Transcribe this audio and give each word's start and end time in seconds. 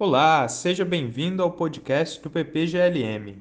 Olá, 0.00 0.46
seja 0.46 0.84
bem-vindo 0.84 1.42
ao 1.42 1.50
podcast 1.50 2.22
do 2.22 2.30
PPGLM. 2.30 3.38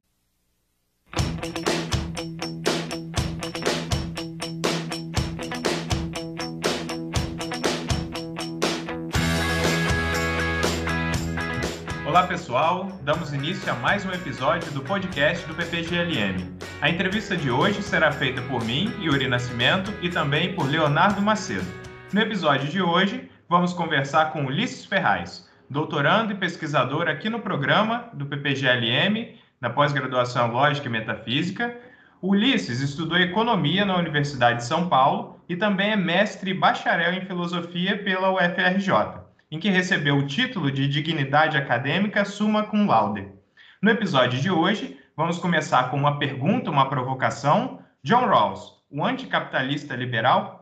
Olá 12.08 12.26
pessoal, 12.26 12.88
damos 13.04 13.32
início 13.32 13.72
a 13.72 13.76
mais 13.76 14.04
um 14.04 14.12
episódio 14.12 14.72
do 14.72 14.82
podcast 14.82 15.46
do 15.46 15.54
PPGLM. 15.54 16.58
A 16.82 16.90
entrevista 16.90 17.38
de 17.38 17.52
hoje 17.52 17.84
será 17.84 18.12
feita 18.12 18.42
por 18.42 18.66
mim, 18.66 18.92
Yuri 19.00 19.28
Nascimento, 19.28 19.94
e 20.02 20.10
também 20.10 20.56
por 20.56 20.68
Leonardo 20.68 21.22
Macedo. 21.22 21.68
No 22.12 22.20
episódio 22.20 22.68
de 22.68 22.82
hoje, 22.82 23.30
vamos 23.48 23.74
conversar 23.74 24.34
com 24.34 24.48
Ulisses 24.48 24.86
Ferraz, 24.86 25.47
doutorando 25.70 26.32
e 26.32 26.36
pesquisador 26.36 27.08
aqui 27.08 27.30
no 27.30 27.40
programa 27.40 28.10
do 28.14 28.26
PPGLM, 28.26 29.38
na 29.60 29.70
pós-graduação 29.70 30.52
Lógica 30.52 30.88
e 30.88 30.92
Metafísica. 30.92 31.78
Ulisses 32.22 32.82
estudou 32.82 33.18
Economia 33.18 33.86
na 33.86 33.98
Universidade 33.98 34.60
de 34.60 34.66
São 34.66 34.88
Paulo 34.88 35.40
e 35.48 35.56
também 35.56 35.92
é 35.92 35.96
mestre 35.96 36.52
e 36.52 36.54
bacharel 36.54 37.14
em 37.14 37.26
Filosofia 37.26 38.02
pela 38.04 38.32
UFRJ, 38.32 39.22
em 39.52 39.60
que 39.60 39.70
recebeu 39.70 40.18
o 40.18 40.26
título 40.26 40.72
de 40.72 40.88
Dignidade 40.88 41.58
Acadêmica 41.58 42.26
Summa 42.26 42.64
Cum 42.64 42.88
Laude. 42.88 43.28
No 43.82 43.92
episódio 43.92 44.40
de 44.40 44.50
hoje, 44.50 44.98
vamos 45.16 45.38
começar 45.38 45.92
com 45.92 45.98
uma 45.98 46.18
pergunta, 46.18 46.72
uma 46.72 46.90
provocação. 46.90 47.80
John 48.04 48.26
Rawls, 48.26 48.74
o 48.90 49.04
anticapitalista 49.04 49.96
liberal, 49.96 50.57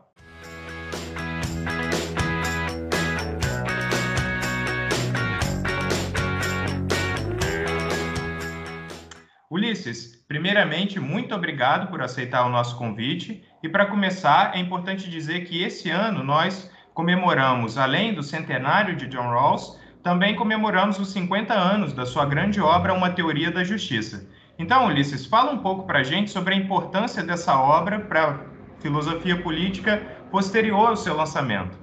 Ulisses, 9.56 10.22
primeiramente, 10.28 11.00
muito 11.00 11.34
obrigado 11.34 11.88
por 11.88 12.02
aceitar 12.02 12.44
o 12.44 12.50
nosso 12.50 12.76
convite. 12.76 13.42
E 13.62 13.68
para 13.70 13.86
começar, 13.86 14.54
é 14.54 14.58
importante 14.58 15.08
dizer 15.08 15.46
que 15.46 15.62
esse 15.62 15.88
ano 15.88 16.22
nós 16.22 16.70
comemoramos, 16.92 17.78
além 17.78 18.12
do 18.12 18.22
centenário 18.22 18.94
de 18.94 19.06
John 19.06 19.30
Rawls, 19.30 19.80
também 20.02 20.36
comemoramos 20.36 20.98
os 20.98 21.10
50 21.10 21.54
anos 21.54 21.94
da 21.94 22.04
sua 22.04 22.26
grande 22.26 22.60
obra 22.60 22.92
Uma 22.92 23.08
Teoria 23.08 23.50
da 23.50 23.64
Justiça. 23.64 24.28
Então, 24.58 24.88
Ulisses, 24.88 25.24
fala 25.24 25.52
um 25.52 25.58
pouco 25.58 25.86
para 25.86 26.00
a 26.00 26.04
gente 26.04 26.30
sobre 26.30 26.52
a 26.52 26.58
importância 26.58 27.22
dessa 27.22 27.58
obra 27.58 28.00
para 28.00 28.30
a 28.30 28.38
filosofia 28.82 29.42
política 29.42 30.02
posterior 30.30 30.88
ao 30.88 30.96
seu 30.98 31.16
lançamento. 31.16 31.78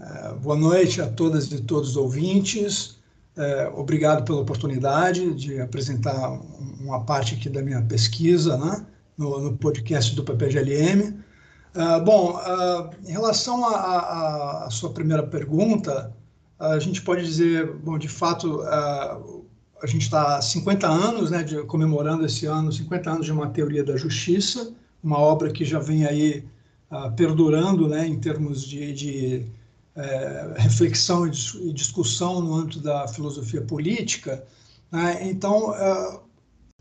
Uh, 0.00 0.34
boa 0.40 0.56
noite 0.56 1.00
a 1.00 1.08
todas 1.08 1.52
e 1.52 1.62
todos 1.62 1.90
os 1.90 1.96
ouvintes. 1.96 2.99
É, 3.36 3.68
obrigado 3.68 4.24
pela 4.24 4.40
oportunidade 4.40 5.32
de 5.34 5.60
apresentar 5.60 6.30
uma 6.80 7.04
parte 7.04 7.34
aqui 7.34 7.48
da 7.48 7.62
minha 7.62 7.80
pesquisa 7.82 8.56
né, 8.56 8.84
no, 9.16 9.40
no 9.40 9.56
podcast 9.56 10.14
do 10.16 10.24
PPGLM. 10.24 11.14
Uh, 11.74 12.04
bom, 12.04 12.32
uh, 12.32 12.90
em 13.06 13.12
relação 13.12 13.64
à 13.64 14.68
sua 14.70 14.90
primeira 14.90 15.22
pergunta, 15.22 16.12
a 16.58 16.78
gente 16.80 17.00
pode 17.00 17.24
dizer, 17.24 17.72
bom, 17.74 17.96
de 17.96 18.08
fato, 18.08 18.62
uh, 18.62 19.44
a 19.80 19.86
gente 19.86 20.02
está 20.02 20.36
há 20.36 20.42
50 20.42 20.88
anos, 20.88 21.30
né, 21.30 21.44
de, 21.44 21.62
comemorando 21.62 22.26
esse 22.26 22.46
ano, 22.46 22.72
50 22.72 23.10
anos 23.10 23.26
de 23.26 23.32
uma 23.32 23.48
teoria 23.48 23.84
da 23.84 23.96
justiça, 23.96 24.72
uma 25.02 25.18
obra 25.18 25.50
que 25.52 25.64
já 25.64 25.78
vem 25.78 26.04
aí 26.04 26.44
perdurando, 27.16 27.88
né, 27.88 28.04
em 28.04 28.18
termos 28.18 28.64
de, 28.64 28.92
de 28.92 29.46
é, 29.96 30.54
reflexão 30.56 31.26
e 31.26 31.72
discussão 31.72 32.40
no 32.40 32.54
âmbito 32.54 32.80
da 32.80 33.08
filosofia 33.08 33.60
política. 33.62 34.44
Né? 34.90 35.28
Então, 35.28 35.74
é, 35.74 36.20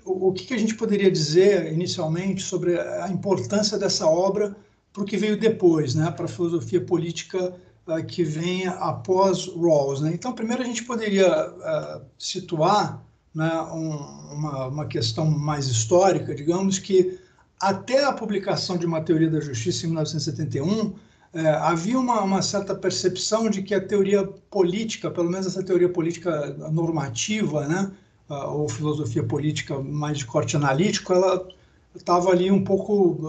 o, 0.06 0.32
que, 0.32 0.46
que 0.46 0.54
a 0.54 0.58
gente 0.58 0.76
poderia 0.76 1.12
dizer 1.12 1.72
inicialmente 1.72 2.42
sobre 2.42 2.80
a 2.80 3.08
importância 3.10 3.78
dessa 3.78 4.08
obra 4.08 4.56
para 4.92 5.04
o 5.04 5.06
que 5.06 5.18
veio 5.18 5.40
depois, 5.40 5.96
né? 5.96 6.12
para 6.12 6.26
a 6.26 6.30
filosofia 6.30 6.82
política 6.82 7.56
uh, 7.88 8.04
que 8.06 8.24
vem 8.24 8.68
após 8.68 9.48
Rawls. 9.48 10.02
Né? 10.02 10.12
Então, 10.14 10.34
primeiro 10.34 10.64
a 10.64 10.66
gente 10.66 10.84
poderia 10.84 11.50
uh, 11.50 12.02
situar 12.18 13.04
né, 13.34 13.62
um, 13.74 13.92
uma, 14.34 14.68
uma 14.68 14.86
questão 14.86 15.30
mais 15.30 15.68
histórica, 15.68 16.34
digamos 16.34 16.80
que 16.80 17.20
até 17.60 18.06
a 18.06 18.14
publicação 18.14 18.78
de 18.78 18.86
uma 18.86 19.02
teoria 19.02 19.30
da 19.30 19.40
justiça 19.40 19.86
em 19.86 19.90
1971, 19.90 20.96
é, 21.34 21.48
havia 21.48 22.00
uma, 22.00 22.22
uma, 22.22 22.42
certa 22.42 22.74
percepção 22.74 23.50
de 23.50 23.62
que 23.62 23.76
a 23.76 23.86
teoria 23.86 24.26
política, 24.26 25.12
pelo 25.12 25.30
menos 25.30 25.46
essa 25.46 25.64
teoria 25.64 25.90
política 25.90 26.50
normativa, 26.72 27.68
né, 27.68 27.92
ou 28.28 28.70
filosofia 28.70 29.24
política 29.24 29.80
mais 29.80 30.20
de 30.20 30.26
corte 30.26 30.56
analítico, 30.56 31.14
ela 31.14 31.48
estava 31.96 32.30
ali 32.30 32.52
um 32.52 32.64
pouco, 32.64 33.20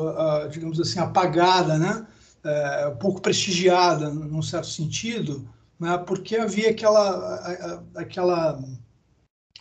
digamos 0.50 0.78
assim, 0.78 0.99
apagada, 0.99 1.78
né, 1.78 2.06
é, 2.44 2.89
um 2.89 2.97
pouco 2.97 3.21
prestigiada, 3.21 4.10
num 4.10 4.43
certo 4.43 4.69
sentido, 4.69 5.47
né, 5.78 5.97
porque 5.99 6.37
havia 6.37 6.71
aquela, 6.71 7.81
aquela, 7.94 8.62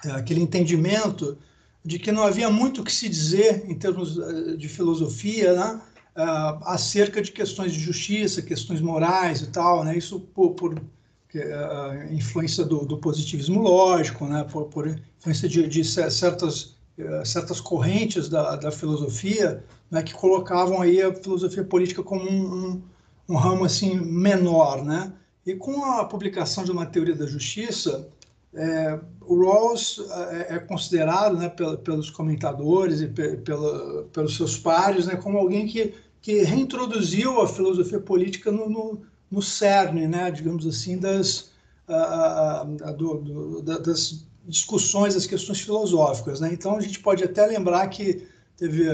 é, 0.05 0.11
aquele 0.11 0.41
entendimento 0.41 1.37
de 1.83 1.97
que 1.97 2.11
não 2.11 2.23
havia 2.23 2.49
muito 2.49 2.81
o 2.81 2.83
que 2.83 2.91
se 2.91 3.07
dizer 3.07 3.69
em 3.69 3.75
termos 3.75 4.17
é, 4.19 4.55
de 4.55 4.67
filosofia, 4.67 5.53
né, 5.53 5.81
uh, 6.19 6.59
acerca 6.65 7.21
de 7.21 7.31
questões 7.31 7.73
de 7.73 7.79
justiça, 7.79 8.41
questões 8.41 8.81
morais 8.81 9.41
e 9.41 9.47
tal, 9.47 9.83
né? 9.83 9.97
Isso 9.97 10.19
por, 10.19 10.51
por 10.51 10.73
uh, 10.73 12.13
influência 12.13 12.65
do, 12.65 12.85
do, 12.85 12.97
positivismo 12.97 13.61
lógico, 13.61 14.25
né? 14.25 14.43
Por, 14.43 14.65
por 14.65 14.87
influência 15.17 15.47
de, 15.47 15.67
de 15.67 15.83
certas 15.83 16.75
uh, 16.97 17.25
certas 17.25 17.61
correntes 17.61 18.27
da, 18.27 18.57
da 18.57 18.71
filosofia, 18.71 19.63
né? 19.89 20.03
Que 20.03 20.13
colocavam 20.13 20.81
aí 20.81 21.01
a 21.01 21.13
filosofia 21.13 21.63
política 21.63 22.03
como 22.03 22.29
um, 22.29 22.53
um, 22.53 22.83
um 23.29 23.35
ramo 23.35 23.63
assim 23.63 23.99
menor, 23.99 24.83
né? 24.83 25.13
E 25.45 25.55
com 25.55 25.85
a 25.85 26.05
publicação 26.05 26.65
de 26.65 26.71
uma 26.71 26.85
teoria 26.85 27.15
da 27.15 27.25
justiça, 27.25 28.07
é, 28.53 28.99
o 29.21 29.43
Rawls 29.43 29.99
é, 30.31 30.55
é 30.55 30.59
considerado 30.59 31.37
né, 31.37 31.49
pelos 31.83 32.09
comentadores 32.09 32.99
e 32.99 33.07
pela, 33.07 34.03
pelos 34.05 34.35
seus 34.35 34.57
pares 34.57 35.05
né, 35.05 35.15
como 35.15 35.37
alguém 35.37 35.67
que 35.67 35.93
que 36.21 36.43
reintroduziu 36.43 37.41
a 37.41 37.47
filosofia 37.47 37.99
política 37.99 38.51
no, 38.51 38.69
no, 38.69 39.01
no 39.31 39.41
cerne, 39.41 40.07
né, 40.07 40.29
digamos 40.31 40.67
assim, 40.67 40.97
das, 40.97 41.51
a, 41.87 42.61
a, 42.61 42.91
do, 42.91 43.15
do, 43.15 43.61
das 43.61 44.25
discussões, 44.45 45.13
das 45.13 45.25
questões 45.25 45.61
filosóficas. 45.61 46.39
Né? 46.39 46.49
Então, 46.51 46.75
a 46.75 46.81
gente 46.81 46.99
pode 46.99 47.23
até 47.23 47.45
lembrar 47.45 47.87
que 47.87 48.27
teve 48.57 48.89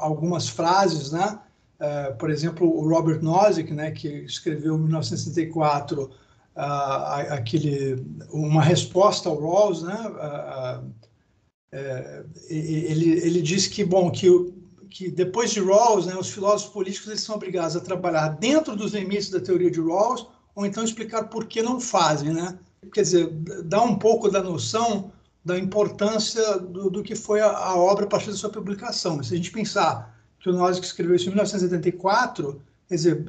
algumas 0.00 0.48
frases, 0.48 1.10
né? 1.10 1.38
Uh, 1.80 2.14
por 2.18 2.28
exemplo, 2.28 2.68
o 2.68 2.86
Robert 2.86 3.22
Nozick, 3.22 3.72
né, 3.72 3.90
que 3.90 4.06
escreveu 4.06 4.76
em 4.76 4.80
1964 4.80 6.02
uh, 6.02 6.10
aquele, 7.30 8.04
uma 8.30 8.62
resposta 8.62 9.30
ao 9.30 9.40
Rawls, 9.40 9.82
né, 9.82 9.96
uh, 9.96 10.92
ele, 12.50 13.12
ele 13.24 13.40
diz 13.40 13.66
que, 13.66 13.82
bom, 13.82 14.10
que 14.10 14.28
que 14.90 15.10
depois 15.10 15.52
de 15.52 15.60
Rawls, 15.60 16.06
né, 16.06 16.16
os 16.16 16.30
filósofos 16.30 16.72
políticos 16.72 17.08
eles 17.08 17.22
são 17.22 17.36
obrigados 17.36 17.76
a 17.76 17.80
trabalhar 17.80 18.28
dentro 18.30 18.74
dos 18.74 18.92
limites 18.92 19.30
da 19.30 19.40
teoria 19.40 19.70
de 19.70 19.80
Rawls 19.80 20.26
ou 20.54 20.66
então 20.66 20.84
explicar 20.84 21.24
por 21.24 21.46
que 21.46 21.62
não 21.62 21.80
fazem, 21.80 22.32
né? 22.32 22.58
Quer 22.92 23.02
dizer, 23.02 23.30
dá 23.64 23.80
um 23.82 23.96
pouco 23.96 24.30
da 24.30 24.42
noção 24.42 25.12
da 25.44 25.58
importância 25.58 26.58
do, 26.58 26.90
do 26.90 27.02
que 27.02 27.14
foi 27.14 27.40
a, 27.40 27.50
a, 27.50 27.76
obra 27.76 28.04
a 28.04 28.08
partir 28.08 28.30
da 28.30 28.36
sua 28.36 28.50
publicação. 28.50 29.22
Se 29.22 29.34
a 29.34 29.36
gente 29.36 29.50
pensar 29.50 30.18
que 30.38 30.50
o 30.50 30.52
Nozick 30.52 30.84
escreveu 30.84 31.16
isso 31.16 31.26
em 31.26 31.28
1974, 31.28 32.60
quer 32.88 32.94
dizer, 32.94 33.24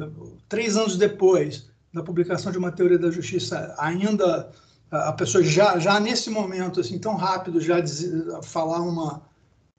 três 0.49 0.75
anos 0.75 0.97
depois 0.97 1.69
da 1.93 2.01
publicação 2.01 2.51
de 2.51 2.57
uma 2.57 2.71
teoria 2.71 2.97
da 2.97 3.11
justiça, 3.11 3.75
ainda 3.77 4.51
a 4.89 5.13
pessoa 5.13 5.43
já, 5.43 5.77
já 5.79 5.99
nesse 5.99 6.29
momento, 6.29 6.79
assim, 6.79 6.97
tão 6.99 7.15
rápido, 7.15 7.61
já 7.61 7.79
dizer, 7.79 8.25
falar 8.43 8.81
uma, 8.81 9.21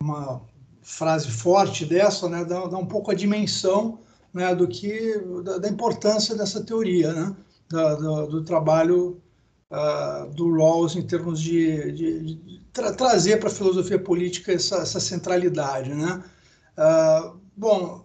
uma 0.00 0.42
frase 0.82 1.30
forte 1.30 1.86
dessa, 1.86 2.28
né, 2.28 2.44
dá, 2.44 2.66
dá 2.66 2.76
um 2.76 2.86
pouco 2.86 3.10
a 3.10 3.14
dimensão 3.14 4.00
né, 4.34 4.54
do 4.54 4.66
que 4.66 5.18
da, 5.44 5.58
da, 5.58 5.68
importância 5.68 6.34
dessa 6.34 6.62
teoria, 6.62 7.12
né, 7.12 7.36
da, 7.70 7.94
do, 7.94 8.26
do, 8.26 8.44
trabalho 8.44 9.22
uh, 9.70 10.28
do 10.34 10.52
Rawls 10.56 10.96
em 10.96 11.02
termos 11.02 11.40
de, 11.40 11.92
de, 11.92 12.34
de 12.34 12.62
tra 12.72 12.92
trazer 12.92 13.38
para 13.38 13.48
a 13.48 13.52
filosofia 13.52 13.98
política 13.98 14.52
essa, 14.52 14.76
essa 14.78 14.98
centralidade, 14.98 15.94
né. 15.94 16.22
Uh, 16.76 17.38
bom, 17.56 18.04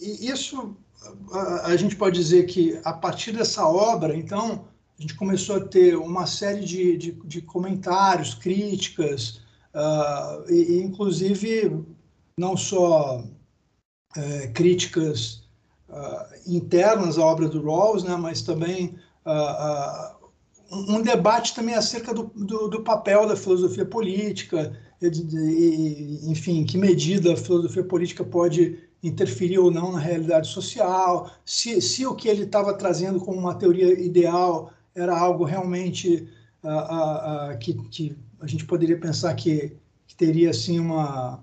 isso 0.00 0.76
a, 1.32 1.68
a 1.68 1.76
gente 1.76 1.94
pode 1.94 2.18
dizer 2.18 2.46
que 2.46 2.80
a 2.84 2.92
partir 2.92 3.32
dessa 3.32 3.66
obra, 3.66 4.16
então, 4.16 4.64
a 4.98 5.02
gente 5.02 5.14
começou 5.14 5.56
a 5.56 5.64
ter 5.64 5.96
uma 5.96 6.26
série 6.26 6.64
de, 6.64 6.96
de, 6.96 7.12
de 7.12 7.42
comentários, 7.42 8.34
críticas, 8.34 9.42
Uh, 9.74 10.52
e, 10.52 10.82
inclusive, 10.82 11.82
não 12.38 12.56
só 12.56 13.24
é, 14.16 14.48
críticas 14.48 15.42
uh, 15.88 16.26
internas 16.46 17.18
à 17.18 17.24
obra 17.24 17.48
do 17.48 17.62
Rawls, 17.62 18.04
né, 18.04 18.16
mas 18.16 18.42
também 18.42 18.94
uh, 19.26 20.22
um 20.70 21.02
debate 21.02 21.54
também 21.54 21.74
acerca 21.74 22.12
do, 22.14 22.24
do, 22.34 22.68
do 22.68 22.82
papel 22.82 23.26
da 23.26 23.36
filosofia 23.36 23.84
política, 23.84 24.78
e, 25.00 25.06
e, 25.06 26.30
enfim, 26.30 26.64
que 26.64 26.78
medida 26.78 27.32
a 27.32 27.36
filosofia 27.36 27.84
política 27.84 28.24
pode 28.24 28.78
interferir 29.02 29.58
ou 29.58 29.70
não 29.70 29.92
na 29.92 29.98
realidade 29.98 30.48
social, 30.48 31.30
se, 31.44 31.80
se 31.80 32.06
o 32.06 32.14
que 32.14 32.28
ele 32.28 32.44
estava 32.44 32.72
trazendo 32.74 33.18
como 33.18 33.38
uma 33.38 33.54
teoria 33.54 33.98
ideal 34.00 34.72
era 34.94 35.18
algo 35.18 35.44
realmente 35.44 36.28
uh, 36.62 36.68
uh, 36.68 37.52
uh, 37.52 37.58
que, 37.58 37.74
que, 37.88 38.16
a 38.40 38.46
gente 38.46 38.64
poderia 38.64 38.98
pensar 38.98 39.34
que, 39.34 39.76
que 40.06 40.16
teria 40.16 40.50
assim 40.50 40.78
uma, 40.78 41.42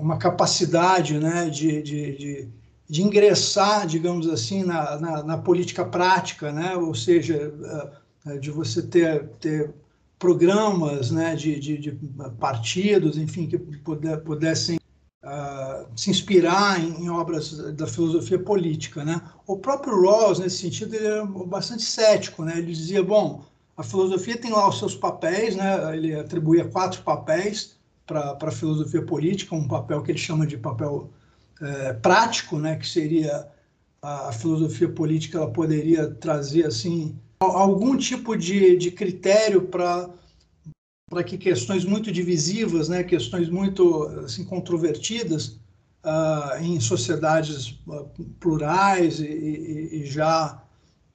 uma 0.00 0.16
capacidade 0.16 1.18
né, 1.18 1.48
de, 1.48 1.82
de, 1.82 2.16
de, 2.16 2.48
de, 2.88 3.02
ingressar, 3.02 3.86
digamos 3.86 4.28
assim, 4.28 4.64
na, 4.64 4.98
na, 4.98 5.22
na, 5.22 5.38
política 5.38 5.84
prática, 5.84 6.50
né, 6.50 6.76
ou 6.76 6.94
seja, 6.94 7.52
de 8.40 8.50
você 8.50 8.82
ter, 8.82 9.28
ter 9.40 9.72
programas 10.18 11.10
né, 11.10 11.34
de, 11.34 11.58
de, 11.58 11.78
de 11.78 11.92
partidos, 12.38 13.16
enfim, 13.16 13.46
que 13.46 13.58
pudessem 13.58 14.78
uh, 15.24 15.86
se 15.96 16.10
inspirar 16.10 16.78
em, 16.78 17.04
em, 17.04 17.08
obras 17.08 17.56
da 17.74 17.86
filosofia 17.86 18.38
política. 18.38 19.04
Né? 19.04 19.20
O 19.46 19.56
próprio 19.56 20.00
Rawls, 20.02 20.38
nesse 20.38 20.58
sentido, 20.58 20.94
ele 20.94 21.06
era 21.06 21.24
bastante 21.24 21.82
cético. 21.82 22.44
Né? 22.44 22.58
Ele 22.58 22.72
dizia, 22.72 23.02
bom, 23.02 23.44
a 23.76 23.82
filosofia 23.82 24.36
tem 24.36 24.50
lá 24.50 24.68
os 24.68 24.78
seus 24.78 24.94
papéis, 24.94 25.56
né? 25.56 25.96
ele 25.96 26.14
atribuía 26.14 26.68
quatro 26.68 27.02
papéis 27.02 27.78
para 28.10 28.48
a 28.48 28.50
filosofia 28.50 29.02
política, 29.02 29.54
um 29.54 29.68
papel 29.68 30.02
que 30.02 30.10
ele 30.10 30.18
chama 30.18 30.44
de 30.44 30.56
papel 30.56 31.10
é, 31.60 31.92
prático, 31.92 32.58
né? 32.58 32.74
que 32.76 32.88
seria 32.88 33.46
a, 34.02 34.32
filosofia 34.32 34.88
política, 34.88 35.38
ela 35.38 35.50
poderia 35.50 36.10
trazer 36.10 36.66
assim 36.66 37.16
algum 37.38 37.96
tipo 37.96 38.36
de, 38.36 38.76
de 38.76 38.90
critério 38.90 39.62
para 39.62 40.10
para 41.08 41.24
que 41.24 41.36
questões 41.36 41.84
muito 41.84 42.12
divisivas, 42.12 42.88
né, 42.88 43.02
questões 43.02 43.48
muito 43.48 44.04
assim, 44.24 44.44
controvertidas 44.44 45.58
uh, 46.04 46.62
em 46.62 46.78
sociedades 46.78 47.80
uh, 47.88 48.08
plurais 48.38 49.18
e, 49.18 49.26
e, 49.26 50.02
e 50.02 50.06
já, 50.06 50.62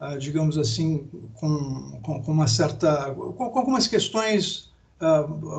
uh, 0.02 0.18
digamos 0.18 0.58
assim, 0.58 1.08
com, 1.36 2.02
com, 2.04 2.22
com, 2.22 2.32
uma 2.34 2.46
certa, 2.46 3.14
com, 3.16 3.50
com 3.50 3.58
algumas 3.58 3.88
questões 3.88 4.70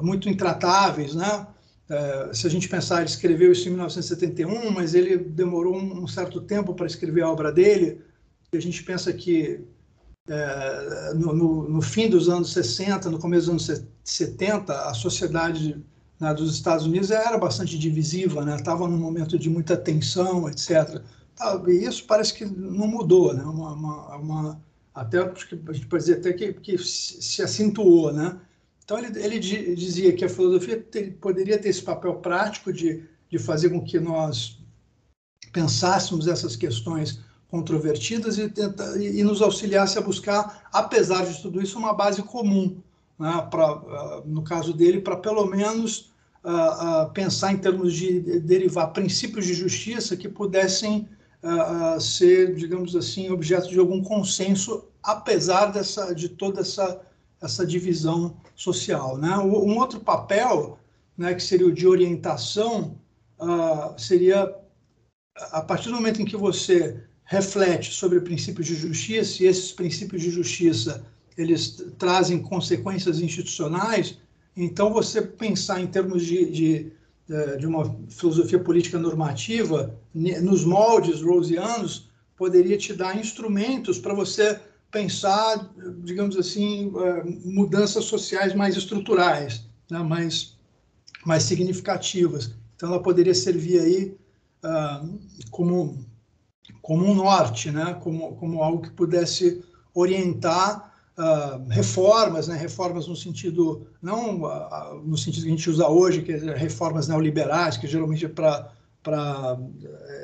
muito 0.02 0.28
intratáveis, 0.28 1.14
né? 1.14 1.46
Eh, 1.88 2.30
se 2.32 2.46
a 2.46 2.50
gente 2.50 2.68
pensar, 2.68 2.96
ele 2.98 3.06
escreveu 3.06 3.52
isso 3.52 3.68
em 3.68 3.70
1971, 3.70 4.70
mas 4.70 4.94
ele 4.94 5.16
demorou 5.16 5.76
um, 5.76 6.06
certo 6.06 6.40
tempo 6.40 6.74
para 6.74 6.86
escrever 6.86 7.22
a 7.22 7.30
obra 7.30 7.52
dele. 7.52 8.00
E 8.52 8.56
a 8.56 8.60
gente 8.60 8.82
pensa 8.82 9.12
que 9.12 9.60
é, 10.28 11.14
no, 11.14 11.80
fim 11.80 12.08
dos 12.10 12.28
anos 12.28 12.52
60, 12.52 13.10
no 13.10 13.18
começo 13.18 13.52
dos 13.52 13.70
anos 13.70 13.86
70, 14.02 14.88
a 14.88 14.94
sociedade 14.94 15.84
né, 16.18 16.34
dos 16.34 16.52
Estados 16.54 16.86
Unidos 16.86 17.10
era 17.10 17.38
bastante 17.38 17.78
divisiva, 17.78 18.44
né? 18.44 18.56
Estava 18.56 18.88
num 18.88 18.98
momento 18.98 19.38
de 19.38 19.48
muita 19.48 19.76
tensão, 19.76 20.48
etc. 20.48 21.02
Tá, 21.36 21.62
e 21.68 21.84
isso 21.84 22.04
parece 22.06 22.34
que 22.34 22.44
não 22.44 22.88
mudou, 22.88 23.32
né? 23.34 23.44
Uma, 23.44 23.72
uma, 23.72 24.16
uma 24.16 24.60
até 24.94 25.18
a 25.18 25.72
gente 25.72 25.86
pode 25.86 26.04
dizer 26.04 26.18
até 26.18 26.32
que, 26.32 26.54
que 26.54 26.78
se 26.78 27.42
acentuou, 27.42 28.12
né? 28.12 28.40
Então 28.86 28.98
ele, 29.00 29.20
ele 29.20 29.40
dizia 29.40 30.12
que 30.12 30.24
a 30.24 30.28
filosofia 30.28 30.80
ter, 30.80 31.18
poderia 31.20 31.58
ter 31.58 31.70
esse 31.70 31.82
papel 31.82 32.14
prático 32.14 32.72
de, 32.72 33.02
de 33.28 33.36
fazer 33.36 33.70
com 33.70 33.82
que 33.82 33.98
nós 33.98 34.60
pensássemos 35.52 36.28
essas 36.28 36.54
questões 36.54 37.18
controvertidas 37.48 38.38
e, 38.38 38.48
tenta, 38.48 38.96
e, 39.02 39.24
nos 39.24 39.42
auxiliasse 39.42 39.98
a 39.98 40.00
buscar, 40.00 40.68
apesar 40.72 41.26
de 41.26 41.42
tudo 41.42 41.60
isso, 41.60 41.76
uma 41.76 41.92
base 41.92 42.22
comum, 42.22 42.80
né, 43.18 43.48
pra, 43.50 43.76
uh, 43.76 44.22
no 44.24 44.42
caso 44.42 44.72
dele, 44.72 45.00
para 45.00 45.16
pelo 45.16 45.46
menos 45.46 46.12
uh, 46.44 47.06
uh, 47.06 47.12
pensar 47.12 47.52
em 47.52 47.58
termos 47.58 47.92
de 47.92 48.38
derivar 48.38 48.92
princípios 48.92 49.46
de 49.46 49.54
justiça 49.54 50.16
que 50.16 50.28
pudessem 50.28 51.08
ser, 52.00 52.56
digamos 52.56 52.96
assim, 52.96 53.30
objeto 53.30 53.68
de 53.68 53.78
algum 53.78 54.02
consenso, 54.02 54.82
apesar 55.00 55.66
dessa, 55.66 56.12
de 56.12 56.28
toda 56.28 56.62
essa, 56.62 57.00
essa 57.40 57.66
divisão 57.66 58.36
social. 58.54 59.18
Né? 59.18 59.36
Um 59.38 59.78
outro 59.78 60.00
papel, 60.00 60.78
né, 61.16 61.34
que 61.34 61.42
seria 61.42 61.66
o 61.66 61.72
de 61.72 61.86
orientação, 61.86 62.98
seria 63.98 64.54
a 65.52 65.60
partir 65.60 65.90
do 65.90 65.96
momento 65.96 66.20
em 66.20 66.24
que 66.24 66.36
você 66.36 67.02
reflete 67.24 67.92
sobre 67.92 68.20
princípios 68.20 68.66
de 68.66 68.74
justiça 68.74 69.42
e 69.42 69.46
esses 69.46 69.72
princípios 69.72 70.22
de 70.22 70.30
justiça 70.30 71.04
eles 71.36 71.84
trazem 71.98 72.40
consequências 72.40 73.20
institucionais, 73.20 74.18
então 74.56 74.92
você 74.92 75.20
pensar 75.20 75.80
em 75.82 75.86
termos 75.86 76.24
de, 76.24 76.50
de, 76.50 76.92
de 77.58 77.66
uma 77.66 77.94
filosofia 78.08 78.58
política 78.58 78.98
normativa, 78.98 79.94
nos 80.14 80.64
moldes 80.64 81.20
rosianos, 81.20 82.08
poderia 82.36 82.78
te 82.78 82.94
dar 82.94 83.18
instrumentos 83.18 83.98
para 83.98 84.14
você 84.14 84.58
pensar, 84.96 85.70
digamos 85.98 86.36
assim, 86.38 86.90
é, 86.96 87.22
mudanças 87.44 88.06
sociais 88.06 88.54
mais 88.54 88.76
estruturais, 88.76 89.66
né, 89.90 89.98
mais, 89.98 90.56
mais 91.24 91.42
significativas. 91.42 92.54
Então, 92.74 92.88
ela 92.88 93.02
poderia 93.02 93.34
servir 93.34 93.80
aí 93.80 94.16
uh, 94.64 95.18
como 95.50 96.04
como 96.82 97.04
um 97.04 97.14
norte, 97.14 97.70
né? 97.70 97.94
como, 98.00 98.36
como 98.36 98.62
algo 98.62 98.82
que 98.82 98.90
pudesse 98.90 99.62
orientar 99.92 100.92
uh, 101.18 101.68
reformas, 101.68 102.46
né? 102.46 102.56
reformas 102.56 103.08
no 103.08 103.16
sentido, 103.16 103.88
não 104.00 104.42
uh, 104.42 105.02
no 105.04 105.16
sentido 105.18 105.42
que 105.42 105.48
a 105.48 105.56
gente 105.56 105.70
usa 105.70 105.88
hoje, 105.88 106.22
que 106.22 106.32
é 106.32 106.54
reformas 106.54 107.08
neoliberais, 107.08 107.76
que 107.76 107.86
geralmente 107.88 108.24
é 108.24 108.28
para 108.28 108.72
para 109.02 109.56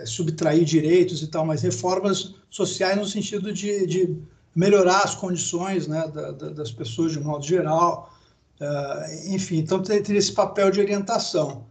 é, 0.01 0.05
subtrair 0.05 0.65
direitos 0.65 1.23
e 1.23 1.29
tal, 1.29 1.47
mas 1.47 1.63
reformas 1.63 2.35
sociais 2.51 2.99
no 2.99 3.07
sentido 3.07 3.53
de, 3.53 3.87
de 3.87 4.19
melhorar 4.55 5.03
as 5.03 5.15
condições 5.15 5.87
né, 5.87 6.07
da, 6.09 6.31
da, 6.33 6.49
das 6.51 6.71
pessoas 6.71 7.13
de 7.13 7.19
um 7.19 7.25
modo 7.25 7.45
geral. 7.45 8.15
Uh, 8.61 9.35
enfim, 9.35 9.59
então 9.59 9.83
teria 9.83 10.19
esse 10.19 10.33
papel 10.33 10.71
de 10.71 10.81
orientação. 10.81 11.67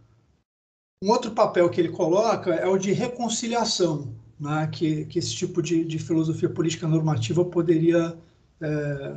Um 1.02 1.10
outro 1.10 1.30
papel 1.30 1.68
que 1.70 1.80
ele 1.80 1.88
coloca 1.88 2.54
é 2.54 2.66
o 2.66 2.78
de 2.78 2.92
reconciliação 2.92 4.14
né, 4.42 4.68
que, 4.72 5.04
que 5.04 5.20
esse 5.20 5.34
tipo 5.34 5.62
de, 5.62 5.84
de 5.84 5.98
filosofia 6.00 6.48
política 6.48 6.88
normativa 6.88 7.44
poderia 7.44 8.16
é, 8.60 9.12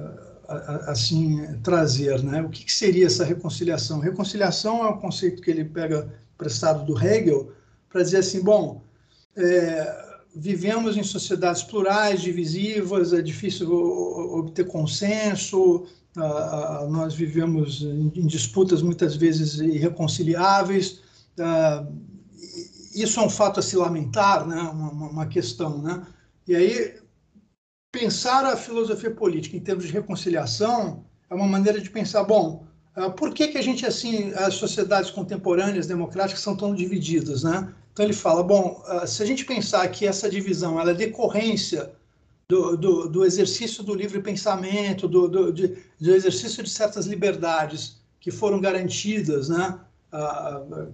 assim 0.87 1.59
trazer, 1.63 2.23
né? 2.23 2.43
O 2.43 2.49
que, 2.49 2.63
que, 2.65 2.71
seria 2.71 3.07
essa 3.07 3.25
reconciliação? 3.25 3.99
Reconciliação 3.99 4.85
é 4.85 4.89
um 4.89 4.97
conceito 4.97 5.41
que 5.41 5.49
ele 5.49 5.65
pega 5.65 6.13
prestado 6.37 6.85
do 6.85 6.95
Hegel 6.95 7.51
para 7.89 8.03
dizer 8.03 8.17
assim, 8.17 8.43
bom, 8.43 8.83
é, 9.35 10.04
vivemos 10.35 10.97
em 10.97 11.03
sociedades 11.03 11.63
plurais, 11.63 12.21
divisivas, 12.21 13.13
é 13.13 13.21
difícil 13.21 13.71
obter 13.71 14.67
consenso, 14.67 15.85
nós 16.89 17.13
vivemos 17.13 17.81
em, 17.81 18.25
disputas 18.25 18.81
muitas 18.81 19.15
vezes 19.15 19.59
irreconciliáveis 19.59 21.01
isso 22.95 23.19
é 23.19 23.23
um 23.23 23.29
fato 23.29 23.59
a 23.59 23.63
se 23.63 23.75
lamentar, 23.75 24.47
né? 24.47 24.61
uma, 24.61 25.25
questão. 25.25 25.81
Né? 25.81 26.07
E 26.47 26.55
aí, 26.55 26.95
pensar 27.91 28.45
a 28.45 28.55
filosofia 28.55 29.11
política 29.11 29.57
em 29.57 29.59
termos 29.59 29.85
de 29.85 29.91
reconciliação 29.91 31.03
é 31.29 31.35
uma 31.35 31.47
maneira 31.47 31.81
de 31.81 31.89
pensar, 31.89 32.23
bom, 32.23 32.65
por 33.17 33.33
que, 33.33 33.49
que 33.49 33.57
a 33.57 33.61
gente, 33.61 33.85
assim, 33.85 34.31
as 34.35 34.53
sociedades 34.53 35.11
contemporâneas 35.11 35.85
democráticas 35.85 36.41
são 36.41 36.55
tão 36.55 36.73
divididas, 36.73 37.43
né? 37.43 37.73
Então 37.95 38.05
ele 38.05 38.13
fala, 38.13 38.43
bom, 38.43 38.83
uh, 38.89 39.07
se 39.07 39.23
a 39.23 39.25
gente 39.25 39.45
pensar 39.45 39.87
que 39.87 40.05
essa 40.05 40.29
divisão 40.29 40.77
ela 40.77 40.91
é 40.91 40.93
decorrência 40.93 41.93
do, 42.45 42.75
do, 42.75 43.07
do 43.07 43.23
exercício 43.23 43.81
do 43.85 43.95
livre 43.95 44.21
pensamento, 44.21 45.07
do, 45.07 45.29
do, 45.29 45.53
de, 45.53 45.77
do 45.97 46.13
exercício 46.13 46.61
de 46.61 46.69
certas 46.69 47.05
liberdades 47.05 48.01
que 48.19 48.31
foram 48.31 48.59
garantidas, 48.59 49.47
né? 49.47 49.79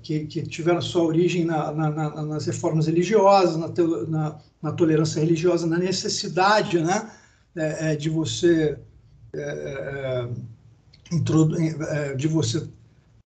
que, 0.03 0.25
que, 0.27 0.43
tiveram 0.43 0.79
sua 0.79 1.01
origem 1.01 1.43
na, 1.43 1.72
na, 1.72 1.89
na, 1.89 2.22
nas 2.24 2.46
reformas 2.46 2.86
religiosas, 2.86 3.58
na, 3.58 4.72
tolerância 4.72 5.20
religiosa, 5.20 5.65
na 5.65 5.79
necessidade 5.79 6.79
né, 6.79 7.12
é, 7.55 7.93
é 7.93 7.96
de 7.96 8.10
você 8.10 8.77
é, 9.34 10.29
é, 11.12 12.15
de 12.15 12.27
você 12.27 12.67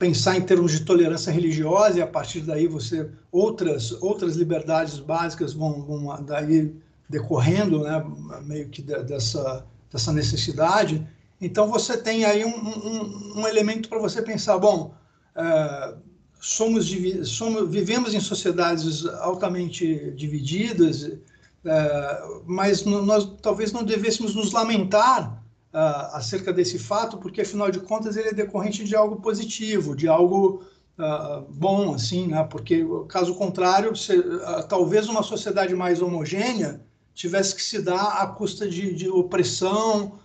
pensar 0.05 0.37
em 0.37 0.43
termos 0.43 0.73
de 0.73 0.85
tolerância 0.85 1.33
religiosa 1.33 1.99
e 1.99 2.03
a 2.03 2.07
partir 2.07 2.41
daí 2.41 2.67
você 2.67 3.09
outras 3.31 3.93
outras 4.03 4.37
liberdades 4.37 4.99
básicas 4.99 5.55
vão, 5.55 5.83
vão 5.83 6.25
daí 6.25 6.75
decorrendo 7.09 7.85
né, 7.85 8.05
meio 8.43 8.69
que 8.69 8.83
dessa 8.83 9.65
dessa 9.93 10.13
necessidade. 10.13 10.95
Então 11.41 11.71
você 11.71 11.97
tem 11.97 12.25
aí 12.25 12.45
um, 12.45 12.57
um, 12.91 13.41
um 13.41 13.49
elemento 13.49 13.89
para 13.89 13.99
você 13.99 14.21
pensar 14.23 14.59
bom 14.59 14.79
Uh, 15.35 15.99
somos, 16.41 16.95
somos, 17.25 17.69
vivemos 17.69 18.15
em 18.15 18.21
sociedades 18.21 19.05
altamente 19.21 20.13
divididas, 20.13 21.03
uh, 21.03 22.43
mas 22.47 22.85
nós 22.85 23.29
talvez 23.43 23.73
não 23.73 23.83
devêssemos 23.83 24.35
nos 24.35 24.53
lamentar 24.53 25.43
uh, 25.75 26.15
acerca 26.17 26.53
desse 26.53 26.79
fato, 26.79 27.19
porque 27.19 27.41
afinal 27.41 27.71
de 27.71 27.81
contas 27.81 28.17
ele 28.17 28.29
é 28.29 28.33
decorrente 28.33 28.85
de 28.85 28.95
algo 28.95 29.17
positivo, 29.17 29.97
de 29.97 30.07
algo 30.07 30.63
uh, 30.97 31.45
bom, 31.51 31.95
assim, 31.95 32.29
né? 32.29 32.45
Porque 32.45 32.87
caso 33.09 33.35
contrário, 33.35 33.95
se, 33.97 34.17
uh, 34.17 34.67
talvez 34.69 35.09
uma 35.09 35.23
sociedade 35.23 35.75
mais 35.75 36.01
homogênea 36.01 36.81
tivesse 37.13 37.55
que 37.55 37.63
se 37.63 37.83
dar 37.83 38.23
à 38.23 38.27
custa 38.29 38.69
de, 38.69 38.95
de 38.95 39.09
opressão 39.09 40.21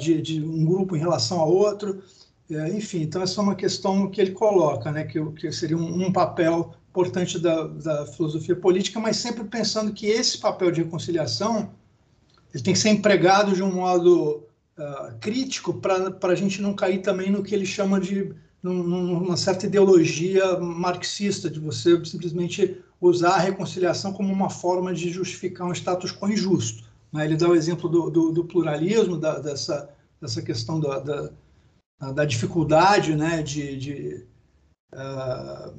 de, 0.00 0.20
de, 0.20 0.42
um 0.42 0.64
grupo 0.64 0.96
em 0.96 0.98
relação 0.98 1.40
a 1.40 1.44
outro, 1.44 2.02
é, 2.50 2.68
enfim. 2.70 3.02
Então 3.02 3.22
essa 3.22 3.40
é 3.40 3.44
uma 3.44 3.54
questão 3.54 4.10
que 4.10 4.20
ele 4.20 4.32
coloca, 4.32 4.90
né? 4.90 5.04
Que, 5.04 5.24
que 5.32 5.52
seria 5.52 5.76
um, 5.76 6.06
um 6.06 6.12
papel 6.12 6.74
importante 6.90 7.38
da, 7.38 7.66
da 7.66 8.06
filosofia 8.06 8.56
política, 8.56 8.98
mas 8.98 9.18
sempre 9.18 9.44
pensando 9.44 9.92
que 9.92 10.06
esse 10.06 10.38
papel 10.38 10.72
de 10.72 10.82
reconciliação 10.82 11.70
ele 12.52 12.62
tem 12.62 12.72
que 12.72 12.80
ser 12.80 12.88
empregado 12.88 13.52
de 13.52 13.62
um 13.62 13.72
modo 13.72 14.47
uh, 14.78 15.18
crítico 15.20 15.74
para 15.74 16.16
a 16.22 16.34
gente 16.34 16.62
não 16.62 16.74
cair 16.74 17.02
também 17.02 17.30
no 17.30 17.42
que 17.42 17.54
ele 17.54 17.66
chama 17.66 18.00
de 18.00 18.34
numa 18.60 19.36
certa 19.36 19.66
ideologia 19.66 20.58
marxista, 20.58 21.48
de 21.48 21.60
você 21.60 22.04
simplesmente 22.04 22.82
usar 23.00 23.34
a 23.34 23.38
reconciliação 23.38 24.12
como 24.12 24.32
uma 24.32 24.50
forma 24.50 24.92
de 24.92 25.10
justificar 25.10 25.66
um 25.66 25.72
status 25.72 26.12
quo 26.12 26.28
injusto. 26.28 26.84
Né? 27.12 27.24
Ele 27.24 27.36
dá 27.36 27.48
o 27.48 27.54
exemplo 27.54 27.88
do, 27.88 28.10
do, 28.10 28.32
do 28.32 28.44
pluralismo, 28.44 29.16
da, 29.16 29.38
dessa, 29.38 29.88
dessa 30.20 30.42
questão 30.42 30.80
da, 30.80 30.98
da, 30.98 31.30
da 32.12 32.24
dificuldade 32.24 33.14
né? 33.14 33.42
de, 33.42 33.76
de, 33.76 34.26
uh, 34.92 35.74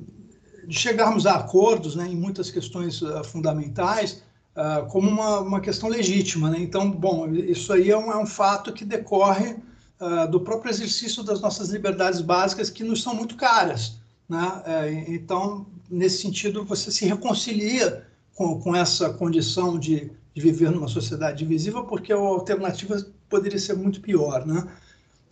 de, 0.65 0.79
chegarmos 0.79 1.25
a 1.25 1.35
acordos 1.35 1.95
né? 1.95 2.07
em 2.07 2.15
muitas 2.15 2.49
questões 2.49 3.01
uh, 3.01 3.23
fundamentais, 3.25 4.23
uh, 4.55 4.85
como 4.87 5.09
uma, 5.09 5.39
uma 5.39 5.61
questão 5.61 5.89
legítima. 5.89 6.49
Né? 6.49 6.59
Então, 6.59 6.89
bom, 6.89 7.29
isso 7.33 7.71
aí 7.73 7.91
é 7.91 7.97
um, 7.97 8.11
é 8.11 8.17
um 8.17 8.25
fato 8.25 8.73
que 8.73 8.85
decorre 8.85 9.55
uh, 9.99 10.29
do 10.29 10.41
próprio 10.41 10.69
exercício 10.69 11.23
das 11.23 11.41
nossas 11.41 11.69
liberdades 11.69 12.21
básicas 12.21 12.69
que 12.69 12.83
nos 12.83 13.01
são 13.01 13.13
muito 13.13 13.35
caras. 13.35 13.99
Né? 14.27 14.37
Uh, 14.39 15.11
então, 15.13 15.65
nesse 15.89 16.21
sentido, 16.21 16.63
você 16.63 16.91
se 16.91 17.05
reconcilia 17.05 18.05
com, 18.35 18.59
com 18.59 18.75
essa 18.75 19.11
condição 19.11 19.77
de, 19.77 20.11
de, 20.33 20.41
viver 20.41 20.71
numa 20.71 20.87
sociedade 20.87 21.39
divisível, 21.39 21.83
porque 21.83 22.13
a 22.13 22.17
alternativa 22.17 23.05
poderia 23.27 23.59
ser 23.59 23.75
muito 23.75 23.99
pior. 24.01 24.45
Né? 24.45 24.65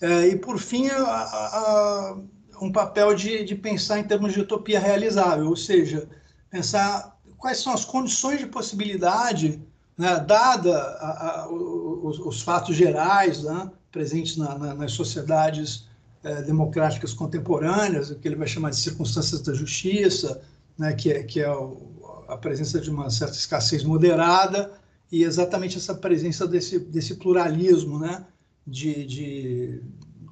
Uh, 0.02 0.26
e, 0.32 0.36
por 0.36 0.58
fim, 0.60 0.90
a, 0.90 1.04
a, 1.04 2.18
um 2.62 2.72
papel 2.72 3.14
de, 3.14 3.44
de 3.44 3.56
pensar 3.56 4.00
em 4.00 4.04
termos 4.04 4.34
de 4.34 4.42
utopia 4.42 4.80
realizável, 4.80 5.48
ou 5.48 5.56
seja, 5.56 6.10
pensar 6.50 7.17
quais 7.38 7.60
são 7.60 7.74
as 7.74 7.86
condições 7.86 8.40
de 8.40 8.48
possibilidade, 8.48 9.62
né, 9.98 10.20
dada 10.20 10.78
a, 10.78 11.42
a, 11.42 11.50
os, 11.50 12.20
os, 12.20 12.42
fatos 12.42 12.76
gerais, 12.76 13.44
né, 13.44 13.72
presentes 13.92 14.38
na, 14.38 14.58
na, 14.58 14.74
nas 14.74 14.92
sociedades 14.92 15.88
é, 16.24 16.42
democráticas 16.42 17.14
contemporâneas, 17.14 18.10
o 18.10 18.16
que 18.16 18.28
ele 18.28 18.36
vai 18.36 18.48
chamar 18.48 18.72
de 18.72 18.78
circunstâncias 18.78 19.42
da 19.42 19.54
justiça, 19.54 20.42
né, 20.78 20.94
que 20.94 21.12
é, 21.12 21.24
que 21.24 21.40
é 21.40 21.52
o, 21.52 22.26
a 22.28 22.38
presença 22.38 22.80
de 22.80 22.90
uma 22.90 23.10
certa 23.10 23.36
escassez 23.36 23.84
moderada 23.84 24.72
e 25.12 25.24
exatamente 25.24 25.78
essa 25.78 25.96
presença 25.96 26.48
desse, 26.48 26.80
desse 26.80 27.16
pluralismo 27.16 28.00
né, 28.00 28.26
de, 28.66 29.06
de 29.06 29.82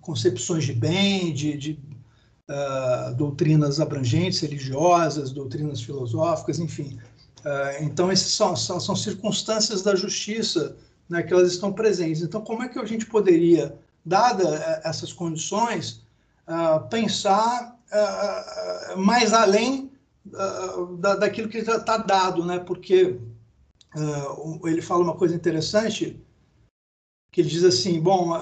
concepções 0.02 0.66
de 0.66 0.74
bem, 0.74 1.34
de, 1.34 1.58
de 1.58 1.80
uh, 2.50 3.14
doutrinas 3.16 3.80
abrangentes, 3.80 4.40
religiosas, 4.40 5.32
doutrinas 5.32 5.82
filosóficas, 5.82 6.60
enfim. 6.60 7.00
Uh, 7.40 7.84
então, 7.84 8.12
essas 8.12 8.32
são, 8.32 8.56
são, 8.56 8.80
são 8.80 8.96
circunstâncias 8.96 9.82
da 9.82 9.96
justiça 9.96 10.76
né, 11.10 11.24
que 11.24 11.34
elas 11.34 11.52
estão 11.52 11.72
presentes. 11.72 12.22
Então, 12.22 12.42
como 12.42 12.64
é 12.64 12.70
que 12.70 12.80
a 12.80 12.86
gente 12.86 13.06
poderia, 13.06 13.78
dada 14.04 14.44
eh, 14.44 14.82
essas 14.84 15.14
condições, 15.14 16.04
uh, 16.48 16.88
pensar 16.90 17.76
mais 18.98 19.32
além 19.32 19.90
da, 21.00 21.16
daquilo 21.16 21.48
que 21.48 21.64
já 21.64 21.78
está 21.78 21.98
dado, 21.98 22.44
né? 22.44 22.60
Porque 22.60 23.18
ele 24.66 24.82
fala 24.82 25.04
uma 25.04 25.16
coisa 25.16 25.34
interessante, 25.34 26.20
que 27.32 27.40
ele 27.40 27.48
diz 27.48 27.64
assim, 27.64 28.02
bom, 28.02 28.34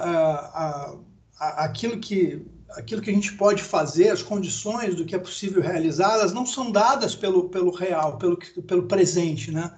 aquilo 1.38 2.00
que 2.00 2.44
aquilo 2.76 3.00
que 3.00 3.10
a 3.10 3.14
gente 3.14 3.32
pode 3.34 3.62
fazer, 3.62 4.10
as 4.10 4.22
condições 4.22 4.94
do 4.94 5.04
que 5.04 5.14
é 5.14 5.18
possível 5.18 5.62
realizar, 5.62 6.14
elas 6.14 6.32
não 6.32 6.44
são 6.46 6.70
dadas 6.70 7.14
pelo, 7.14 7.48
pelo 7.48 7.70
real, 7.70 8.18
pelo, 8.18 8.36
pelo 8.36 8.84
presente, 8.84 9.50
né? 9.50 9.72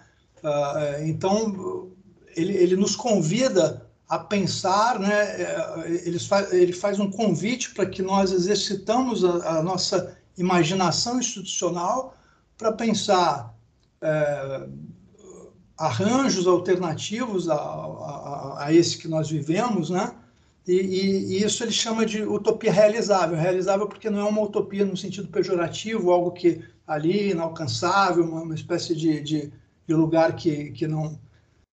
então, 1.04 1.90
ele, 2.36 2.52
ele 2.52 2.76
nos 2.76 2.94
convida 2.94 3.86
a 4.08 4.18
pensar, 4.18 5.00
né? 5.00 5.42
É, 5.42 6.00
ele, 6.04 6.18
faz, 6.18 6.52
ele 6.52 6.72
faz 6.72 7.00
um 7.00 7.10
convite 7.10 7.74
para 7.74 7.86
que 7.86 8.02
nós 8.02 8.30
exercitamos 8.30 9.24
a, 9.24 9.58
a 9.58 9.62
nossa 9.62 10.16
imaginação 10.38 11.18
institucional 11.18 12.14
para 12.56 12.72
pensar 12.72 13.54
é, 14.00 14.68
arranjos 15.76 16.46
alternativos 16.46 17.48
a, 17.48 17.54
a, 17.54 18.64
a, 18.66 18.72
esse 18.72 18.96
que 18.96 19.08
nós 19.08 19.28
vivemos, 19.28 19.90
né? 19.90 20.14
E, 20.66 20.72
e, 20.72 21.38
e, 21.38 21.44
isso 21.44 21.62
ele 21.62 21.72
chama 21.72 22.04
de 22.04 22.22
utopia 22.22 22.72
realizável. 22.72 23.36
Realizável 23.36 23.86
porque 23.86 24.10
não 24.10 24.20
é 24.20 24.24
uma 24.24 24.42
utopia 24.42 24.84
no 24.84 24.96
sentido 24.96 25.28
pejorativo, 25.28 26.10
algo 26.10 26.32
que 26.32 26.62
ali 26.86 27.30
inalcançável, 27.30 28.24
uma, 28.24 28.42
uma 28.42 28.54
espécie 28.54 28.94
de, 28.94 29.20
de, 29.20 29.52
de 29.86 29.94
lugar 29.94 30.34
que, 30.34 30.70
que 30.72 30.86
não, 30.86 31.18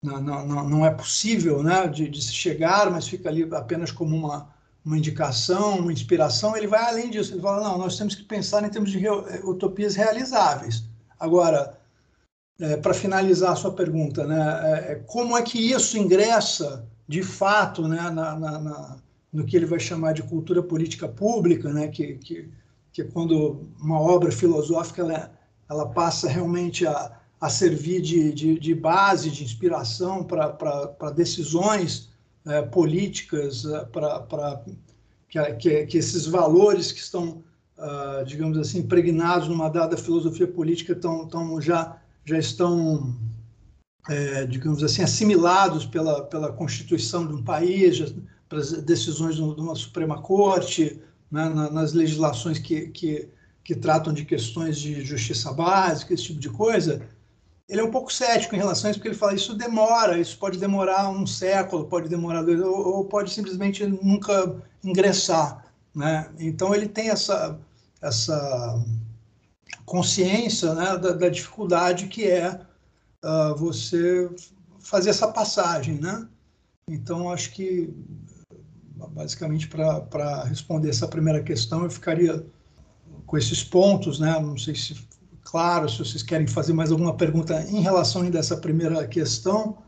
não, 0.02 0.21
não, 0.21 0.69
não 0.69 0.87
é 0.87 0.90
possível 0.90 1.62
né, 1.62 1.87
de, 1.88 2.09
de 2.09 2.23
chegar, 2.23 2.90
mas 2.90 3.09
fica 3.09 3.28
ali 3.28 3.49
apenas 3.52 3.90
como 3.90 4.16
uma, 4.16 4.55
uma 4.85 4.97
indicação, 4.97 5.81
uma 5.81 5.93
inspiração, 5.93 6.57
ele 6.57 6.69
vai 6.69 6.85
além 6.85 7.11
disso. 7.11 7.35
Ele 7.35 7.43
fala, 7.43 7.69
não, 7.69 7.78
nós 7.78 7.99
temos 7.99 8.14
que 8.14 8.23
pensar 8.23 8.64
em 8.64 8.71
termos 8.71 8.93
de 8.93 9.09
utopias 9.45 9.97
realizáveis. 9.97 10.85
Agora, 11.19 11.76
é, 12.61 12.76
para 12.76 12.95
finalizar 12.95 13.52
a 13.52 13.57
sua 13.57 13.73
pergunta, 13.73 14.26
né, 14.26 14.61
é, 14.62 14.93
é, 14.93 14.95
como 15.07 15.37
é 15.37 15.43
que 15.43 15.59
isso 15.59 15.99
ingressa, 15.99 16.87
de 17.08 17.22
fato, 17.22 17.86
né, 17.86 18.10
na, 18.10 18.38
na, 18.38 18.58
na, 18.58 18.96
no 19.32 19.44
que 19.44 19.56
ele 19.56 19.66
vai 19.66 19.78
chamar 19.78 20.12
de 20.12 20.22
cultura 20.22 20.62
política 20.62 21.08
pública, 21.08 21.72
né, 21.72 21.88
que, 21.88 22.14
que, 22.14 22.48
que 22.92 23.02
é 23.02 23.04
quando 23.04 23.68
uma 23.80 24.00
obra 24.00 24.32
filosófica 24.32 25.02
ela, 25.02 25.30
ela 25.68 25.88
passa 25.88 26.28
realmente 26.28 26.86
a, 26.86 27.12
a 27.40 27.48
servir 27.48 28.00
de, 28.00 28.32
de, 28.32 28.58
de 28.58 28.75
base, 28.75 29.30
de 29.30 29.44
inspiração 29.44 30.25
para 30.25 31.10
decisões 31.14 32.10
é, 32.46 32.62
políticas, 32.62 33.64
é, 33.64 33.84
para 33.84 34.64
que, 35.28 35.52
que, 35.54 35.86
que, 35.86 35.98
esses 35.98 36.26
valores 36.26 36.92
que 36.92 37.00
estão, 37.00 37.42
uh, 37.76 38.25
digamos 38.25 38.56
assim, 38.56 38.78
impregnados 38.78 39.48
numa 39.48 39.68
dada 39.68 39.96
filosofia 39.96 40.46
política 40.46 40.94
tão, 40.94 41.26
tão 41.26 41.60
já, 41.60 41.98
já 42.25 42.38
estão, 42.38 43.14
é, 44.08 44.46
digamos 44.46 44.82
assim, 44.82 45.02
assimilados 45.02 45.84
pela, 45.84 46.22
pela 46.25 46.52
Constituição 46.52 47.26
de 47.26 47.34
um 47.34 47.42
país, 47.42 47.96
já, 47.96 48.06
para 48.48 48.58
as 48.58 48.70
decisões 48.82 49.36
de 49.36 49.42
uma 49.42 49.75
Suprema 49.75 50.20
Corte, 50.20 51.00
né, 51.30 51.48
nas 51.48 51.92
legislações 51.92 52.58
que, 52.58 52.88
que, 52.88 53.28
que 53.64 53.75
tratam 53.75 54.12
de 54.12 54.25
questões 54.25 54.78
de 54.78 55.04
justiça 55.04 55.52
básica, 55.52 56.14
esse 56.14 56.25
tipo 56.25 56.38
de 56.38 56.48
coisa, 56.48 57.02
ele 57.68 57.80
é 57.80 57.84
um 57.84 57.90
pouco 57.90 58.12
cético 58.12 58.54
em 58.54 58.58
relação 58.58 58.88
a 58.88 58.90
isso, 58.90 59.00
porque 59.00 59.08
ele 59.08 59.18
fala 59.18 59.34
isso 59.34 59.54
demora, 59.54 60.18
isso 60.18 60.38
pode 60.38 60.58
demorar 60.58 61.08
um 61.08 61.26
século, 61.26 61.86
pode 61.86 62.08
demorar 62.08 62.42
dois, 62.42 62.60
ou, 62.60 62.96
ou 62.96 63.04
pode 63.04 63.32
simplesmente 63.32 63.84
nunca 63.84 64.62
ingressar, 64.84 65.64
né? 65.92 66.30
Então 66.38 66.72
ele 66.72 66.86
tem 66.86 67.10
essa 67.10 67.58
essa 68.00 68.84
consciência 69.84 70.75
né, 70.75 70.96
da, 70.96 71.12
da 71.12 71.28
dificuldade 71.28 72.06
que 72.06 72.25
é 72.25 72.60
uh, 73.26 73.56
você 73.56 74.30
fazer 74.78 75.11
essa 75.11 75.28
passagem, 75.28 76.00
né? 76.00 76.26
Então 76.88 77.30
acho 77.30 77.52
que 77.52 77.92
basicamente 79.11 79.68
para 79.68 80.45
responder 80.45 80.88
essa 80.88 81.09
primeira 81.09 81.42
questão 81.42 81.83
eu 81.83 81.90
ficaria 81.90 82.47
com 83.26 83.37
esses 83.37 83.62
pontos, 83.62 84.21
né? 84.21 84.38
Não 84.38 84.56
sei 84.56 84.75
se 84.75 84.97
claro, 85.42 85.88
se 85.88 85.99
vocês 85.99 86.23
querem 86.23 86.47
fazer 86.47 86.73
mais 86.73 86.90
alguma 86.90 87.16
pergunta 87.16 87.62
em 87.68 87.80
relação 87.80 88.23
ainda 88.23 88.38
a 88.38 88.40
essa 88.40 88.56
primeira 88.56 89.06
questão. 89.06 89.78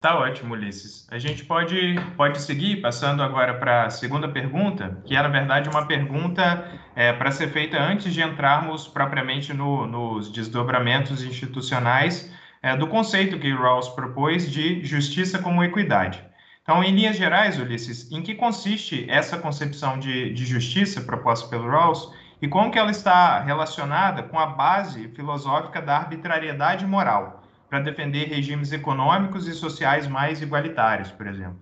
Tá 0.00 0.16
ótimo, 0.16 0.54
Ulisses. 0.54 1.08
A 1.10 1.18
gente 1.18 1.44
pode, 1.44 1.96
pode 2.16 2.40
seguir 2.40 2.80
passando 2.80 3.20
agora 3.20 3.54
para 3.58 3.86
a 3.86 3.90
segunda 3.90 4.28
pergunta, 4.28 5.02
que 5.04 5.16
é, 5.16 5.20
na 5.20 5.28
verdade, 5.28 5.68
uma 5.68 5.86
pergunta 5.86 6.70
é, 6.94 7.12
para 7.12 7.32
ser 7.32 7.48
feita 7.48 7.76
antes 7.82 8.14
de 8.14 8.22
entrarmos 8.22 8.86
propriamente 8.86 9.52
no, 9.52 9.88
nos 9.88 10.30
desdobramentos 10.30 11.24
institucionais 11.24 12.32
é, 12.62 12.76
do 12.76 12.86
conceito 12.86 13.40
que 13.40 13.52
Rawls 13.52 13.88
propôs 13.88 14.48
de 14.48 14.84
justiça 14.84 15.40
como 15.40 15.64
equidade. 15.64 16.24
Então, 16.62 16.84
em 16.84 16.94
linhas 16.94 17.16
gerais, 17.16 17.58
Ulisses, 17.58 18.08
em 18.12 18.22
que 18.22 18.36
consiste 18.36 19.04
essa 19.10 19.36
concepção 19.36 19.98
de, 19.98 20.32
de 20.32 20.46
justiça 20.46 21.00
proposta 21.00 21.48
pelo 21.48 21.68
Rawls 21.68 22.12
e 22.40 22.46
como 22.46 22.70
que 22.70 22.78
ela 22.78 22.92
está 22.92 23.40
relacionada 23.40 24.22
com 24.22 24.38
a 24.38 24.46
base 24.46 25.08
filosófica 25.08 25.82
da 25.82 25.96
arbitrariedade 25.96 26.86
moral, 26.86 27.42
para 27.68 27.80
defender 27.80 28.28
regimes 28.28 28.72
econômicos 28.72 29.46
e 29.46 29.52
sociais 29.52 30.06
mais 30.06 30.40
igualitários, 30.40 31.10
por 31.10 31.26
exemplo. 31.26 31.58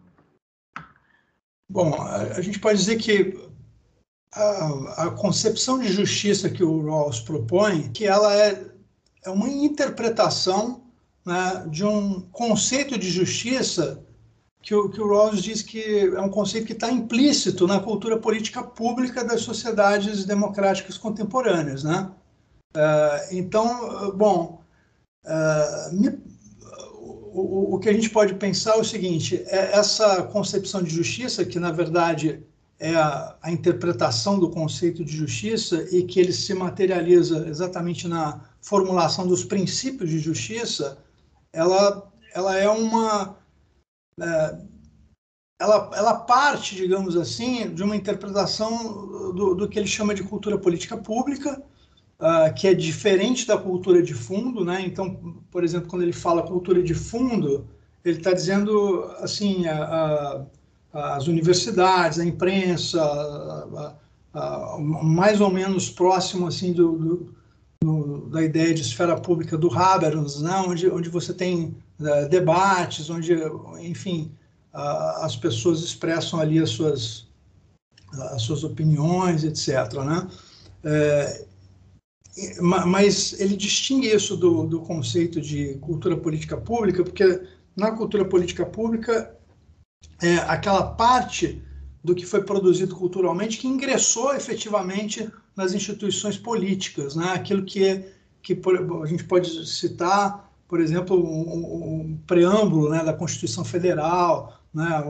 Bom, 1.69 2.01
a, 2.01 2.41
gente 2.41 2.61
pode 2.61 2.79
dizer 2.79 2.97
que 2.97 3.37
a, 4.33 5.05
a, 5.05 5.11
concepção 5.11 5.81
de 5.81 5.89
justiça 5.89 6.49
que 6.49 6.63
o 6.63 6.85
Rawls 6.85 7.21
propõe, 7.21 7.91
que 7.91 8.07
ela 8.07 8.33
é, 8.35 8.65
é 9.25 9.31
uma 9.31 9.49
interpretação 9.49 10.85
né, 11.25 11.67
de 11.69 11.85
um 11.85 12.21
conceito 12.31 12.97
de 12.97 13.11
justiça 13.11 14.01
que 14.63 14.75
o, 14.75 14.89
que 14.89 15.01
o 15.01 15.09
Rawls 15.09 15.43
diz 15.43 15.63
que 15.63 15.83
é 15.83 16.21
um 16.21 16.29
conceito 16.29 16.67
que 16.67 16.73
está 16.73 16.91
implícito 16.91 17.67
na 17.67 17.81
cultura 17.81 18.19
política 18.19 18.63
pública 18.63 19.25
das 19.25 19.43
sociedades 19.43 20.25
democráticas 20.25 20.99
contemporâneas, 20.99 21.85
né? 21.85 22.11
Uh, 22.77 23.35
então, 23.35 24.13
bom, 24.17 24.56
uh, 25.26 25.95
me, 25.95 26.09
o, 27.37 27.75
o, 27.75 27.78
que 27.78 27.88
a 27.88 27.92
gente 27.92 28.09
pode 28.11 28.35
pensar 28.35 28.76
é 28.76 28.80
o 28.80 28.85
seguinte: 28.85 29.42
é 29.47 29.76
essa 29.76 30.23
concepção 30.25 30.83
de 30.83 30.90
justiça, 30.90 31.45
que 31.45 31.59
na 31.59 31.71
verdade 31.71 32.42
é 32.78 32.95
a, 32.95 33.37
a, 33.42 33.50
interpretação 33.50 34.38
do 34.38 34.50
conceito 34.50 35.04
de 35.04 35.16
justiça 35.16 35.87
e 35.90 36.02
que 36.02 36.21
ele 36.21 36.33
se 36.33 36.54
materializa 36.54 37.49
exatamente 37.49 38.06
na 38.09 38.40
formulação 38.61 39.26
dos 39.26 39.45
princípios 39.45 40.11
de 40.11 40.18
justiça, 40.18 40.99
ela, 41.52 42.11
ela 42.35 42.56
é 42.56 42.68
uma. 42.68 43.37
É, 44.21 44.59
ela, 45.59 45.90
ela 45.95 46.14
parte, 46.14 46.75
digamos 46.75 47.16
assim, 47.16 47.73
de 47.75 47.83
uma 47.83 47.97
interpretação 47.97 49.33
do, 49.33 49.54
do 49.54 49.68
que 49.68 49.78
ele 49.78 49.88
chama 49.88 50.14
de 50.14 50.23
cultura 50.23 50.59
política 50.59 50.99
pública, 50.99 51.62
uh, 52.20 52.52
que 52.54 52.68
é 52.68 52.75
diferente 52.75 53.46
da 53.46 53.56
cultura 53.56 54.02
de 54.02 54.14
fundo, 54.14 54.64
né? 54.64 54.82
Então, 54.85 55.42
por 55.50 55.64
exemplo, 55.64 55.88
quando 55.88 56.02
ele 56.02 56.12
fala 56.12 56.42
cultura 56.42 56.82
de 56.82 56.94
fundo, 56.94 57.66
ele 58.04 58.18
está 58.18 58.32
dizendo 58.32 59.02
assim 59.18 59.66
a, 59.66 60.46
a, 60.92 61.16
as 61.16 61.26
universidades, 61.26 62.18
a 62.18 62.25
imprensa, 62.25 63.02
a, 64.32 64.76
mais 64.78 65.40
ou 65.40 65.50
menos 65.50 65.90
próximo 65.90 66.46
assim 66.46 66.73
do, 66.73 67.32
do, 67.82 68.28
da 68.28 68.42
ideia 68.42 68.75
de 68.75 68.82
esfera 68.82 69.18
pública 69.18 69.56
do 69.56 69.73
Habermas, 69.73 70.40
né? 70.40 70.56
Onde 70.66 70.88
onde 70.88 71.08
você 71.08 71.32
tem 71.32 71.76
uh, 72.00 72.28
debates, 72.28 73.11
onde, 73.11 73.35
enfim, 73.80 74.32
uh, 74.75 75.25
as 75.25 75.37
pessoas 75.37 75.80
expressam 75.80 76.40
ali 76.40 76.58
as 76.58 76.70
suas 76.70 77.26
as 78.12 78.42
suas 78.42 78.64
opiniões, 78.64 79.44
etc. 79.44 79.92
Né? 80.04 80.28
É, 80.85 81.44
mas 82.61 83.38
ele 83.40 83.57
distingue 83.57 84.09
isso 84.09 84.37
do, 84.37 84.66
do 84.66 84.81
conceito 84.81 85.40
de 85.40 85.75
cultura 85.76 86.16
política 86.16 86.57
pública, 86.57 87.02
porque 87.02 87.43
na 87.75 87.93
cultura 87.93 88.25
política 88.25 88.64
pública 88.66 89.35
é 90.21 90.37
aquela 90.38 90.83
parte 90.83 91.62
do 92.05 92.14
que 92.14 92.25
foi 92.25 92.43
produzido 92.43 92.95
culturalmente 92.95 93.59
que 93.59 93.66
ingressou 93.66 94.35
efetivamente 94.35 95.28
nas 95.57 95.73
instituições 95.73 96.37
políticas, 96.37 97.16
né? 97.16 97.33
Aquilo 97.33 97.64
que 97.64 97.85
é, 97.85 98.12
que 98.43 98.59
a 99.02 99.07
gente 99.07 99.25
pode 99.25 99.66
citar, 99.66 100.52
por 100.69 100.81
exemplo, 100.81 101.16
um, 101.16 102.12
um 102.12 102.19
preâmbulo 102.26 102.90
né, 102.90 103.02
da 103.02 103.12
Constituição 103.12 103.64
Federal, 103.64 104.61
né? 104.73 105.02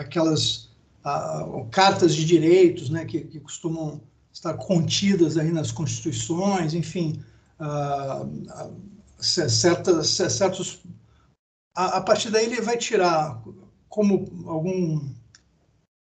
Aquelas 0.00 0.70
a, 1.04 1.46
cartas 1.70 2.14
de 2.14 2.24
direitos, 2.24 2.90
né? 2.90 3.04
Que, 3.04 3.20
que 3.20 3.38
costumam 3.38 4.00
estar 4.34 4.54
contidas 4.54 5.38
aí 5.38 5.52
nas 5.52 5.70
constituições, 5.70 6.74
enfim, 6.74 7.22
uh, 7.60 8.28
certas, 9.18 10.08
certos. 10.08 10.82
A, 11.74 11.98
a, 11.98 12.00
partir 12.00 12.30
daí 12.30 12.46
ele 12.46 12.60
vai 12.60 12.76
tirar 12.76 13.40
como 13.88 14.26
algum 14.46 15.08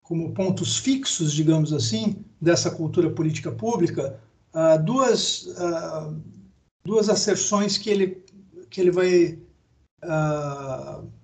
como 0.01 0.33
pontos 0.33 0.77
fixos, 0.77 1.31
digamos 1.31 1.71
assim, 1.71 2.25
dessa 2.41 2.69
cultura 2.69 3.09
política 3.09 3.51
pública, 3.51 4.19
uh, 4.53 4.83
duas 4.83 5.43
uh, 5.43 6.19
duas 6.83 7.07
asserções 7.09 7.77
que 7.77 7.89
ele 7.89 8.23
que 8.69 8.81
ele 8.81 8.91
vai 8.91 9.39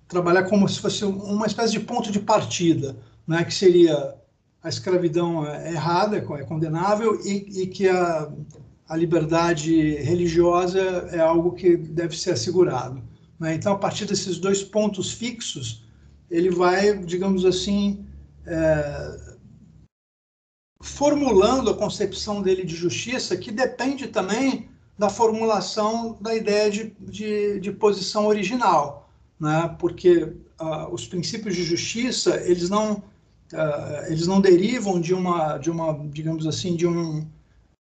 trabalhar 0.07 0.43
como 0.43 0.69
se 0.69 0.79
fosse 0.79 1.03
uma 1.03 1.45
espécie 1.45 1.73
de 1.73 1.81
ponto 1.81 2.13
de 2.13 2.19
partida, 2.19 2.95
né, 3.27 3.43
que 3.43 3.53
seria 3.53 4.15
a 4.61 4.69
escravidão 4.69 5.45
é 5.45 5.71
errada, 5.71 6.17
é 6.17 6.43
condenável, 6.43 7.19
e, 7.23 7.63
e 7.63 7.67
que 7.67 7.87
a, 7.87 8.31
a 8.87 8.95
liberdade 8.95 9.95
religiosa 9.95 10.79
é 11.11 11.19
algo 11.19 11.53
que 11.53 11.77
deve 11.77 12.17
ser 12.17 12.31
assegurado. 12.31 13.01
Né? 13.39 13.55
Então, 13.55 13.73
a 13.73 13.77
partir 13.77 14.05
desses 14.05 14.37
dois 14.37 14.61
pontos 14.61 15.11
fixos, 15.11 15.85
ele 16.29 16.49
vai, 16.49 16.97
digamos 16.97 17.45
assim, 17.45 18.05
é, 18.45 19.35
formulando 20.81 21.69
a 21.69 21.77
concepção 21.77 22.41
dele 22.41 22.63
de 22.63 22.75
justiça, 22.75 23.37
que 23.37 23.51
depende 23.51 24.07
também 24.07 24.69
da 24.97 25.09
formulação 25.09 26.17
da 26.19 26.35
ideia 26.35 26.69
de, 26.69 26.93
de, 26.99 27.59
de 27.59 27.71
posição 27.71 28.27
original, 28.27 29.09
né? 29.39 29.73
porque 29.79 30.23
uh, 30.59 30.91
os 30.91 31.07
princípios 31.07 31.55
de 31.55 31.63
justiça, 31.63 32.41
eles 32.45 32.69
não 32.69 33.01
uh, 33.53 34.05
eles 34.07 34.27
não 34.27 34.41
derivam 34.41 34.99
de 34.99 35.13
uma, 35.13 35.57
de 35.57 35.69
uma, 35.69 35.93
digamos 36.09 36.45
assim, 36.47 36.75
de 36.75 36.87
um 36.87 37.27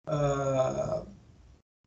uh, 0.07 1.05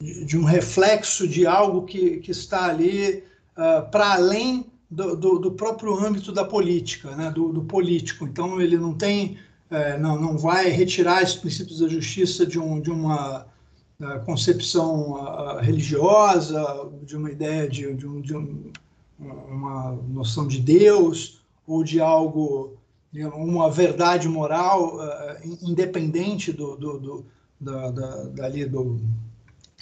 de 0.01 0.39
um 0.39 0.45
reflexo 0.45 1.29
de 1.29 1.47
algo 1.47 1.85
que, 1.85 2.19
que 2.19 2.31
está 2.31 2.67
ali 2.67 3.23
uh, 3.53 3.91
para 3.91 4.15
além 4.15 4.67
do, 4.91 5.15
do, 5.15 5.39
do, 5.39 5.53
próprio 5.53 5.95
âmbito 5.95 6.33
da 6.33 6.45
política, 6.45 7.15
né, 7.15 7.31
do, 7.31 7.53
do 7.53 7.63
político. 7.63 8.27
Então 8.27 8.61
ele 8.61 8.79
não 8.79 8.95
tem, 8.95 9.37
uh, 9.71 10.01
não, 10.01 10.19
não 10.19 10.39
vai 10.39 10.69
retirar 10.71 11.23
os 11.23 11.35
princípios 11.35 11.81
da 11.81 11.89
justiça 11.89 12.47
de, 12.47 12.59
um, 12.59 12.81
de 12.81 12.91
uma 12.91 13.47
concepção 14.25 15.59
religiosa, 15.61 16.91
de 17.03 17.15
uma 17.15 17.31
ideia 17.31 17.69
de, 17.69 17.95
de, 17.95 18.07
um, 18.07 18.23
de 18.23 18.35
um, 18.35 18.73
uma 19.19 19.93
noção 20.09 20.47
de 20.49 20.59
Deus 20.59 21.43
ou 21.67 21.85
de 21.85 22.01
algo 22.01 22.80
uma 23.13 23.71
verdade 23.71 24.29
moral 24.29 24.97
uh, 24.97 25.59
independente 25.63 26.53
do, 26.53 26.77
do, 26.77 26.99
do 26.99 27.27
da, 27.61 27.91
da, 27.91 28.25
dali 28.25 28.65
do, 28.65 29.01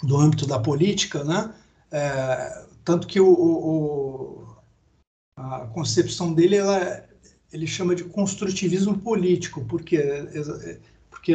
do 0.03 0.17
âmbito 0.17 0.45
da 0.45 0.59
política, 0.59 1.23
né? 1.23 1.53
É, 1.91 2.65
tanto 2.83 3.07
que 3.07 3.19
o, 3.19 3.31
o, 3.31 4.47
a 5.35 5.67
concepção 5.67 6.33
dele 6.33 6.57
ela, 6.57 7.05
ele 7.51 7.65
chama 7.65 7.95
de 7.95 8.03
construtivismo 8.03 8.97
político, 8.97 9.65
porque 9.65 9.97
porque 11.09 11.33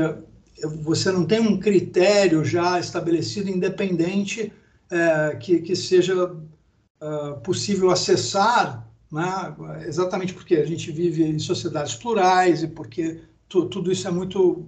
você 0.83 1.11
não 1.11 1.25
tem 1.27 1.41
um 1.41 1.59
critério 1.59 2.45
já 2.45 2.79
estabelecido 2.79 3.51
independente 3.51 4.53
é, 4.91 5.37
que, 5.37 5.59
que 5.61 5.75
seja 5.75 6.25
uh, 6.25 7.41
possível 7.43 7.91
acessar 7.91 8.84
né? 9.15 9.55
exatamente 9.87 10.35
porque 10.35 10.57
a 10.57 10.67
gente 10.67 10.91
vive 10.91 11.23
em 11.23 11.39
sociedades 11.39 11.95
plurais 11.95 12.63
e 12.63 12.69
porque 12.69 13.23
tu, 13.49 13.67
tudo 13.67 13.91
isso 13.91 14.09
é 14.09 14.11
muito 14.11 14.67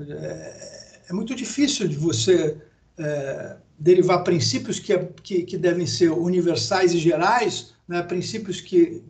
é, 0.00 1.00
é, 1.08 1.12
muito 1.12 1.34
difícil 1.34 1.86
de 1.86 1.96
você 1.96 2.56
é, 2.98 3.56
derivar 3.78 4.24
princípios 4.24 4.78
que, 4.78 4.96
que, 5.22 5.42
que, 5.42 5.58
devem 5.58 5.86
ser 5.86 6.10
universais 6.10 6.94
e 6.94 6.98
gerais, 6.98 7.74
né? 7.86 8.02
princípios 8.02 8.60
que, 8.60 9.02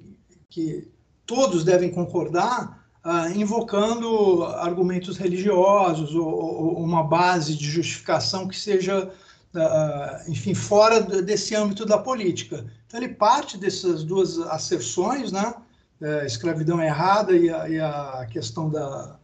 que 0.48 0.88
todos 1.26 1.64
devem 1.64 1.90
concordar, 1.90 2.84
ah, 3.02 3.28
invocando 3.30 4.44
argumentos 4.44 5.18
religiosos 5.18 6.14
ou, 6.14 6.26
ou, 6.26 6.78
uma 6.82 7.02
base 7.02 7.54
de 7.54 7.70
justificação 7.70 8.48
que 8.48 8.58
seja, 8.58 9.10
ah, 9.54 10.24
enfim, 10.28 10.54
fora 10.54 11.00
desse 11.00 11.54
âmbito 11.54 11.84
da 11.84 11.98
política. 11.98 12.64
Então, 12.94 13.02
ele 13.02 13.14
parte 13.14 13.58
dessas 13.58 14.04
duas 14.04 14.38
asserções, 14.38 15.32
né? 15.32 15.52
É, 16.00 16.26
escravidão 16.26 16.80
errada 16.80 17.32
e 17.32 17.50
a, 17.50 17.68
e 17.68 17.80
a 17.80 18.24
questão 18.30 18.70
da, 18.70 19.18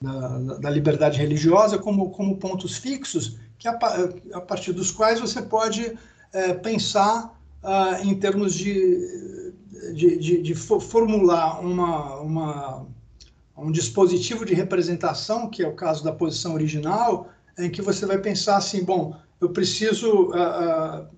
da, 0.00 0.38
da, 0.38 0.70
liberdade 0.70 1.18
religiosa 1.18 1.76
como, 1.76 2.10
como 2.12 2.38
pontos 2.38 2.78
fixos, 2.78 3.38
que 3.58 3.68
a, 3.68 3.78
a 4.32 4.40
partir 4.40 4.72
dos 4.72 4.90
quais 4.90 5.20
você 5.20 5.42
pode 5.42 5.98
é, 6.32 6.54
pensar 6.54 7.38
ah, 7.62 7.98
em 8.02 8.18
termos 8.18 8.54
de, 8.54 9.52
de, 9.92 10.16
de, 10.16 10.42
de 10.42 10.54
formular 10.54 11.60
uma, 11.60 12.20
uma, 12.20 12.86
um 13.58 13.70
dispositivo 13.70 14.46
de 14.46 14.54
representação, 14.54 15.50
que 15.50 15.62
é 15.62 15.68
o 15.68 15.74
caso 15.74 16.02
da 16.02 16.12
posição 16.12 16.54
original, 16.54 17.28
em 17.58 17.70
que 17.70 17.82
você 17.82 18.06
vai 18.06 18.18
pensar 18.18 18.56
assim, 18.56 18.82
bom, 18.82 19.14
eu 19.40 19.50
preciso 19.50 20.32
ah, 20.32 20.38
ah 20.38 21.13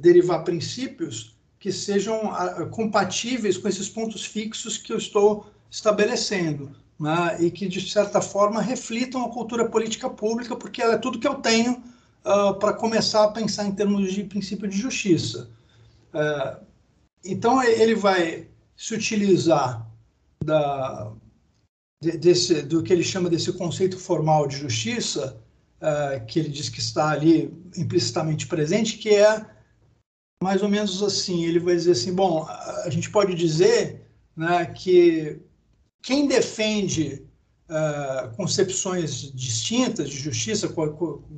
derivar 0.00 0.44
princípios 0.44 1.36
que 1.58 1.70
sejam 1.70 2.32
ah, 2.32 2.66
compatíveis 2.66 3.58
com 3.58 3.68
esses 3.68 3.88
pontos 3.88 4.24
fixos 4.24 4.78
que 4.78 4.92
eu 4.92 4.96
estou 4.96 5.46
estabelecendo, 5.70 6.74
né? 6.98 7.36
e 7.38 7.50
que, 7.50 7.68
de 7.68 7.88
certa 7.88 8.20
forma, 8.20 8.62
reflitam 8.62 9.24
a 9.24 9.30
cultura 9.30 9.68
política 9.68 10.08
pública, 10.08 10.56
porque 10.56 10.82
ela 10.82 10.94
é 10.94 10.98
tudo 10.98 11.18
que 11.18 11.28
eu 11.28 11.36
tenho 11.36 11.82
uh, 12.24 12.54
para 12.58 12.72
começar 12.72 13.24
a 13.24 13.30
pensar 13.30 13.66
em 13.66 13.72
termos 13.72 14.12
de 14.12 14.24
princípio 14.24 14.66
de 14.66 14.76
justiça. 14.76 15.50
Uh, 16.14 16.64
então, 17.22 17.62
ele 17.62 17.94
vai 17.94 18.48
se 18.74 18.94
utilizar 18.94 19.86
da, 20.42 21.12
desse, 22.00 22.62
do 22.62 22.82
que 22.82 22.92
ele 22.92 23.04
chama 23.04 23.28
desse 23.28 23.52
conceito 23.52 23.98
formal 23.98 24.48
de 24.48 24.56
justiça, 24.56 25.38
uh, 25.76 26.24
que 26.26 26.38
ele 26.38 26.48
diz 26.48 26.70
que 26.70 26.80
está 26.80 27.10
ali 27.10 27.54
implicitamente 27.76 28.46
presente, 28.46 28.96
que 28.96 29.10
é 29.10 29.44
mais 30.42 30.62
ou 30.62 30.68
menos 30.70 31.02
assim, 31.02 31.44
ele 31.44 31.58
vai 31.58 31.76
dizer 31.76 31.92
assim, 31.92 32.14
bom, 32.14 32.46
a 32.48 32.88
gente 32.88 33.10
pode 33.10 33.34
dizer 33.34 34.06
né, 34.34 34.64
que 34.64 35.38
quem 36.02 36.26
defende 36.26 37.26
uh, 37.68 38.34
concepções 38.36 39.30
distintas 39.34 40.08
de 40.08 40.16
justiça, 40.16 40.72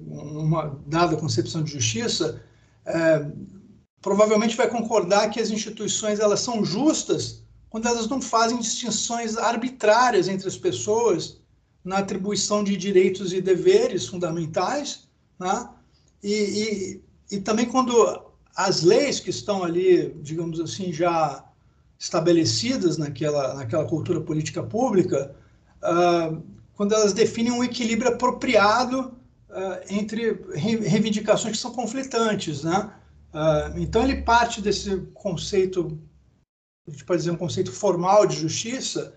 uma 0.07 0.81
dada 0.87 1.17
concepção 1.17 1.65
de 1.65 1.73
justiça, 1.73 2.41
uh, 2.87 3.47
provavelmente 4.01 4.57
vai 4.57 4.69
concordar 4.69 5.31
que 5.31 5.41
as 5.41 5.51
instituições 5.51 6.21
elas 6.21 6.39
são 6.39 6.65
justas 6.65 7.43
quando 7.69 7.89
elas 7.89 8.07
não 8.07 8.23
fazem 8.23 8.59
distinções 8.59 9.37
arbitrárias 9.37 10.29
entre 10.29 10.47
as 10.47 10.57
pessoas 10.57 11.41
na 11.85 11.99
atribuição 11.99 12.63
de 12.63 12.77
direitos 12.77 13.33
e 13.33 13.41
deveres 13.41 14.07
fundamentais, 14.07 15.09
né? 15.41 15.69
e, 16.23 17.01
e, 17.31 17.37
e 17.37 17.41
também 17.41 17.67
quando 17.67 18.32
as 18.55 18.83
leis 18.83 19.21
que 19.21 19.31
estão 19.31 19.65
ali, 19.65 20.15
digamos 20.21 20.61
assim, 20.61 20.93
já 20.93 21.45
estabelecidas 21.99 22.99
naquela, 22.99 23.55
naquela 23.55 23.85
cultura 23.85 24.21
política 24.21 24.63
pública, 24.63 25.35
uh, 25.83 26.43
quando 26.75 26.95
elas 26.95 27.13
definem 27.13 27.53
um 27.53 27.63
equilíbrio 27.63 28.13
apropriado 28.13 29.15
uh, 29.49 29.81
entre 29.89 30.33
reivindicações 30.55 31.57
que 31.57 31.63
são 31.63 31.73
conflitantes, 31.73 32.65
né? 32.65 32.93
Uh, 33.33 33.79
então 33.79 34.03
ele 34.03 34.23
parte 34.23 34.61
desse 34.61 34.97
conceito, 35.15 35.99
a 36.87 36.91
gente 36.91 37.05
pode 37.05 37.21
dizer 37.21 37.31
um 37.31 37.37
conceito 37.37 37.73
formal 37.73 38.27
de 38.27 38.37
justiça, 38.37 39.15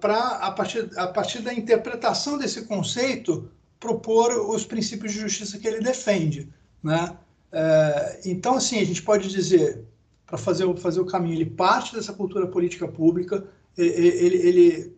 para 0.00 0.38
a 0.38 0.50
partir, 0.50 0.90
a 0.96 1.06
partir 1.06 1.40
da 1.40 1.54
interpretação 1.54 2.36
desse 2.36 2.62
conceito 2.62 3.48
propor 3.78 4.32
os 4.50 4.64
princípios 4.64 5.12
de 5.12 5.20
justiça 5.20 5.58
que 5.58 5.68
ele 5.68 5.80
defende, 5.80 6.52
né? 6.82 7.16
É, 7.54 8.20
então, 8.24 8.56
assim, 8.56 8.80
a 8.80 8.84
gente 8.84 9.00
pode 9.00 9.28
dizer, 9.28 9.84
para 10.26 10.36
fazer, 10.36 10.76
fazer 10.76 11.00
o 11.00 11.06
caminho, 11.06 11.36
ele 11.36 11.46
parte 11.48 11.94
dessa 11.94 12.12
cultura 12.12 12.48
política 12.48 12.88
pública, 12.88 13.46
ele, 13.78 14.36
ele 14.36 14.96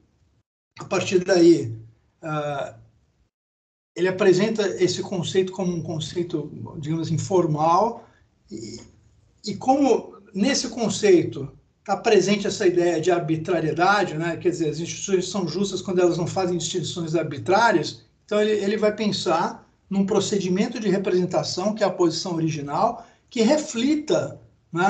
a 0.79 0.85
partir 0.85 1.19
daí, 1.19 1.75
uh, 2.23 2.75
ele 3.95 4.09
apresenta 4.09 4.67
esse 4.83 5.03
conceito 5.03 5.53
como 5.53 5.75
um 5.75 5.83
conceito, 5.83 6.51
digamos 6.79 7.09
assim, 7.09 7.19
formal, 7.19 8.09
e, 8.51 8.81
e 9.47 9.55
como 9.57 10.17
nesse 10.35 10.69
conceito 10.69 11.51
está 11.81 11.97
presente 11.97 12.47
essa 12.47 12.67
ideia 12.67 13.01
de 13.01 13.11
arbitrariedade, 13.11 14.15
né? 14.15 14.37
quer 14.37 14.51
dizer, 14.51 14.71
as 14.71 14.81
instituições 14.81 15.29
são 15.29 15.47
justas 15.47 15.81
quando 15.81 16.01
elas 16.01 16.19
não 16.19 16.27
fazem 16.27 16.59
distinções 16.59 17.15
arbitrárias, 17.15 18.03
então 18.25 18.41
ele, 18.41 18.53
ele 18.53 18.77
vai 18.77 18.95
pensar 18.95 19.66
num 19.89 20.05
procedimento 20.05 20.81
de 20.81 20.89
representação, 20.89 21.75
que 21.75 21.85
é 21.85 21.87
a 21.87 21.91
posição 21.91 22.35
original, 22.35 23.07
que 23.31 23.43
reflita 23.43 24.41
né, 24.73 24.85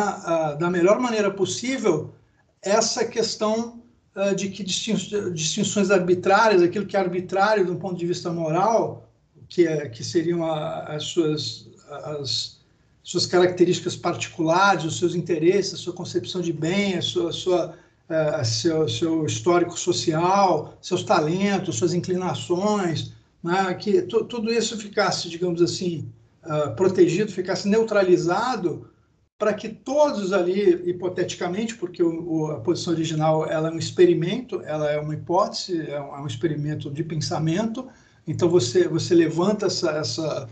da 0.59 0.70
melhor 0.70 0.98
maneira 0.98 1.30
possível 1.30 2.14
essa 2.62 3.04
questão 3.04 3.82
de 4.35 4.48
que 4.48 4.64
distinções 4.64 5.90
arbitrárias, 5.90 6.62
aquilo 6.62 6.87
que 6.87 6.96
é 6.96 7.00
arbitrário 7.00 7.66
do 7.66 7.76
ponto 7.76 7.96
de 7.96 8.06
vista 8.06 8.32
moral, 8.32 9.11
que, 9.46 9.66
é, 9.66 9.88
que 9.90 10.02
seriam 10.02 10.50
as 10.50 11.04
suas, 11.04 11.68
as 11.90 12.59
suas 13.02 13.26
características 13.26 13.94
particulares, 13.94 14.85
os 14.85 14.98
seus 14.98 15.14
interesses, 15.14 15.74
a 15.74 15.76
sua 15.76 15.92
concepção 15.92 16.40
de 16.40 16.52
bem, 16.52 16.96
a 16.96 17.02
sua, 17.02 17.28
a 17.28 17.32
sua 17.32 17.74
a 18.09 18.44
seu, 18.44 18.88
seu 18.88 19.26
histórico 19.26 19.78
social, 19.78 20.78
seus 20.80 21.02
talentos, 21.02 21.76
suas 21.76 21.92
inclinações, 21.92 23.12
né, 23.42 23.75
que 23.75 24.03
tudo 24.03 24.53
isso 24.53 24.77
ficasse, 24.77 25.29
digamos 25.29 25.62
assim, 25.62 26.11
uh, 26.44 26.75
protegido, 26.75 27.31
ficasse 27.31 27.68
neutralizado, 27.68 28.90
para 29.38 29.53
que 29.53 29.68
todos 29.68 30.33
ali, 30.33 30.88
hipoteticamente, 30.88 31.75
porque 31.77 32.03
o, 32.03 32.29
o, 32.29 32.51
a 32.53 32.61
posição 32.61 32.92
original 32.92 33.46
ela 33.46 33.68
é 33.68 33.72
um 33.72 33.79
experimento, 33.79 34.62
ela 34.62 34.90
é 34.90 34.99
uma 34.99 35.14
hipótese, 35.14 35.90
é 35.90 36.01
um, 36.01 36.16
é 36.16 36.20
um 36.20 36.27
experimento 36.27 36.90
de 36.90 37.05
pensamento, 37.05 37.87
então 38.27 38.49
você, 38.49 38.88
você 38.88 39.14
levanta 39.14 39.66
essa, 39.66 39.90
essa, 39.90 40.49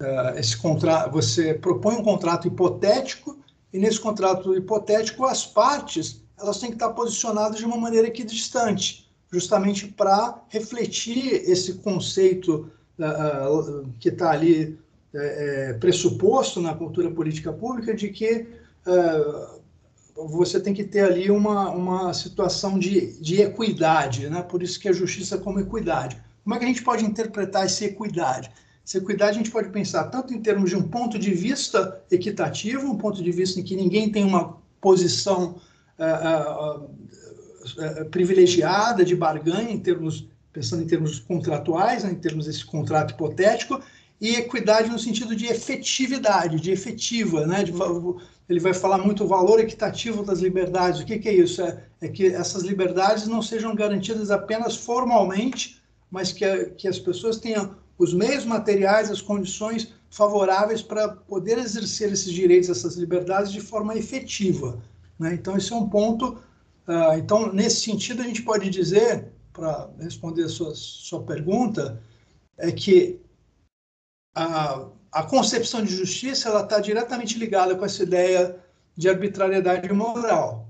uh, 0.00 0.38
esse 0.38 0.56
contrato, 0.56 1.12
você 1.12 1.54
propõe 1.54 1.94
um 1.94 2.02
contrato 2.02 2.48
hipotético, 2.48 3.38
e 3.72 3.78
nesse 3.78 4.00
contrato 4.00 4.54
hipotético 4.54 5.24
as 5.24 5.46
partes 5.46 6.24
elas 6.38 6.58
têm 6.60 6.70
que 6.70 6.76
estar 6.76 6.90
posicionadas 6.90 7.58
de 7.58 7.64
uma 7.64 7.76
maneira 7.76 8.08
equidistante 8.08 9.05
justamente 9.36 9.86
para 9.86 10.42
refletir 10.48 11.42
esse 11.44 11.74
conceito 11.74 12.70
uh, 12.98 13.86
que 14.00 14.08
está 14.08 14.30
ali 14.30 14.78
uh, 15.12 15.78
pressuposto 15.78 16.58
na 16.58 16.74
cultura 16.74 17.10
política 17.10 17.52
pública 17.52 17.92
de 17.94 18.08
que 18.08 18.46
uh, 18.86 20.26
você 20.26 20.58
tem 20.58 20.72
que 20.72 20.84
ter 20.84 21.00
ali 21.00 21.30
uma, 21.30 21.68
uma 21.68 22.14
situação 22.14 22.78
de, 22.78 23.20
de 23.20 23.42
equidade, 23.42 24.30
né? 24.30 24.40
por 24.40 24.62
isso 24.62 24.80
que 24.80 24.88
a 24.88 24.92
justiça 24.92 25.36
como 25.36 25.60
equidade. 25.60 26.16
Como 26.42 26.54
é 26.54 26.58
que 26.58 26.64
a 26.64 26.68
gente 26.68 26.82
pode 26.82 27.04
interpretar 27.04 27.66
essa 27.66 27.84
equidade? 27.84 28.50
Essa 28.86 28.96
equidade 28.96 29.32
a 29.32 29.42
gente 29.42 29.50
pode 29.50 29.68
pensar 29.68 30.04
tanto 30.04 30.32
em 30.32 30.40
termos 30.40 30.70
de 30.70 30.76
um 30.76 30.88
ponto 30.88 31.18
de 31.18 31.34
vista 31.34 32.00
equitativo, 32.10 32.86
um 32.86 32.96
ponto 32.96 33.22
de 33.22 33.32
vista 33.32 33.60
em 33.60 33.62
que 33.62 33.76
ninguém 33.76 34.10
tem 34.10 34.24
uma 34.24 34.56
posição 34.80 35.56
uh, 35.98 36.84
uh, 36.84 36.90
privilegiada 38.10 39.04
de 39.04 39.14
barganha 39.14 39.70
em 39.70 39.78
termos 39.78 40.28
pensando 40.56 40.82
em 40.82 40.86
termos 40.86 41.20
contratuais, 41.20 42.02
né, 42.02 42.12
em 42.12 42.14
termos 42.14 42.46
desse 42.46 42.64
contrato 42.64 43.12
hipotético, 43.12 43.78
e 44.18 44.36
equidade 44.36 44.88
no 44.88 44.98
sentido 44.98 45.36
de 45.36 45.44
efetividade, 45.44 46.58
de 46.58 46.70
efetiva, 46.70 47.46
né? 47.46 47.62
De, 47.62 47.72
ele 48.48 48.60
vai 48.60 48.72
falar 48.72 48.96
muito 48.96 49.24
o 49.24 49.28
valor 49.28 49.60
equitativo 49.60 50.22
das 50.22 50.38
liberdades. 50.40 51.02
O 51.02 51.04
que, 51.04 51.18
que 51.18 51.28
é 51.28 51.34
isso? 51.34 51.60
É, 51.60 51.84
é, 52.00 52.08
que 52.08 52.28
essas 52.28 52.62
liberdades 52.62 53.26
não 53.26 53.42
sejam 53.42 53.74
garantidas 53.74 54.30
apenas 54.30 54.74
formalmente, 54.74 55.82
mas 56.10 56.32
que, 56.32 56.44
a, 56.44 56.70
que 56.70 56.88
as 56.88 56.98
pessoas 56.98 57.36
tenham 57.36 57.76
os 57.98 58.14
meios 58.14 58.46
materiais, 58.46 59.10
as 59.10 59.20
condições 59.20 59.92
favoráveis 60.08 60.80
para 60.80 61.08
poder 61.08 61.58
exercer 61.58 62.10
esses 62.10 62.32
direitos, 62.32 62.70
essas 62.70 62.96
liberdades 62.96 63.52
de 63.52 63.60
forma 63.60 63.94
efetiva. 63.94 64.78
Né? 65.18 65.34
Então, 65.34 65.54
esse 65.54 65.70
é 65.70 65.76
um 65.76 65.88
ponto 65.88 66.38
ah, 66.86 67.18
então, 67.18 67.52
nesse 67.52 67.80
sentido, 67.80 68.22
a 68.22 68.24
gente 68.24 68.42
pode 68.42 68.70
dizer, 68.70 69.32
para 69.52 69.90
responder 69.98 70.44
a 70.44 70.48
sua, 70.48 70.72
sua 70.74 71.22
pergunta, 71.22 72.00
é 72.56 72.70
que 72.70 73.20
a, 74.34 74.86
a 75.10 75.22
concepção 75.24 75.82
de 75.82 75.94
justiça 75.94 76.48
ela 76.48 76.62
está 76.62 76.78
diretamente 76.78 77.38
ligada 77.38 77.74
com 77.74 77.84
essa 77.84 78.02
ideia 78.02 78.58
de 78.96 79.08
arbitrariedade 79.08 79.92
moral, 79.92 80.68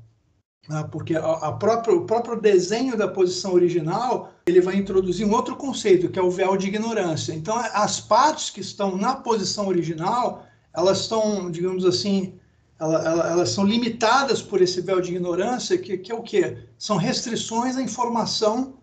né? 0.69 0.89
porque 0.91 1.15
a, 1.15 1.21
a 1.21 1.49
o 1.51 2.07
próprio 2.07 2.41
desenho 2.41 2.97
da 2.97 3.07
posição 3.07 3.53
original 3.53 4.33
ele 4.47 4.61
vai 4.61 4.77
introduzir 4.77 5.27
um 5.27 5.33
outro 5.33 5.57
conceito 5.57 6.09
que 6.09 6.19
é 6.19 6.23
o 6.23 6.31
véu 6.31 6.57
de 6.57 6.69
ignorância. 6.69 7.33
Então, 7.33 7.57
as 7.57 8.01
partes 8.01 8.51
que 8.51 8.61
estão 8.61 8.97
na 8.97 9.15
posição 9.17 9.69
original 9.69 10.47
elas 10.77 11.01
estão, 11.01 11.51
digamos 11.51 11.87
assim, 11.87 12.39
ela, 12.79 13.05
ela, 13.05 13.31
elas 13.31 13.51
são 13.51 13.65
limitadas 13.65 14.43
por 14.43 14.61
esse 14.61 14.81
véu 14.81 15.01
de 15.01 15.13
ignorância, 15.13 15.79
que, 15.79 15.97
que 15.99 16.13
é 16.13 16.15
o 16.15 16.23
quê? 16.23 16.59
São 16.79 16.97
restrições 16.97 17.77
à 17.77 17.83
informação, 17.83 18.75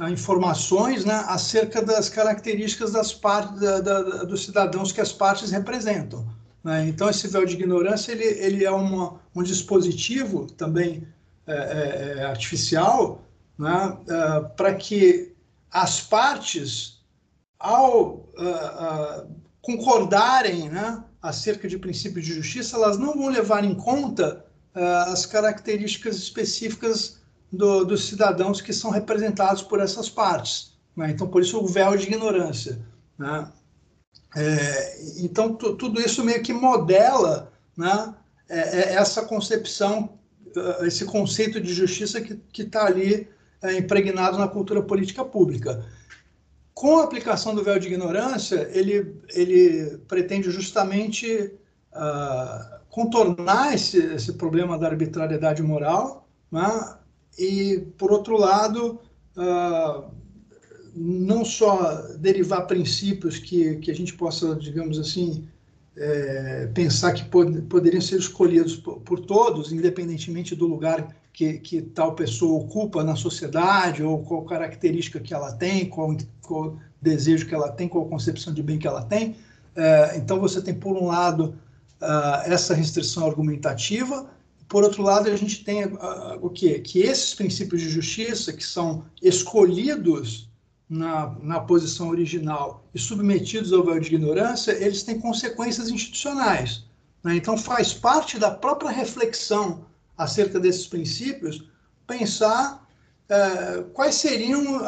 a 0.00 0.10
informações 0.10 1.04
né, 1.04 1.24
acerca 1.26 1.82
das 1.82 2.08
características 2.08 2.92
das 2.92 3.12
partes, 3.12 3.60
da, 3.60 3.80
da, 3.80 4.00
dos 4.24 4.44
cidadãos 4.44 4.92
que 4.92 5.00
as 5.00 5.12
partes 5.12 5.50
representam. 5.50 6.26
Né? 6.62 6.88
Então, 6.88 7.08
esse 7.08 7.28
véu 7.28 7.44
de 7.44 7.54
ignorância 7.54 8.12
ele, 8.12 8.24
ele 8.24 8.64
é 8.64 8.70
uma, 8.70 9.20
um 9.34 9.42
dispositivo 9.42 10.46
também 10.52 11.06
é, 11.46 11.52
é, 11.52 12.18
é 12.18 12.24
artificial 12.24 13.24
né, 13.58 13.96
é, 14.08 14.40
para 14.56 14.74
que 14.74 15.32
as 15.70 16.00
partes, 16.00 16.98
ao 17.58 18.04
uh, 18.06 19.22
uh, 19.24 19.28
concordarem 19.60 20.68
né, 20.68 21.02
acerca 21.20 21.68
de 21.68 21.78
princípios 21.78 22.24
de 22.24 22.34
justiça, 22.34 22.76
elas 22.76 22.98
não 22.98 23.16
vão 23.16 23.28
levar 23.28 23.64
em 23.64 23.74
conta 23.74 24.44
uh, 24.74 25.10
as 25.12 25.26
características 25.26 26.16
específicas 26.16 27.20
do, 27.52 27.84
dos 27.84 28.06
cidadãos 28.06 28.60
que 28.60 28.72
são 28.72 28.90
representados 28.90 29.62
por 29.62 29.80
essas 29.80 30.08
partes. 30.08 30.72
Né? 30.96 31.10
Então, 31.10 31.28
por 31.28 31.42
isso 31.42 31.58
o 31.58 31.66
véu 31.66 31.96
de 31.96 32.06
ignorância. 32.06 32.78
Né? 33.18 33.50
É, 34.36 34.98
então, 35.18 35.54
tudo 35.54 36.00
isso 36.00 36.22
meio 36.22 36.42
que 36.42 36.52
modela 36.52 37.52
né, 37.76 38.14
é, 38.48 38.58
é 38.58 38.94
essa 38.94 39.22
concepção, 39.22 40.18
uh, 40.56 40.84
esse 40.84 41.04
conceito 41.04 41.60
de 41.60 41.72
justiça 41.72 42.20
que 42.20 42.62
está 42.62 42.86
ali 42.86 43.28
é, 43.62 43.76
impregnado 43.76 44.38
na 44.38 44.46
cultura 44.46 44.82
política 44.82 45.24
pública 45.24 45.84
com 46.78 46.98
a 46.98 47.02
aplicação 47.02 47.56
do 47.56 47.64
véu 47.64 47.76
de 47.76 47.88
ignorância, 47.88 48.70
ele, 48.72 49.16
ele 49.30 49.98
pretende 50.06 50.48
justamente 50.48 51.50
uh, 51.92 52.78
contornar 52.88 53.74
esse, 53.74 53.98
esse 53.98 54.34
problema 54.34 54.78
da 54.78 54.86
arbitrariedade 54.86 55.60
moral, 55.60 56.28
né? 56.52 56.96
e, 57.36 57.84
por 57.98 58.12
outro 58.12 58.38
lado, 58.38 59.00
uh, 59.36 60.04
não 60.94 61.44
só 61.44 61.94
derivar 62.16 62.68
princípios 62.68 63.40
que, 63.40 63.74
que 63.78 63.90
a 63.90 63.94
gente 63.94 64.14
possa, 64.14 64.54
digamos 64.54 65.00
assim, 65.00 65.48
é, 65.96 66.70
pensar 66.72 67.12
que 67.12 67.24
pod 67.24 67.60
poderiam 67.62 68.00
ser 68.00 68.20
escolhidos 68.20 68.76
por, 68.76 69.00
por, 69.00 69.18
todos, 69.18 69.72
independentemente 69.72 70.54
do 70.54 70.64
lugar 70.64 71.16
que, 71.32 71.54
que, 71.54 71.82
tal 71.82 72.14
pessoa 72.14 72.60
ocupa 72.60 73.02
na 73.02 73.16
sociedade, 73.16 74.00
ou 74.00 74.22
qual 74.22 74.44
característica 74.44 75.18
que 75.18 75.34
ela 75.34 75.52
tem, 75.52 75.88
qual, 75.88 76.16
qual 76.48 76.76
desejo 77.00 77.46
que 77.46 77.54
ela 77.54 77.70
tem, 77.70 77.88
qual 77.88 78.06
concepção 78.06 78.52
de 78.52 78.62
bem 78.62 78.78
que 78.78 78.86
ela 78.86 79.02
tem. 79.02 79.36
É, 79.76 80.16
então, 80.16 80.40
você 80.40 80.60
tem, 80.60 80.74
por 80.74 80.96
um 80.96 81.06
lado, 81.06 81.54
uh, 82.00 82.42
essa 82.44 82.74
restrição 82.74 83.26
argumentativa, 83.26 84.28
por 84.68 84.82
outro 84.82 85.02
lado, 85.02 85.30
a 85.30 85.36
gente 85.36 85.64
tem 85.64 85.84
uh, 85.84 86.38
o 86.40 86.50
quê? 86.50 86.80
Que 86.80 87.00
esses 87.00 87.34
princípios 87.34 87.80
de 87.80 87.88
justiça, 87.88 88.52
que 88.52 88.64
são 88.64 89.04
escolhidos 89.22 90.50
na, 90.88 91.36
na 91.40 91.60
posição 91.60 92.08
original 92.08 92.84
e 92.94 92.98
submetidos 92.98 93.72
ao 93.72 93.84
véu 93.84 94.00
de 94.00 94.14
ignorância, 94.14 94.72
eles 94.72 95.02
têm 95.02 95.20
consequências 95.20 95.88
institucionais. 95.90 96.84
Né? 97.22 97.36
Então, 97.36 97.56
faz 97.56 97.94
parte 97.94 98.38
da 98.38 98.50
própria 98.50 98.90
reflexão 98.90 99.86
acerca 100.16 100.58
desses 100.58 100.86
princípios 100.86 101.64
pensar 102.06 102.87
uh, 103.30 103.84
quais 103.90 104.14
seriam 104.16 104.80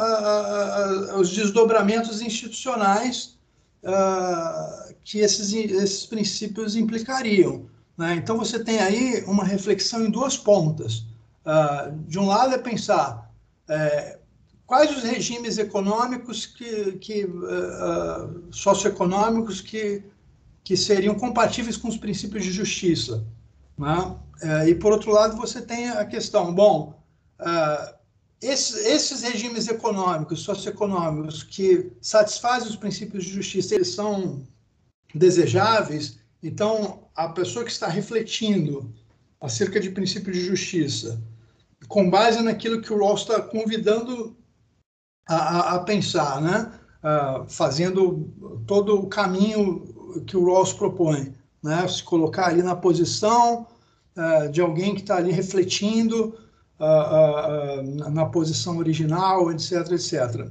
os 1.18 1.31
desdobramentos 1.31 2.20
institucionais 2.20 3.38
uh, 3.85 4.94
que 5.05 5.18
esses, 5.18 5.53
esses 5.53 6.07
princípios 6.07 6.76
implicariam. 6.76 7.66
Né? 7.96 8.14
Então, 8.14 8.38
você 8.38 8.62
tem 8.62 8.79
aí 8.79 9.24
uma 9.26 9.44
reflexão 9.44 10.05
em 10.05 10.11
duas 10.11 10.37
pontas. 10.37 11.05
Uh, 11.44 11.92
de 12.07 12.18
um 12.18 12.26
lado, 12.26 12.55
é 12.55 12.59
pensar 12.59 13.31
é, 13.68 14.18
quais 14.66 14.96
os 14.96 15.03
regimes 15.03 15.59
econômicos, 15.59 16.46
que, 16.46 16.92
que 16.92 17.24
uh, 17.24 18.44
socioeconômicos, 18.50 19.61
que, 19.61 20.03
que 20.62 20.76
seriam 20.76 21.14
compatíveis 21.14 21.76
com 21.76 21.88
os 21.88 21.96
princípios 21.96 22.44
de 22.44 22.53
justiça. 22.53 23.24
Né? 23.76 24.16
Uh, 24.42 24.68
e, 24.68 24.74
por 24.74 24.92
outro 24.92 25.12
lado, 25.12 25.37
você 25.37 25.61
tem 25.61 25.88
a 25.90 26.05
questão, 26.05 26.55
bom, 26.55 26.98
esses, 28.40 28.87
esses 28.87 29.22
regimes 29.22 29.68
econômicos, 29.68 30.42
socioeconômicos, 30.42 31.42
que 31.42 31.92
satisfazem 32.00 32.68
os 32.68 32.76
princípios 32.76 33.24
de 33.24 33.31
justiça, 33.31 33.74
eles 33.74 33.94
são 33.94 34.46
desejáveis, 35.14 36.18
então 36.42 37.09
a 37.14 37.29
pessoa 37.29 37.64
que 37.64 37.70
está 37.70 37.87
refletindo 37.87 38.94
acerca 39.40 39.79
de 39.79 39.90
princípios 39.90 40.37
de 40.37 40.44
justiça, 40.44 41.22
com 41.88 42.09
base 42.09 42.42
naquilo 42.42 42.81
que 42.81 42.92
o 42.92 42.98
Rawls 42.98 43.22
está 43.22 43.42
convidando 43.42 44.37
a, 45.29 45.74
a, 45.74 45.79
pensar, 45.81 46.40
né? 46.40 46.72
Uh, 47.03 47.48
fazendo 47.48 48.31
todo 48.66 49.00
o 49.00 49.07
caminho 49.07 50.22
que 50.26 50.37
o 50.37 50.44
Rawls 50.44 50.72
propõe, 50.74 51.35
né? 51.62 51.88
se 51.88 52.03
colocar 52.03 52.48
ali 52.48 52.62
na 52.62 52.76
posição 52.76 53.66
uh, 54.16 54.50
de 54.50 54.61
alguém 54.61 54.94
que 54.94 55.00
está 55.00 55.16
ali 55.16 55.33
refletindo 55.33 56.37
uh, 56.81 57.81
uh, 57.81 58.11
na 58.11 58.27
posição 58.27 58.79
original, 58.79 59.53
etc, 59.53 59.93
etc. 59.93 60.49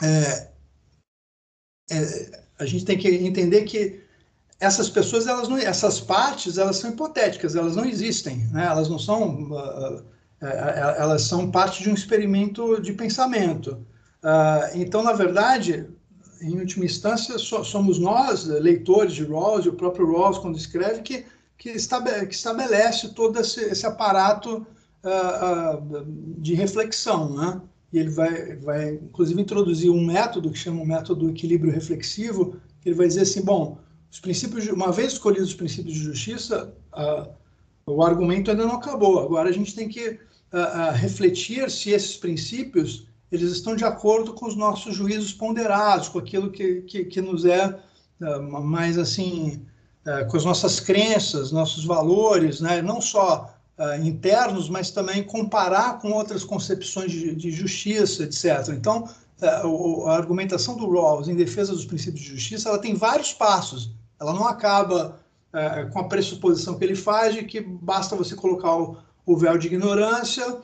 É, 0.00 0.48
é, 1.90 2.44
a 2.58 2.64
gente 2.64 2.84
tem 2.84 2.96
que 2.96 3.08
entender 3.08 3.64
que 3.64 4.00
essas 4.60 4.88
pessoas, 4.88 5.26
elas 5.26 5.48
não, 5.48 5.58
essas 5.58 6.00
partes, 6.00 6.58
elas 6.58 6.76
são 6.76 6.90
hipotéticas, 6.90 7.56
elas 7.56 7.74
não 7.74 7.84
existem, 7.84 8.46
né? 8.52 8.66
Elas 8.66 8.88
não 8.88 8.98
são, 8.98 9.50
uh, 9.50 10.04
elas 10.40 11.22
são 11.22 11.50
parte 11.50 11.82
de 11.82 11.90
um 11.90 11.94
experimento 11.94 12.80
de 12.80 12.92
pensamento. 12.92 13.84
então, 14.74 15.02
na 15.02 15.12
verdade, 15.12 15.88
em 16.40 16.58
última 16.58 16.84
instância, 16.84 17.36
somos 17.38 17.98
nós, 17.98 18.44
leitores 18.44 19.14
de 19.14 19.24
Rawls, 19.24 19.66
e 19.66 19.68
o 19.68 19.74
próprio 19.74 20.10
Rawls, 20.12 20.38
quando 20.38 20.56
escreve, 20.56 21.02
que 21.02 21.24
que, 21.58 21.70
estabelece, 21.70 23.08
todo 23.08 23.40
esse, 23.40 23.60
esse 23.64 23.84
aparato 23.84 24.66
uh, 25.04 25.76
uh, 25.76 26.06
de 26.38 26.54
reflexão, 26.54 27.34
né? 27.34 27.60
E 27.92 27.98
ele 27.98 28.10
vai, 28.10 28.56
vai, 28.56 28.94
inclusive, 28.94 29.40
introduzir 29.40 29.90
um 29.90 30.04
método 30.04 30.50
que 30.50 30.58
chama 30.58 30.82
o 30.82 30.86
método 30.86 31.26
do 31.26 31.30
equilíbrio 31.30 31.72
reflexivo, 31.72 32.56
que 32.80 32.88
ele 32.88 32.96
vai 32.96 33.08
dizer 33.08 33.22
assim, 33.22 33.42
bom, 33.42 33.78
os 34.10 34.20
princípios, 34.20 34.64
de, 34.64 34.70
uma 34.70 34.92
vez 34.92 35.14
escolhidos 35.14 35.48
os 35.48 35.54
princípios 35.54 35.94
de 35.94 36.00
justiça, 36.00 36.72
uh, 36.94 37.28
o 37.86 38.02
argumento 38.02 38.50
ainda 38.50 38.66
não 38.66 38.76
acabou. 38.76 39.18
Agora 39.18 39.48
a 39.48 39.52
gente 39.52 39.74
tem 39.74 39.88
que 39.88 40.18
refletir 40.94 41.70
se 41.70 41.90
esses 41.90 42.16
princípios 42.16 43.06
eles 43.30 43.50
estão 43.50 43.76
de 43.76 43.84
acordo 43.84 44.32
com 44.32 44.46
os 44.46 44.56
nossos 44.56 44.94
juízos 44.96 45.32
ponderados, 45.32 46.08
com 46.08 46.18
aquilo 46.18 46.50
que, 46.50 46.82
que, 46.82 47.04
que 47.04 47.20
nos 47.20 47.44
é 47.44 47.78
mais 48.62 48.96
assim 48.98 49.62
com 50.30 50.36
as 50.36 50.44
nossas 50.44 50.80
crenças, 50.80 51.52
nossos 51.52 51.84
valores, 51.84 52.60
né? 52.60 52.80
não 52.80 53.00
só 53.00 53.52
uh, 53.78 54.04
internos, 54.04 54.68
mas 54.68 54.90
também 54.90 55.22
comparar 55.22 55.98
com 56.00 56.12
outras 56.12 56.44
concepções 56.44 57.12
de, 57.12 57.34
de 57.34 57.50
justiça, 57.50 58.24
etc. 58.24 58.68
Então, 58.70 59.08
uh, 59.64 60.06
a 60.08 60.16
argumentação 60.16 60.76
do 60.76 60.90
Rawls 60.90 61.28
em 61.28 61.36
defesa 61.36 61.72
dos 61.72 61.84
princípios 61.84 62.22
de 62.22 62.30
justiça, 62.30 62.68
ela 62.68 62.78
tem 62.78 62.94
vários 62.94 63.32
passos. 63.32 63.90
Ela 64.20 64.32
não 64.32 64.46
acaba 64.46 65.20
uh, 65.52 65.90
com 65.92 66.00
a 66.00 66.08
pressuposição 66.08 66.76
que 66.78 66.84
ele 66.84 66.96
faz 66.96 67.34
de 67.34 67.44
que 67.44 67.60
basta 67.60 68.16
você 68.16 68.34
colocar 68.34 68.76
o, 68.76 68.96
o 69.24 69.36
véu 69.36 69.56
de 69.56 69.68
ignorância 69.68 70.58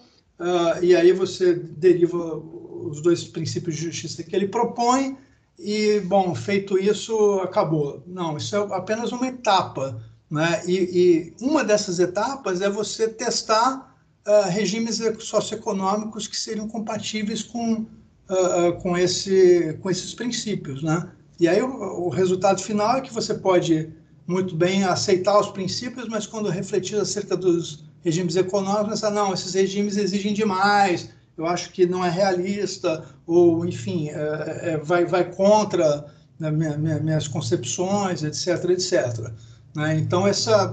e 0.82 0.96
aí 0.96 1.12
você 1.12 1.54
deriva 1.54 2.18
os 2.18 3.00
dois 3.00 3.22
princípios 3.22 3.76
de 3.76 3.82
justiça 3.82 4.20
que 4.24 4.34
ele 4.34 4.48
propõe 4.48 5.16
e, 5.58 6.00
bom, 6.00 6.34
feito 6.34 6.78
isso, 6.78 7.40
acabou. 7.40 8.02
Não, 8.06 8.36
isso 8.36 8.56
é 8.56 8.58
apenas 8.74 9.12
uma 9.12 9.26
etapa. 9.26 10.00
Né? 10.30 10.62
E, 10.66 10.72
e 10.72 11.44
uma 11.44 11.62
dessas 11.62 11.98
etapas 12.00 12.60
é 12.60 12.68
você 12.68 13.08
testar 13.08 13.94
uh, 14.26 14.48
regimes 14.48 15.00
socioeconômicos 15.20 16.26
que 16.26 16.36
seriam 16.36 16.68
compatíveis 16.68 17.42
com, 17.42 17.86
uh, 18.28 18.72
com, 18.82 18.96
esse, 18.96 19.78
com 19.80 19.90
esses 19.90 20.12
princípios. 20.14 20.82
Né? 20.82 21.08
E 21.38 21.46
aí 21.46 21.62
o, 21.62 22.06
o, 22.06 22.08
resultado 22.08 22.60
final 22.60 22.96
é 22.96 23.00
que 23.00 23.12
você 23.12 23.34
pode 23.34 23.90
muito 24.26 24.56
bem 24.56 24.84
aceitar 24.84 25.38
os 25.38 25.50
princípios, 25.50 26.08
mas 26.08 26.26
quando 26.26 26.48
refletir 26.48 26.98
acerca 26.98 27.36
dos 27.36 27.84
regimes 28.02 28.36
econômicos, 28.36 28.88
pensar, 28.88 29.10
não, 29.10 29.32
esses 29.32 29.54
regimes 29.54 29.96
exigem 29.96 30.32
demais, 30.32 31.10
eu 31.36 31.46
acho 31.46 31.70
que 31.70 31.86
não 31.86 32.04
é 32.04 32.10
realista, 32.10 33.04
ou, 33.26 33.66
enfim, 33.66 34.08
é, 34.08 34.60
é, 34.62 34.76
vai, 34.78 35.04
vai 35.04 35.30
contra 35.32 36.06
né, 36.38 36.50
minha, 36.50 36.78
minha, 36.78 37.00
minhas 37.00 37.26
concepções, 37.26 38.22
etc, 38.22 38.70
etc. 38.70 39.32
Né? 39.74 39.98
Então, 39.98 40.26
essa. 40.26 40.68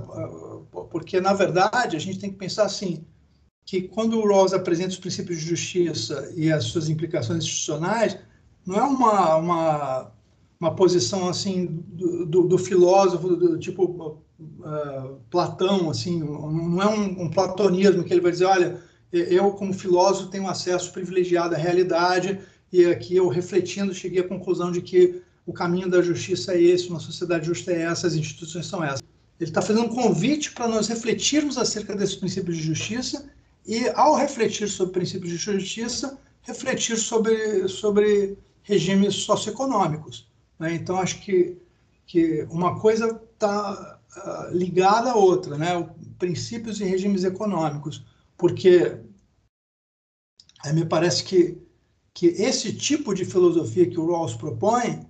Porque, 0.91 1.19
na 1.19 1.33
verdade, 1.33 1.95
a 1.95 1.99
gente 1.99 2.19
tem 2.19 2.31
que 2.31 2.37
pensar 2.37 2.65
assim: 2.65 3.03
que 3.65 3.83
quando 3.83 4.19
o 4.19 4.27
Rawls 4.27 4.53
apresenta 4.53 4.89
os 4.89 4.99
princípios 4.99 5.39
de 5.39 5.45
justiça 5.45 6.31
e 6.35 6.51
as 6.51 6.65
suas 6.65 6.89
implicações 6.89 7.43
institucionais, 7.43 8.17
não 8.65 8.75
é 8.75 8.83
uma, 8.83 9.35
uma, 9.37 10.11
uma 10.59 10.75
posição 10.75 11.27
assim 11.27 11.65
do, 11.65 12.25
do, 12.25 12.47
do 12.47 12.57
filósofo, 12.57 13.35
do, 13.35 13.57
tipo 13.57 14.21
uh, 14.39 15.19
Platão, 15.31 15.89
assim, 15.89 16.19
não 16.19 16.81
é 16.81 16.87
um, 16.87 17.23
um 17.23 17.29
platonismo 17.29 18.03
que 18.03 18.13
ele 18.13 18.21
vai 18.21 18.31
dizer, 18.31 18.45
olha 18.45 18.90
eu, 19.11 19.51
como 19.51 19.73
filósofo, 19.73 20.29
tenho 20.29 20.47
acesso 20.47 20.91
privilegiado 20.91 21.55
à 21.55 21.57
realidade 21.57 22.39
e 22.71 22.85
aqui 22.85 23.15
eu, 23.15 23.27
refletindo, 23.27 23.93
cheguei 23.93 24.21
à 24.21 24.27
conclusão 24.27 24.71
de 24.71 24.81
que 24.81 25.21
o 25.45 25.51
caminho 25.51 25.89
da 25.89 26.01
justiça 26.01 26.53
é 26.53 26.61
esse, 26.61 26.87
uma 26.87 26.99
sociedade 26.99 27.45
justa 27.45 27.71
é 27.71 27.81
essa, 27.81 28.07
as 28.07 28.13
instituições 28.13 28.65
são 28.67 28.83
essas. 28.83 29.01
Ele 29.39 29.49
está 29.49 29.61
fazendo 29.61 29.85
um 29.85 29.95
convite 29.95 30.51
para 30.51 30.67
nós 30.67 30.87
refletirmos 30.87 31.57
acerca 31.57 31.95
desses 31.95 32.15
princípios 32.15 32.57
de 32.57 32.63
justiça 32.63 33.29
e, 33.65 33.89
ao 33.89 34.15
refletir 34.15 34.69
sobre 34.69 34.93
princípios 34.93 35.31
de 35.31 35.37
justiça, 35.37 36.17
refletir 36.43 36.97
sobre, 36.97 37.67
sobre 37.67 38.37
regimes 38.63 39.15
socioeconômicos. 39.15 40.27
Né? 40.57 40.75
Então, 40.75 40.97
acho 40.97 41.21
que, 41.21 41.57
que 42.05 42.47
uma 42.49 42.79
coisa 42.79 43.19
está 43.33 43.99
uh, 44.15 44.55
ligada 44.55 45.11
à 45.11 45.15
outra, 45.15 45.57
né? 45.57 45.89
princípios 46.17 46.79
e 46.79 46.85
regimes 46.85 47.23
econômicos 47.23 48.05
porque 48.41 48.97
é, 50.65 50.73
me 50.73 50.83
parece 50.83 51.23
que, 51.23 51.61
que 52.11 52.25
esse 52.25 52.73
tipo 52.73 53.13
de 53.13 53.23
filosofia 53.23 53.87
que 53.87 53.99
o 53.99 54.07
Rawls 54.07 54.33
propõe 54.33 55.05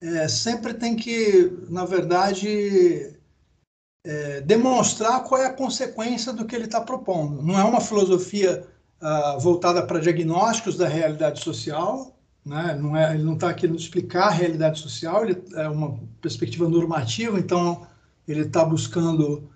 é, 0.00 0.26
sempre 0.26 0.72
tem 0.72 0.96
que, 0.96 1.52
na 1.68 1.84
verdade, 1.84 3.14
é, 4.02 4.40
demonstrar 4.40 5.24
qual 5.24 5.42
é 5.42 5.46
a 5.46 5.52
consequência 5.52 6.32
do 6.32 6.46
que 6.46 6.56
ele 6.56 6.64
está 6.64 6.80
propondo. 6.80 7.42
Não 7.42 7.60
é 7.60 7.62
uma 7.62 7.82
filosofia 7.82 8.66
ah, 8.98 9.36
voltada 9.38 9.86
para 9.86 10.00
diagnósticos 10.00 10.78
da 10.78 10.88
realidade 10.88 11.44
social, 11.44 12.18
né? 12.42 12.74
não 12.80 12.96
é, 12.96 13.12
ele 13.14 13.24
não 13.24 13.34
está 13.34 13.52
querendo 13.52 13.78
explicar 13.78 14.28
a 14.28 14.30
realidade 14.30 14.80
social, 14.80 15.22
ele 15.22 15.42
é 15.54 15.68
uma 15.68 16.00
perspectiva 16.22 16.66
normativa, 16.66 17.38
então 17.38 17.86
ele 18.26 18.40
está 18.40 18.64
buscando 18.64 19.49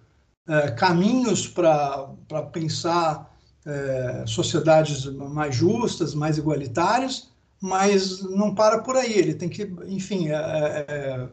é, 0.47 0.71
caminhos 0.73 1.49
para 1.49 2.43
pensar 2.53 3.35
é, 3.65 4.25
sociedades 4.27 5.07
mais 5.07 5.55
justas, 5.55 6.15
mais 6.15 6.37
igualitárias, 6.37 7.31
mas 7.61 8.23
não 8.23 8.55
para 8.55 8.81
por 8.81 8.97
aí. 8.97 9.13
Ele 9.13 9.35
tem 9.35 9.49
que, 9.49 9.63
enfim, 9.87 10.29
é, 10.29 10.35
é, 10.35 10.85
é 10.89 11.29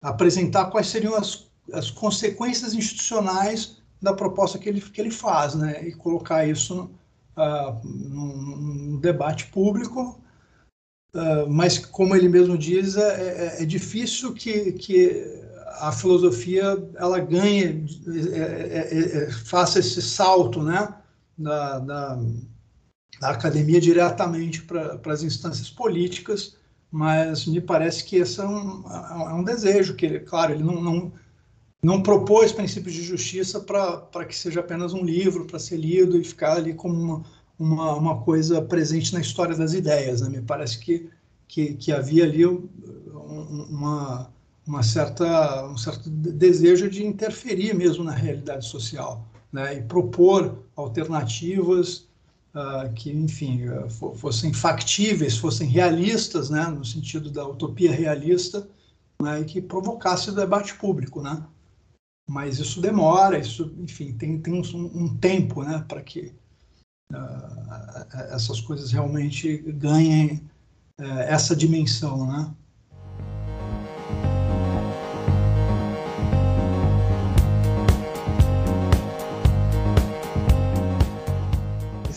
apresentar 0.00 0.66
quais 0.66 0.86
seriam 0.86 1.16
as, 1.16 1.46
as 1.72 1.90
consequências 1.90 2.72
institucionais 2.72 3.78
da 4.00 4.12
proposta 4.12 4.58
que 4.58 4.68
ele, 4.68 4.80
que 4.80 5.00
ele 5.00 5.10
faz, 5.10 5.54
né? 5.54 5.84
E 5.88 5.92
colocar 5.92 6.46
isso 6.46 6.90
num, 7.84 8.98
debate 9.00 9.46
público. 9.46 10.20
Uh, 11.14 11.48
mas, 11.48 11.78
como 11.78 12.14
ele 12.14 12.28
mesmo 12.28 12.56
diz, 12.56 12.96
é, 12.96 13.62
é 13.62 13.64
difícil 13.64 14.34
que, 14.34 14.72
que 14.72 15.45
a 15.78 15.92
filosofia 15.92 16.76
ela 16.96 17.18
ganhe, 17.18 17.86
é, 18.32 18.38
é, 18.38 19.24
é, 19.24 19.30
faça 19.30 19.78
esse 19.78 20.02
salto, 20.02 20.62
né? 20.62 20.94
Da, 21.38 21.78
da, 21.80 22.18
da 23.20 23.30
academia 23.30 23.80
diretamente 23.80 24.62
para 24.62 25.12
as 25.12 25.22
instâncias 25.22 25.68
políticas, 25.68 26.56
mas 26.90 27.46
me 27.46 27.60
parece 27.60 28.04
que 28.04 28.16
esse 28.16 28.40
é 28.40 28.44
um, 28.44 28.84
é 28.90 29.34
um 29.34 29.44
desejo, 29.44 29.94
que 29.94 30.06
ele, 30.06 30.20
claro, 30.20 30.52
ele 30.52 30.62
não, 30.62 30.80
não, 30.80 31.12
não 31.82 32.02
propôs 32.02 32.52
princípios 32.52 32.94
de 32.94 33.02
justiça 33.02 33.60
para 33.60 34.24
que 34.24 34.36
seja 34.36 34.60
apenas 34.60 34.94
um 34.94 35.04
livro 35.04 35.44
para 35.44 35.58
ser 35.58 35.76
lido 35.76 36.18
e 36.18 36.24
ficar 36.24 36.56
ali 36.56 36.74
como 36.74 36.94
uma, 36.94 37.24
uma, 37.58 37.96
uma, 37.96 38.22
coisa 38.22 38.62
presente 38.62 39.12
na 39.12 39.20
história 39.20 39.54
das 39.56 39.72
ideias. 39.72 40.20
Né? 40.20 40.28
Me 40.28 40.42
parece 40.42 40.78
que, 40.78 41.10
que, 41.46 41.74
que 41.74 41.92
havia 41.92 42.24
ali 42.24 42.44
uma, 42.46 44.30
uma 44.66 44.82
certa, 44.82 45.64
um 45.66 45.76
certo 45.76 46.10
desejo 46.10 46.90
de 46.90 47.06
interferir 47.06 47.74
mesmo 47.74 48.02
na 48.02 48.12
realidade 48.12 48.66
social 48.66 49.26
né? 49.52 49.78
e 49.78 49.82
propor 49.82 50.64
alternativas 50.74 52.08
uh, 52.54 52.92
que, 52.94 53.10
enfim, 53.10 53.68
uh, 53.68 53.88
fossem 54.16 54.52
factíveis, 54.52 55.38
fossem 55.38 55.68
realistas, 55.68 56.50
né, 56.50 56.66
no 56.66 56.84
sentido 56.84 57.30
da 57.30 57.46
utopia 57.46 57.92
realista, 57.92 58.68
né, 59.22 59.40
e 59.40 59.44
que 59.44 59.62
provocasse 59.62 60.30
o 60.30 60.34
debate 60.34 60.74
público, 60.74 61.22
né? 61.22 61.42
Mas 62.28 62.58
isso 62.58 62.80
demora, 62.80 63.38
isso, 63.38 63.72
enfim, 63.78 64.12
tem, 64.12 64.40
tem 64.40 64.52
um, 64.52 64.62
um 64.94 65.16
tempo, 65.16 65.62
né, 65.62 65.84
para 65.86 66.02
que 66.02 66.32
uh, 67.12 68.06
essas 68.32 68.60
coisas 68.60 68.90
realmente 68.90 69.58
ganhem 69.72 70.42
essa 70.98 71.54
dimensão, 71.54 72.26
né? 72.26 72.54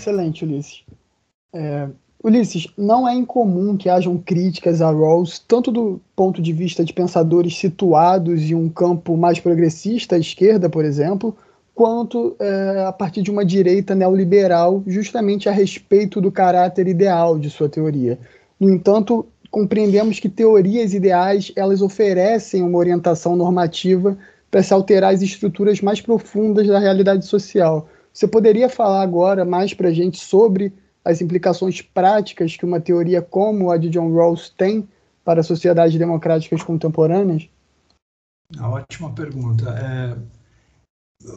Excelente, 0.10 0.44
Ulisses. 0.44 0.84
É, 1.54 1.88
Ulisses, 2.24 2.68
não 2.76 3.08
é 3.08 3.14
incomum 3.14 3.78
que 3.78 3.88
hajam 3.88 4.18
críticas 4.18 4.82
a 4.82 4.90
Rawls, 4.90 5.40
tanto 5.48 5.72
do 5.72 6.02
ponto 6.16 6.42
de 6.42 6.52
vista 6.52 6.84
de 6.84 6.92
pensadores 6.92 7.56
situados 7.58 8.42
em 8.42 8.56
um 8.56 8.68
campo 8.68 9.16
mais 9.16 9.40
progressista, 9.40 10.16
à 10.16 10.20
esquerda, 10.20 10.68
por 10.68 10.84
exemplo, 10.84 11.38
quanto 11.76 12.36
é, 12.40 12.86
a 12.88 12.92
partir 12.92 13.22
de 13.22 13.30
uma 13.32 13.46
direita 13.46 13.94
neoliberal, 13.94 14.84
justamente 14.88 15.48
a 15.48 15.52
respeito 15.52 16.20
do 16.20 16.32
caráter 16.32 16.88
ideal 16.88 17.38
de 17.38 17.50
sua 17.50 17.70
teoria. 17.70 18.18
No 18.60 18.70
entanto, 18.70 19.26
compreendemos 19.52 20.20
que 20.20 20.28
teorias 20.28 20.94
ideais 20.94 21.54
elas 21.56 21.82
oferecem 21.82 22.64
uma 22.64 22.80
orientação 22.80 23.36
normativa 23.36 24.18
para 24.50 24.64
se 24.64 24.74
alterar 24.74 25.14
as 25.14 25.22
estruturas 25.22 25.80
mais 25.82 26.02
profundas 26.02 26.68
da 26.68 26.80
realidade 26.80 27.26
social 27.26 27.88
você 28.20 28.28
poderia 28.28 28.68
falar 28.68 29.02
agora 29.02 29.46
mais 29.46 29.74
para 29.74 29.88
a 29.88 29.94
gente 29.94 30.20
sobre 30.20 30.74
as 31.06 31.22
implicações 31.22 31.82
práticas 31.82 32.58
que 32.58 32.66
uma 32.66 32.82
teoria 32.82 33.22
como 33.22 33.72
a 33.72 33.78
de 33.78 33.90
John 33.90 34.14
Rawls 34.14 34.50
tem 34.50 34.90
para 35.24 35.42
sociedades 35.42 35.98
democráticas 35.98 36.62
contemporâneas? 36.62 37.48
Ótima 38.60 39.14
pergunta. 39.14 39.70
É... 39.70 40.18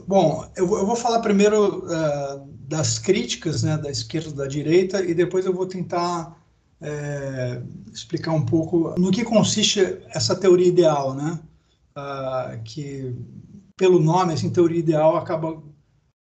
Bom, 0.09 0.45
eu, 0.57 0.67
vou 0.67 0.97
falar 0.97 1.21
primeiro 1.21 1.85
uh, 1.85 2.49
das 2.67 2.99
críticas 2.99 3.63
né, 3.63 3.79
da 3.79 3.91
esquerda 3.91 4.31
e 4.31 4.35
da 4.35 4.47
direita 4.49 5.05
e 5.05 5.15
depois 5.15 5.47
eu 5.47 5.55
vou 5.55 5.67
tentar 5.67 6.37
é, 6.81 7.63
explicar 7.93 8.33
um 8.33 8.45
pouco 8.45 8.93
no 8.99 9.13
que 9.13 9.23
consiste 9.23 9.99
essa 10.09 10.35
teoria 10.35 10.67
ideal, 10.67 11.15
né? 11.15 11.39
Uh, 11.97 12.61
que 12.65 13.15
pelo 13.77 14.01
nome, 14.01 14.33
assim, 14.33 14.51
teoria 14.51 14.79
ideal 14.79 15.17
acaba 15.17 15.63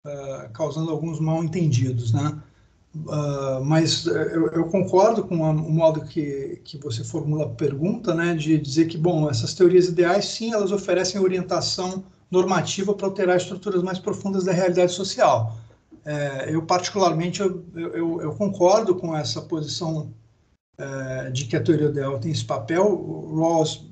uh, 0.07 0.49
causando 0.53 0.91
alguns 0.91 1.21
mal 1.21 1.43
entendidos, 1.43 2.13
né? 2.13 2.41
Uh, 2.95 3.63
mas 3.63 4.07
eu, 4.07 4.49
eu, 4.53 4.65
concordo 4.69 5.25
com 5.25 5.45
a, 5.45 5.51
o 5.51 5.71
modo 5.71 6.01
que, 6.01 6.63
que 6.65 6.79
você 6.79 7.05
formula 7.05 7.45
a 7.45 7.49
pergunta, 7.49 8.15
né, 8.15 8.35
de 8.35 8.57
dizer 8.57 8.87
que, 8.87 8.97
bom, 8.97 9.29
essas 9.29 9.53
teorias 9.53 9.87
ideais, 9.87 10.25
sim, 10.25 10.55
elas 10.55 10.73
oferecem 10.73 11.21
orientação 11.21 12.05
normativa 12.31 12.95
para 12.95 13.07
alterar 13.07 13.37
estruturas 13.37 13.83
mais 13.83 13.99
profundas 13.99 14.45
da 14.45 14.53
realidade 14.53 14.93
social. 14.93 15.59
É, 16.07 16.55
eu, 16.55 16.63
particularmente, 16.63 17.41
eu, 17.41 17.65
eu, 17.75 18.23
eu, 18.23 18.33
concordo 18.35 18.95
com 18.95 19.15
essa 19.15 19.43
posição 19.43 20.11
é, 20.79 21.31
de 21.31 21.45
que 21.45 21.57
a 21.57 21.63
teoria 21.63 21.89
ideal 21.89 22.19
tem 22.19 22.31
esse 22.31 22.45
papel. 22.45 23.31
Rawls 23.35 23.85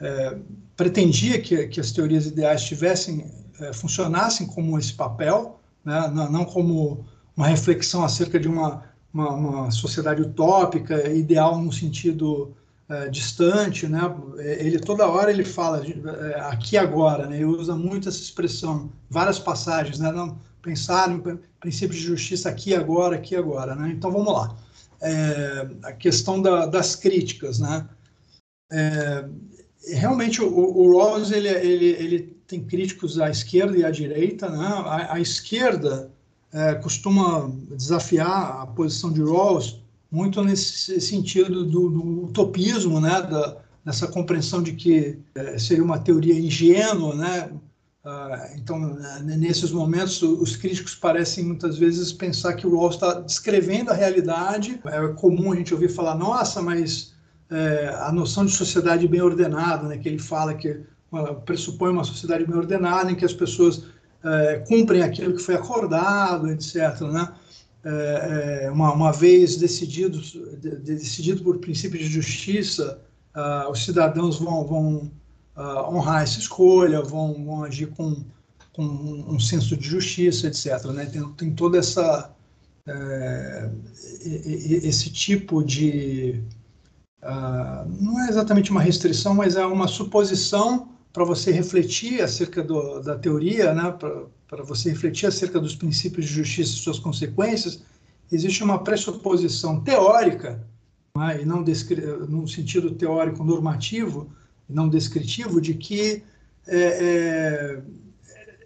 é, 0.00 0.38
pretendia 0.76 1.40
que, 1.40 1.66
que 1.68 1.80
as 1.80 1.92
teorias 1.92 2.26
ideais 2.26 2.62
tivessem 2.62 3.30
funcionassem 3.72 4.46
como 4.46 4.78
esse 4.78 4.94
papel, 4.94 5.60
né, 5.84 6.08
não, 6.08 6.44
como 6.44 7.04
uma 7.36 7.46
reflexão 7.46 8.04
acerca 8.04 8.38
de 8.38 8.48
uma, 8.48 8.84
uma, 9.12 9.30
uma 9.30 9.70
sociedade 9.70 10.22
utópica, 10.22 11.08
ideal 11.10 11.58
no 11.58 11.72
sentido 11.72 12.54
é, 12.88 13.08
distante, 13.08 13.86
né? 13.86 14.00
Ele 14.38 14.78
toda 14.78 15.08
hora 15.08 15.30
ele 15.30 15.44
fala 15.44 15.82
é, 15.82 16.40
aqui 16.40 16.76
agora, 16.76 17.26
né? 17.26 17.36
Ele 17.36 17.46
usa 17.46 17.74
muito 17.74 18.08
essa 18.08 18.20
expressão, 18.20 18.92
várias 19.08 19.38
passagens, 19.38 19.98
né? 19.98 20.12
Não 20.12 20.38
pensar 20.60 21.08
no 21.08 21.40
princípio 21.58 21.96
de 21.96 22.02
justiça 22.02 22.48
aqui 22.48 22.74
agora, 22.74 23.16
aqui 23.16 23.34
agora, 23.34 23.74
né? 23.74 23.90
Então 23.90 24.10
vamos 24.10 24.32
lá. 24.32 24.56
É, 25.00 25.68
a 25.84 25.92
questão 25.92 26.40
da, 26.42 26.66
das 26.66 26.94
críticas, 26.94 27.58
né? 27.58 27.88
É, 28.70 29.26
realmente 29.94 30.42
o, 30.42 30.48
o 30.48 30.98
Rawls 30.98 31.30
ele, 31.30 31.48
ele, 31.48 31.86
ele 31.86 32.36
tem 32.52 32.62
críticos 32.62 33.18
à 33.18 33.30
esquerda 33.30 33.76
e 33.76 33.84
à 33.84 33.90
direita. 33.90 34.48
Né? 34.50 34.66
A, 34.66 35.14
a 35.14 35.20
esquerda 35.20 36.10
é, 36.52 36.74
costuma 36.74 37.50
desafiar 37.70 38.60
a 38.60 38.66
posição 38.66 39.10
de 39.10 39.22
Rawls 39.22 39.80
muito 40.10 40.44
nesse 40.44 41.00
sentido 41.00 41.64
do, 41.64 41.88
do 41.88 42.24
utopismo, 42.24 43.00
né? 43.00 43.22
da, 43.22 43.56
dessa 43.82 44.06
compreensão 44.06 44.62
de 44.62 44.74
que 44.74 45.18
é, 45.34 45.58
seria 45.58 45.82
uma 45.82 45.98
teoria 45.98 46.38
ingênua, 46.38 47.14
né? 47.14 47.50
Uh, 48.04 48.58
então, 48.58 48.98
nesses 49.22 49.70
momentos, 49.70 50.20
os 50.22 50.56
críticos 50.56 50.92
parecem 50.92 51.44
muitas 51.44 51.78
vezes 51.78 52.12
pensar 52.12 52.54
que 52.54 52.66
o 52.66 52.76
Rawls 52.76 52.96
está 52.96 53.20
descrevendo 53.20 53.92
a 53.92 53.94
realidade. 53.94 54.80
É 54.84 55.06
comum 55.14 55.52
a 55.52 55.56
gente 55.56 55.72
ouvir 55.72 55.88
falar, 55.88 56.16
nossa, 56.16 56.60
mas 56.60 57.14
é, 57.48 57.94
a 58.00 58.10
noção 58.10 58.44
de 58.44 58.50
sociedade 58.50 59.06
bem 59.06 59.20
ordenada, 59.20 59.86
né, 59.86 59.98
que 59.98 60.08
ele 60.08 60.18
fala 60.18 60.52
que 60.52 60.80
pressupõe 61.44 61.90
uma 61.90 62.04
sociedade 62.04 62.44
bem 62.44 62.56
ordenada 62.56 63.10
em 63.10 63.14
que 63.14 63.24
as 63.24 63.34
pessoas 63.34 63.84
é, 64.24 64.64
cumprem 64.66 65.02
aquilo 65.02 65.34
que 65.34 65.42
foi 65.42 65.54
acordado, 65.54 66.50
etc. 66.50 67.00
Né? 67.02 67.28
É, 67.84 68.70
uma, 68.72 68.92
uma, 68.92 69.12
vez 69.12 69.56
decidido, 69.56 70.20
de, 70.20 70.76
decidido 70.76 71.42
por 71.42 71.58
princípio 71.58 71.98
de 71.98 72.06
justiça, 72.06 73.00
uh, 73.34 73.70
os 73.70 73.84
cidadãos 73.84 74.38
vão, 74.38 74.64
vão 74.64 75.12
uh, 75.56 75.92
honrar 75.92 76.22
essa 76.22 76.38
escolha, 76.38 77.02
vão, 77.02 77.44
vão 77.44 77.64
agir 77.64 77.88
com, 77.88 78.24
com, 78.72 78.84
um 78.84 79.40
senso 79.40 79.76
de 79.76 79.88
justiça, 79.88 80.46
etc. 80.46 80.84
Né? 80.92 81.06
Tem, 81.06 81.28
tem 81.32 81.52
toda 81.52 81.78
essa 81.78 82.30
esse 84.24 85.08
tipo 85.08 85.62
de 85.62 86.42
uh, 87.22 87.88
não 88.00 88.20
é 88.24 88.28
exatamente 88.28 88.72
uma 88.72 88.80
restrição, 88.80 89.34
mas 89.34 89.54
é 89.54 89.64
uma 89.64 89.86
suposição 89.86 90.91
para 91.12 91.24
você 91.24 91.52
refletir 91.52 92.22
acerca 92.22 92.62
do, 92.62 93.00
da 93.00 93.16
teoria, 93.16 93.74
né, 93.74 93.94
para 94.48 94.62
você 94.62 94.90
refletir 94.90 95.26
acerca 95.26 95.60
dos 95.60 95.74
princípios 95.74 96.26
de 96.26 96.32
justiça 96.32 96.74
e 96.74 96.78
suas 96.78 96.98
consequências, 96.98 97.82
existe 98.30 98.64
uma 98.64 98.82
pressuposição 98.82 99.80
teórica, 99.80 100.66
né, 101.16 101.42
e 101.42 101.44
não 101.44 101.62
no 102.28 102.48
sentido 102.48 102.92
teórico 102.92 103.44
normativo, 103.44 104.30
não 104.68 104.88
descritivo, 104.88 105.60
de 105.60 105.74
que 105.74 106.22
é, 106.66 106.78
é, 106.78 107.82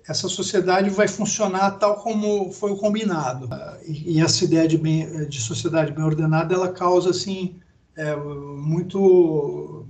essa 0.07 0.29
sociedade 0.29 0.89
vai 0.91 1.09
funcionar 1.09 1.73
tal 1.73 1.97
como 1.97 2.53
foi 2.53 2.77
combinado. 2.77 3.49
E, 3.85 4.17
e 4.17 4.21
essa 4.21 4.45
ideia 4.45 4.69
de, 4.69 4.79
bem, 4.79 5.29
de 5.29 5.41
sociedade 5.41 5.93
bem 5.93 6.05
ordenada, 6.05 6.55
ela 6.55 6.73
causa 6.73 7.11
assim 7.11 7.57
é, 7.97 8.15
muito 8.15 9.85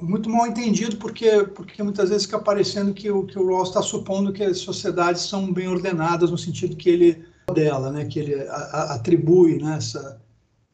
muito 0.00 0.28
mal 0.28 0.46
entendido, 0.46 0.96
porque, 0.96 1.44
porque 1.54 1.82
muitas 1.82 2.08
vezes 2.10 2.24
fica 2.24 2.38
parecendo 2.38 2.92
que 2.94 3.10
o, 3.10 3.24
que 3.24 3.38
o 3.38 3.46
Rawls 3.46 3.68
está 3.68 3.82
supondo 3.82 4.32
que 4.32 4.42
as 4.42 4.58
sociedades 4.58 5.22
são 5.22 5.52
bem 5.52 5.68
ordenadas, 5.68 6.30
no 6.30 6.38
sentido 6.38 6.76
que 6.76 6.88
ele 6.88 7.24
dela, 7.52 7.90
né, 7.90 8.04
que 8.04 8.18
ele 8.18 8.34
a, 8.48 8.54
a, 8.54 8.94
atribui 8.94 9.60
né, 9.60 9.76
essa, 9.76 10.20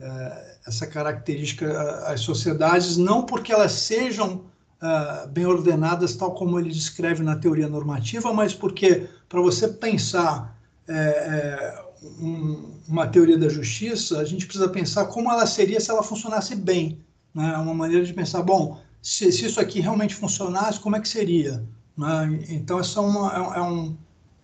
é, 0.00 0.56
essa 0.66 0.86
característica 0.86 1.70
às 2.06 2.20
sociedades, 2.20 2.96
não 2.96 3.24
porque 3.24 3.52
elas 3.52 3.72
sejam 3.72 4.44
uh, 4.82 5.28
bem 5.28 5.46
ordenadas, 5.46 6.16
tal 6.16 6.34
como 6.34 6.58
ele 6.58 6.70
descreve 6.70 7.22
na 7.22 7.36
teoria 7.36 7.68
normativa, 7.68 8.32
mas 8.32 8.54
porque, 8.54 9.08
para 9.28 9.40
você 9.40 9.68
pensar 9.68 10.58
é, 10.88 10.94
é, 10.94 11.84
um, 12.20 12.74
uma 12.88 13.06
teoria 13.06 13.38
da 13.38 13.48
justiça, 13.48 14.18
a 14.18 14.24
gente 14.24 14.46
precisa 14.46 14.68
pensar 14.68 15.06
como 15.06 15.30
ela 15.30 15.46
seria 15.46 15.80
se 15.80 15.90
ela 15.90 16.02
funcionasse 16.02 16.54
bem. 16.54 16.98
Né? 17.34 17.52
É 17.54 17.58
uma 17.58 17.74
maneira 17.74 18.04
de 18.04 18.12
pensar, 18.12 18.42
bom, 18.42 18.80
se, 19.04 19.30
se, 19.30 19.44
isso 19.44 19.60
aqui 19.60 19.80
realmente 19.80 20.14
funcionasse, 20.14 20.80
como 20.80 20.96
é 20.96 21.00
que 21.00 21.08
seria? 21.08 21.62
Né? 21.94 22.42
Então, 22.48 22.80
isso 22.80 22.98
é, 22.98 23.02
uma, 23.02 23.54
é, 23.54 23.58
é, 23.58 23.62
um, 23.62 23.96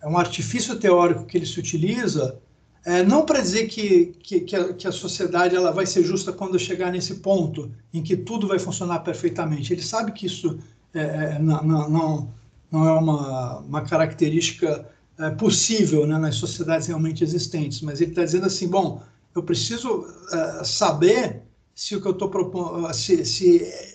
é 0.03 0.07
um 0.07 0.15
artifício 0.19 0.77
teórico 0.77 1.25
que 1.25 1.35
ele 1.35 1.47
se 1.47 1.59
utiliza, 1.59 2.37
é, 2.85 3.01
não 3.03 3.25
para 3.25 3.41
dizer 3.41 3.65
que, 3.65 4.13
que, 4.21 4.41
que, 4.41 4.55
a, 4.55 4.71
que, 4.71 4.87
a, 4.87 4.91
sociedade 4.91 5.55
ela 5.55 5.71
vai 5.71 5.87
ser 5.87 6.03
justa 6.03 6.31
quando 6.31 6.59
chegar 6.59 6.91
nesse 6.91 7.15
ponto 7.15 7.71
em 7.91 8.03
que 8.03 8.15
tudo 8.15 8.47
vai 8.47 8.59
funcionar 8.59 8.99
perfeitamente. 8.99 9.73
Ele 9.73 9.81
sabe 9.81 10.11
que 10.11 10.27
isso 10.27 10.59
é, 10.93 11.01
é 11.01 11.39
não, 11.39 11.63
não, 11.63 12.33
não 12.71 12.87
é 12.87 12.91
uma, 12.93 13.59
uma 13.61 13.81
característica 13.81 14.87
é, 15.17 15.31
possível 15.31 16.05
né, 16.05 16.19
nas 16.19 16.35
sociedades 16.35 16.85
realmente 16.85 17.23
existentes, 17.23 17.81
mas 17.81 17.99
ele 17.99 18.11
está 18.11 18.23
dizendo 18.23 18.45
assim: 18.45 18.67
bom, 18.67 19.01
eu 19.35 19.41
preciso 19.41 20.05
é, 20.31 20.63
saber 20.63 21.41
se 21.73 21.95
o 21.95 22.01
que 22.01 22.07
eu 22.07 22.11
estou 22.11 22.29
propondo, 22.29 22.93
se, 22.93 23.25
se 23.25 23.90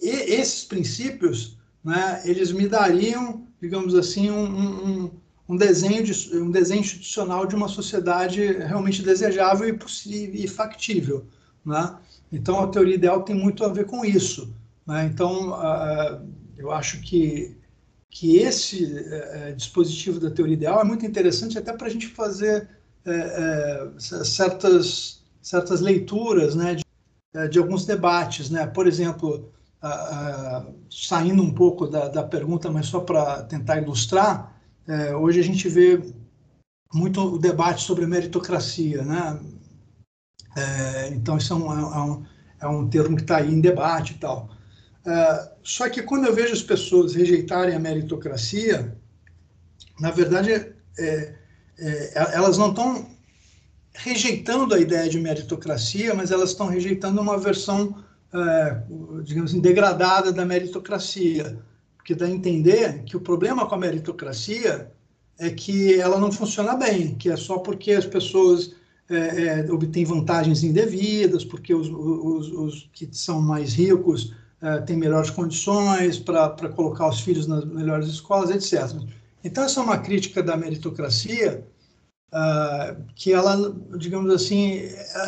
esses 0.00 0.64
princípios, 0.64 1.56
né, 1.82 2.20
eles 2.24 2.52
me 2.52 2.68
dariam, 2.68 3.46
digamos 3.60 3.94
assim, 3.94 4.30
um, 4.30 4.44
um, 4.44 5.10
um, 5.48 5.56
desenho 5.56 6.02
de, 6.02 6.36
um 6.36 6.50
desenho 6.50 6.80
institucional 6.80 7.46
de 7.46 7.54
uma 7.54 7.68
sociedade 7.68 8.40
realmente 8.58 9.02
desejável 9.02 9.68
e, 9.68 10.44
e 10.44 10.48
factível. 10.48 11.26
Né? 11.64 11.96
Então, 12.30 12.60
a 12.60 12.68
teoria 12.68 12.94
ideal 12.94 13.22
tem 13.22 13.34
muito 13.34 13.64
a 13.64 13.68
ver 13.68 13.86
com 13.86 14.04
isso. 14.04 14.54
Né? 14.86 15.06
Então, 15.06 15.52
uh, 15.52 16.28
eu 16.56 16.70
acho 16.70 17.00
que, 17.00 17.56
que 18.10 18.36
esse 18.36 18.84
uh, 18.84 19.54
dispositivo 19.54 20.20
da 20.20 20.30
teoria 20.30 20.54
ideal 20.54 20.80
é 20.80 20.84
muito 20.84 21.06
interessante 21.06 21.58
até 21.58 21.72
para 21.72 21.86
a 21.86 21.90
gente 21.90 22.08
fazer 22.08 22.68
uh, 23.06 24.00
certas, 24.00 25.22
certas 25.40 25.80
leituras 25.80 26.54
né, 26.54 26.74
de, 26.74 26.84
de 27.48 27.58
alguns 27.58 27.86
debates. 27.86 28.50
Né? 28.50 28.66
Por 28.66 28.86
exemplo, 28.86 29.52
saindo 30.90 31.42
um 31.42 31.52
pouco 31.52 31.86
da, 31.86 32.08
da 32.08 32.22
pergunta, 32.22 32.70
mas 32.70 32.86
só 32.86 33.00
para 33.00 33.42
tentar 33.44 33.80
ilustrar, 33.80 34.60
uh, 34.88 35.16
hoje 35.16 35.40
a 35.40 35.42
gente 35.42 35.68
vê 35.68 36.02
muito 36.92 37.20
o 37.20 37.38
debate 37.38 37.82
sobre 37.82 38.06
meritocracia, 38.06 39.02
né? 39.02 39.38
Uh, 40.56 41.14
então, 41.14 41.36
isso 41.36 41.52
é 41.52 41.56
um, 41.56 41.72
é 41.72 42.00
um, 42.00 42.24
é 42.60 42.66
um 42.66 42.88
termo 42.88 43.16
que 43.16 43.22
está 43.22 43.38
aí 43.38 43.52
em 43.52 43.60
debate 43.60 44.14
e 44.14 44.18
tal. 44.18 44.50
É, 45.04 45.52
só 45.62 45.88
que 45.88 46.02
quando 46.02 46.26
eu 46.26 46.34
vejo 46.34 46.52
as 46.52 46.62
pessoas 46.62 47.14
rejeitarem 47.14 47.76
a 47.76 47.78
meritocracia, 47.78 48.96
na 50.00 50.10
verdade, 50.10 50.74
elas 52.32 52.58
não 52.58 52.70
estão 52.70 53.06
rejeitando 53.94 54.74
a 54.74 54.80
ideia 54.80 55.08
de 55.08 55.20
meritocracia, 55.20 56.12
mas 56.12 56.30
elas 56.30 56.50
estão 56.50 56.66
rejeitando 56.66 57.20
uma 57.20 57.38
versão 57.38 58.04
é, 58.36 58.82
digamos 59.22 59.50
assim, 59.50 59.60
degradada 59.60 60.32
da 60.32 60.44
meritocracia, 60.44 61.58
porque 61.96 62.14
dá 62.14 62.26
a 62.26 62.30
entender 62.30 63.02
que 63.04 63.16
o 63.16 63.20
problema 63.20 63.66
com 63.66 63.74
a 63.74 63.78
meritocracia 63.78 64.92
é 65.38 65.50
que 65.50 66.00
ela 66.00 66.18
não 66.18 66.32
funciona 66.32 66.74
bem, 66.74 67.14
que 67.14 67.30
é 67.30 67.36
só 67.36 67.58
porque 67.58 67.92
as 67.92 68.06
pessoas 68.06 68.74
é, 69.08 69.66
é, 69.66 69.72
obtêm 69.72 70.04
vantagens 70.04 70.62
indevidas, 70.64 71.44
porque 71.44 71.74
os, 71.74 71.88
os, 71.88 72.48
os 72.52 72.90
que 72.92 73.08
são 73.12 73.40
mais 73.40 73.74
ricos 73.74 74.34
é, 74.60 74.78
têm 74.80 74.96
melhores 74.96 75.30
condições 75.30 76.18
para 76.18 76.68
colocar 76.74 77.08
os 77.08 77.20
filhos 77.20 77.46
nas 77.46 77.64
melhores 77.64 78.08
escolas, 78.08 78.50
etc. 78.50 78.98
Então, 79.44 79.64
essa 79.64 79.80
é 79.80 79.82
uma 79.82 79.98
crítica 79.98 80.42
da 80.42 80.56
meritocracia 80.56 81.64
Uh, 82.36 83.02
que 83.14 83.32
ela, 83.32 83.74
digamos 83.96 84.30
assim, 84.30 84.80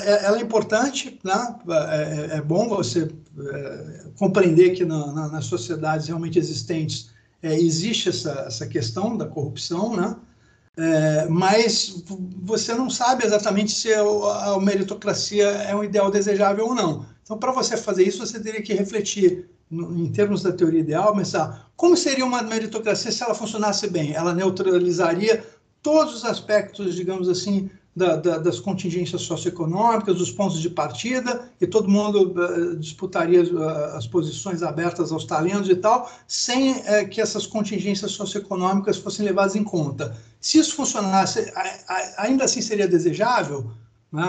é, 0.04 0.26
ela 0.26 0.36
é 0.36 0.42
importante, 0.42 1.18
né? 1.24 1.56
é, 1.90 2.36
é 2.36 2.40
bom 2.42 2.68
você 2.68 3.08
é, 3.40 4.04
compreender 4.18 4.74
que 4.74 4.84
na, 4.84 5.06
na, 5.14 5.28
nas 5.28 5.46
sociedades 5.46 6.08
realmente 6.08 6.38
existentes 6.38 7.08
é, 7.42 7.54
existe 7.54 8.10
essa, 8.10 8.44
essa 8.46 8.66
questão 8.66 9.16
da 9.16 9.24
corrupção, 9.24 9.96
né? 9.96 10.16
É, 10.76 11.26
mas 11.30 12.04
você 12.42 12.74
não 12.74 12.90
sabe 12.90 13.24
exatamente 13.24 13.72
se 13.72 13.92
a, 13.92 14.60
meritocracia 14.60 15.46
é 15.46 15.74
um 15.74 15.82
ideal 15.82 16.10
desejável 16.10 16.66
ou 16.66 16.74
não. 16.74 17.06
Então, 17.22 17.38
para 17.38 17.52
você 17.52 17.76
fazer 17.76 18.04
isso, 18.04 18.24
você 18.24 18.38
teria 18.38 18.60
que 18.62 18.74
refletir 18.74 19.48
em 19.70 20.12
termos 20.12 20.42
da 20.42 20.52
teoria 20.52 20.80
ideal, 20.80 21.14
pensar 21.14 21.68
como 21.76 21.96
seria 21.96 22.24
uma 22.24 22.42
meritocracia 22.42 23.12
se 23.12 23.22
ela 23.22 23.34
funcionasse 23.34 23.88
bem? 23.88 24.12
Ela 24.12 24.34
neutralizaria 24.34 25.44
todos 25.88 26.16
os 26.16 26.24
aspectos, 26.26 26.94
digamos 26.94 27.30
assim, 27.30 27.70
da, 27.96 28.16
da, 28.16 28.36
das 28.36 28.60
contingências 28.60 29.22
socioeconômicas, 29.22 30.18
dos 30.18 30.30
pontos 30.30 30.60
de 30.60 30.68
partida, 30.68 31.50
e 31.58 31.66
todo 31.66 31.88
mundo 31.88 32.34
uh, 32.38 32.76
disputaria 32.76 33.40
as, 33.40 33.48
uh, 33.48 33.96
as, 33.96 34.06
posições 34.06 34.62
abertas 34.62 35.10
aos 35.10 35.24
talentos 35.24 35.70
e 35.70 35.74
tal, 35.74 36.12
sem 36.26 36.72
uh, 36.72 37.08
que 37.10 37.22
essas 37.22 37.46
contingências 37.46 38.12
socioeconômicas 38.12 38.98
fossem 38.98 39.24
levadas 39.24 39.56
em 39.56 39.64
conta. 39.64 40.14
Se 40.38 40.58
isso 40.58 40.76
funcionasse, 40.76 41.50
ainda 42.18 42.44
assim 42.44 42.60
seria 42.60 42.86
desejável? 42.86 43.70
Né? 44.12 44.24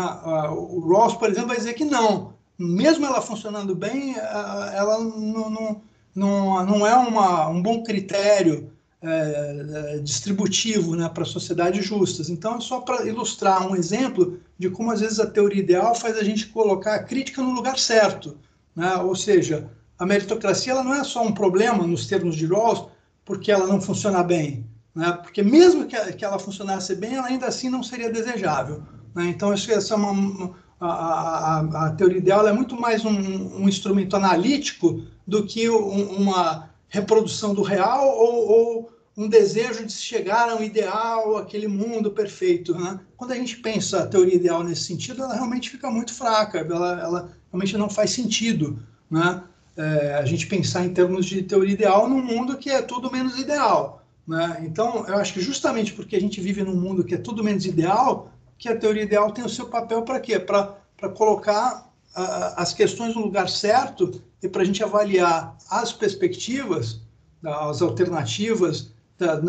o 0.49 0.79
Ross, 0.79 1.15
por 1.15 1.29
exemplo, 1.29 1.49
vai 1.49 1.57
dizer 1.57 1.73
que 1.73 1.83
não. 1.83 2.33
Mesmo 2.57 3.05
ela 3.05 3.21
funcionando 3.21 3.75
bem, 3.75 4.15
ela 4.15 4.97
não, 4.97 5.49
não, 5.49 5.81
não, 6.15 6.65
não 6.65 6.87
é 6.87 6.95
uma, 6.95 7.49
um 7.49 7.61
bom 7.61 7.83
critério 7.83 8.71
é, 9.01 9.95
é, 9.95 9.99
distributivo 9.99 10.93
né, 10.93 11.07
para 11.07 11.23
sociedades 11.23 11.85
justas. 11.85 12.29
Então, 12.29 12.57
é 12.57 12.59
só 12.59 12.81
para 12.81 13.05
ilustrar 13.05 13.65
um 13.65 13.73
exemplo 13.73 14.39
de 14.57 14.69
como, 14.69 14.91
às 14.91 14.99
vezes, 14.99 15.21
a 15.21 15.25
teoria 15.25 15.61
ideal 15.61 15.95
faz 15.95 16.17
a 16.17 16.23
gente 16.23 16.47
colocar 16.47 16.95
a 16.95 17.03
crítica 17.03 17.41
no 17.41 17.51
lugar 17.51 17.79
certo. 17.79 18.37
Né? 18.75 18.93
Ou 18.97 19.15
seja, 19.15 19.69
a 19.97 20.05
meritocracia 20.05 20.73
ela 20.73 20.83
não 20.83 20.93
é 20.93 21.03
só 21.05 21.23
um 21.23 21.31
problema, 21.31 21.87
nos 21.87 22.07
termos 22.07 22.35
de 22.35 22.45
Rawls, 22.45 22.87
porque 23.23 23.51
ela 23.51 23.67
não 23.67 23.79
funciona 23.79 24.21
bem. 24.21 24.65
Né? 24.93 25.11
Porque, 25.23 25.41
mesmo 25.41 25.85
que, 25.85 26.25
ela 26.25 26.37
funcionasse 26.37 26.93
bem, 26.95 27.15
ela 27.15 27.27
ainda 27.27 27.45
assim 27.45 27.69
não 27.69 27.81
seria 27.81 28.11
desejável. 28.11 28.83
Né? 29.15 29.27
Então, 29.27 29.53
isso, 29.53 29.71
essa 29.71 29.93
é 29.93 29.97
uma, 29.97 30.53
a, 30.79 30.87
a, 30.87 31.85
a, 31.87 31.91
teoria 31.91 32.17
ideal 32.17 32.45
é 32.47 32.51
muito 32.51 32.75
mais 32.75 33.05
um, 33.05 33.61
um 33.61 33.69
instrumento 33.69 34.15
analítico 34.15 35.03
do 35.25 35.45
que 35.45 35.69
um, 35.69 36.17
uma 36.17 36.69
reprodução 36.89 37.53
do 37.53 37.61
real 37.61 38.07
ou, 38.07 38.49
ou, 38.49 38.91
um 39.15 39.27
desejo 39.27 39.85
de 39.85 39.91
chegar 39.91 40.49
a 40.49 40.55
um 40.55 40.63
ideal, 40.63 41.35
aquele 41.35 41.67
mundo 41.67 42.11
perfeito. 42.11 42.73
Né? 42.73 42.99
Quando 43.17 43.31
a 43.31 43.35
gente 43.35 43.57
pensa 43.57 44.03
a 44.03 44.07
teoria 44.07 44.35
ideal 44.35 44.63
nesse 44.63 44.83
sentido, 44.83 45.23
ela 45.23 45.33
realmente 45.33 45.69
fica 45.69 45.91
muito 45.91 46.13
fraca, 46.13 46.59
ela, 46.59 47.01
ela 47.01 47.31
realmente 47.51 47.77
não 47.77 47.89
faz 47.89 48.11
sentido. 48.11 48.79
Né? 49.11 49.43
É, 49.75 50.13
a 50.13 50.25
gente 50.25 50.47
pensar 50.47 50.85
em 50.85 50.93
termos 50.93 51.25
de 51.25 51.43
teoria 51.43 51.73
ideal 51.73 52.07
num 52.07 52.23
mundo 52.23 52.57
que 52.57 52.69
é 52.69 52.81
tudo 52.81 53.11
menos 53.11 53.37
ideal. 53.37 54.05
Né? 54.25 54.61
Então, 54.61 55.05
eu 55.05 55.17
acho 55.17 55.33
que 55.33 55.41
justamente 55.41 55.91
porque 55.91 56.15
a 56.15 56.21
gente 56.21 56.39
vive 56.39 56.63
num 56.63 56.75
mundo 56.75 57.03
que 57.03 57.15
é 57.15 57.17
tudo 57.17 57.43
menos 57.43 57.65
ideal, 57.65 58.31
que 58.57 58.69
a 58.69 58.77
teoria 58.77 59.03
ideal 59.03 59.31
tem 59.31 59.43
o 59.43 59.49
seu 59.49 59.65
papel 59.67 60.03
para 60.03 60.19
quê? 60.19 60.39
Para 60.39 61.09
colocar 61.15 61.88
as 62.15 62.73
questões 62.73 63.15
no 63.15 63.21
lugar 63.21 63.49
certo 63.49 64.21
e 64.41 64.47
para 64.47 64.61
a 64.61 64.65
gente 64.65 64.83
avaliar 64.83 65.55
as 65.69 65.93
perspectivas, 65.93 67.01
as 67.43 67.81
alternativas, 67.81 68.91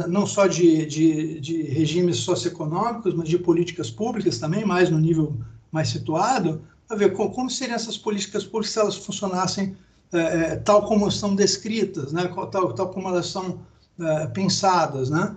não 0.08 0.26
só 0.26 0.46
de, 0.46 0.84
de, 0.86 1.40
de, 1.40 1.62
regimes 1.62 2.18
socioeconômicos, 2.18 3.14
mas 3.14 3.28
de 3.28 3.38
políticas 3.38 3.90
públicas 3.90 4.38
também, 4.38 4.64
mais 4.64 4.90
no 4.90 4.98
nível 4.98 5.36
mais 5.70 5.88
situado, 5.88 6.62
para 6.86 6.96
ver 6.96 7.12
como, 7.12 7.48
seriam 7.48 7.76
essas 7.76 7.96
políticas 7.96 8.44
públicas 8.44 8.72
se 8.72 8.78
elas 8.80 8.96
funcionassem 8.96 9.76
é, 10.12 10.18
é, 10.18 10.56
tal 10.56 10.84
como 10.86 11.08
são 11.10 11.36
descritas, 11.36 12.12
né, 12.12 12.28
tal, 12.50 12.72
tal 12.72 12.88
como 12.88 13.08
elas 13.08 13.28
são 13.28 13.60
é, 13.98 14.26
pensadas, 14.26 15.08
né? 15.08 15.36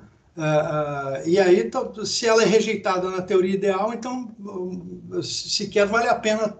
E 1.27 1.37
aí, 1.39 1.69
se 2.05 2.25
ela 2.25 2.41
é 2.41 2.45
rejeitada 2.47 3.07
na 3.11 3.21
teoria 3.21 3.53
ideal, 3.53 3.93
então 3.93 4.31
sequer 5.21 5.85
vale 5.85 6.09
a 6.09 6.15
pena 6.15 6.57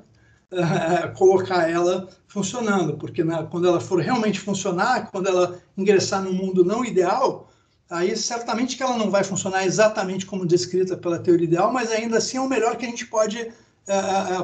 colocar 1.17 1.69
ela 1.69 2.07
funcionando, 2.27 2.97
porque 2.97 3.23
na, 3.23 3.43
quando 3.43 3.67
ela 3.67 3.79
for 3.79 3.99
realmente 3.99 4.39
funcionar, 4.39 5.09
quando 5.11 5.27
ela 5.27 5.59
ingressar 5.77 6.21
no 6.23 6.33
mundo 6.33 6.63
não 6.65 6.83
ideal, 6.83 7.49
aí 7.89 8.15
certamente 8.17 8.75
que 8.75 8.83
ela 8.83 8.97
não 8.97 9.09
vai 9.09 9.23
funcionar 9.23 9.65
exatamente 9.65 10.25
como 10.25 10.45
descrita 10.45 10.97
pela 10.97 11.19
teoria 11.19 11.45
ideal, 11.45 11.71
mas 11.71 11.91
ainda 11.91 12.17
assim 12.17 12.37
é 12.37 12.41
o 12.41 12.49
melhor 12.49 12.75
que 12.75 12.85
a 12.85 12.89
gente 12.89 13.05
pode 13.05 13.51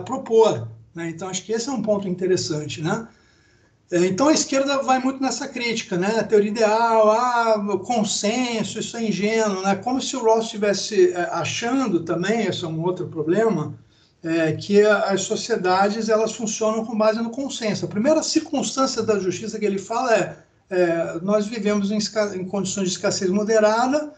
propor. 0.05 0.67
Né? 0.93 1.09
Então, 1.09 1.29
acho 1.29 1.43
que 1.43 1.51
esse 1.51 1.69
é 1.69 1.71
um 1.71 1.81
ponto 1.81 2.07
interessante. 2.07 2.81
Né? 2.81 3.07
Então 3.91 4.27
a 4.27 4.33
esquerda 4.33 4.83
vai 4.83 4.99
muito 4.99 5.19
nessa 5.19 5.47
crítica, 5.47 5.97
né? 5.97 6.19
A 6.19 6.23
teoria 6.23 6.51
ideal, 6.51 7.09
ah, 7.09 7.79
consenso, 7.83 8.77
isso 8.77 8.95
é 8.95 9.03
ingênuo, 9.03 9.63
né? 9.63 9.75
Como 9.77 9.99
se 9.99 10.15
o 10.15 10.23
Ross 10.23 10.45
estivesse 10.45 11.11
achando 11.31 12.01
também, 12.01 12.45
esse 12.45 12.63
é 12.63 12.67
um 12.67 12.83
outro 12.83 13.07
problema, 13.07 13.73
é, 14.23 14.53
que 14.53 14.81
as 14.81 15.21
sociedades 15.21 16.09
elas 16.09 16.33
funcionam 16.33 16.85
com 16.85 16.97
base 16.97 17.21
no 17.21 17.29
consenso. 17.29 17.85
A 17.85 17.89
primeira 17.89 18.21
circunstância 18.21 19.01
da 19.01 19.17
justiça 19.19 19.57
que 19.57 19.65
ele 19.65 19.77
fala 19.77 20.15
é, 20.15 20.37
é 20.69 21.19
nós 21.21 21.47
vivemos 21.47 21.91
em, 21.91 21.99
em, 22.35 22.45
condições 22.45 22.89
de 22.89 22.95
escassez 22.95 23.29
moderada, 23.29 24.13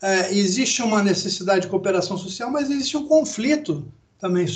é, 0.00 0.34
existe 0.34 0.82
uma 0.82 1.02
necessidade 1.02 1.62
de 1.62 1.68
cooperação 1.68 2.16
social, 2.16 2.50
mas 2.50 2.70
existe 2.70 2.96
um 2.96 3.06
conflito 3.06 3.86
também 4.18 4.46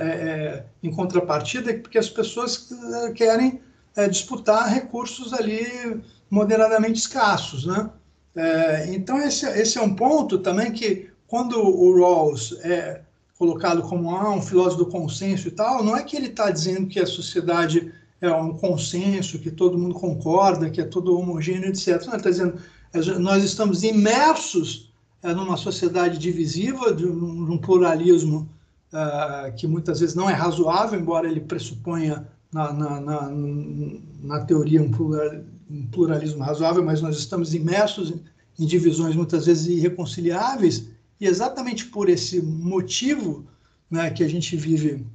é, 0.00 0.64
em 0.82 0.90
contrapartida, 0.90 1.74
porque 1.74 1.98
as 1.98 2.08
pessoas 2.08 2.68
querem 3.14 3.60
é, 3.94 4.08
disputar 4.08 4.72
recursos 4.72 5.32
ali 5.32 6.00
moderadamente 6.30 7.00
escassos, 7.00 7.66
né? 7.66 7.90
É, 8.34 8.94
então 8.94 9.18
esse, 9.18 9.46
esse 9.58 9.78
é 9.78 9.82
um 9.82 9.94
ponto 9.94 10.38
também 10.38 10.70
que 10.70 11.08
quando 11.26 11.58
o 11.58 11.98
Rawls 11.98 12.58
é 12.62 13.00
colocado 13.38 13.82
como 13.82 14.10
ah, 14.10 14.30
um 14.34 14.42
filósofo 14.42 14.84
do 14.84 14.90
consenso 14.90 15.48
e 15.48 15.50
tal, 15.50 15.84
não 15.84 15.96
é 15.96 16.02
que 16.02 16.16
ele 16.16 16.28
está 16.28 16.50
dizendo 16.50 16.86
que 16.86 16.98
a 16.98 17.06
sociedade 17.06 17.92
é 18.20 18.32
um 18.32 18.56
consenso, 18.56 19.38
que 19.38 19.50
todo 19.50 19.78
mundo 19.78 19.94
concorda, 19.94 20.70
que 20.70 20.80
é 20.80 20.84
todo 20.84 21.18
homogêneo, 21.18 21.68
etc. 21.68 22.02
Não, 22.06 22.14
ele 22.14 22.16
está 22.16 22.30
dizendo 22.30 22.58
nós 23.20 23.44
estamos 23.44 23.82
imersos 23.82 24.90
é, 25.22 25.34
numa 25.34 25.56
sociedade 25.56 26.18
divisiva, 26.18 26.94
de 26.94 27.04
um, 27.04 27.44
de 27.44 27.50
um 27.50 27.58
pluralismo 27.58 28.48
uh, 28.92 29.52
que 29.54 29.66
muitas 29.66 30.00
vezes 30.00 30.14
não 30.14 30.30
é 30.30 30.32
razoável, 30.32 30.98
embora 30.98 31.28
ele 31.28 31.40
pressuponha 31.40 32.26
na, 32.52 32.72
na, 32.72 33.00
na, 33.00 33.30
na 34.22 34.40
teoria 34.44 34.80
um, 34.82 34.90
plural, 34.90 35.40
um, 35.70 35.86
pluralismo 35.88 36.42
razoável, 36.42 36.84
mas 36.84 37.02
nós 37.02 37.18
estamos 37.18 37.54
imersos 37.54 38.14
em 38.58 38.66
divisões 38.66 39.14
muitas 39.14 39.46
vezes 39.46 39.66
irreconciliáveis, 39.66 40.88
e 41.20 41.26
exatamente 41.26 41.86
por 41.86 42.08
esse 42.08 42.42
motivo 42.42 43.46
né, 43.90 44.10
que 44.10 44.22
a 44.22 44.28
gente 44.28 44.56
vive 44.56 45.06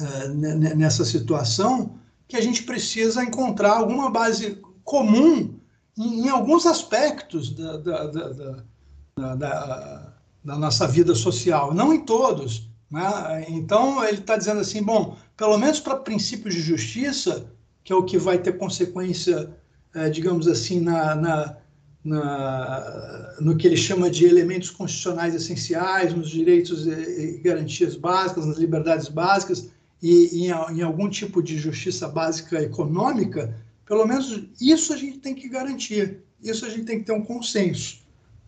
é, 0.00 0.28
nessa 0.74 1.04
situação, 1.04 1.98
que 2.28 2.36
a 2.36 2.40
gente 2.40 2.62
precisa 2.62 3.24
encontrar 3.24 3.72
alguma 3.72 4.10
base 4.10 4.60
comum 4.84 5.58
em, 5.96 6.26
em 6.26 6.28
alguns 6.28 6.66
aspectos 6.66 7.50
da, 7.54 7.76
da, 7.76 8.06
da, 8.06 9.34
da, 9.34 10.12
da 10.44 10.56
nossa 10.56 10.86
vida 10.86 11.14
social, 11.14 11.74
não 11.74 11.92
em 11.92 12.04
todos, 12.04 12.70
né? 12.90 13.44
Então, 13.48 14.04
ele 14.04 14.18
está 14.18 14.36
dizendo 14.36 14.60
assim: 14.60 14.82
bom, 14.82 15.16
pelo 15.36 15.56
menos 15.56 15.78
para 15.80 15.96
princípios 15.96 16.54
de 16.54 16.60
justiça, 16.60 17.50
que 17.84 17.92
é 17.92 17.96
o 17.96 18.04
que 18.04 18.18
vai 18.18 18.38
ter 18.38 18.58
consequência, 18.58 19.56
é, 19.94 20.10
digamos 20.10 20.48
assim, 20.48 20.80
na, 20.80 21.14
na, 21.14 21.56
na, 22.04 23.36
no 23.40 23.56
que 23.56 23.66
ele 23.66 23.76
chama 23.76 24.10
de 24.10 24.24
elementos 24.24 24.70
constitucionais 24.70 25.34
essenciais, 25.34 26.14
nos 26.14 26.30
direitos 26.30 26.86
e, 26.86 27.40
garantias 27.44 27.94
básicas, 27.94 28.46
nas 28.46 28.58
liberdades 28.58 29.08
básicas 29.08 29.68
e 30.02 30.46
em, 30.46 30.78
em 30.78 30.82
algum 30.82 31.08
tipo 31.08 31.42
de 31.42 31.58
justiça 31.58 32.08
básica 32.08 32.62
econômica, 32.62 33.54
pelo 33.84 34.06
menos 34.06 34.44
isso 34.60 34.92
a 34.94 34.96
gente 34.96 35.18
tem 35.18 35.34
que 35.34 35.48
garantir, 35.48 36.22
isso 36.42 36.64
a 36.64 36.70
gente 36.70 36.84
tem 36.84 37.00
que 37.00 37.04
ter 37.04 37.12
um 37.12 37.24
consenso, 37.24 37.98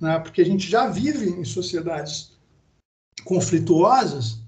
né? 0.00 0.18
porque 0.18 0.40
a 0.40 0.46
gente 0.46 0.68
já 0.68 0.86
vive 0.88 1.28
em 1.28 1.44
sociedades 1.44 2.32
conflituosas, 3.24 4.38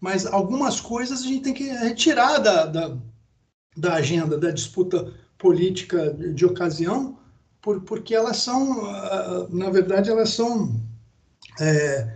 mas 0.00 0.26
algumas 0.26 0.80
coisas 0.80 1.22
a 1.22 1.26
gente 1.26 1.42
tem 1.42 1.54
que 1.54 1.64
retirar 1.64 2.38
da, 2.38 2.66
da, 2.66 2.96
da 3.76 3.94
agenda, 3.94 4.38
da 4.38 4.50
disputa 4.50 5.12
política 5.36 6.12
de, 6.14 6.32
de 6.32 6.46
ocasião, 6.46 7.18
por, 7.64 7.80
porque 7.80 8.14
elas 8.14 8.36
são, 8.36 8.84
ah, 8.84 9.46
na 9.48 9.70
verdade, 9.70 10.10
elas 10.10 10.28
são 10.28 10.78
é, 11.58 12.06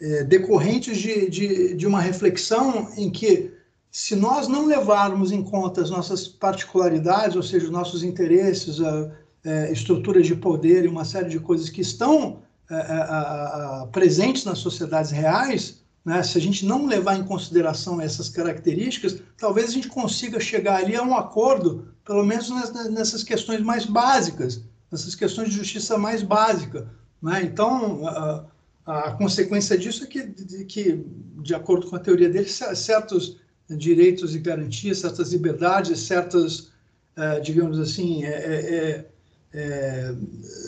é, 0.00 0.24
decorrentes 0.24 0.98
de, 0.98 1.30
de, 1.30 1.74
de 1.74 1.86
uma 1.86 2.00
reflexão 2.00 2.90
em 2.96 3.08
que, 3.08 3.54
se 3.88 4.16
nós 4.16 4.48
não 4.48 4.66
levarmos 4.66 5.30
em 5.30 5.44
conta 5.44 5.80
as 5.80 5.90
nossas 5.90 6.26
particularidades, 6.26 7.36
ou 7.36 7.42
seja, 7.42 7.66
os 7.66 7.70
nossos 7.70 8.02
interesses, 8.02 8.80
a, 8.80 9.12
é, 9.44 9.70
estruturas 9.70 10.26
de 10.26 10.34
poder 10.34 10.84
e 10.84 10.88
uma 10.88 11.04
série 11.04 11.28
de 11.28 11.38
coisas 11.38 11.70
que 11.70 11.80
estão 11.80 12.42
é, 12.68 12.74
é, 12.74 13.86
presentes 13.92 14.44
nas 14.44 14.58
sociedades 14.58 15.12
reais, 15.12 15.82
né, 16.04 16.20
se 16.22 16.36
a 16.36 16.40
gente 16.40 16.66
não 16.66 16.86
levar 16.86 17.16
em 17.16 17.24
consideração 17.24 18.00
essas 18.00 18.28
características, 18.28 19.22
talvez 19.38 19.68
a 19.68 19.72
gente 19.72 19.88
consiga 19.88 20.40
chegar 20.40 20.76
ali 20.76 20.96
a 20.96 21.02
um 21.02 21.16
acordo, 21.16 21.88
pelo 22.04 22.24
menos 22.24 22.50
nessas 22.90 23.22
questões 23.22 23.60
mais 23.60 23.84
básicas, 23.84 24.62
nessas 24.90 25.14
questões 25.14 25.48
de 25.48 25.56
justiça 25.56 25.98
mais 25.98 26.22
básica. 26.22 26.88
Né? 27.22 27.42
Então, 27.42 28.06
a, 28.06 28.44
a, 28.86 29.12
consequência 29.12 29.76
disso 29.76 30.04
é 30.04 30.06
que, 30.06 30.22
de, 30.22 30.64
que, 30.64 31.04
de 31.42 31.54
acordo 31.54 31.88
com 31.88 31.96
a 31.96 32.00
teoria 32.00 32.28
dele, 32.28 32.48
certos 32.48 33.38
direitos 33.68 34.34
e 34.34 34.38
garantias, 34.38 34.98
certas 34.98 35.32
liberdades, 35.32 36.00
certas, 36.00 36.70
é, 37.16 37.40
digamos 37.40 37.78
assim, 37.78 38.24
é, 38.24 39.06
é, 39.52 40.14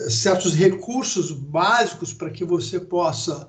certos 0.09 0.53
recursos 0.53 1.31
básicos 1.31 2.13
para 2.13 2.29
que 2.29 2.43
você 2.43 2.79
possa, 2.79 3.47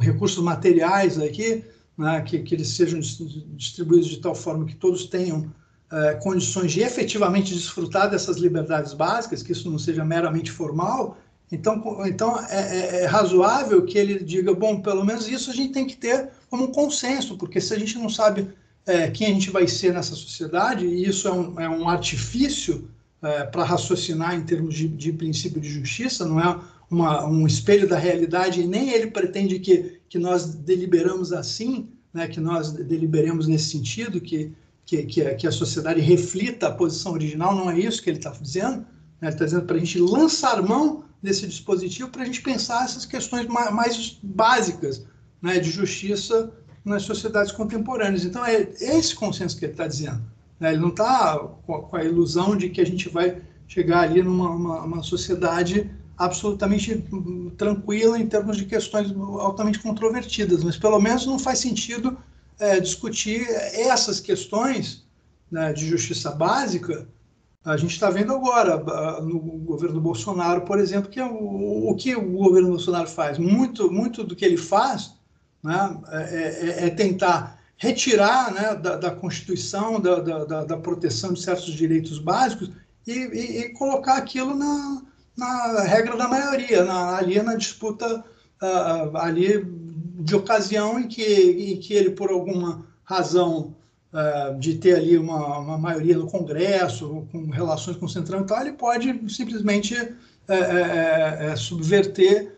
recursos 0.00 0.42
materiais 0.42 1.18
aqui, 1.18 1.64
né, 1.96 2.20
que, 2.22 2.40
que 2.40 2.54
eles 2.54 2.68
sejam 2.68 2.98
distribuídos 2.98 4.08
de 4.08 4.18
tal 4.18 4.34
forma 4.34 4.66
que 4.66 4.74
todos 4.74 5.06
tenham 5.06 5.52
uh, 5.92 6.20
condições 6.22 6.72
de 6.72 6.80
efetivamente 6.80 7.54
desfrutar 7.54 8.10
dessas 8.10 8.36
liberdades 8.36 8.92
básicas, 8.92 9.42
que 9.42 9.52
isso 9.52 9.70
não 9.70 9.78
seja 9.78 10.04
meramente 10.04 10.50
formal, 10.50 11.16
então, 11.52 12.04
então 12.06 12.38
é, 12.48 12.78
é, 12.78 13.02
é, 13.02 13.06
razoável 13.06 13.84
que 13.84 13.98
ele 13.98 14.22
diga, 14.22 14.52
bom, 14.54 14.80
pelo 14.80 15.04
menos 15.04 15.28
isso 15.28 15.50
a 15.50 15.54
gente 15.54 15.72
tem 15.72 15.86
que 15.86 15.96
ter 15.96 16.30
como 16.50 16.64
um 16.64 16.72
consenso, 16.72 17.36
porque 17.36 17.60
se 17.60 17.74
a 17.74 17.78
gente 17.78 17.98
não 17.98 18.08
sabe 18.08 18.48
é, 18.86 19.10
quem 19.10 19.28
a 19.28 19.30
gente 19.30 19.50
vai 19.50 19.68
ser 19.68 19.92
nessa 19.92 20.14
sociedade, 20.14 20.86
e 20.86 21.06
isso 21.06 21.28
é 21.28 21.32
um, 21.32 21.60
é 21.60 21.68
um 21.68 21.88
artifício 21.88 22.88
é, 23.22 23.44
para 23.44 23.64
raciocinar 23.64 24.34
em 24.34 24.42
termos 24.42 24.74
de, 24.74 24.88
de, 24.88 25.12
princípio 25.12 25.60
de 25.60 25.68
justiça, 25.68 26.26
não 26.26 26.40
é 26.40 26.60
uma, 26.90 27.26
um 27.26 27.46
espelho 27.46 27.88
da 27.88 27.98
realidade, 27.98 28.60
e 28.60 28.66
nem 28.66 28.90
ele 28.90 29.08
pretende 29.08 29.58
que, 29.58 30.00
que 30.08 30.18
nós 30.18 30.54
deliberamos 30.54 31.32
assim, 31.32 31.88
né, 32.12 32.26
que 32.26 32.40
nós 32.40 32.72
deliberemos 32.72 33.46
nesse 33.46 33.70
sentido, 33.70 34.20
que, 34.20 34.52
que, 34.86 35.02
que, 35.04 35.34
que 35.34 35.46
a 35.46 35.52
sociedade 35.52 36.00
reflita 36.00 36.68
a 36.68 36.72
posição 36.72 37.12
original, 37.12 37.54
não 37.54 37.70
é 37.70 37.78
isso 37.78 38.02
que 38.02 38.10
ele 38.10 38.18
está 38.18 38.30
dizendo. 38.30 38.78
Né, 39.20 39.28
ele 39.28 39.30
está 39.30 39.44
dizendo 39.44 39.64
para 39.64 39.76
a 39.76 39.78
gente 39.78 39.98
lançar 39.98 40.62
mão 40.62 41.04
desse 41.22 41.46
dispositivo 41.46 42.10
para 42.10 42.22
a 42.22 42.26
gente 42.26 42.42
pensar 42.42 42.84
essas 42.84 43.06
questões 43.06 43.46
mais, 43.46 43.72
mais 43.72 44.18
básicas 44.22 45.06
né, 45.40 45.58
de 45.58 45.70
justiça 45.70 46.52
nas 46.84 47.02
sociedades 47.02 47.50
contemporâneas. 47.50 48.24
Então, 48.24 48.44
é 48.44 48.68
esse 48.78 49.14
consenso 49.14 49.58
que 49.58 49.64
ele 49.64 49.72
está 49.72 49.86
dizendo. 49.86 50.22
Né? 50.60 50.72
Ele 50.72 50.80
não 50.80 50.90
está 50.90 51.38
com, 51.38 51.88
a 51.92 52.04
ilusão 52.04 52.56
de 52.56 52.68
que 52.68 52.80
a 52.80 52.86
gente 52.86 53.08
vai 53.08 53.40
chegar 53.66 54.00
ali 54.00 54.22
numa 54.22 54.50
uma, 54.50 54.82
uma 54.82 55.02
sociedade 55.02 55.90
absolutamente 56.16 57.04
tranquila 57.56 58.18
em 58.18 58.26
termos 58.26 58.56
de 58.56 58.66
questões 58.66 59.12
altamente 59.40 59.80
controvertidas, 59.80 60.62
mas 60.62 60.76
pelo 60.76 61.00
menos 61.00 61.26
não 61.26 61.38
faz 61.38 61.58
sentido 61.58 62.16
é, 62.58 62.80
discutir 62.80 63.46
essas 63.48 64.20
questões 64.20 65.04
né, 65.50 65.72
de 65.72 65.86
justiça 65.86 66.30
básica. 66.30 67.08
A 67.64 67.76
gente 67.76 67.92
está 67.92 68.10
vendo 68.10 68.34
agora 68.34 68.76
no 69.22 69.38
governo 69.38 70.00
Bolsonaro, 70.00 70.62
por 70.62 70.78
exemplo, 70.78 71.10
que 71.10 71.18
é 71.18 71.24
o, 71.24 71.90
o 71.90 71.94
que 71.94 72.14
o 72.14 72.32
governo 72.32 72.70
Bolsonaro 72.70 73.08
faz. 73.08 73.38
Muito, 73.38 73.90
muito 73.90 74.22
do 74.22 74.36
que 74.36 74.44
ele 74.44 74.58
faz 74.58 75.14
né, 75.62 75.98
é, 76.10 76.22
é, 76.22 76.86
é 76.86 76.90
tentar 76.90 77.58
retirar 77.76 78.52
né, 78.52 78.74
da, 78.74 78.96
da 78.96 79.10
Constituição, 79.10 80.00
da, 80.00 80.20
da, 80.20 80.64
da, 80.64 80.76
proteção 80.76 81.32
de 81.32 81.42
certos 81.42 81.72
direitos 81.72 82.18
básicos 82.18 82.70
e, 83.06 83.12
e, 83.12 83.58
e 83.60 83.68
colocar 83.70 84.16
aquilo 84.16 84.54
na, 84.54 85.02
na, 85.36 85.82
regra 85.82 86.16
da 86.16 86.28
maioria, 86.28 86.84
na, 86.84 87.16
ali 87.16 87.42
na 87.42 87.56
disputa 87.56 88.24
uh, 88.62 89.16
ali 89.16 89.58
de 90.16 90.36
ocasião 90.36 90.98
em 90.98 91.08
que, 91.08 91.22
em 91.22 91.76
que 91.78 91.92
ele, 91.92 92.10
por 92.10 92.30
alguma 92.30 92.86
razão 93.02 93.74
uh, 94.12 94.58
de 94.58 94.76
ter 94.76 94.96
ali 94.96 95.18
uma, 95.18 95.58
uma, 95.58 95.76
maioria 95.76 96.16
no 96.16 96.28
Congresso, 96.28 97.26
com 97.32 97.50
relações 97.50 97.96
com 97.96 98.06
o 98.06 98.08
Centrão 98.08 98.42
e 98.42 98.44
tal, 98.44 98.60
ele 98.60 98.72
pode 98.72 99.20
simplesmente 99.28 99.94
uh, 99.94 101.56
subverter 101.56 102.54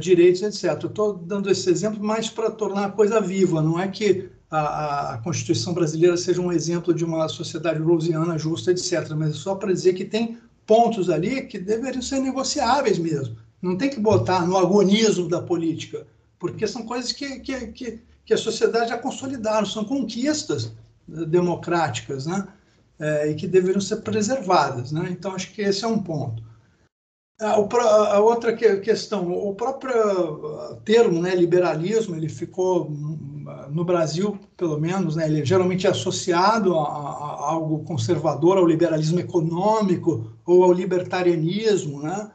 direitos, 0.00 0.40
etc. 0.40 0.82
Eu 0.82 0.88
estou 0.88 1.12
dando 1.18 1.50
esse 1.50 1.68
exemplo 1.68 2.02
mais 2.02 2.30
para 2.30 2.50
tornar 2.50 2.86
a 2.86 2.90
coisa 2.90 3.20
viva, 3.20 3.60
não 3.60 3.78
é 3.78 3.86
que 3.86 4.30
a, 4.50 5.12
a, 5.12 5.18
Constituição 5.18 5.74
brasileira 5.74 6.16
seja 6.16 6.40
um 6.40 6.50
exemplo 6.50 6.94
de 6.94 7.04
uma 7.04 7.28
sociedade 7.28 7.78
rosiana 7.80 8.38
justa, 8.38 8.70
etc. 8.70 9.10
Mas 9.10 9.30
é 9.30 9.34
só 9.34 9.54
para 9.54 9.72
dizer 9.72 9.92
que 9.92 10.06
tem 10.06 10.38
pontos 10.66 11.10
ali 11.10 11.42
que 11.42 11.58
deveriam 11.58 12.00
ser 12.00 12.20
negociáveis 12.20 12.98
mesmo. 12.98 13.36
Não 13.60 13.76
tem 13.76 13.90
que 13.90 14.00
botar 14.00 14.46
no 14.46 14.56
agonismo 14.56 15.28
da 15.28 15.40
política, 15.40 16.06
porque 16.38 16.66
são 16.66 16.84
coisas 16.84 17.12
que, 17.12 17.40
que, 17.40 17.66
que, 17.68 18.02
que 18.24 18.34
a 18.34 18.38
sociedade 18.38 18.90
já 18.90 18.98
consolidaram, 18.98 19.66
são 19.66 19.84
conquistas 19.84 20.72
democráticas, 21.06 22.26
né? 22.26 22.46
é, 22.98 23.30
e 23.30 23.34
que 23.34 23.46
deveriam 23.46 23.80
ser 23.80 23.96
preservadas. 23.96 24.92
Né? 24.92 25.08
Então, 25.10 25.34
acho 25.34 25.52
que 25.52 25.62
esse 25.62 25.84
é 25.84 25.88
um 25.88 26.02
ponto. 26.02 26.42
A, 27.38 27.50
a 27.50 28.20
outra 28.20 28.56
questão, 28.56 29.30
o 29.30 29.54
próprio 29.54 30.74
termo, 30.86 31.20
né, 31.20 31.34
liberalismo, 31.34 32.16
ele 32.16 32.30
ficou 32.30 32.90
no 33.70 33.84
Brasil, 33.84 34.38
pelo 34.56 34.80
menos, 34.80 35.16
né, 35.16 35.26
ele 35.26 35.42
é 35.42 35.44
geralmente 35.44 35.86
associado 35.86 36.78
a, 36.78 36.82
a, 36.82 37.50
algo 37.50 37.84
conservador, 37.84 38.56
ao 38.56 38.66
liberalismo 38.66 39.20
econômico 39.20 40.32
ou 40.46 40.64
ao 40.64 40.72
libertarianismo, 40.72 42.02
né? 42.02 42.30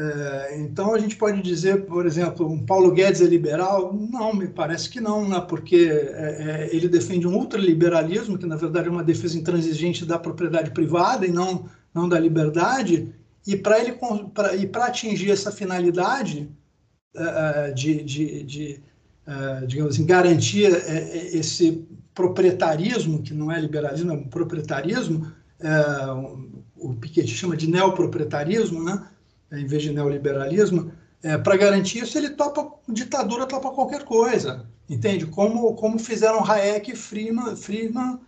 É, 0.00 0.56
então 0.60 0.94
a 0.94 0.98
gente 1.00 1.16
pode 1.16 1.42
dizer, 1.42 1.84
por 1.86 2.06
exemplo, 2.06 2.48
um 2.48 2.64
Paulo 2.64 2.92
Guedes 2.92 3.20
é 3.20 3.24
liberal? 3.24 3.92
Não, 3.92 4.32
me 4.32 4.46
parece 4.46 4.88
que 4.88 5.00
não, 5.00 5.28
né? 5.28 5.40
porque 5.40 5.90
é, 5.90 6.68
é, 6.70 6.70
ele 6.72 6.88
defende 6.88 7.26
um 7.26 7.34
ultraliberalismo, 7.34 8.38
que 8.38 8.46
na 8.46 8.54
verdade 8.54 8.86
é 8.86 8.90
uma 8.92 9.02
defesa 9.02 9.36
intransigente 9.36 10.04
da 10.06 10.16
propriedade 10.16 10.70
privada 10.70 11.26
e 11.26 11.32
não, 11.32 11.68
não 11.92 12.08
da 12.08 12.16
liberdade, 12.16 13.12
e 13.44 13.56
para 13.56 13.80
ele 13.80 13.98
pra, 14.32 14.54
e 14.54 14.68
para 14.68 14.84
atingir 14.84 15.32
essa 15.32 15.50
finalidade 15.50 16.48
uh, 17.16 17.74
de, 17.74 18.04
de, 18.04 18.42
de 18.44 18.80
uh, 19.26 19.66
digamos 19.66 19.94
assim, 19.94 20.06
garantir 20.06 20.70
esse 21.34 21.84
proprietarismo, 22.14 23.20
que 23.20 23.34
não 23.34 23.50
é 23.50 23.60
liberalismo, 23.60 24.12
é 24.12 24.14
um 24.14 24.28
proprietarismo, 24.28 25.32
uh, 25.60 26.62
o 26.76 26.94
Piketty 26.94 27.30
chama 27.30 27.56
de 27.56 27.68
neoproprietarismo, 27.68 28.84
né? 28.84 29.08
Em 29.52 29.66
vez 29.66 29.82
de 29.82 29.92
neoliberalismo, 29.92 30.92
para 31.42 31.56
garantir 31.56 32.02
isso 32.02 32.16
ele 32.16 32.30
topa, 32.30 32.70
ditadura 32.88 33.46
topa 33.46 33.70
qualquer 33.70 34.04
coisa, 34.04 34.66
entende? 34.88 35.26
Como, 35.26 35.74
como 35.74 35.98
fizeram 35.98 36.44
Hayek 36.44 36.92
e 36.92 36.96
Friedman, 36.96 37.56
Friedman 37.56 38.20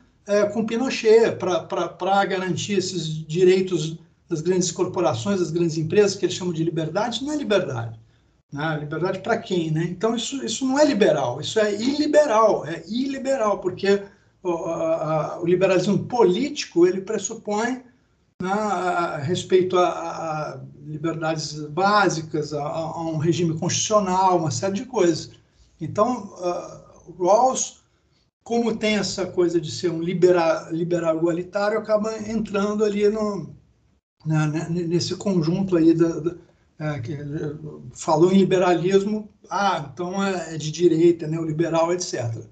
com 0.53 0.65
Pinochet, 0.65 1.37
para 1.37 2.25
garantir 2.25 2.75
esses 2.75 3.07
direitos 3.07 3.99
das 4.29 4.41
grandes 4.41 4.71
corporações, 4.71 5.41
das 5.41 5.51
grandes 5.51 5.77
empresas, 5.77 6.17
que 6.17 6.25
eles 6.25 6.37
chamam 6.37 6.53
de 6.53 6.63
liberdade, 6.63 7.25
não 7.25 7.33
é 7.33 7.37
liberdade. 7.37 7.99
Né? 8.53 8.79
Liberdade 8.81 9.19
para 9.21 9.37
quem? 9.39 9.71
Né? 9.71 9.85
Então, 9.85 10.15
isso, 10.15 10.45
isso 10.45 10.65
não 10.65 10.79
é 10.79 10.85
liberal, 10.85 11.41
isso 11.41 11.59
é 11.59 11.75
iliberal, 11.75 12.65
é 12.67 12.83
iliberal, 12.89 13.59
porque 13.59 14.03
o, 14.43 14.51
a, 14.51 15.41
o 15.41 15.47
liberalismo 15.47 15.99
político 16.07 16.87
ele 16.87 17.01
pressupõe 17.01 17.83
né, 18.41 18.51
a, 18.51 19.15
a 19.15 19.17
respeito 19.19 19.77
a, 19.77 19.89
a, 19.89 20.61
liberdades 20.91 21.59
básicas, 21.69 22.53
a, 22.53 23.01
um 23.01 23.19
regime 23.19 23.59
constitucional, 23.59 24.39
uma 24.39 24.51
série 24.51 24.75
de 24.75 24.85
coisas. 24.85 25.31
Então, 25.81 26.35
uh, 26.39 27.13
Rawls, 27.19 27.83
como 28.43 28.77
tem 28.77 28.97
essa 28.97 29.27
coisa 29.27 29.61
de 29.61 29.71
ser 29.71 29.91
um 29.91 30.03
liberal, 30.03 30.73
liberal 30.73 31.17
igualitário, 31.17 31.79
acaba 31.79 32.17
entrando 32.29 32.85
ali 32.85 33.09
no, 33.09 33.55
né, 34.27 34.47
né, 34.47 34.67
nesse 34.69 35.15
conjunto 35.17 35.77
aí 35.77 35.95
da, 35.95 36.21
da 36.21 36.35
é, 36.81 36.99
que 36.99 37.15
falou 37.93 38.33
em 38.33 38.39
liberalismo, 38.39 39.29
ah, 39.51 39.91
então 39.93 40.25
é, 40.25 40.55
é 40.55 40.57
de 40.57 40.73
direita, 40.73 41.27
neoliberal, 41.27 41.93
etc. 41.93 42.43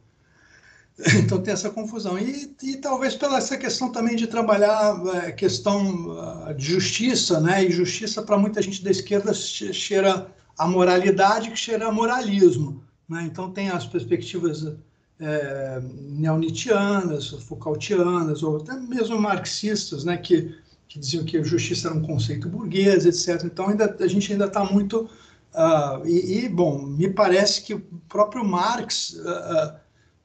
Então 1.17 1.41
tem 1.41 1.53
essa 1.53 1.71
confusão. 1.71 2.19
E, 2.19 2.55
e 2.63 2.77
talvez 2.77 3.15
pela 3.15 3.39
essa 3.39 3.57
questão 3.57 3.93
também 3.93 4.17
de 4.17 4.27
trabalhar 4.27 5.01
é, 5.15 5.33
questão 5.33 6.11
ah, 6.19 6.53
de 6.53 6.65
justiça, 6.65 7.41
né? 7.41 7.65
E 7.65 7.71
justiça 7.71 8.21
para 8.21 8.37
muita 8.37 8.61
gente 8.61 8.83
da 8.83 8.91
esquerda 8.91 9.33
cheira 9.33 10.27
a 10.59 10.67
moralidade 10.67 11.51
que 11.51 11.57
cheira 11.57 11.87
a 11.87 11.93
moralismo. 11.93 12.83
Né? 13.09 13.23
Então 13.31 13.53
tem 13.53 13.71
as 13.71 13.87
perspectivas 13.87 14.77
é, 15.21 15.81
neonitianas, 15.83 17.29
Foucaultianas, 17.45 18.43
ou 18.43 18.57
até 18.57 18.75
mesmo 18.75 19.21
marxistas, 19.21 20.05
né? 20.05 20.17
Que 20.17 20.53
que 20.89 20.99
diziam 20.99 21.25
que 21.25 21.37
a 21.37 21.43
justiça 21.43 21.89
era 21.89 21.97
um 21.97 22.03
conceito 22.03 22.49
burguês, 22.49 23.05
etc. 23.05 23.45
Então 23.45 23.69
ainda, 23.69 23.95
a 24.01 24.07
gente 24.07 24.33
ainda 24.33 24.47
está 24.47 24.65
muito. 24.65 25.09
Uh, 25.55 26.07
e, 26.07 26.45
e, 26.45 26.49
bom, 26.49 26.79
me 26.83 27.11
parece 27.11 27.63
que 27.63 27.75
o 27.75 27.81
próprio 28.09 28.45
Marx, 28.45 29.11
uh, 29.11 29.75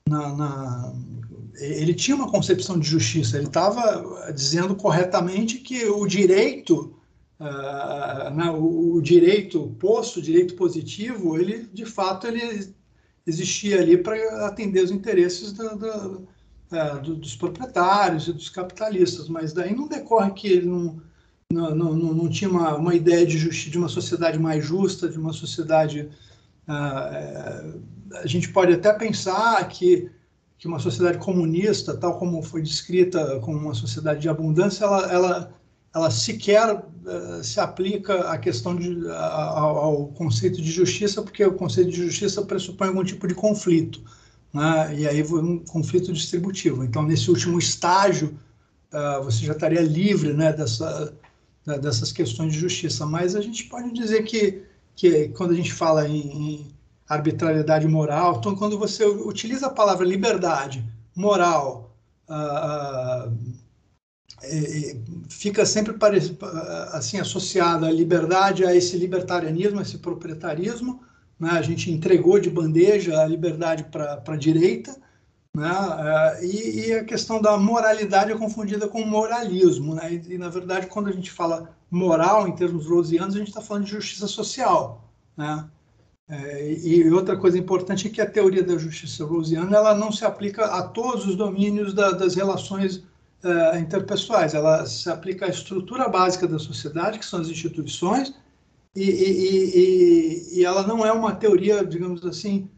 na, 0.10 0.36
na, 0.36 0.94
ele 1.56 1.94
tinha 1.94 2.16
uma 2.16 2.30
concepção 2.30 2.80
de 2.80 2.88
justiça, 2.88 3.38
ele 3.38 3.48
estava 3.48 4.32
dizendo 4.34 4.76
corretamente 4.76 5.60
que 5.60 5.86
o 5.86 6.06
direito, 6.06 6.96
uh, 7.40 8.30
né, 8.34 8.50
o, 8.52 9.02
direito 9.02 9.76
posto, 9.80 10.20
o 10.20 10.22
direito 10.22 10.56
positivo, 10.56 11.38
ele 11.38 11.68
de 11.74 11.86
fato 11.86 12.28
ele 12.28 12.74
existia 13.26 13.80
ali 13.80 13.98
para 13.98 14.48
atender 14.48 14.84
os 14.84 14.92
interesses 14.92 15.54
da, 15.54 15.74
da 15.74 16.18
é, 16.74 16.98
do, 17.00 17.16
dos 17.16 17.36
proprietários 17.36 18.28
e 18.28 18.34
dos 18.34 18.50
capitalistas, 18.50 19.30
mas 19.30 19.54
daí 19.54 19.76
não 19.76 19.88
decorre 19.88 20.32
que 20.32 20.48
ele 20.48 20.66
não, 20.66 21.00
não, 21.52 21.76
não, 21.76 21.96
não 21.96 22.30
tinha 22.30 22.50
uma, 22.50 22.76
uma 22.76 22.96
ideia 22.96 23.28
de, 23.28 23.38
de 23.70 23.78
uma 23.78 23.88
sociedade 23.88 24.40
mais 24.40 24.66
justa, 24.66 25.08
de 25.08 25.20
uma 25.20 25.34
sociedade. 25.34 26.10
Uh, 26.68 27.80
a 28.16 28.28
gente 28.28 28.50
pode 28.50 28.74
até 28.74 28.94
pensar 28.94 29.68
que, 29.68 30.10
que 30.58 30.68
uma 30.68 30.80
sociedade 30.80 31.18
comunista, 31.18 31.96
tal 31.96 32.18
como 32.18 32.42
foi 32.42 32.62
descrita 32.62 33.40
como 33.40 33.58
uma 33.58 33.74
sociedade 33.74 34.22
de 34.22 34.30
abundância, 34.30 34.86
ela, 34.86 35.12
ela, 35.12 35.54
ela 35.94 36.12
sequer 36.12 36.76
uh, 36.76 37.44
se 37.44 37.60
aplica 37.60 38.30
à 38.30 38.38
questão 38.38 38.76
de, 38.76 39.10
ao, 39.10 39.78
ao 39.78 40.08
conceito 40.10 40.62
de 40.62 40.72
justiça, 40.72 41.22
porque 41.22 41.44
o 41.44 41.54
conceito 41.54 41.90
de 41.90 42.06
justiça 42.06 42.42
pressupõe 42.44 42.88
algum 42.90 43.04
tipo 43.04 43.28
de 43.28 43.34
conflito 43.34 44.04
né? 44.54 44.96
e 44.96 45.08
aí 45.08 45.24
um 45.24 45.60
conflito 45.60 46.14
distributivo. 46.14 46.84
Então, 46.84 47.04
nesse 47.04 47.30
último 47.30 47.58
estágio, 47.58 48.38
uh, 48.94 49.24
você 49.24 49.46
já 49.46 49.54
estaria 49.54 49.82
livre 49.82 50.34
né, 50.34 50.54
dessa, 50.54 51.14
dessas 51.66 52.12
questões 52.12 52.54
de 52.54 52.60
justiça. 52.60 53.06
Mas 53.06 53.36
a 53.36 53.42
gente 53.42 53.66
pode 53.66 53.92
dizer 53.92 54.24
que, 54.24 54.64
que 54.96 55.30
quando 55.30 55.52
a 55.52 55.56
gente 55.56 55.74
fala 55.74 56.08
em 56.08 56.73
arbitrariedade 57.14 57.88
moral, 57.88 58.38
então, 58.38 58.56
quando 58.56 58.78
você 58.78 59.06
utiliza 59.06 59.68
a 59.68 59.72
palavra 59.72 60.06
liberdade, 60.06 60.84
moral, 61.16 61.96
uh, 62.30 63.28
uh, 63.28 63.64
fica 65.30 65.66
sempre 65.66 65.96
assim 66.92 67.20
associada 67.20 67.88
a 67.88 67.92
liberdade 67.92 68.66
a 68.66 68.76
esse 68.76 68.98
libertarianismo, 68.98 69.80
a 69.80 69.84
esse 69.84 69.98
proprietarismo, 69.98 71.02
né? 71.40 71.52
A 71.52 71.62
gente 71.62 71.92
entregou 71.92 72.40
de 72.40 72.50
bandeja 72.50 73.22
a 73.22 73.26
liberdade 73.26 73.84
para 73.86 74.22
a 74.26 74.36
direita, 74.38 74.96
né? 75.56 75.70
É, 76.40 76.46
e, 76.46 76.88
e, 76.88 76.94
a 76.94 77.04
questão 77.04 77.42
da 77.42 77.58
moralidade 77.58 78.32
é 78.32 78.38
confundida 78.38 78.88
com 78.88 79.06
moralismo. 79.06 79.94
Né? 79.94 80.14
E, 80.14 80.34
e, 80.34 80.38
na 80.38 80.50
verdade, 80.50 80.88
quando 80.88 81.10
a 81.10 81.12
gente 81.12 81.32
fala 81.32 81.70
moral 81.92 82.48
em 82.48 82.56
termos 82.56 82.88
rosianos, 82.88 83.36
a 83.36 83.38
gente 83.38 83.50
está 83.50 83.62
falando 83.62 83.86
de 83.86 83.92
justiça 83.92 84.28
social. 84.28 85.08
Né? 85.38 85.70
É, 86.30 86.72
e 86.72 87.10
outra 87.12 87.38
coisa 87.38 87.58
importante 87.58 88.08
é 88.08 88.10
que 88.10 88.22
a 88.22 88.30
teoria 88.30 88.64
da 88.64 88.78
justiça 88.78 89.26
rosiana 89.26 89.76
ela 89.76 89.94
não 89.94 90.12
se 90.12 90.24
aplica 90.24 90.66
a 90.66 90.84
todos 90.84 91.28
os 91.28 91.36
domínios 91.36 91.94
da, 91.94 92.12
das 92.12 92.36
relações 92.36 92.98
uh, 93.44 93.78
interpessoais. 93.78 94.54
Ela 94.54 94.86
se 94.86 95.10
aplica 95.10 95.46
à 95.46 95.50
estrutura 95.50 96.08
básica 96.08 96.48
da 96.48 96.58
sociedade, 96.60 97.20
que 97.20 97.26
são 97.26 97.42
as 97.42 97.50
instituições, 97.50 98.34
e, 98.96 99.04
e, 99.04 99.80
e, 99.80 100.60
e, 100.60 100.66
ela 100.66 100.86
não 100.86 101.06
é 101.06 101.12
uma 101.12 101.34
teoria, 101.36 101.84
digamos 101.84 102.24
assim, 102.26 102.70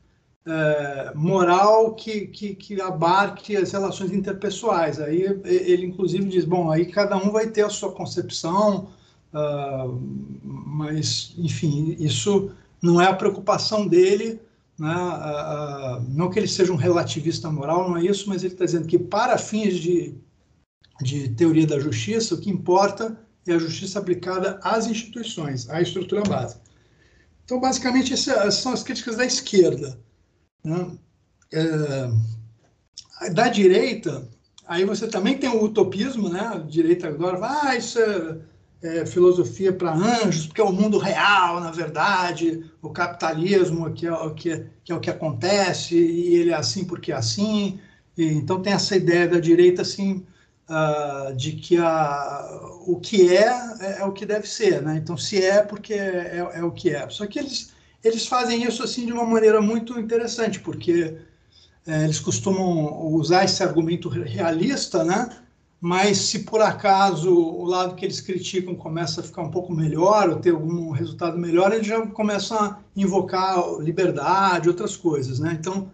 é, 0.48 1.12
moral 1.14 1.94
que, 1.94 2.28
que, 2.28 2.56
que, 2.56 2.80
abarque 2.80 3.58
as 3.58 3.72
relações 3.74 4.12
interpessoais. 4.12 5.00
Aí 5.00 5.24
ele, 5.44 5.88
inclusive, 5.88 6.24
diz: 6.26 6.46
bom, 6.46 6.72
aí 6.72 6.86
cada 6.86 7.18
um 7.18 7.32
vai 7.32 7.48
ter 7.50 7.66
a 7.66 7.70
sua 7.70 7.92
concepção, 7.92 8.90
uh, 9.34 10.02
mas, 10.44 11.34
enfim, 11.38 11.98
isso 12.00 12.52
não 12.86 13.02
é 13.02 13.08
a 13.08 13.16
preocupação 13.16 13.88
dele. 13.88 14.40
Né? 14.78 14.94
Não 16.10 16.30
que 16.30 16.38
ele 16.38 16.48
seja 16.48 16.72
um 16.72 16.78
relativista 16.78 17.50
moral, 17.50 17.90
não 17.90 17.98
é 17.98 18.06
isso, 18.06 18.30
mas 18.30 18.44
ele 18.44 18.54
está 18.54 18.66
dizendo 18.66 18.88
que, 18.88 19.00
para 19.00 19.38
fins 19.38 19.76
de, 19.76 20.16
de 21.02 21.30
teoria 21.30 21.66
da 21.66 21.80
justiça, 21.80 22.36
o 22.36 22.40
que 22.40 22.50
importa 22.50 23.20
e 23.48 23.52
a 23.52 23.58
justiça 23.58 24.00
aplicada 24.00 24.60
às 24.64 24.88
instituições, 24.88 25.70
à 25.70 25.82
estrutura 25.82 26.22
básica. 26.24 26.62
Então, 27.44 27.60
basicamente, 27.60 28.14
essas 28.14 28.56
são 28.56 28.74
as 28.74 28.84
críticas 28.84 29.18
da 29.18 29.26
esquerda. 29.26 30.00
Né? 30.64 30.98
É, 31.54 32.10
da 33.32 33.48
direita, 33.48 34.28
aí 34.68 34.84
você 34.84 35.08
também 35.08 35.38
tem 35.38 35.50
o 35.50 35.64
utopismo, 35.64 36.28
né? 36.28 36.42
A 36.42 36.58
direita 36.58 37.08
agora 37.08 37.40
ah, 37.42 37.76
isso 37.76 38.00
é, 38.00 38.38
é 38.86 39.06
filosofia 39.06 39.74
para 39.74 39.94
anjos, 39.94 40.48
porque 40.48 40.62
é 40.62 40.64
o 40.64 40.72
mundo 40.72 40.98
real, 40.98 41.60
na 41.60 41.72
verdade, 41.72 42.64
o 42.82 42.90
capitalismo 42.90 43.92
que 43.94 44.06
é, 44.06 44.14
o 44.14 44.34
que, 44.34 44.66
que 44.84 44.92
é 44.92 44.96
o 44.96 45.00
que 45.00 45.10
acontece, 45.10 45.96
e 45.96 46.36
ele 46.36 46.52
é 46.52 46.56
assim 46.56 46.86
porque 46.86 47.12
é 47.12 47.16
assim. 47.16 47.80
E, 48.18 48.26
então 48.26 48.62
tem 48.62 48.74
essa 48.74 48.96
ideia 48.96 49.28
da 49.28 49.40
direita 49.40 49.82
assim 49.82 50.26
uh, 50.70 51.36
de 51.36 51.54
que 51.54 51.78
a, 51.78 52.60
o 52.86 53.00
que 53.00 53.36
é, 53.36 53.50
é, 53.80 53.98
é 54.00 54.06
o 54.06 54.12
que 54.12 54.26
deve 54.26 54.48
ser, 54.48 54.82
né? 54.82 54.98
Então, 54.98 55.18
se 55.18 55.44
é, 55.44 55.62
porque 55.62 55.94
é, 55.94 56.38
é, 56.54 56.60
é, 56.60 56.64
o 56.64 56.72
que 56.72 56.90
é. 56.92 57.08
Só 57.10 57.26
que 57.26 57.40
eles, 57.40 57.74
eles 58.04 58.28
fazem 58.28 58.64
isso 58.64 58.84
assim 58.84 59.06
de 59.06 59.14
uma 59.14 59.26
maneira 59.26 59.62
muito 59.62 60.00
interessante, 60.00 60.60
porque 60.60 61.16
é, 61.88 62.04
eles 62.04 62.20
costumam 62.20 63.08
usar 63.14 63.46
esse 63.46 63.64
argumento 63.64 64.10
realista, 64.10 65.04
né? 65.04 65.30
Mas 65.80 66.18
se 66.18 66.40
por 66.40 66.62
acaso 66.62 67.34
o 67.34 67.64
lado 67.66 67.96
que 67.96 68.06
eles 68.06 68.22
criticam 68.22 68.76
começa 68.76 69.22
a 69.22 69.24
ficar 69.24 69.44
um 69.44 69.52
pouco 69.52 69.74
melhor, 69.74 70.30
ou 70.30 70.38
ter 70.38 70.52
algum 70.52 70.92
resultado 70.92 71.38
melhor, 71.38 71.72
eles 71.74 71.86
já 71.86 72.06
começam 72.08 72.58
a 72.58 72.80
invocar 72.96 73.58
liberdade, 73.80 74.70
outras 74.70 74.96
coisas, 74.98 75.40
né? 75.40 75.56
Então, 75.60 75.92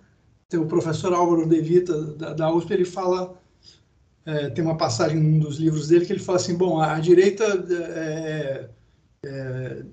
tem 0.47 0.59
o 0.59 0.65
professor 0.65 1.13
Álvaro 1.13 1.47
De 1.47 1.61
Vita, 1.61 2.05
da, 2.13 2.33
da 2.33 2.53
USP, 2.53 2.73
ele 2.73 2.85
fala, 2.85 3.33
é, 4.25 4.49
tem 4.49 4.63
uma 4.63 4.77
passagem 4.77 5.19
num 5.19 5.39
dos 5.39 5.57
livros 5.57 5.87
dele 5.87 6.05
que 6.05 6.13
ele 6.13 6.19
fala 6.19 6.37
assim, 6.37 6.55
bom, 6.55 6.79
a, 6.79 6.93
a 6.93 6.99
direita 6.99 7.43
é, 7.71 8.69
é, 9.25 9.83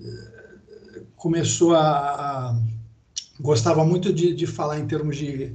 começou 1.15 1.75
a, 1.75 1.81
a, 1.81 2.59
gostava 3.39 3.83
muito 3.83 4.13
de, 4.13 4.33
de 4.33 4.45
falar 4.45 4.79
em 4.79 4.87
termos 4.87 5.17
de 5.17 5.53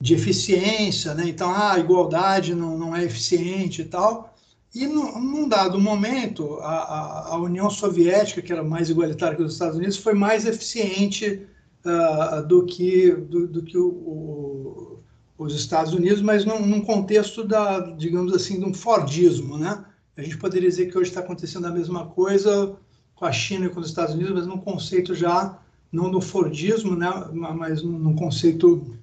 de 0.00 0.14
eficiência, 0.14 1.14
né? 1.14 1.28
Então, 1.28 1.50
ah, 1.50 1.74
a 1.74 1.78
igualdade 1.78 2.54
não, 2.54 2.78
não 2.78 2.96
é 2.96 3.04
eficiente 3.04 3.82
e 3.82 3.84
tal. 3.84 4.34
E 4.74 4.86
no, 4.86 5.20
num 5.20 5.48
dado 5.48 5.80
momento, 5.80 6.54
a, 6.60 6.76
a, 6.76 7.34
a, 7.34 7.36
União 7.38 7.68
Soviética, 7.68 8.40
que 8.40 8.52
era 8.52 8.62
mais 8.62 8.88
igualitária 8.88 9.36
que 9.36 9.42
os 9.42 9.52
Estados 9.52 9.76
Unidos, 9.76 9.96
foi 9.96 10.14
mais 10.14 10.46
eficiente 10.46 11.46
uh, 11.84 12.46
do 12.46 12.64
que, 12.64 13.10
do, 13.10 13.48
do 13.48 13.62
que 13.62 13.76
o, 13.76 13.88
o, 13.88 15.02
os 15.36 15.54
Estados 15.54 15.92
Unidos, 15.92 16.22
mas 16.22 16.44
num, 16.44 16.64
num, 16.64 16.80
contexto 16.80 17.44
da, 17.44 17.80
digamos 17.80 18.32
assim, 18.32 18.58
de 18.58 18.64
um 18.64 18.72
Fordismo, 18.72 19.58
né? 19.58 19.84
A 20.16 20.22
gente 20.22 20.38
poderia 20.38 20.68
dizer 20.68 20.90
que 20.90 20.96
hoje 20.96 21.10
está 21.10 21.20
acontecendo 21.20 21.66
a 21.66 21.70
mesma 21.70 22.06
coisa 22.06 22.76
com 23.14 23.24
a 23.24 23.32
China 23.32 23.66
e 23.66 23.68
com 23.68 23.80
os 23.80 23.88
Estados 23.88 24.14
Unidos, 24.14 24.32
mas 24.32 24.46
num 24.46 24.58
conceito 24.58 25.14
já 25.14 25.58
não 25.90 26.10
do 26.10 26.20
Fordismo, 26.20 26.94
né? 26.94 27.10
Mas 27.32 27.82
num 27.82 28.14
conceito 28.14 28.94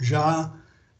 já 0.00 0.52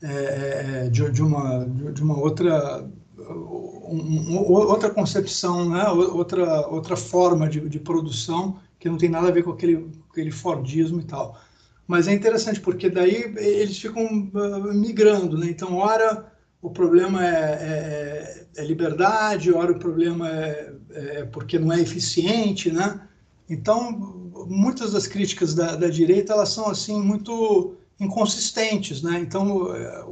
é, 0.02 0.06
é, 0.06 0.84
é, 0.86 0.88
de, 0.88 1.10
de, 1.10 1.22
uma, 1.22 1.66
de 1.92 2.02
uma 2.02 2.18
outra 2.18 2.88
um, 3.18 4.36
outra 4.36 4.90
concepção, 4.90 5.68
né? 5.68 5.88
outra, 5.88 6.66
outra 6.68 6.96
forma 6.96 7.48
de, 7.48 7.68
de 7.68 7.80
produção 7.80 8.58
que 8.78 8.88
não 8.88 8.96
tem 8.96 9.08
nada 9.08 9.28
a 9.28 9.32
ver 9.32 9.42
com 9.42 9.50
aquele, 9.50 9.90
aquele 10.10 10.30
Fordismo 10.30 11.00
e 11.00 11.04
tal. 11.04 11.38
Mas 11.86 12.06
é 12.06 12.12
interessante 12.12 12.60
porque 12.60 12.88
daí 12.88 13.34
eles 13.38 13.78
ficam 13.78 14.04
uh, 14.04 14.74
migrando, 14.74 15.38
né? 15.38 15.46
Então, 15.48 15.74
ora 15.76 16.30
o 16.60 16.70
problema 16.70 17.26
é, 17.26 17.32
é, 17.34 18.46
é 18.56 18.64
liberdade, 18.64 19.52
ora 19.52 19.72
o 19.72 19.78
problema 19.78 20.28
é, 20.28 20.72
é, 20.90 21.24
porque 21.24 21.58
não 21.58 21.72
é 21.72 21.80
eficiente, 21.80 22.70
né? 22.70 23.00
Então, 23.48 24.30
muitas 24.46 24.92
das 24.92 25.06
críticas 25.06 25.54
da, 25.54 25.76
da 25.76 25.88
direita 25.88 26.34
elas 26.34 26.50
são 26.50 26.68
assim 26.68 27.00
muito 27.00 27.77
inconsistentes, 28.00 29.02
né? 29.02 29.18
Então, 29.18 29.74
é, 29.74 30.04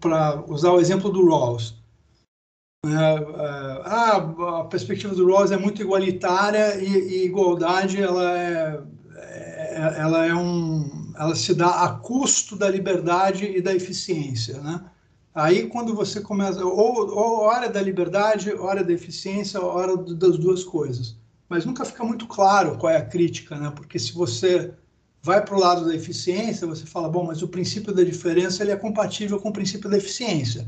para 0.00 0.44
usar 0.48 0.70
o 0.72 0.80
exemplo 0.80 1.10
do 1.10 1.26
Rawls, 1.28 1.74
é, 2.84 2.88
é, 2.88 3.82
ah, 3.84 4.16
a 4.60 4.64
perspectiva 4.64 5.14
do 5.14 5.26
Rawls 5.26 5.52
é 5.52 5.56
muito 5.56 5.82
igualitária 5.82 6.76
e, 6.82 6.88
e 6.88 7.24
igualdade 7.24 8.02
ela 8.02 8.38
é, 8.38 8.82
é, 9.16 9.94
ela 9.98 10.26
é 10.26 10.34
um, 10.34 11.12
ela 11.16 11.34
se 11.34 11.54
dá 11.54 11.84
a 11.84 11.94
custo 11.94 12.56
da 12.56 12.68
liberdade 12.68 13.44
e 13.44 13.60
da 13.60 13.74
eficiência, 13.74 14.60
né? 14.60 14.84
Aí 15.34 15.66
quando 15.66 15.94
você 15.94 16.20
começa, 16.20 16.62
ou, 16.62 17.08
ou 17.10 17.40
hora 17.40 17.68
da 17.68 17.80
liberdade, 17.80 18.52
hora 18.52 18.84
da 18.84 18.92
eficiência, 18.92 19.60
hora 19.60 19.96
das 19.96 20.36
duas 20.36 20.62
coisas, 20.62 21.16
mas 21.48 21.64
nunca 21.64 21.84
fica 21.84 22.04
muito 22.04 22.26
claro 22.26 22.76
qual 22.76 22.92
é 22.92 22.98
a 22.98 23.06
crítica, 23.06 23.56
né? 23.56 23.72
Porque 23.74 23.98
se 23.98 24.12
você 24.12 24.74
vai 25.22 25.44
para 25.44 25.54
o 25.54 25.60
lado 25.60 25.86
da 25.86 25.94
eficiência, 25.94 26.66
você 26.66 26.84
fala, 26.84 27.08
bom, 27.08 27.24
mas 27.24 27.42
o 27.42 27.48
princípio 27.48 27.94
da 27.94 28.02
diferença 28.02 28.62
ele 28.62 28.72
é 28.72 28.76
compatível 28.76 29.38
com 29.38 29.50
o 29.50 29.52
princípio 29.52 29.88
da 29.88 29.96
eficiência. 29.96 30.66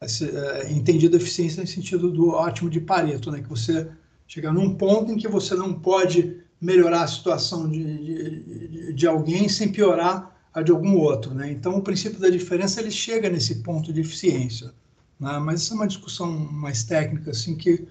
É, 0.00 0.70
entendido 0.70 1.16
a 1.16 1.20
eficiência 1.20 1.60
no 1.60 1.66
sentido 1.66 2.08
do 2.12 2.28
ótimo 2.28 2.70
de 2.70 2.80
Pareto, 2.80 3.32
né? 3.32 3.42
que 3.42 3.48
você 3.48 3.88
chega 4.28 4.52
num 4.52 4.74
ponto 4.74 5.10
em 5.10 5.16
que 5.16 5.26
você 5.26 5.56
não 5.56 5.74
pode 5.74 6.36
melhorar 6.60 7.02
a 7.02 7.08
situação 7.08 7.68
de, 7.68 7.98
de, 7.98 8.92
de 8.92 9.06
alguém 9.08 9.48
sem 9.48 9.68
piorar 9.72 10.36
a 10.54 10.62
de 10.62 10.70
algum 10.70 10.96
outro. 10.96 11.34
Né? 11.34 11.50
Então, 11.50 11.76
o 11.76 11.82
princípio 11.82 12.20
da 12.20 12.30
diferença 12.30 12.80
ele 12.80 12.92
chega 12.92 13.28
nesse 13.28 13.56
ponto 13.56 13.92
de 13.92 14.00
eficiência. 14.00 14.72
Né? 15.18 15.36
Mas 15.40 15.62
isso 15.62 15.72
é 15.72 15.76
uma 15.76 15.88
discussão 15.88 16.30
mais 16.30 16.84
técnica, 16.84 17.32
assim, 17.32 17.56
que 17.56 17.88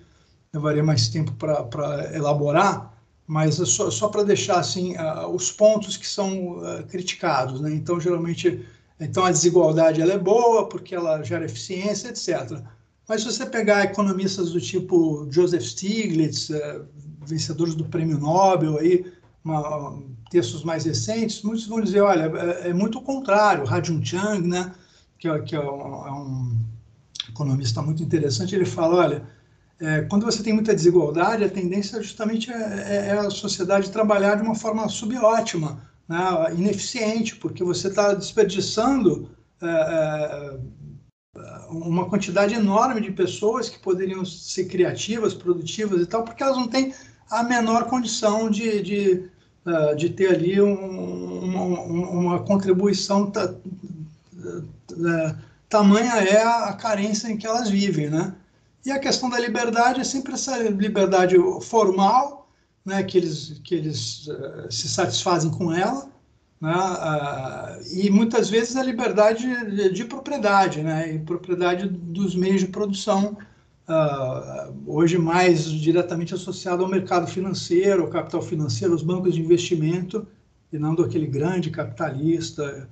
levaria 0.54 0.84
mais 0.84 1.10
tempo 1.10 1.34
para 1.34 2.16
elaborar 2.16 2.97
mas 3.28 3.56
só, 3.56 3.92
só 3.92 4.08
para 4.08 4.24
deixar 4.24 4.60
assim 4.60 4.96
uh, 4.96 5.28
os 5.28 5.52
pontos 5.52 5.98
que 5.98 6.08
são 6.08 6.60
uh, 6.60 6.84
criticados, 6.88 7.60
né? 7.60 7.74
Então 7.74 8.00
geralmente, 8.00 8.66
então 8.98 9.26
a 9.26 9.32
desigualdade 9.32 10.02
ela 10.02 10.14
é 10.14 10.18
boa 10.18 10.70
porque 10.70 10.96
ela 10.96 11.22
gera 11.22 11.44
eficiência, 11.44 12.08
etc. 12.08 12.62
Mas 13.08 13.22
se 13.22 13.32
você 13.32 13.46
pegar 13.46 13.84
economistas 13.84 14.52
do 14.52 14.62
tipo 14.62 15.28
Joseph 15.30 15.64
Stiglitz, 15.64 16.50
uh, 16.50 16.86
vencedores 17.26 17.76
do 17.76 17.84
Prêmio 17.84 18.18
Nobel 18.18 18.78
aí, 18.78 19.06
uma, 19.44 20.02
textos 20.32 20.64
mais 20.64 20.86
recentes, 20.86 21.42
muitos 21.42 21.68
vão 21.68 21.82
dizer, 21.82 22.00
olha, 22.00 22.32
é, 22.64 22.70
é 22.70 22.74
muito 22.74 23.00
o 23.00 23.02
contrário. 23.02 23.66
Rajun 23.66 24.04
Chang, 24.04 24.48
né? 24.48 24.74
Que, 25.20 25.28
é, 25.28 25.40
que 25.40 25.56
é 25.56 25.60
um, 25.60 26.08
é 26.08 26.12
um 26.12 26.58
economista 27.28 27.82
muito 27.82 28.02
interessante, 28.02 28.56
ele 28.56 28.66
fala, 28.66 28.96
olha 28.96 29.37
é, 29.80 30.02
quando 30.02 30.26
você 30.26 30.42
tem 30.42 30.54
muita 30.54 30.74
desigualdade, 30.74 31.44
a 31.44 31.50
tendência 31.50 32.02
justamente 32.02 32.52
é, 32.52 32.56
é, 32.56 33.08
é 33.10 33.12
a 33.14 33.30
sociedade 33.30 33.92
trabalhar 33.92 34.36
de 34.36 34.42
uma 34.42 34.56
forma 34.56 34.90
subótima, 34.90 35.80
né, 36.10 36.18
ineficiente, 36.56 37.36
porque 37.36 37.64
você 37.64 37.88
está 37.88 38.14
desperdiçando 38.14 39.30
é, 39.62 39.68
é, 39.68 40.58
uma 41.70 42.10
quantidade 42.10 42.56
enorme 42.56 43.02
de 43.02 43.12
pessoas 43.12 43.70
que 43.70 43.78
poderiam 43.78 44.26
ser 44.26 44.66
criativas, 44.66 45.36
produtivas 45.36 46.02
e 46.02 46.08
tal, 46.08 46.24
porque 46.24 46.42
elas 46.42 46.58
não 46.58 46.68
têm 46.68 46.94
a 47.30 47.44
menor 47.44 47.86
condição 47.86 48.50
de, 48.50 48.82
de, 48.82 49.30
é, 49.64 49.94
de 49.94 50.10
ter 50.10 50.34
ali 50.34 50.60
um, 50.60 51.44
uma, 51.44 51.82
uma, 51.82 52.40
contribuição. 52.44 53.32
tamanha 55.70 56.14
é 56.16 56.42
a 56.42 56.74
carência 56.74 57.28
em 57.28 57.38
que 57.38 57.46
elas 57.46 57.70
vivem, 57.70 58.10
né? 58.10 58.34
E 58.88 58.92
a 58.92 59.00
questão 59.00 59.30
da 59.30 59.38
liberdade 59.38 60.00
é 60.00 60.04
sempre 60.06 60.32
essa 60.32 60.58
liberdade 60.60 61.36
formal, 61.62 62.50
né, 62.86 63.04
que 63.04 63.18
eles, 63.18 63.60
que 63.62 63.76
eles 63.76 64.28
uh, 64.28 64.72
se 64.72 64.88
satisfazem 64.88 65.52
com 65.52 65.74
ela, 65.74 66.10
né, 66.62 66.74
uh, 66.74 67.98
e 67.98 68.10
muitas 68.10 68.50
vezes 68.50 68.78
a 68.78 68.84
liberdade 68.84 69.46
de, 69.76 69.90
de, 69.90 70.06
propriedade, 70.06 70.82
né, 70.82 71.16
e 71.16 71.20
propriedade 71.20 71.90
dos 71.90 72.34
meios 72.34 72.62
de 72.62 72.68
produção, 72.68 73.38
uh, 73.90 74.74
hoje 74.88 75.18
mais 75.18 75.66
diretamente 75.66 76.34
associado 76.34 76.82
ao 76.82 76.90
mercado 76.90 77.28
financeiro, 77.28 78.04
ao 78.04 78.10
capital 78.10 78.42
financeiro, 78.42 78.94
aos 78.94 79.04
bancos 79.04 79.36
de 79.36 79.42
investimento, 79.42 80.26
e 80.72 80.80
não 80.80 80.96
do 80.96 81.04
aquele 81.04 81.28
grande 81.28 81.70
capitalista 81.72 82.88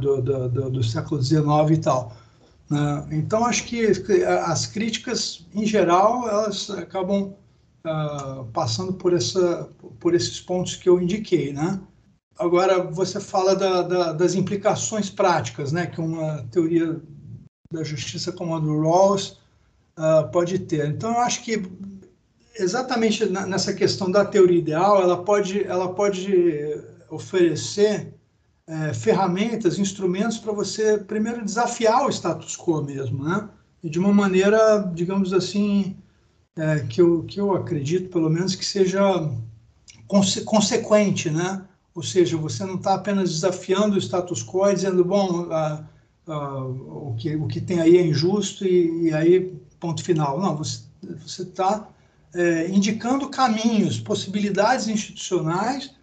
do, 0.00 0.22
do, 0.22 0.48
do, 0.48 0.70
do 0.70 0.82
século 0.82 1.22
XIX 1.22 1.44
e 1.72 1.76
tal. 1.76 2.16
Né? 2.70 3.08
Então, 3.12 3.44
acho 3.44 3.64
que 3.64 3.86
as 4.46 4.66
críticas, 4.66 5.46
em 5.54 5.64
geral, 5.64 6.28
elas 6.28 6.68
acabam 6.70 7.34
uh, 7.86 8.44
passando 8.52 8.92
por, 8.94 9.12
essa, 9.12 9.70
por 10.00 10.14
esses 10.14 10.40
pontos 10.40 10.76
que 10.76 10.88
eu 10.88 11.00
indiquei. 11.00 11.52
Né? 11.52 11.80
Agora, 12.38 12.82
você 12.82 13.20
fala 13.20 13.54
da, 13.54 13.82
da, 13.82 14.12
das 14.12 14.34
implicações 14.34 15.08
práticas 15.08 15.72
né, 15.72 15.86
que 15.86 16.00
uma 16.00 16.44
teoria 16.50 17.00
da 17.72 17.82
justiça 17.82 18.32
como 18.32 18.54
a 18.54 18.60
do 18.60 18.80
Rawls 18.80 19.38
uh, 19.98 20.30
pode 20.32 20.58
ter. 20.60 20.88
Então, 20.88 21.12
eu 21.12 21.20
acho 21.20 21.42
que 21.42 21.62
exatamente 22.58 23.26
nessa 23.26 23.72
questão 23.72 24.10
da 24.10 24.24
teoria 24.24 24.58
ideal, 24.58 25.02
ela 25.02 25.22
pode, 25.22 25.62
ela 25.64 25.92
pode 25.92 26.82
oferecer 27.10 28.14
é, 28.66 28.92
ferramentas, 28.92 29.78
instrumentos 29.78 30.38
para 30.38 30.52
você, 30.52 30.98
primeiro, 30.98 31.44
desafiar 31.44 32.04
o 32.06 32.10
status 32.10 32.56
quo 32.56 32.82
mesmo, 32.82 33.24
né? 33.24 33.48
E 33.82 33.88
de 33.88 33.98
uma 33.98 34.12
maneira, 34.12 34.78
digamos 34.94 35.32
assim, 35.32 35.96
é, 36.56 36.80
que, 36.80 37.00
eu, 37.00 37.22
que 37.24 37.40
eu 37.40 37.54
acredito, 37.54 38.10
pelo 38.10 38.28
menos, 38.28 38.56
que 38.56 38.64
seja 38.64 39.00
conse 40.08 40.42
consequente, 40.42 41.30
né? 41.30 41.64
Ou 41.94 42.02
seja, 42.02 42.36
você 42.36 42.64
não 42.64 42.74
está 42.74 42.94
apenas 42.94 43.30
desafiando 43.30 43.96
o 43.96 44.00
status 44.00 44.42
quo 44.42 44.68
e 44.68 44.74
dizendo, 44.74 45.04
bom, 45.04 45.50
a, 45.52 45.84
a, 46.26 46.64
o, 46.64 47.14
que, 47.18 47.36
o 47.36 47.46
que 47.46 47.60
tem 47.60 47.80
aí 47.80 47.96
é 47.96 48.04
injusto 48.04 48.66
e, 48.66 49.08
e 49.08 49.14
aí, 49.14 49.54
ponto 49.78 50.02
final. 50.02 50.40
Não, 50.40 50.56
você 50.56 51.42
está 51.42 51.88
é, 52.34 52.68
indicando 52.68 53.28
caminhos, 53.28 54.00
possibilidades 54.00 54.88
institucionais 54.88 55.95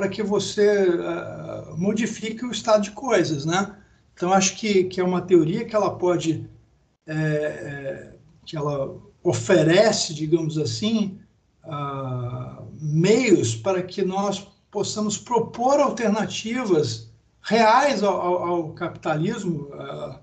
para 0.00 0.08
que 0.08 0.22
você 0.22 0.88
uh, 0.88 1.76
modifique 1.76 2.42
o 2.42 2.50
estado 2.50 2.84
de 2.84 2.90
coisas, 2.92 3.44
né? 3.44 3.76
Então 4.14 4.32
acho 4.32 4.56
que, 4.56 4.84
que 4.84 4.98
é 4.98 5.04
uma 5.04 5.20
teoria 5.20 5.62
que 5.66 5.76
ela 5.76 5.94
pode 5.94 6.48
é, 7.06 7.14
é, 7.14 8.14
que 8.46 8.56
ela 8.56 8.96
oferece, 9.22 10.14
digamos 10.14 10.56
assim, 10.56 11.20
uh, 11.66 12.66
meios 12.80 13.54
para 13.54 13.82
que 13.82 14.02
nós 14.02 14.48
possamos 14.70 15.18
propor 15.18 15.78
alternativas 15.80 17.12
reais 17.42 18.02
ao, 18.02 18.18
ao, 18.18 18.42
ao 18.46 18.72
capitalismo 18.72 19.68
uh, 19.74 20.18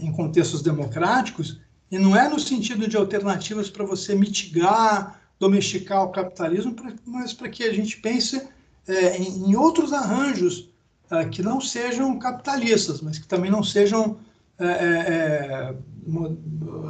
em 0.00 0.12
contextos 0.12 0.62
democráticos 0.62 1.60
E 1.90 1.98
não 1.98 2.16
é 2.16 2.28
no 2.28 2.38
sentido 2.38 2.86
de 2.86 2.96
alternativas 2.96 3.68
para 3.68 3.84
você 3.84 4.14
mitigar, 4.14 5.20
domesticar 5.36 6.04
o 6.04 6.12
capitalismo, 6.12 6.76
mas 7.04 7.32
para 7.32 7.48
que 7.48 7.64
a 7.64 7.72
gente 7.72 7.96
pense 7.96 8.54
é, 8.88 9.16
em, 9.16 9.50
em, 9.50 9.56
outros 9.56 9.92
arranjos 9.92 10.70
é, 11.10 11.24
que 11.24 11.42
não 11.42 11.60
sejam 11.60 12.18
capitalistas, 12.18 13.00
mas 13.00 13.18
que 13.18 13.26
também 13.26 13.50
não 13.50 13.62
sejam 13.62 14.18
é, 14.58 14.66
é, 14.66 14.70
é 14.70 15.74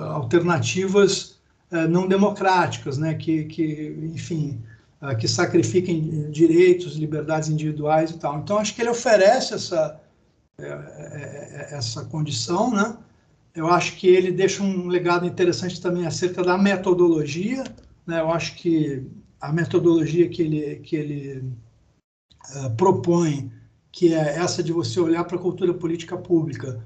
alternativas 0.09 1.36
não 1.90 2.07
democráticas, 2.07 2.97
né? 2.97 3.14
que, 3.14 3.44
que 3.44 4.11
enfim, 4.14 4.62
que 5.18 5.26
sacrifiquem 5.26 6.30
direitos, 6.30 6.97
liberdades 6.97 7.49
individuais 7.49 8.11
e 8.11 8.18
tal. 8.18 8.38
Então, 8.38 8.59
acho 8.59 8.74
que 8.74 8.82
ele 8.82 8.90
oferece 8.90 9.55
essa, 9.55 10.01
essa 11.72 12.05
condição, 12.05 12.70
né? 12.70 12.97
Eu 13.57 13.68
acho 13.68 13.97
que 13.97 14.07
ele 14.07 14.30
deixa 14.30 14.62
um 14.62 14.86
legado 14.86 15.24
interessante 15.24 15.80
também 15.80 16.07
acerca 16.07 16.42
da 16.42 16.59
metodologia. 16.59 17.64
Né? 18.07 18.20
Eu 18.20 18.30
acho 18.30 18.55
que 18.57 19.03
a 19.40 19.51
metodologia 19.51 20.28
que 20.28 20.42
ele, 20.42 20.76
que 20.76 20.94
ele 20.94 21.44
uh, 22.55 22.70
propõe, 22.77 23.51
que 23.93 24.14
é 24.14 24.37
essa 24.37 24.62
de 24.62 24.72
você 24.72 25.01
olhar 25.01 25.24
para 25.24 25.37
a 25.37 25.41
cultura 25.41 25.72
política 25.72 26.16
pública, 26.16 26.83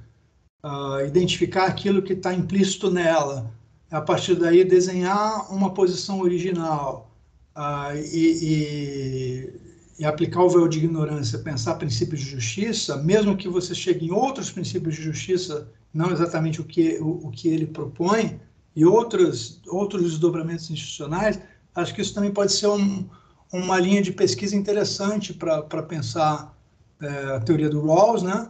uh, 0.65 1.05
identificar 1.07 1.67
aquilo 1.67 2.03
que 2.03 2.13
está 2.13 2.33
implícito 2.33 2.91
nela, 2.91 3.53
a 3.91 4.01
partir 4.01 4.37
daí 4.37 4.65
desenhar 4.65 5.53
uma 5.53 5.75
posição 5.75 6.21
original 6.21 7.11
uh, 7.57 7.97
e, 7.97 8.39
e, 8.43 9.61
e, 9.99 10.05
aplicar 10.05 10.45
o 10.45 10.49
véu 10.49 10.69
de 10.69 10.79
ignorância, 10.79 11.39
pensar 11.41 11.75
princípios 11.75 12.21
de 12.21 12.31
justiça, 12.31 12.97
mesmo 12.99 13.37
que 13.37 13.49
você 13.49 13.75
chegue 13.75 14.07
em 14.07 14.13
outros 14.13 14.51
princípios 14.51 14.95
de 14.95 15.03
justiça 15.03 15.69
não 15.93 16.13
exatamente 16.13 16.61
o 16.61 16.65
que, 16.65 16.99
o, 17.01 17.27
o 17.27 17.31
que 17.31 17.49
ele 17.49 17.67
propõe, 17.67 18.41
e 18.75 18.85
outros, 18.85 19.61
outros 19.67 20.03
desdobramentos 20.03 20.71
institucionais, 20.71 21.41
acho 21.75 21.95
que 21.95 22.01
isso 22.01 22.15
também 22.15 22.33
pode 22.33 22.53
ser 22.53 22.69
um, 22.69 23.09
uma 23.53 23.79
linha 23.79 24.03
de 24.03 24.13
pesquisa 24.13 24.57
interessante 24.57 25.35
para 25.35 25.83
pensar 25.83 26.57
é, 27.01 27.37
a 27.37 27.41
teoria 27.41 27.69
do 27.69 27.85
Rawls, 27.85 28.23
né? 28.23 28.49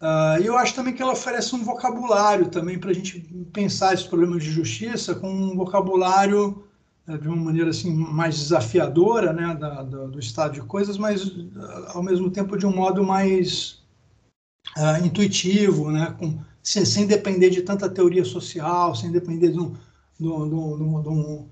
Uh, 0.00 0.42
e 0.42 0.46
eu 0.46 0.58
acho 0.58 0.74
também 0.74 0.92
que 0.92 1.00
ela 1.00 1.12
oferece 1.12 1.54
um 1.54 1.64
vocabulário 1.64 2.50
também 2.50 2.78
para 2.78 2.90
a 2.90 2.92
gente 2.92 3.18
pensar 3.50 3.94
esses 3.94 4.06
problemas 4.06 4.44
de 4.44 4.50
justiça 4.50 5.14
com 5.14 5.26
um 5.26 5.56
vocabulário 5.56 6.64
uh, 7.08 7.16
de 7.16 7.26
uma 7.26 7.36
maneira 7.36 7.70
assim 7.70 7.94
mais 7.94 8.36
desafiadora, 8.36 9.32
né, 9.32 9.54
da, 9.54 9.82
da, 9.82 10.04
do 10.04 10.18
estado 10.18 10.52
de 10.52 10.60
coisas, 10.60 10.98
mas 10.98 11.24
uh, 11.24 11.50
ao 11.94 12.02
mesmo 12.02 12.30
tempo 12.30 12.58
de 12.58 12.66
um 12.66 12.76
modo 12.76 13.02
mais 13.02 13.82
ah, 14.76 14.98
intuitivo, 15.00 15.90
né, 15.90 16.14
com 16.18 16.38
sem, 16.62 16.84
sem 16.84 17.06
depender 17.06 17.48
de 17.48 17.62
tanta 17.62 17.88
teoria 17.88 18.24
social, 18.24 18.94
sem 18.94 19.12
depender 19.12 19.52
de, 19.52 19.60
um, 19.60 19.72
de, 20.18 20.28
um, 20.28 20.48
de, 20.48 20.54
um, 20.54 21.02
de, 21.02 21.08
um, 21.08 21.48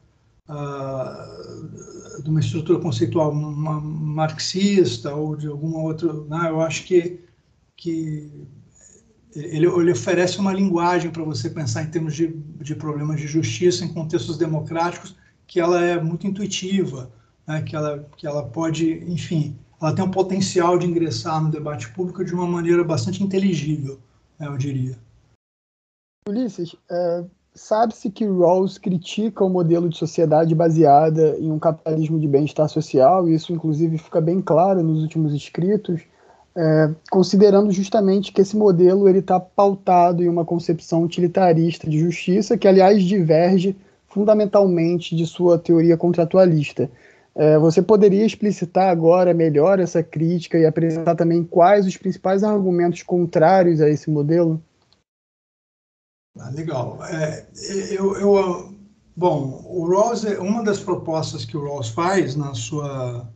uh, 0.48 2.22
de 2.22 2.30
uma 2.30 2.40
estrutura 2.40 2.78
conceitual 2.78 3.34
marxista 3.34 5.14
ou 5.14 5.36
de 5.36 5.46
alguma 5.46 5.78
outra. 5.80 6.12
Né? 6.12 6.48
Eu 6.48 6.60
acho 6.60 6.84
que, 6.84 7.20
que 7.76 8.30
ele, 9.34 9.66
ele 9.66 9.92
oferece 9.92 10.38
uma 10.38 10.52
linguagem 10.52 11.10
para 11.10 11.22
você 11.22 11.50
pensar 11.50 11.82
em 11.82 11.90
termos 11.90 12.14
de, 12.14 12.28
de 12.28 12.74
problemas 12.74 13.20
de 13.20 13.26
justiça 13.26 13.84
em 13.84 13.92
contextos 13.92 14.38
democráticos 14.38 15.16
que 15.46 15.60
ela 15.60 15.82
é 15.82 16.00
muito 16.00 16.26
intuitiva, 16.26 17.10
né? 17.46 17.62
que, 17.62 17.76
ela, 17.76 18.08
que 18.16 18.26
ela 18.26 18.44
pode, 18.44 19.04
enfim, 19.10 19.58
ela 19.80 19.94
tem 19.94 20.04
um 20.04 20.10
potencial 20.10 20.78
de 20.78 20.86
ingressar 20.86 21.42
no 21.42 21.50
debate 21.50 21.90
público 21.90 22.24
de 22.24 22.32
uma 22.34 22.46
maneira 22.46 22.82
bastante 22.82 23.22
inteligível, 23.22 24.00
né, 24.38 24.46
eu 24.46 24.56
diria. 24.56 24.98
Ulisses, 26.26 26.74
é, 26.90 27.24
sabe-se 27.54 28.10
que 28.10 28.26
Rawls 28.26 28.78
critica 28.78 29.44
o 29.44 29.48
modelo 29.48 29.88
de 29.88 29.96
sociedade 29.96 30.54
baseada 30.54 31.36
em 31.38 31.50
um 31.50 31.58
capitalismo 31.58 32.18
de 32.18 32.26
bem-estar 32.26 32.68
social, 32.68 33.28
e 33.28 33.34
isso 33.34 33.52
inclusive 33.52 33.96
fica 33.96 34.20
bem 34.20 34.40
claro 34.40 34.82
nos 34.82 35.02
últimos 35.02 35.32
escritos, 35.32 36.02
é, 36.56 36.90
considerando 37.10 37.70
justamente 37.70 38.32
que 38.32 38.40
esse 38.40 38.56
modelo 38.56 39.08
está 39.08 39.38
pautado 39.38 40.22
em 40.22 40.28
uma 40.28 40.44
concepção 40.44 41.02
utilitarista 41.02 41.88
de 41.88 41.98
justiça, 41.98 42.58
que 42.58 42.68
aliás 42.68 43.02
diverge 43.02 43.76
fundamentalmente 44.08 45.16
de 45.16 45.26
sua 45.26 45.58
teoria 45.58 45.96
contratualista. 45.96 46.90
É, 47.36 47.58
você 47.58 47.82
poderia 47.82 48.24
explicitar 48.24 48.88
agora 48.90 49.34
melhor 49.34 49.80
essa 49.80 50.02
crítica 50.02 50.56
e 50.56 50.64
apresentar 50.64 51.16
também 51.16 51.42
quais 51.42 51.84
os 51.86 51.96
principais 51.96 52.44
argumentos 52.44 53.02
contrários 53.02 53.80
a 53.80 53.88
esse 53.88 54.08
modelo? 54.08 54.62
Ah, 56.38 56.50
legal. 56.50 56.98
É, 57.04 57.46
eu, 57.90 58.16
eu, 58.16 58.74
bom, 59.16 59.62
o 59.64 59.86
Rawls, 59.88 60.24
uma 60.40 60.64
das 60.64 60.80
propostas 60.80 61.44
que 61.44 61.56
o 61.56 61.64
Rawls 61.64 61.88
faz 61.88 62.34
na 62.34 62.54
sua 62.54 63.30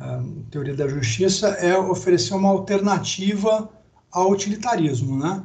uh, 0.00 0.42
teoria 0.50 0.74
da 0.74 0.88
justiça 0.88 1.48
é 1.48 1.76
oferecer 1.76 2.34
uma 2.34 2.48
alternativa 2.48 3.68
ao 4.10 4.30
utilitarismo, 4.30 5.18
né? 5.18 5.44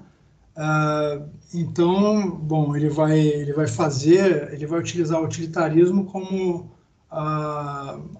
Uh, 0.55 1.29
então, 1.53 2.31
bom, 2.31 2.75
ele 2.75 2.89
vai, 2.89 3.19
ele 3.19 3.53
vai 3.53 3.67
fazer, 3.67 4.53
ele 4.53 4.65
vai 4.65 4.79
utilizar 4.79 5.21
o 5.21 5.25
utilitarismo 5.25 6.05
como 6.05 6.71
uh, 7.11 8.19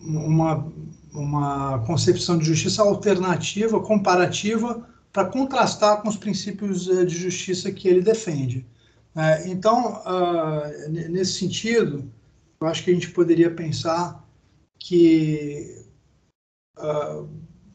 uma, 0.00 0.72
uma 1.12 1.78
concepção 1.80 2.38
de 2.38 2.44
justiça 2.44 2.82
alternativa, 2.82 3.80
comparativa, 3.80 4.86
para 5.16 5.30
contrastar 5.30 6.02
com 6.02 6.10
os 6.10 6.16
princípios 6.18 6.90
eh, 6.90 7.06
de 7.06 7.16
justiça 7.16 7.72
que 7.72 7.88
ele 7.88 8.02
defende. 8.02 8.66
É, 9.14 9.48
então, 9.48 10.02
ah, 10.04 10.70
nesse 10.88 11.38
sentido, 11.38 12.12
eu 12.60 12.66
acho 12.66 12.84
que 12.84 12.90
a 12.90 12.92
gente 12.92 13.08
poderia 13.12 13.50
pensar 13.50 14.22
que 14.78 15.82
ah, 16.76 17.24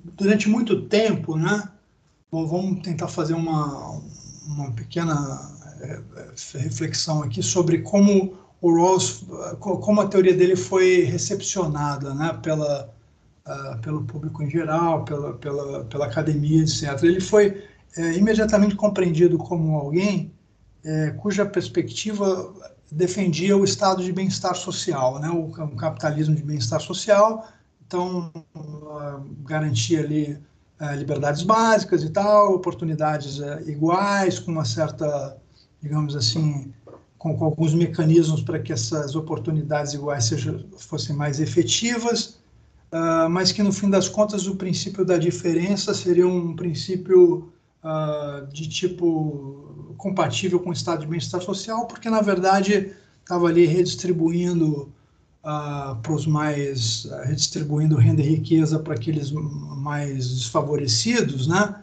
durante 0.03 0.47
muito 0.47 0.83
tempo, 0.87 1.35
né? 1.35 1.67
Bom, 2.31 2.45
vamos 2.45 2.83
tentar 2.83 3.07
fazer 3.07 3.33
uma, 3.33 3.99
uma 4.45 4.71
pequena 4.73 5.15
eh, 5.81 5.99
reflexão 6.59 7.23
aqui 7.23 7.41
sobre 7.41 7.79
como 7.81 8.37
o 8.61 8.71
Rawls, 8.75 9.25
como 9.59 9.99
a 9.99 10.07
teoria 10.07 10.35
dele 10.35 10.55
foi 10.55 11.05
recepcionada, 11.05 12.13
né? 12.13 12.39
Pela 12.43 12.93
uh, 13.47 13.79
pelo 13.81 14.03
público 14.03 14.43
em 14.43 14.49
geral, 14.49 15.05
pela, 15.05 15.33
pela, 15.33 15.85
pela 15.85 16.05
academia, 16.05 16.61
etc. 16.61 17.03
Ele 17.03 17.21
foi 17.21 17.63
é, 17.97 18.13
imediatamente 18.13 18.75
compreendido 18.75 19.37
como 19.37 19.75
alguém 19.75 20.33
é, 20.83 21.11
cuja 21.11 21.45
perspectiva 21.45 22.53
defendia 22.91 23.55
o 23.55 23.63
estado 23.63 24.03
de 24.03 24.11
bem-estar 24.11 24.55
social, 24.55 25.19
né, 25.19 25.29
o, 25.29 25.45
o 25.45 25.75
capitalismo 25.75 26.35
de 26.35 26.43
bem-estar 26.43 26.81
social, 26.81 27.47
então 27.87 28.31
uh, 28.55 29.21
garantia 29.43 30.01
ali 30.01 30.37
uh, 30.79 30.95
liberdades 30.95 31.43
básicas 31.43 32.03
e 32.03 32.09
tal, 32.09 32.53
oportunidades 32.53 33.39
uh, 33.39 33.61
iguais, 33.65 34.39
com 34.39 34.51
uma 34.51 34.65
certa, 34.65 35.37
digamos 35.81 36.15
assim, 36.15 36.73
com, 37.17 37.37
com 37.37 37.45
alguns 37.45 37.73
mecanismos 37.73 38.41
para 38.41 38.59
que 38.59 38.73
essas 38.73 39.15
oportunidades 39.15 39.93
iguais 39.93 40.25
sejam, 40.25 40.65
fossem 40.77 41.15
mais 41.15 41.39
efetivas, 41.39 42.40
uh, 42.91 43.29
mas 43.29 43.51
que 43.51 43.63
no 43.63 43.71
fim 43.71 43.89
das 43.89 44.07
contas 44.09 44.47
o 44.47 44.55
princípio 44.55 45.05
da 45.05 45.17
diferença 45.17 45.93
seria 45.93 46.27
um 46.27 46.55
princípio 46.55 47.51
uh, 47.83 48.45
de 48.51 48.67
tipo 48.67 49.93
compatível 49.97 50.59
com 50.59 50.69
o 50.69 50.73
estado 50.73 51.01
de 51.01 51.07
bem-estar 51.07 51.41
social, 51.41 51.87
porque 51.87 52.09
na 52.09 52.21
verdade 52.21 52.93
estava 53.21 53.47
ali 53.47 53.65
redistribuindo 53.65 54.91
uh, 55.43 55.95
para 56.01 56.13
os 56.13 56.25
mais 56.25 57.07
redistribuindo 57.25 57.95
renda 57.95 58.21
e 58.21 58.25
riqueza 58.25 58.79
para 58.79 58.95
aqueles 58.95 59.31
mais 59.31 60.29
desfavorecidos, 60.29 61.47
né? 61.47 61.75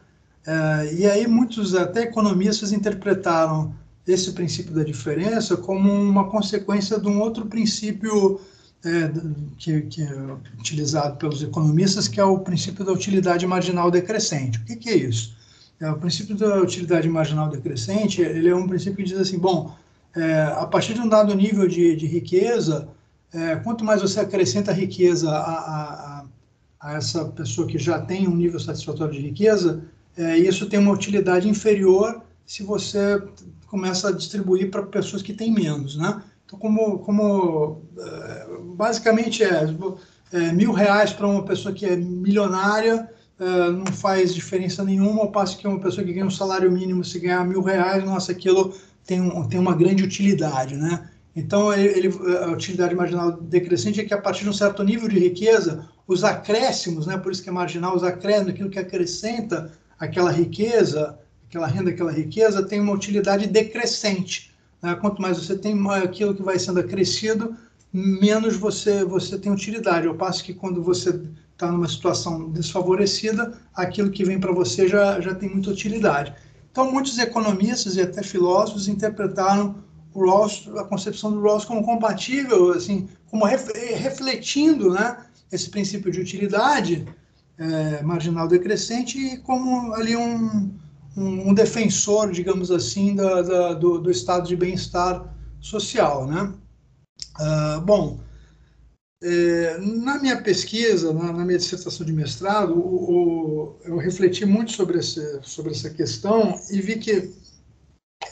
e 0.97 1.05
aí 1.05 1.27
muitos 1.27 1.75
até 1.75 2.05
economistas 2.05 2.73
interpretaram 2.73 3.75
esse 4.07 4.33
princípio 4.33 4.73
da 4.73 4.83
diferença 4.83 5.59
como 5.59 5.93
uma 5.93 6.31
consequência 6.31 6.99
de 6.99 7.07
um 7.07 7.21
outro 7.21 7.45
princípio 7.45 8.41
é, 8.85 9.11
que, 9.59 9.83
que, 9.83 10.03
é 10.03 10.37
utilizado 10.59 11.17
pelos 11.17 11.43
economistas, 11.43 12.07
que 12.07 12.21
é 12.21 12.25
o 12.25 12.39
princípio 12.39 12.85
da 12.85 12.93
utilidade 12.93 13.47
marginal 13.47 13.91
decrescente. 13.91 14.59
O 14.59 14.65
que, 14.65 14.77
que 14.77 14.89
é 14.91 14.97
isso? 14.97 15.37
É, 15.81 15.91
o 15.91 15.97
princípio 15.97 16.37
da 16.37 16.61
utilidade 16.61 17.09
marginal 17.09 17.49
decrescente, 17.49 18.21
ele 18.21 18.49
é 18.49 18.55
um 18.55 18.69
princípio 18.69 18.97
que 18.97 19.11
diz 19.11 19.19
assim, 19.19 19.39
bom, 19.39 19.77
é, 20.15 20.43
a 20.43 20.67
partir 20.67 20.95
de 20.95 21.01
um 21.01 21.09
dado 21.09 21.35
nível 21.35 21.69
de, 21.69 21.95
de 21.95 22.07
riqueza, 22.07 22.89
é, 23.33 23.57
quanto 23.57 23.85
mais 23.85 24.01
você 24.01 24.21
acrescenta 24.21 24.73
riqueza 24.73 25.31
a, 25.31 25.53
a, 25.53 26.25
a, 26.81 26.95
essa 26.95 27.25
pessoa 27.27 27.67
que 27.67 27.79
já 27.79 28.01
tem 28.01 28.27
um 28.27 28.35
nível 28.35 28.59
satisfatório 28.59 29.13
de 29.13 29.21
riqueza, 29.21 29.85
é, 30.17 30.37
isso 30.37 30.67
tem 30.67 30.79
uma 30.79 30.93
utilidade 30.93 31.49
inferior 31.49 32.23
se 32.45 32.63
você 32.63 33.23
começa 33.67 34.09
a 34.09 34.13
distribuir 34.13 34.71
para 34.71 34.83
pessoas 34.83 35.23
que 35.23 35.35
têm 35.35 35.53
menos, 35.53 35.97
né? 35.97 36.23
Então, 36.49 36.59
como, 36.59 37.01
como 37.01 37.83
é, 37.99 38.47
basicamente 38.75 39.45
é, 39.45 39.67
é 40.33 40.53
mil 40.53 40.73
reais 40.73 41.13
para 41.13 41.27
uma 41.27 41.45
pessoa 41.45 41.75
que 41.75 41.85
é 41.85 41.95
milionária 41.95 43.07
é, 43.39 43.71
não 43.71 43.85
faz 43.85 44.35
diferença 44.35 44.83
nenhuma, 44.83 45.21
ao 45.21 45.31
passo 45.31 45.59
que 45.59 45.69
uma 45.69 45.79
pessoa 45.79 46.05
que 46.05 46.13
ganha 46.13 46.25
um 46.25 46.31
salário 46.31 46.73
mínimo, 46.73 47.05
se 47.05 47.21
ganhar 47.21 47.45
mil 47.45 47.61
reais, 47.61 48.03
nossa, 48.03 48.33
aquilo 48.33 48.75
tem, 49.05 49.21
um, 49.21 49.47
tem 49.47 49.61
uma 49.61 49.75
grande 49.75 50.03
utilidade, 50.03 50.75
né? 50.75 51.11
Então, 51.37 51.73
ele, 51.73 52.09
a 52.43 52.49
utilidade 52.49 52.95
marginal 52.95 53.33
decrescente 53.33 54.01
é 54.01 54.05
que 54.05 54.15
a 54.15 54.21
partir 54.21 54.45
de 54.45 54.51
um 54.51 54.55
certo 54.55 54.83
nível 54.83 55.07
de 55.07 55.19
riqueza, 55.19 55.87
os 56.07 56.25
acréscimos, 56.25 57.07
né, 57.07 57.19
por 57.19 57.31
isso 57.31 57.43
que 57.43 57.49
é 57.51 57.53
marginal, 57.53 57.95
os 57.95 58.03
acréscimos, 58.03 58.49
aquilo 58.49 58.71
que 58.71 58.79
acrescenta 58.79 59.71
aquela 60.01 60.33
riqueza, 60.33 61.17
aquela 61.47 61.67
renda, 61.67 61.91
aquela 61.91 62.11
riqueza, 62.11 62.65
tem 62.65 62.81
uma 62.81 62.93
utilidade 62.93 63.47
decrescente. 63.47 64.48
Né? 64.83 64.95
Quanto 64.97 65.21
mais 65.21 65.39
você 65.39 65.57
tem 65.57 65.77
aquilo 65.91 66.35
que 66.35 66.43
vai 66.43 66.59
sendo 66.59 66.81
acrescido, 66.81 67.57
menos 67.93 68.57
você, 68.57 69.05
você 69.05 69.39
tem 69.39 69.53
utilidade. 69.53 70.07
Ao 70.07 70.15
passo 70.15 70.45
que 70.45 70.55
quando 70.55 70.83
você 70.83 71.21
está 71.53 71.71
numa 71.73 71.89
situação 71.89 72.51
desfavorecida, 72.51 73.59
aquilo 73.75 74.11
que 74.11 74.25
vem 74.25 74.39
para 74.39 74.53
você 74.53 74.87
já, 74.87 75.21
já 75.21 75.35
tem 75.35 75.49
muita 75.49 75.71
utilidade. 75.71 76.35
Então, 76.71 76.93
muitos 76.93 77.19
economistas 77.19 77.97
e 77.97 78.01
até 78.01 78.23
filósofos 78.23 78.87
interpretaram 78.87 79.83
o 80.15 80.25
Rawls, 80.25 80.69
a 80.77 80.85
concepção 80.85 81.33
do 81.33 81.41
Rawls 81.41 81.65
como 81.65 81.85
compatível, 81.85 82.73
assim, 82.73 83.09
como 83.31 83.45
refletindo, 83.45 84.93
né, 84.93 85.17
esse 85.51 85.69
princípio 85.71 86.11
de 86.13 86.21
utilidade 86.21 87.07
é, 87.59 88.03
marginal 88.03 88.47
decrescente 88.47 89.19
e 89.19 89.39
como 89.39 89.93
ali 89.95 90.17
um, 90.17 90.71
um, 91.19 91.51
um 91.51 91.55
defensor, 91.55 92.31
digamos 92.31 92.71
assim, 92.71 93.15
da, 93.15 93.43
da, 93.43 93.75
do, 93.75 93.99
do, 93.99 94.11
estado 94.11 94.47
de 94.47 94.57
bem-estar 94.57 95.35
social, 95.61 96.27
né? 96.27 96.53
Uh, 97.41 97.81
bom, 97.81 98.21
é, 99.23 99.79
na 99.79 100.21
minha 100.21 100.41
pesquisa, 100.41 101.13
na, 101.13 101.33
na, 101.33 101.45
minha 101.45 101.59
dissertação 101.59 102.07
de 102.07 102.13
mestrado, 102.13 102.75
o, 102.75 103.11
o, 103.11 103.77
eu 103.85 103.97
refleti 103.97 104.47
muito 104.47 104.73
sobre, 104.73 104.99
esse, 104.99 105.41
sobre 105.43 105.73
essa 105.73 105.91
questão 105.91 106.55
e 106.71 106.81
vi 106.81 106.99
que 106.99 107.33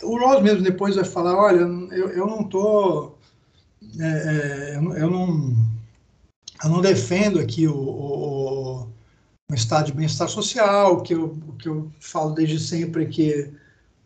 o 0.02 0.16
Ross 0.18 0.42
mesmo 0.42 0.62
depois 0.62 0.94
vai 0.94 1.04
falar, 1.04 1.36
olha, 1.36 1.62
eu, 1.92 2.10
eu 2.10 2.26
não 2.26 2.42
estou, 2.42 3.18
é, 3.98 4.06
é, 4.06 4.76
eu, 4.76 5.10
não, 5.10 5.56
eu 6.62 6.70
não 6.70 6.80
defendo 6.80 7.40
aqui 7.40 7.66
o, 7.66 7.74
o, 7.74 8.35
o 9.50 9.54
estado 9.54 9.86
de 9.86 9.92
bem-estar 9.92 10.28
social, 10.28 11.02
que 11.02 11.14
eu, 11.14 11.38
que 11.58 11.68
eu 11.68 11.90
falo 12.00 12.34
desde 12.34 12.58
sempre 12.58 13.04
é 13.04 13.06
que 13.06 13.52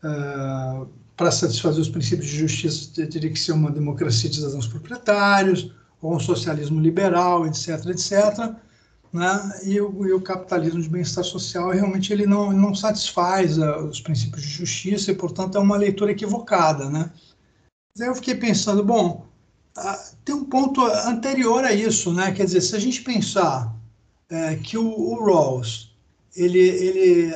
uh, 0.05 0.87
para 1.17 1.31
satisfazer 1.31 1.81
os 1.81 1.89
princípios 1.89 2.29
de 2.29 2.39
justiça 2.39 3.07
teria 3.07 3.31
que 3.31 3.39
ser 3.39 3.53
uma 3.53 3.71
democracia 3.71 4.29
de 4.29 4.37
cidadãos 4.37 4.67
proprietários, 4.67 5.73
ou 6.03 6.15
um 6.15 6.21
socialismo 6.21 6.81
liberal, 6.81 7.47
etc., 7.47 7.87
etc., 7.87 8.55
né? 9.13 9.61
E 9.65 9.81
o, 9.81 10.07
e 10.07 10.13
o, 10.13 10.21
capitalismo 10.21 10.81
de 10.81 10.89
bem-estar 10.89 11.25
social 11.25 11.71
realmente 11.71 12.13
ele 12.13 12.27
não, 12.27 12.53
não 12.53 12.75
satisfaz 12.75 13.59
uh, 13.59 13.79
os 13.79 14.01
princípios 14.01 14.43
de 14.43 14.49
justiça 14.49 15.11
e, 15.11 15.15
portanto, 15.15 15.57
é 15.57 15.61
uma 15.61 15.77
leitura 15.77 16.13
equivocada. 16.13 16.89
Né? 16.89 17.11
Daí 17.97 18.07
eu 18.07 18.15
fiquei 18.15 18.37
pensando, 18.37 18.85
bom, 18.85 19.27
uh, 19.77 20.15
tem 20.25 20.35
um 20.35 20.45
ponto 20.45 20.81
anterior 20.87 21.65
a 21.65 21.73
isso, 21.73 22.13
né? 22.13 22.31
quer 22.31 22.45
dizer, 22.45 22.61
se 22.61 22.77
a 22.77 22.79
gente 22.79 23.03
pensar 23.03 23.75
uh, 24.31 24.61
que 24.63 24.79
o, 24.79 24.87
o 24.87 25.25
Rawls 25.25 25.91
ele, 26.37 26.59
ele 26.59 27.35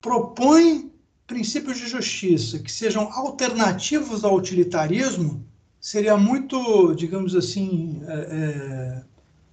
propõe 0.00 0.90
princípios 1.26 1.78
de 1.78 1.86
justiça 1.86 2.58
que 2.58 2.70
sejam 2.70 3.10
alternativos 3.12 4.24
ao 4.24 4.36
utilitarismo, 4.36 5.44
seria 5.80 6.16
muito, 6.16 6.94
digamos 6.94 7.34
assim, 7.34 8.02
é, 8.06 8.12
é 8.12 9.02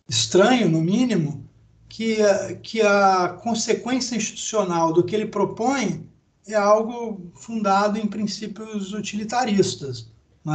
estranho, 0.09 0.69
no 0.69 0.81
mínimo, 0.81 1.47
que, 1.87 2.17
que 2.61 2.81
a 2.81 3.29
consequência 3.41 4.15
institucional 4.15 4.93
do 4.93 5.03
que 5.03 5.15
ele 5.15 5.25
propõe 5.25 6.05
é 6.47 6.55
algo 6.55 7.31
fundado 7.35 7.97
em 7.97 8.07
princípios 8.07 8.93
utilitaristas. 8.93 10.09
Né? 10.43 10.53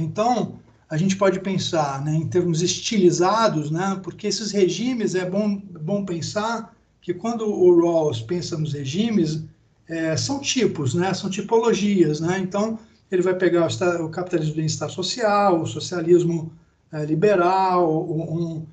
Então, 0.00 0.58
a 0.88 0.96
gente 0.96 1.16
pode 1.16 1.40
pensar 1.40 2.04
né, 2.04 2.14
em 2.14 2.26
termos 2.26 2.62
estilizados, 2.62 3.70
né, 3.70 4.00
porque 4.02 4.26
esses 4.26 4.52
regimes, 4.52 5.14
é 5.14 5.28
bom, 5.28 5.60
bom 5.80 6.04
pensar 6.04 6.74
que 7.00 7.12
quando 7.12 7.48
o 7.48 7.80
Rawls 7.80 8.22
pensa 8.22 8.56
nos 8.56 8.72
regimes, 8.72 9.42
é, 9.88 10.16
são 10.16 10.40
tipos, 10.40 10.94
né, 10.94 11.12
são 11.12 11.28
tipologias. 11.28 12.20
Né? 12.20 12.38
Então, 12.38 12.78
ele 13.10 13.22
vai 13.22 13.34
pegar 13.34 13.66
o, 13.66 14.04
o 14.04 14.08
capitalismo 14.10 14.52
de 14.52 14.58
bem-estar 14.58 14.90
social, 14.90 15.62
o 15.62 15.66
socialismo 15.66 16.52
é, 16.92 17.04
liberal, 17.04 18.08
um, 18.08 18.66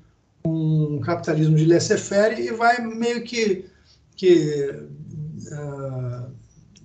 um 0.44 1.00
capitalismo 1.00 1.56
de 1.56 1.64
laissez-faire 1.64 2.40
e 2.40 2.52
vai 2.52 2.80
meio 2.80 3.24
que, 3.24 3.64
que 4.14 4.70
uh, 5.52 6.30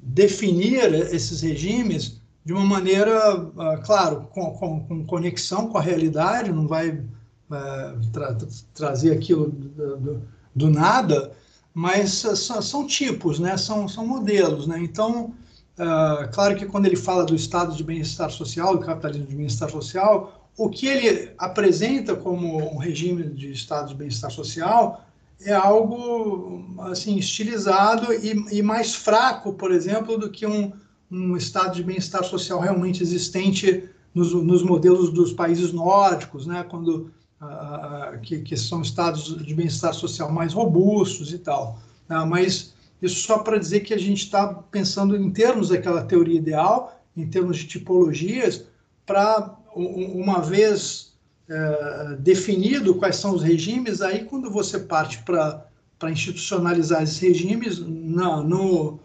definir 0.02 0.94
esses 1.14 1.42
regimes 1.42 2.19
de 2.44 2.54
uma 2.54 2.66
maneira, 2.66 3.38
uh, 3.38 3.82
claro, 3.84 4.28
com, 4.32 4.52
com, 4.52 4.80
com, 4.86 5.06
conexão 5.06 5.68
com 5.68 5.78
a 5.78 5.82
realidade, 5.82 6.52
não 6.52 6.68
vai 6.68 6.92
uh, 6.92 8.12
tra 8.12 8.38
trazer 8.74 9.12
aquilo 9.12 9.50
do, 9.50 9.98
do, 9.98 10.22
do 10.56 10.70
nada, 10.70 11.32
mas 11.74 12.12
são, 12.12 12.88
tipos, 12.88 13.40
né? 13.40 13.56
são, 13.58 13.88
são 13.88 14.06
modelos. 14.06 14.68
Né? 14.68 14.80
Então, 14.82 15.34
uh, 15.78 16.30
claro 16.32 16.56
que 16.56 16.66
quando 16.66 16.86
ele 16.86 16.96
fala 16.96 17.24
do 17.24 17.36
estado 17.36 17.76
de 17.76 17.84
bem-estar 17.84 18.32
social, 18.32 18.78
do 18.78 18.86
capitalismo 18.86 19.28
de 19.28 19.36
bem-estar 19.36 19.70
social, 19.70 20.50
o 20.58 20.70
que 20.70 20.88
ele 20.88 21.32
apresenta 21.38 22.16
como 22.16 22.58
um 22.74 22.78
regime 22.78 23.24
de 23.24 23.52
estado 23.52 23.90
de 23.90 23.96
bem-estar 23.96 24.32
social 24.32 25.06
é 25.42 25.54
algo 25.54 26.66
assim 26.92 27.16
estilizado 27.16 28.14
e, 28.14 28.58
e, 28.58 28.62
mais 28.62 28.94
fraco, 28.94 29.54
por 29.54 29.72
exemplo, 29.72 30.18
do 30.18 30.30
que 30.30 30.46
um, 30.46 30.74
um 31.12 31.36
estado 31.36 31.76
de 31.76 31.84
bem-estar 31.84 32.24
social 32.24 32.60
realmente 32.60 33.02
existente 33.02 33.90
nos, 34.14 34.34
nos, 34.34 34.64
modelos 34.64 35.12
dos 35.12 35.34
países 35.34 35.72
nórdicos, 35.72 36.46
né, 36.46 36.64
quando 36.68 37.12
uh, 37.42 38.20
que, 38.22 38.40
que, 38.40 38.58
são 38.58 38.82
estados 38.82 39.38
de 39.44 39.54
bem-estar 39.54 39.94
social 39.94 40.32
mais 40.32 40.54
robustos 40.54 41.34
e 41.34 41.40
tal. 41.40 41.80
Uh, 42.10 42.26
mas 42.28 42.74
isso 43.02 43.22
só 43.22 43.40
para 43.40 43.58
dizer 43.58 43.82
que 43.82 43.94
a 43.94 44.00
gente 44.00 44.24
está 44.24 44.48
pensando 44.48 45.16
em 45.16 45.32
termos 45.32 45.70
daquela 45.70 46.04
teoria 46.04 46.38
ideal, 46.38 47.00
em 47.16 47.28
termos 47.28 47.58
de 47.58 47.68
tipologias, 47.68 48.66
para 49.06 49.56
uma 49.76 50.42
vez 50.42 51.10
é, 51.50 52.16
definido 52.20 52.94
quais 52.96 53.16
são 53.16 53.34
os 53.34 53.42
regimes, 53.42 54.02
aí 54.02 54.24
quando 54.24 54.52
você 54.52 54.80
parte 54.80 55.24
para 55.24 55.66
institucionalizar 56.12 57.02
esses 57.02 57.18
regimes 57.18 57.80
no, 57.80 58.44
no, 58.44 59.00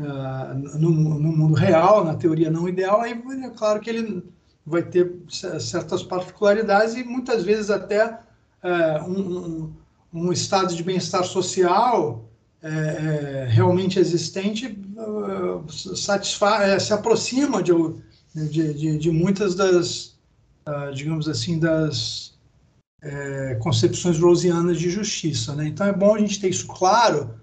é, 0.00 0.54
no, 0.78 0.90
no, 0.90 1.32
mundo 1.36 1.54
real, 1.54 2.04
na 2.04 2.14
teoria 2.14 2.50
não 2.50 2.66
ideal, 2.66 3.02
aí 3.02 3.12
é 3.12 3.50
claro 3.50 3.80
que 3.80 3.90
ele 3.90 4.24
vai 4.64 4.82
ter 4.82 5.12
certas 5.28 6.02
particularidades 6.02 6.94
e 6.94 7.04
muitas 7.04 7.44
vezes 7.44 7.70
até 7.70 8.18
é, 8.62 9.02
um, 9.02 9.70
um, 10.12 10.32
estado 10.32 10.74
de 10.74 10.82
bem-estar 10.82 11.24
social 11.24 12.24
é, 12.62 12.68
é, 12.68 13.46
realmente 13.48 13.98
existente 13.98 14.78
uh, 14.96 15.70
satisfaz, 15.70 16.82
se 16.82 16.92
aproxima 16.92 17.62
de, 17.62 17.72
de, 18.34 18.74
de, 18.74 18.98
de 18.98 19.10
muitas 19.10 19.54
das, 19.54 20.18
digamos 20.94 21.28
assim, 21.28 21.58
das 21.58 22.30
é, 23.02 23.54
concepções 23.60 24.18
rosianas 24.18 24.78
de 24.78 24.90
justiça. 24.90 25.54
Né? 25.54 25.68
Então 25.68 25.86
é 25.86 25.92
bom 25.92 26.14
a 26.14 26.18
gente 26.18 26.40
ter 26.40 26.48
isso 26.48 26.66
claro, 26.66 27.34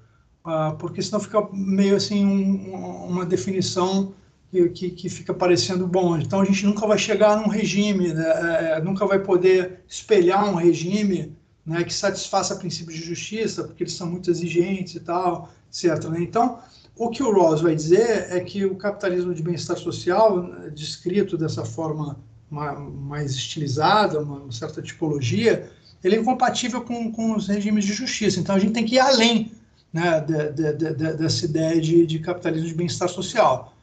porque 0.79 1.01
senão 1.01 1.19
fica 1.19 1.47
meio 1.51 1.95
assim 1.95 2.25
um, 2.25 3.07
uma 3.07 3.25
definição 3.25 4.13
que, 4.49 4.69
que, 4.69 4.89
que, 4.91 5.09
fica 5.09 5.33
parecendo 5.33 5.85
bom. 5.85 6.17
Então 6.17 6.41
a 6.41 6.45
gente 6.45 6.65
nunca 6.65 6.87
vai 6.87 6.97
chegar 6.97 7.37
num 7.37 7.49
regime, 7.49 8.13
né? 8.13 8.77
é, 8.77 8.81
nunca 8.81 9.05
vai 9.05 9.19
poder 9.19 9.81
espelhar 9.87 10.49
um 10.49 10.55
regime 10.55 11.35
né, 11.65 11.83
que 11.83 11.93
satisfaça 11.93 12.55
princípios 12.55 12.97
de 12.97 13.03
justiça, 13.03 13.65
porque 13.65 13.83
eles 13.83 13.93
são 13.93 14.07
muito 14.07 14.31
exigentes 14.31 14.95
e 14.95 15.01
tal, 15.01 15.49
etc. 15.69 16.05
Né? 16.09 16.21
Então, 16.21 16.59
o 16.95 17.09
que 17.09 17.21
o 17.21 17.31
Rawls 17.31 17.61
vai 17.61 17.75
dizer 17.75 18.27
é 18.31 18.39
que 18.39 18.65
o 18.65 18.75
capitalismo 18.75 19.33
de 19.33 19.43
bem-estar 19.43 19.77
social, 19.77 20.49
descrito 20.73 21.37
dessa 21.37 21.65
forma 21.65 22.17
mais 22.49 23.31
estilizada, 23.31 24.21
uma 24.21 24.49
certa 24.51 24.81
tipologia, 24.81 25.69
ele 26.01 26.15
é 26.15 26.19
incompatível 26.19 26.81
com, 26.81 27.11
com 27.11 27.35
os 27.35 27.47
regimes 27.47 27.83
de 27.83 27.91
justiça. 27.91 28.39
Então 28.39 28.55
a 28.55 28.59
gente 28.59 28.71
tem 28.71 28.85
que 28.85 28.95
ir 28.95 28.99
além 28.99 29.51
né, 29.91 30.19
de, 30.21 30.51
de, 30.51 30.73
de, 30.73 31.13
dessa 31.13 31.45
ideia 31.45 31.79
de, 31.81 32.19
capitalismo 32.19 32.67
de 32.67 32.75
bem-estar 32.75 33.09
social. 33.09 33.73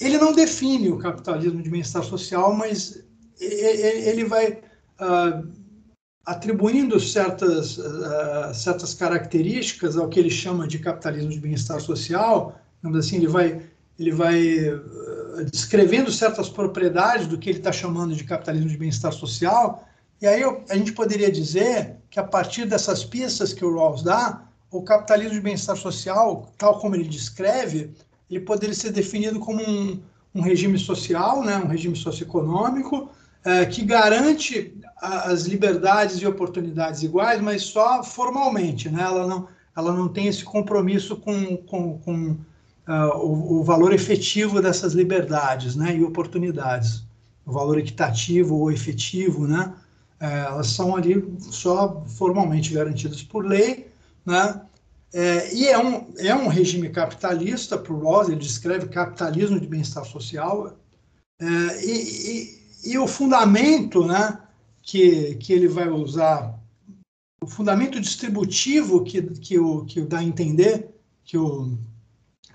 Ele 0.00 0.18
não 0.18 0.32
define 0.32 0.90
o 0.90 0.98
capitalismo 0.98 1.62
de 1.62 1.70
bem-estar 1.70 2.02
social, 2.02 2.52
mas 2.54 3.02
ele 3.40 4.24
vai 4.24 4.60
uh, 5.00 5.48
atribuindo 6.26 6.98
certas, 6.98 7.78
uh, 7.78 8.52
certas 8.52 8.94
características 8.94 9.96
ao 9.96 10.08
que 10.08 10.18
ele 10.18 10.30
chama 10.30 10.66
de 10.66 10.78
capitalismo 10.78 11.30
de 11.30 11.40
bem-estar 11.40 11.80
social, 11.80 12.60
assim, 12.98 13.16
ele 13.16 13.28
vai, 13.28 13.62
ele 13.98 14.12
vai 14.12 14.40
descrevendo 15.50 16.12
certas 16.12 16.48
propriedades 16.48 17.26
do 17.26 17.38
que 17.38 17.50
ele 17.50 17.58
está 17.58 17.72
chamando 17.72 18.14
de 18.14 18.24
capitalismo 18.24 18.68
de 18.68 18.76
bem-estar 18.76 19.12
social, 19.12 19.88
e 20.20 20.26
aí 20.26 20.40
eu, 20.40 20.64
a 20.68 20.76
gente 20.76 20.92
poderia 20.92 21.30
dizer 21.30 21.96
que 22.10 22.18
a 22.18 22.24
partir 22.24 22.66
dessas 22.66 23.04
pistas 23.04 23.52
que 23.52 23.64
o 23.64 23.74
Rawls 23.74 24.02
dá, 24.02 24.43
o 24.78 24.82
capitalismo 24.82 25.34
de 25.34 25.40
bem-estar 25.40 25.76
social, 25.76 26.52
tal 26.58 26.78
como 26.80 26.96
ele 26.96 27.08
descreve, 27.08 27.94
ele 28.28 28.40
poderia 28.40 28.74
ser 28.74 28.90
definido 28.90 29.38
como 29.38 29.62
um, 29.62 30.00
um 30.34 30.40
regime 30.40 30.78
social, 30.78 31.44
né, 31.44 31.56
um 31.56 31.68
regime 31.68 31.94
socioeconômico, 31.94 33.08
é, 33.44 33.64
que 33.66 33.84
garante 33.84 34.74
as 34.96 35.42
liberdades 35.42 36.16
e 36.16 36.26
oportunidades 36.26 37.02
iguais, 37.02 37.40
mas 37.40 37.62
só 37.62 38.02
formalmente, 38.02 38.88
né? 38.88 39.02
ela, 39.02 39.26
não, 39.26 39.46
ela 39.76 39.92
não 39.92 40.08
tem 40.08 40.26
esse 40.26 40.42
compromisso 40.42 41.16
com, 41.16 41.56
com, 41.58 41.98
com 41.98 42.30
uh, 42.88 43.16
o, 43.18 43.60
o, 43.60 43.64
valor 43.64 43.92
efetivo 43.92 44.62
dessas 44.62 44.94
liberdades 44.94 45.76
né, 45.76 45.94
e 45.94 46.02
oportunidades, 46.02 47.04
o 47.44 47.52
valor 47.52 47.78
equitativo 47.78 48.56
ou 48.56 48.72
efetivo, 48.72 49.46
né? 49.46 49.74
É, 50.18 50.46
elas 50.46 50.68
são 50.68 50.96
ali 50.96 51.36
só 51.38 52.02
formalmente 52.06 52.72
garantidas 52.72 53.22
por 53.22 53.44
lei, 53.44 53.92
né? 54.24 54.60
É, 55.12 55.54
e 55.54 55.68
é 55.68 55.78
um, 55.78 56.12
é 56.18 56.34
um 56.34 56.48
regime 56.48 56.88
capitalista, 56.88 57.78
para 57.78 57.92
o 57.92 58.00
Rawls, 58.00 58.28
ele 58.28 58.40
descreve 58.40 58.88
capitalismo 58.88 59.60
de 59.60 59.66
bem-estar 59.68 60.04
social, 60.04 60.76
é, 61.40 61.46
e, 61.84 61.92
e, 62.82 62.92
e, 62.92 62.98
o 62.98 63.06
fundamento 63.06 64.04
né, 64.04 64.40
que, 64.82 65.36
que 65.36 65.52
ele 65.52 65.68
vai 65.68 65.88
usar, 65.88 66.58
o 67.40 67.46
fundamento 67.46 68.00
distributivo 68.00 69.04
que, 69.04 69.22
que, 69.22 69.56
o, 69.56 69.84
que 69.84 70.00
dá 70.00 70.18
a 70.18 70.24
entender 70.24 70.88
que 71.24 71.38
o, 71.38 71.78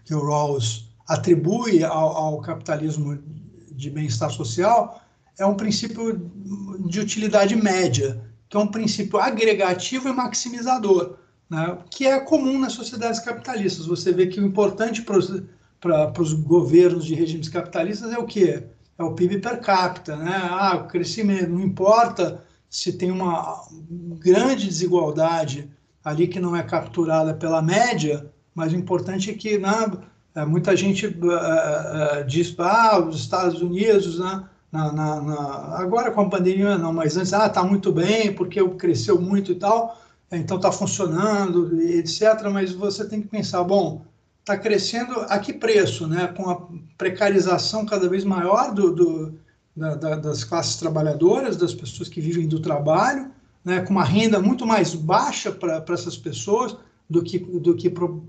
que 0.04 0.14
o 0.14 0.26
Rawls 0.26 0.90
atribui 1.08 1.84
ao, 1.84 2.10
ao 2.18 2.42
capitalismo 2.42 3.18
de 3.72 3.90
bem-estar 3.90 4.32
social 4.32 5.02
é 5.38 5.46
um 5.46 5.56
princípio 5.56 6.30
de 6.86 7.00
utilidade 7.00 7.56
média, 7.56 8.22
que 8.50 8.58
é 8.58 8.60
um 8.60 8.68
princípio 8.68 9.18
agregativo 9.18 10.10
e 10.10 10.14
maximizador 10.14 11.18
né, 11.50 11.78
que 11.90 12.06
é 12.06 12.20
comum 12.20 12.60
nas 12.60 12.74
sociedades 12.74 13.20
capitalistas. 13.20 13.86
Você 13.86 14.12
vê 14.12 14.28
que 14.28 14.40
o 14.40 14.46
importante 14.46 15.02
para 15.02 16.22
os 16.22 16.34
governos 16.34 17.06
de 17.06 17.16
regimes 17.16 17.50
capitalistas 17.50 18.12
é 18.12 18.18
o 18.18 18.26
quê? 18.26 18.64
É 18.98 19.04
o 19.04 19.14
PIB 19.14 19.40
per 19.40 19.60
capita, 19.62 20.16
né? 20.16 20.48
Ah, 20.52 20.76
o 20.76 20.88
crescimento, 20.88 21.50
não 21.50 21.62
importa 21.62 22.44
se 22.70 22.94
tem 22.94 23.10
uma 23.10 23.64
grande 24.20 24.68
desigualdade 24.68 25.72
ali 26.04 26.28
que 26.28 26.40
não 26.40 26.56
é 26.56 26.62
capturada 26.62 27.34
pela 27.34 27.62
média, 27.62 28.30
mas 28.54 28.74
o 28.74 28.76
importante 28.76 29.32
é 29.32 29.34
que 29.34 29.58
né, 29.58 29.92
é, 30.36 30.46
muita 30.46 30.76
gente 30.76 31.08
uh, 31.08 31.10
uh, 31.10 32.28
diz, 32.28 32.54
ah, 32.60 33.00
os 33.00 33.16
Estados 33.16 33.62
Unidos, 33.62 34.20
né, 34.20 34.44
na, 34.72 34.92
na, 34.92 35.22
na, 35.22 35.78
agora 35.80 36.12
com 36.12 36.22
a 36.22 36.30
pandemia 36.30 36.78
não, 36.78 36.94
mas 36.94 37.18
antes, 37.18 37.34
ah, 37.34 37.50
tá 37.50 37.64
muito 37.64 37.92
bem, 37.92 38.34
porque 38.34 38.64
cresceu 38.70 39.20
muito 39.20 39.52
e 39.52 39.56
tal, 39.56 40.00
então 40.32 40.58
está 40.58 40.72
funcionando, 40.72 41.82
etc. 41.82 42.50
Mas 42.52 42.72
você 42.72 43.08
tem 43.08 43.22
que 43.22 43.28
pensar, 43.28 43.64
bom, 43.64 44.06
está 44.40 44.58
crescendo 44.58 45.20
a 45.22 45.40
que 45.40 45.54
preço, 45.54 46.08
né? 46.08 46.28
Com 46.28 46.50
a 46.50 46.68
precarização 46.98 47.86
cada 47.86 48.08
vez 48.08 48.24
maior 48.24 48.74
do, 48.74 48.94
do 48.94 49.40
da, 49.76 49.96
da, 49.96 50.16
das 50.16 50.44
classes 50.44 50.76
trabalhadoras, 50.76 51.56
das 51.58 51.74
pessoas 51.74 52.10
que 52.10 52.20
vivem 52.20 52.48
do 52.48 52.60
trabalho, 52.60 53.32
né? 53.64 53.82
Com 53.82 53.92
uma 53.92 54.04
renda 54.04 54.40
muito 54.40 54.66
mais 54.66 54.94
baixa 54.94 55.52
para 55.52 55.84
essas 55.90 56.18
pessoas 56.18 56.76
do 57.10 57.24
que 57.24 57.40
do 57.40 57.76
que 57.76 57.90
pro, 57.90 58.24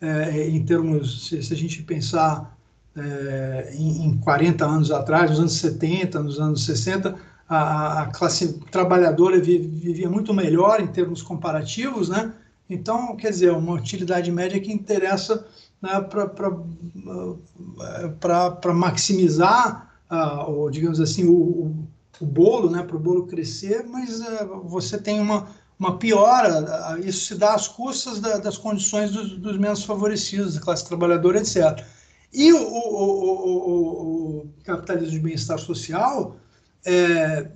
é, 0.00 0.48
em 0.48 0.64
termos, 0.64 1.28
se, 1.28 1.42
se, 1.42 1.52
a 1.52 1.56
gente 1.56 1.82
pensar 1.82 2.56
é, 2.96 3.74
em, 3.74 4.06
em 4.06 4.16
40 4.18 4.64
anos 4.64 4.90
atrás, 4.90 5.30
nos 5.30 5.40
anos 5.40 5.54
70, 5.54 6.22
nos 6.22 6.40
anos 6.40 6.64
60, 6.64 7.16
a, 7.54 8.02
a 8.02 8.06
classe 8.06 8.58
trabalhadora 8.70 9.40
vivia 9.40 10.08
muito 10.08 10.34
melhor 10.34 10.80
em 10.80 10.86
termos 10.86 11.22
comparativos, 11.22 12.08
né? 12.08 12.32
Então, 12.68 13.14
quer 13.16 13.30
dizer, 13.30 13.52
uma 13.52 13.74
utilidade 13.74 14.30
média 14.30 14.60
que 14.60 14.72
interessa 14.72 15.46
né, 15.82 16.00
para 18.18 18.72
maximizar, 18.72 19.94
uh, 20.10 20.50
ou, 20.50 20.70
digamos 20.70 20.98
assim, 21.00 21.26
o, 21.26 21.86
o 22.20 22.24
bolo, 22.24 22.70
né, 22.70 22.82
para 22.82 22.96
o 22.96 23.00
bolo 23.00 23.26
crescer, 23.26 23.84
mas 23.84 24.20
uh, 24.20 24.62
você 24.64 24.96
tem 24.96 25.20
uma, 25.20 25.46
uma 25.78 25.98
piora, 25.98 26.96
uh, 26.96 27.06
isso 27.06 27.26
se 27.26 27.34
dá 27.34 27.54
às 27.54 27.68
custas 27.68 28.18
da, 28.18 28.38
das 28.38 28.56
condições 28.56 29.10
dos, 29.10 29.36
dos, 29.36 29.58
menos 29.58 29.84
favorecidos, 29.84 30.54
da 30.54 30.60
classe 30.60 30.86
trabalhadora, 30.86 31.38
etc. 31.38 31.84
E 32.32 32.50
o, 32.50 32.58
o, 32.58 34.38
o 34.40 34.50
capitalismo 34.64 35.12
de 35.12 35.20
bem-estar 35.20 35.58
social 35.58 36.36
é, 36.84 37.48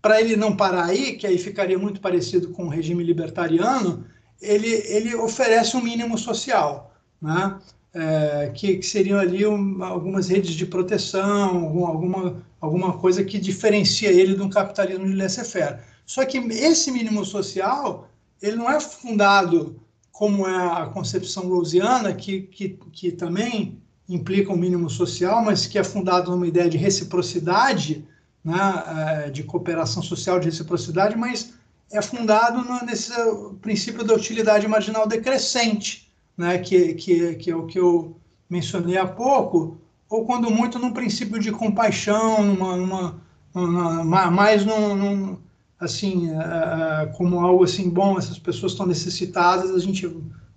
para 0.00 0.20
ele 0.20 0.36
não 0.36 0.56
parar 0.56 0.86
aí, 0.86 1.16
que 1.16 1.26
aí 1.26 1.38
ficaria 1.38 1.78
muito 1.78 2.00
parecido 2.00 2.50
com 2.50 2.64
o 2.64 2.68
regime 2.68 3.04
libertariano, 3.04 4.04
ele, 4.40 4.68
ele 4.86 5.14
oferece 5.14 5.76
um 5.76 5.82
mínimo 5.82 6.16
social, 6.16 6.94
né? 7.20 7.58
É, 7.92 8.52
que, 8.54 8.76
que, 8.76 8.86
seriam 8.86 9.18
ali 9.18 9.44
um, 9.44 9.82
algumas 9.82 10.28
redes 10.28 10.52
de 10.52 10.64
proteção, 10.64 11.56
algum, 11.56 11.86
alguma, 11.86 12.42
alguma 12.60 12.92
coisa 12.98 13.24
que 13.24 13.36
diferencia 13.36 14.12
ele 14.12 14.36
de 14.36 14.42
um 14.42 14.48
capitalismo 14.48 15.06
de 15.06 15.14
laissez-faire. 15.14 15.80
Só 16.06 16.24
que 16.24 16.38
esse 16.38 16.92
mínimo 16.92 17.24
social, 17.24 18.08
ele 18.40 18.56
não 18.56 18.70
é 18.70 18.78
fundado 18.78 19.80
como 20.12 20.46
é 20.46 20.82
a 20.82 20.86
concepção 20.86 21.48
rosiana, 21.48 22.14
que, 22.14 22.42
que, 22.42 22.78
que 22.92 23.10
também 23.10 23.80
implica 24.08 24.52
um 24.52 24.56
mínimo 24.56 24.88
social, 24.88 25.42
mas 25.42 25.66
que 25.66 25.78
é 25.78 25.84
fundado 25.84 26.30
numa 26.30 26.46
ideia 26.46 26.68
de 26.68 26.76
reciprocidade, 26.76 28.06
né, 28.44 29.24
é, 29.26 29.30
de 29.30 29.42
cooperação 29.42 30.02
social, 30.02 30.40
de 30.40 30.46
reciprocidade, 30.46 31.16
mas 31.16 31.54
é 31.92 32.00
fundado 32.00 32.62
no, 32.62 32.84
nesse 32.84 33.12
princípio 33.60 34.04
da 34.04 34.14
utilidade 34.14 34.66
marginal 34.66 35.06
decrescente, 35.06 36.10
né, 36.36 36.58
que, 36.58 36.94
que, 36.94 37.34
que 37.34 37.50
é 37.50 37.56
o 37.56 37.66
que 37.66 37.78
eu 37.78 38.16
mencionei 38.48 38.96
há 38.96 39.06
pouco, 39.06 39.78
ou 40.08 40.24
quando 40.24 40.50
muito 40.50 40.78
num 40.78 40.92
princípio 40.92 41.38
de 41.38 41.52
compaixão, 41.52 42.42
numa, 42.42 42.76
numa, 42.76 43.20
numa 43.54 44.30
mais 44.30 44.64
num, 44.64 44.94
num 44.96 45.38
assim, 45.78 46.30
uh, 46.30 47.16
como 47.16 47.40
algo 47.40 47.64
assim, 47.64 47.88
bom, 47.88 48.18
essas 48.18 48.38
pessoas 48.38 48.72
estão 48.72 48.86
necessitadas, 48.86 49.70
a 49.70 49.78
gente 49.78 50.10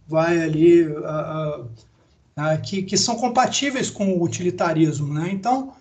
vai 0.07 0.41
ali, 0.41 0.85
uh, 0.85 1.61
uh, 1.61 2.61
que, 2.61 2.83
que 2.83 2.97
são 2.97 3.15
compatíveis 3.15 3.89
com 3.89 4.13
o 4.13 4.23
utilitarismo, 4.23 5.13
né? 5.13 5.29
Então, 5.31 5.73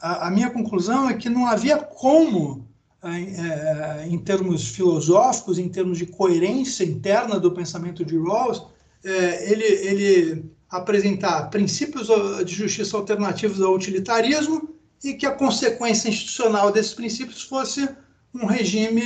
a, 0.00 0.30
minha 0.30 0.50
conclusão 0.50 1.08
é 1.08 1.14
que 1.14 1.28
não 1.28 1.46
havia 1.46 1.76
como, 1.78 2.66
é, 3.02 3.08
é, 3.08 4.08
em 4.08 4.18
termos 4.18 4.68
filosóficos, 4.68 5.58
em 5.58 5.68
termos 5.68 5.98
de 5.98 6.06
coerência 6.06 6.84
interna 6.84 7.38
do 7.38 7.52
pensamento 7.52 8.04
de 8.04 8.18
Rawls, 8.18 8.66
é, 9.04 9.52
ele, 9.52 9.64
ele 9.64 10.44
apresentar 10.68 11.48
princípios 11.50 12.08
de 12.44 12.54
justiça 12.54 12.96
alternativos 12.96 13.60
ao 13.62 13.74
utilitarismo 13.74 14.68
e 15.04 15.14
que 15.14 15.26
a 15.26 15.32
consequência 15.32 16.08
institucional 16.08 16.72
desses 16.72 16.94
princípios 16.94 17.42
fosse 17.42 17.88
um 18.34 18.46
regime 18.46 19.02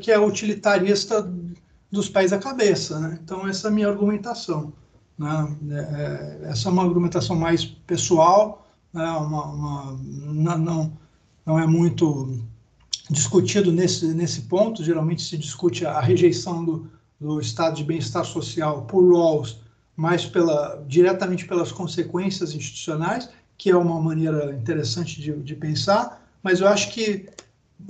que 0.00 0.10
é 0.10 0.18
utilitarista 0.18 1.30
dos 1.90 2.08
pés 2.08 2.32
à 2.32 2.38
cabeça. 2.38 2.98
Né? 2.98 3.18
Então, 3.22 3.46
essa 3.46 3.68
é 3.68 3.70
a 3.70 3.74
minha 3.74 3.88
argumentação. 3.88 4.72
Né? 5.18 5.56
Essa 6.44 6.68
é 6.68 6.72
uma 6.72 6.82
argumentação 6.82 7.36
mais 7.36 7.64
pessoal, 7.64 8.69
né, 8.92 9.10
uma, 9.10 9.44
uma, 9.44 9.98
não, 10.58 10.92
não 11.46 11.58
é 11.58 11.66
muito 11.66 12.40
discutido 13.08 13.72
nesse, 13.72 14.06
nesse 14.14 14.42
ponto, 14.42 14.84
geralmente 14.84 15.22
se 15.22 15.36
discute 15.36 15.84
a 15.84 16.00
rejeição 16.00 16.64
do, 16.64 16.90
do 17.20 17.40
estado 17.40 17.76
de 17.76 17.84
bem-estar 17.84 18.24
social 18.24 18.82
por 18.82 19.12
Rawls, 19.12 19.58
mais 19.96 20.24
pela, 20.24 20.82
diretamente 20.86 21.46
pelas 21.46 21.72
consequências 21.72 22.54
institucionais, 22.54 23.28
que 23.58 23.70
é 23.70 23.76
uma 23.76 24.00
maneira 24.00 24.54
interessante 24.54 25.20
de, 25.20 25.32
de 25.32 25.54
pensar, 25.54 26.26
mas 26.42 26.60
eu 26.60 26.68
acho 26.68 26.90
que 26.92 27.28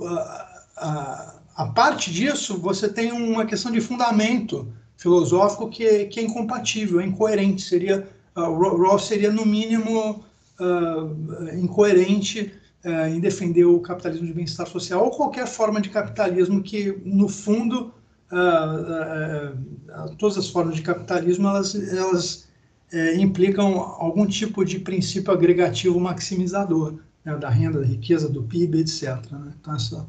a, 0.01 0.61
a, 0.77 1.35
a, 1.55 1.65
parte 1.67 2.11
disso 2.11 2.57
você 2.57 2.89
tem 2.89 3.11
uma 3.11 3.45
questão 3.45 3.71
de 3.71 3.79
fundamento 3.79 4.67
filosófico 4.97 5.69
que, 5.69 5.85
é, 5.85 6.05
que 6.05 6.19
é 6.19 6.23
incompatível, 6.23 6.99
é 6.99 7.05
incoerente, 7.05 7.61
seria, 7.61 8.09
uh, 8.35 8.41
Rawls 8.41 9.05
seria 9.05 9.31
no 9.31 9.45
mínimo 9.45 10.25
uh, 10.61 11.55
incoerente 11.57 12.53
uh, 12.85 13.07
em 13.07 13.19
defender 13.19 13.65
o 13.65 13.79
capitalismo 13.79 14.27
de 14.27 14.33
bem-estar 14.33 14.67
social 14.67 15.03
ou 15.03 15.11
qualquer 15.11 15.47
forma 15.47 15.81
de 15.81 15.89
capitalismo 15.89 16.61
que, 16.61 17.01
no 17.03 17.27
fundo, 17.27 17.93
uh, 18.31 20.15
todas 20.17 20.37
as 20.37 20.47
formas 20.49 20.75
de 20.75 20.81
capitalismo 20.81 21.47
elas, 21.47 21.75
elas 21.75 22.51
eh, 22.91 23.15
implicam 23.15 23.79
algum 23.79 24.25
tipo 24.25 24.65
de 24.65 24.77
princípio 24.79 25.31
agregativo 25.31 25.97
maximizador 25.97 26.99
né, 27.23 27.37
da 27.37 27.49
renda, 27.49 27.79
da 27.79 27.85
riqueza, 27.85 28.27
do 28.27 28.43
PIB, 28.43 28.79
etc. 28.79 29.15
Né? 29.31 29.53
Então, 29.59 29.75
essa 29.75 30.05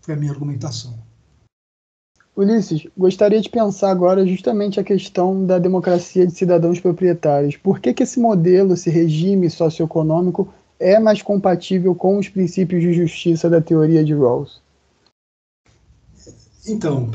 foi 0.00 0.14
a 0.14 0.16
minha 0.16 0.30
argumentação. 0.30 0.96
Ulisses, 2.40 2.86
gostaria 2.96 3.40
de 3.40 3.48
pensar 3.50 3.90
agora 3.90 4.26
justamente 4.26 4.80
a 4.80 4.84
questão 4.84 5.44
da 5.44 5.58
democracia 5.58 6.26
de 6.26 6.32
cidadãos 6.32 6.80
proprietários. 6.80 7.56
Por 7.56 7.80
que, 7.80 7.92
que 7.92 8.02
esse 8.02 8.18
modelo, 8.18 8.72
esse 8.72 8.88
regime 8.88 9.50
socioeconômico 9.50 10.48
é 10.78 10.98
mais 10.98 11.20
compatível 11.20 11.94
com 11.94 12.18
os 12.18 12.28
princípios 12.28 12.80
de 12.80 12.94
justiça 12.94 13.50
da 13.50 13.60
teoria 13.60 14.02
de 14.02 14.14
Rawls? 14.14 14.62
Então, 16.66 17.10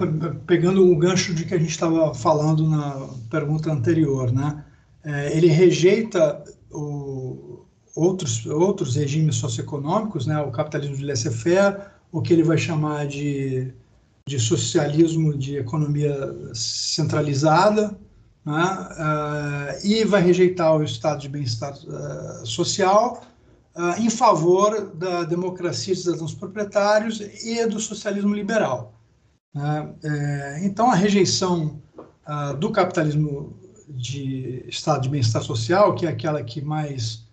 pegando 0.46 0.92
o 0.92 0.96
gancho 0.96 1.34
de 1.34 1.46
que 1.46 1.56
a 1.56 1.58
gente 1.58 1.72
estava 1.72 2.14
falando 2.14 2.70
na 2.70 3.10
pergunta 3.30 3.72
anterior, 3.72 4.32
né? 4.32 4.64
É, 5.04 5.36
ele 5.36 5.48
rejeita 5.48 6.44
o, 6.72 7.66
outros, 7.96 8.46
outros 8.46 8.96
regimes 8.96 9.38
socioeconômicos, 9.38 10.28
né, 10.28 10.40
o 10.42 10.52
capitalismo 10.52 10.98
de 10.98 11.06
laissez-faire, 11.06 11.78
o 12.12 12.22
que 12.22 12.34
ele 12.34 12.44
vai 12.44 12.58
chamar 12.58 13.08
de, 13.08 13.72
de 14.28 14.40
socialismo 14.40 15.38
de 15.38 15.58
economia 15.58 16.36
centralizada, 16.52 17.96
né, 18.44 18.54
uh, 18.54 19.88
e 19.88 20.04
vai 20.04 20.20
rejeitar 20.20 20.76
o 20.76 20.84
estado 20.84 21.22
de 21.22 21.30
bem-estar 21.30 21.74
uh, 21.74 22.44
social 22.44 23.24
uh, 23.76 24.02
em 24.02 24.10
favor 24.10 24.96
da 24.96 25.24
democracia 25.26 25.94
de 25.94 26.02
cidadãos 26.02 26.34
proprietários 26.34 27.22
e 27.22 27.68
do 27.68 27.80
socialismo 27.80 28.34
liberal. 28.34 29.00
Né. 29.54 29.94
Então, 30.64 30.92
a 30.92 30.96
rejeição 30.96 31.82
do 32.60 32.72
capitalismo 32.72 33.56
de 33.88 34.66
estado 34.68 35.04
de 35.04 35.10
bem-estar 35.10 35.42
social, 35.44 35.96
que 35.96 36.06
é 36.06 36.10
aquela 36.10 36.44
que 36.44 36.62
mais 36.62 37.24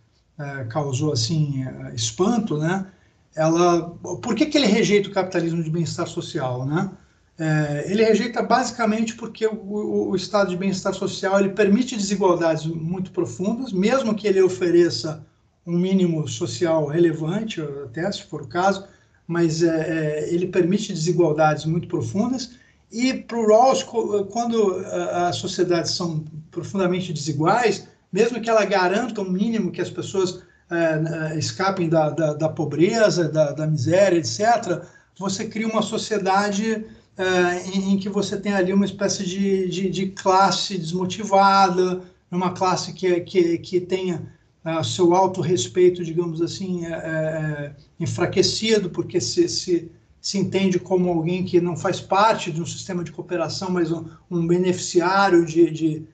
causou 0.69 1.13
assim 1.13 1.65
espanto, 1.95 2.59
né? 2.59 2.87
Ela, 3.35 3.91
por 4.23 4.35
que, 4.35 4.47
que 4.47 4.59
ele 4.59 4.67
rejeita 4.67 5.09
o 5.09 5.13
capitalismo 5.13 5.63
de 5.63 5.71
bem-estar 5.71 6.07
social, 6.07 6.67
né? 6.67 6.91
É, 7.39 7.91
ele 7.91 8.05
rejeita 8.05 8.43
basicamente 8.43 9.15
porque 9.15 9.47
o, 9.47 9.55
o, 9.55 10.11
o 10.11 10.17
estado 10.17 10.51
de 10.51 10.57
bem-estar 10.57 10.93
social 10.95 11.41
ele 11.41 11.49
permite 11.51 11.97
desigualdades 11.97 12.67
muito 12.67 13.11
profundas, 13.11 13.73
mesmo 13.73 14.15
que 14.15 14.29
ele 14.29 14.43
ofereça 14.43 15.25
um 15.67 15.79
mínimo 15.79 16.29
social 16.29 16.87
relevante, 16.87 17.61
até 17.61 18.11
se 18.13 18.25
for 18.25 18.43
o 18.43 18.47
caso, 18.47 18.87
mas 19.27 19.63
é, 19.63 20.27
é 20.27 20.35
ele 20.35 20.49
permite 20.49 20.93
desigualdades 20.93 21.65
muito 21.65 21.89
profundas. 21.89 22.53
E 22.91 23.15
para 23.15 23.39
o 23.39 23.47
Rawls, 23.47 23.83
quando 24.31 24.85
as 25.27 25.37
sociedades 25.37 25.93
são 25.93 26.25
profundamente 26.51 27.13
desiguais, 27.13 27.89
mesmo 28.13 28.41
que 28.41 28.51
ela 28.51 28.67
garanta 28.67 29.23
um 29.23 29.31
mínimo 29.31 29.73
que 29.73 29.81
as 29.81 29.89
pessoas 29.89 30.43
é, 30.73 31.35
é, 31.35 31.39
escapem 31.39 31.89
da, 31.89 32.11
da, 32.11 32.35
da 32.35 32.49
pobreza, 32.49 33.29
da, 33.29 33.53
da, 33.53 33.67
miséria, 33.67 34.19
etc., 34.19 34.83
você 35.19 35.47
cria 35.47 35.69
uma 35.69 35.83
sociedade 35.83 36.85
é, 37.17 37.69
em, 37.69 37.93
em, 37.93 37.99
que 37.99 38.09
você 38.09 38.37
tem 38.37 38.55
ali 38.55 38.73
uma 38.73 38.85
espécie 38.85 39.25
de, 39.25 39.69
de, 39.69 39.91
de 39.91 40.07
classe 40.09 40.79
desmotivada, 40.79 42.01
uma 42.31 42.53
classe 42.53 42.93
que, 42.95 43.21
que, 43.21 43.59
que 43.59 43.81
tenha 43.81 44.33
é, 44.65 44.83
seu 44.83 45.15
autorrespeito, 45.15 46.03
digamos 46.03 46.41
assim, 46.41 46.87
é, 46.87 46.91
é, 46.91 47.73
enfraquecido, 48.01 48.89
porque 48.91 49.21
se, 49.21 49.49
se, 49.49 49.91
se 50.21 50.39
entende 50.39 50.79
como 50.79 51.11
alguém 51.11 51.45
que 51.45 51.61
não 51.61 51.77
faz 51.77 52.01
parte 52.01 52.51
de 52.51 52.63
um 52.63 52.67
sistema 52.67 53.05
de 53.05 53.13
cooperação, 53.13 53.71
mas 53.71 53.93
um, 53.93 54.07
um 54.31 54.47
beneficiário 54.47 55.45
de, 55.45 55.71
de 55.71 56.07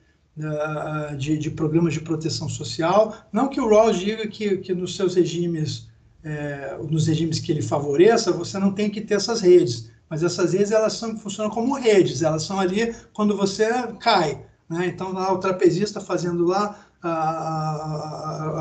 de, 1.16 1.36
de, 1.36 1.50
programas 1.50 1.94
de 1.94 2.00
proteção 2.00 2.48
social. 2.48 3.16
Não 3.32 3.48
que 3.48 3.60
o 3.60 3.68
Rawls 3.68 3.98
diga 3.98 4.26
que, 4.28 4.58
que 4.58 4.74
nos 4.74 4.94
seus 4.94 5.14
regimes, 5.14 5.88
é, 6.22 6.78
nos 6.88 7.06
regimes 7.06 7.40
que 7.40 7.50
ele 7.50 7.62
favoreça, 7.62 8.32
você 8.32 8.58
não 8.58 8.72
tem 8.72 8.88
que 8.88 9.00
ter 9.00 9.14
essas 9.14 9.40
redes, 9.40 9.90
mas 10.08 10.22
essas 10.22 10.52
redes 10.52 10.70
elas 10.70 10.92
são, 10.92 11.16
funcionam 11.16 11.50
como 11.50 11.74
redes, 11.74 12.22
elas 12.22 12.44
são 12.44 12.60
ali 12.60 12.94
quando 13.12 13.36
você 13.36 13.68
cai. 14.00 14.40
Né? 14.68 14.86
Então, 14.86 15.12
lá 15.12 15.32
o 15.32 15.38
trapezista 15.38 16.00
fazendo 16.00 16.44
lá 16.44 16.78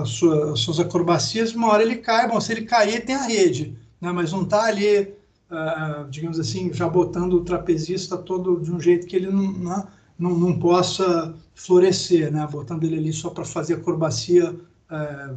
sua, 0.06 0.54
as 0.54 0.60
suas 0.60 0.80
acrobacias, 0.80 1.54
uma 1.54 1.70
hora 1.70 1.84
ele 1.84 1.98
cai, 1.98 2.28
bom, 2.28 2.40
se 2.40 2.52
ele 2.52 2.64
cair, 2.64 3.06
tem 3.06 3.16
a 3.16 3.24
rede, 3.24 3.78
né? 4.02 4.12
mas 4.12 4.32
não 4.32 4.44
está 4.44 4.66
ali, 4.66 5.14
uh, 5.52 6.10
digamos 6.10 6.40
assim, 6.40 6.72
já 6.74 6.88
botando 6.88 7.34
o 7.34 7.44
trapezista 7.44 8.18
todo 8.18 8.60
de 8.62 8.72
um 8.72 8.80
jeito 8.80 9.08
que 9.08 9.16
ele 9.16 9.32
não, 9.32 9.52
não, 9.52 9.88
não, 10.20 10.38
não 10.38 10.60
possa 10.60 11.36
florescer, 11.58 12.32
né? 12.32 12.48
botando 12.50 12.84
ele 12.84 12.98
ali 12.98 13.12
só 13.12 13.32
para 13.32 13.44
fazer 13.44 13.74
acrobacia 13.74 14.56
é, 14.90 15.30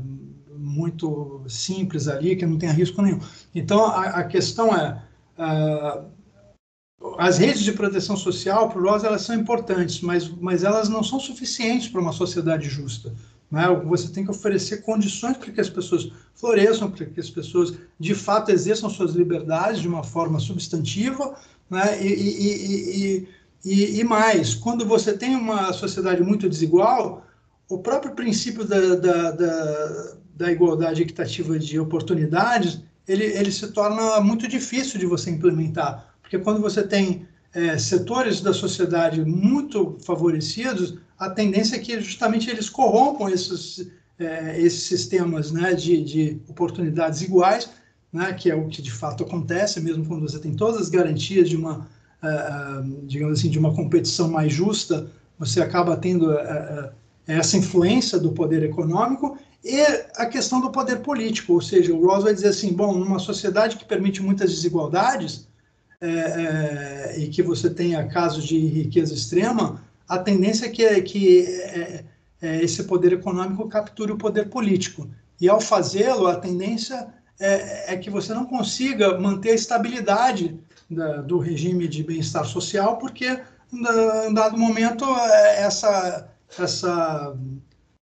muito 0.55 1.43
simples 1.49 2.07
ali, 2.07 2.37
que 2.37 2.45
não 2.45 2.59
tenha 2.59 2.73
risco 2.73 3.01
nenhum. 3.01 3.19
Então, 3.55 3.87
a, 3.87 4.05
a 4.05 4.25
questão 4.25 4.77
é, 4.77 5.03
é, 5.39 6.03
as 7.19 7.39
redes 7.39 7.63
de 7.63 7.73
proteção 7.73 8.17
social, 8.19 8.69
para 8.69 8.83
Ross, 8.83 9.03
elas 9.03 9.23
são 9.23 9.35
importantes, 9.35 10.03
mas, 10.03 10.29
mas 10.29 10.63
elas 10.63 10.91
não 10.91 11.03
são 11.03 11.19
suficientes 11.19 11.89
para 11.89 12.03
uma 12.03 12.13
sociedade 12.13 12.69
justa. 12.69 13.15
Né? 13.51 13.67
Você 13.87 14.09
tem 14.13 14.23
que 14.23 14.31
oferecer 14.31 14.83
condições 14.83 15.39
para 15.39 15.51
que 15.51 15.61
as 15.61 15.71
pessoas 15.71 16.13
floresçam, 16.35 16.91
para 16.91 17.07
que 17.07 17.19
as 17.19 17.31
pessoas, 17.31 17.73
de 17.99 18.15
fato, 18.15 18.51
exerçam 18.51 18.91
suas 18.91 19.13
liberdades 19.13 19.81
de 19.81 19.89
uma 19.89 20.05
forma 20.05 20.39
substantiva, 20.39 21.35
né? 21.71 22.05
e, 22.05 22.13
e, 22.13 23.17
e 23.17 23.29
e, 23.29 23.29
e, 23.65 24.05
mais, 24.05 24.55
quando 24.55 24.87
você 24.87 25.13
tem 25.13 25.37
uma 25.37 25.73
sociedade 25.73 26.23
muito 26.23 26.49
desigual, 26.49 27.27
o 27.69 27.79
próprio 27.79 28.15
princípio 28.15 28.65
da, 28.65 28.95
da, 28.97 29.31
da, 29.33 30.17
da 30.35 30.51
igualdade 30.51 31.03
equitativa 31.03 31.59
de 31.59 31.79
oportunidades, 31.79 32.81
ele, 33.07 33.25
ele 33.25 33.53
se 33.53 33.69
torna 33.73 34.21
muito 34.21 34.49
difícil 34.49 34.99
de 34.99 35.07
você 35.07 35.31
implementar, 35.31 36.15
porque 36.23 36.39
quando 36.39 36.61
você 36.61 36.83
tem 36.83 37.27
é, 37.53 37.77
setores 37.77 38.41
da 38.41 38.53
sociedade 38.53 39.25
muito 39.25 39.97
favorecidos, 40.05 40.99
a 41.19 41.29
tendência 41.29 41.77
é 41.77 41.79
que 41.79 42.01
justamente 42.01 42.49
eles 42.49 42.71
corrompam 42.71 43.29
esses, 43.29 43.91
é, 44.19 44.59
esses 44.61 44.85
sistemas 44.85 45.53
né, 45.53 45.75
de, 45.75 46.03
de 46.03 46.41
oportunidades 46.49 47.21
iguais, 47.21 47.69
né, 48.13 48.33
que 48.33 48.51
é 48.51 48.55
o 48.55 48.69
que 48.69 48.81
de 48.81 48.91
fato 48.91 49.23
acontece, 49.23 49.81
mesmo 49.81 50.07
quando 50.07 50.23
você 50.23 50.39
tem 50.39 50.55
todas 50.55 50.81
as 50.81 50.89
garantias 50.89 51.49
de 51.49 51.57
uma 51.57 51.87
digamos 53.05 53.39
assim, 53.39 53.49
de 53.49 53.59
uma 53.59 53.75
competição 53.75 54.31
mais 54.31 54.53
justa, 54.53 55.11
você 55.39 55.61
acaba 55.61 55.97
tendo 55.97 56.31
uh, 56.31 56.91
essa 57.27 57.57
influência 57.57 58.19
do 58.19 58.33
poder 58.33 58.63
econômico 58.63 59.39
e 59.65 59.81
a 60.17 60.27
questão 60.27 60.61
do 60.61 60.71
poder 60.71 61.01
político, 61.01 61.55
ou 61.55 61.61
seja, 61.61 61.93
o 61.93 62.07
Ross 62.07 62.25
vai 62.25 62.35
dizer 62.35 62.49
assim, 62.49 62.73
bom, 62.73 62.97
numa 62.97 63.19
sociedade 63.19 63.77
que 63.77 63.85
permite 63.85 64.23
muitas 64.23 64.51
desigualdades 64.51 65.47
é, 66.01 66.09
é, 66.09 67.15
e 67.19 67.29
que 67.29 67.43
você 67.43 67.69
tenha 67.69 68.07
casos 68.07 68.45
de 68.45 68.59
riqueza 68.59 69.13
extrema, 69.13 69.83
a 70.09 70.19
tendência 70.19 70.67
é 70.67 70.71
que, 70.71 71.03
que 71.03 71.45
é, 71.45 72.05
é, 72.41 72.65
esse 72.65 72.85
poder 72.85 73.13
econômico 73.13 73.69
capture 73.69 74.11
o 74.11 74.17
poder 74.17 74.49
político. 74.49 75.09
E 75.39 75.49
ao 75.49 75.61
fazê-lo, 75.61 76.27
a 76.27 76.37
tendência 76.37 77.09
é, 77.39 77.93
é, 77.93 77.97
que 77.97 78.09
você 78.09 78.33
não 78.33 78.47
consiga 78.47 79.19
manter 79.19 79.51
a 79.51 79.55
estabilidade 79.55 80.59
da, 80.91 81.19
do 81.23 81.39
regime 81.39 81.87
de 81.87 82.03
bem-estar 82.03 82.45
social, 82.45 82.99
porque 82.99 83.41
em 83.73 84.35
dado 84.35 84.59
momento 84.59 85.05
é, 85.05 85.63
essa, 85.63 86.29
essa 86.59 87.37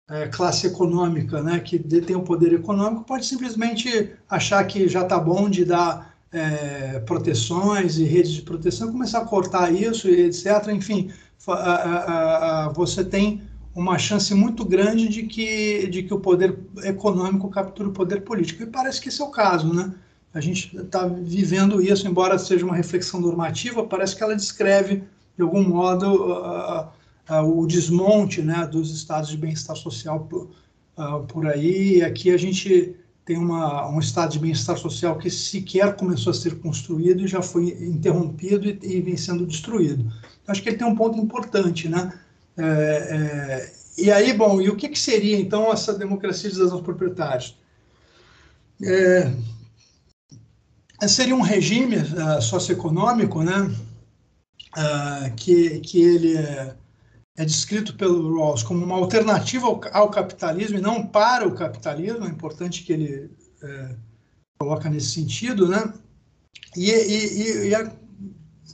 é, 0.10 0.28
classe 0.28 0.68
econômica 0.68 1.42
né, 1.44 1.60
que 1.60 1.78
detém 1.78 2.16
o 2.16 2.24
poder 2.24 2.54
econômico 2.54 3.04
pode 3.04 3.26
simplesmente 3.26 4.12
achar 4.28 4.64
que 4.66 4.88
já 4.88 5.04
está 5.04 5.20
bom 5.20 5.50
de 5.50 5.64
dar 5.64 6.16
é, 6.32 7.00
proteções 7.02 7.98
e 7.98 8.04
redes 8.04 8.32
de 8.32 8.42
proteção, 8.42 8.92
começar 8.92 9.20
a 9.20 9.26
cortar 9.26 9.72
isso, 9.72 10.08
etc. 10.08 10.70
Enfim, 10.70 11.12
a, 11.48 11.54
a, 11.54 12.66
a, 12.66 12.70
você 12.70 13.04
tem 13.04 13.42
uma 13.76 13.98
chance 13.98 14.34
muito 14.34 14.66
grande 14.66 15.08
de 15.08 15.24
que, 15.24 15.88
de 15.88 16.04
que 16.04 16.14
o 16.14 16.20
poder 16.20 16.58
econômico 16.84 17.50
capture 17.50 17.88
o 17.88 17.94
poder 17.94 18.22
político. 18.22 18.64
E 18.64 18.66
parece 18.66 19.00
que 19.00 19.10
esse 19.10 19.22
é 19.22 19.26
o 19.26 19.30
caso, 19.30 19.74
né? 19.74 19.94
A 20.34 20.40
gente 20.40 20.78
está 20.78 21.06
vivendo 21.08 21.82
isso, 21.82 22.08
embora 22.08 22.40
seja 22.40 22.66
uma 22.66 22.76
reflexão 22.76 23.20
normativa, 23.20 23.86
parece 23.86 24.16
que 24.16 24.24
ela 24.24 24.36
descreve, 24.36 25.04
de 25.36 25.42
algum 25.42 25.68
modo, 25.68 26.32
uh, 26.32 26.88
uh, 27.30 27.60
o 27.60 27.68
desmonte 27.68 28.42
né, 28.42 28.66
dos 28.66 28.94
estados 28.96 29.30
de 29.30 29.38
bem-estar 29.38 29.76
social 29.76 30.22
por, 30.22 30.50
uh, 30.98 31.26
por 31.28 31.48
aí. 31.48 31.98
E 31.98 32.04
aqui 32.04 32.32
a 32.32 32.38
gente 32.38 32.96
tem 33.26 33.38
uma, 33.38 33.90
um 33.90 34.00
estado 34.00 34.32
de 34.32 34.40
bem-estar 34.40 34.78
social 34.78 35.18
que 35.18 35.30
sequer 35.30 35.96
começou 35.96 36.32
a 36.32 36.34
ser 36.34 36.60
construído 36.60 37.24
e 37.24 37.28
já 37.28 37.42
foi 37.42 37.70
interrompido 37.82 38.70
e, 38.70 38.80
e 38.82 39.02
vem 39.02 39.18
sendo 39.18 39.46
destruído. 39.46 40.12
Acho 40.48 40.64
que 40.64 40.70
ele 40.70 40.78
tem 40.78 40.88
um 40.88 40.96
ponto 40.96 41.18
importante, 41.18 41.88
né? 41.88 42.14
É, 42.58 42.64
é, 42.64 43.74
e 43.98 44.12
aí, 44.12 44.34
bom, 44.34 44.62
e 44.62 44.70
o 44.70 44.76
que, 44.76 44.90
que 44.90 45.00
seria 45.00 45.40
então 45.40 45.72
essa 45.72 45.94
democracia 45.94 46.50
de 46.50 46.56
cidadãos 46.56 46.82
proprietários? 46.82 47.58
É, 48.84 49.32
seria 51.08 51.36
um 51.36 51.42
regime 51.42 51.98
uh, 51.98 52.42
socioeconômico, 52.42 53.44
né, 53.44 53.60
uh, 54.78 55.36
que, 55.36 55.80
que 55.80 56.02
ele 56.02 56.38
é, 56.38 56.76
é, 57.38 57.46
descrito 57.46 57.96
pelo 57.96 58.38
Rawls 58.38 58.64
como 58.64 58.86
uma 58.86 58.96
alternativa 58.96 59.66
ao, 59.66 59.82
ao, 59.94 60.10
capitalismo 60.10 60.78
e 60.78 60.82
não 60.82 61.06
para 61.06 61.48
o 61.48 61.56
capitalismo, 61.56 62.26
é 62.26 62.30
importante 62.30 62.84
que 62.84 62.94
ele 62.94 63.32
é, 63.64 63.96
coloca 64.60 64.90
nesse 64.90 65.12
sentido, 65.12 65.68
né, 65.68 65.92
e, 66.76 66.90
e, 66.92 67.68
e, 67.70 67.76
a 67.76 67.92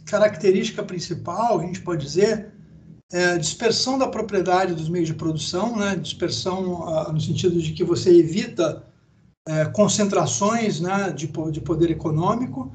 característica 0.05 0.83
principal, 0.83 1.59
a 1.59 1.65
gente 1.65 1.81
pode 1.81 2.05
dizer, 2.05 2.51
é 3.11 3.37
dispersão 3.37 3.97
da 3.97 4.07
propriedade 4.07 4.73
dos 4.73 4.89
meios 4.89 5.07
de 5.07 5.13
produção, 5.13 5.77
né, 5.77 5.95
dispersão 5.95 6.81
uh, 6.81 7.11
no 7.11 7.21
sentido 7.21 7.61
de 7.61 7.71
que 7.71 7.83
você 7.83 8.13
evita 8.19 8.85
é, 9.47 9.65
concentrações 9.65 10.79
né, 10.81 11.11
de, 11.11 11.31
de 11.51 11.61
poder 11.61 11.89
econômico. 11.89 12.71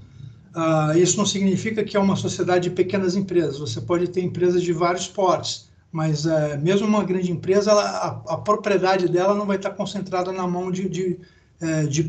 Uh, 0.54 0.98
isso 0.98 1.16
não 1.16 1.24
significa 1.24 1.82
que 1.82 1.96
é 1.96 2.00
uma 2.00 2.16
sociedade 2.16 2.68
de 2.68 2.74
pequenas 2.74 3.16
empresas. 3.16 3.58
Você 3.58 3.80
pode 3.80 4.08
ter 4.08 4.22
empresas 4.22 4.62
de 4.62 4.72
vários 4.72 5.08
portes, 5.08 5.70
mas 5.90 6.26
é, 6.26 6.58
mesmo 6.58 6.86
uma 6.86 7.04
grande 7.04 7.30
empresa, 7.30 7.70
ela, 7.70 7.82
a, 7.82 8.34
a, 8.34 8.36
propriedade 8.36 9.08
dela 9.08 9.34
não 9.34 9.46
vai 9.46 9.56
estar 9.56 9.70
concentrada 9.70 10.30
na 10.30 10.46
mão 10.46 10.70
de, 10.70 10.88
de, 10.88 11.18
é, 11.60 11.84
de 11.84 12.04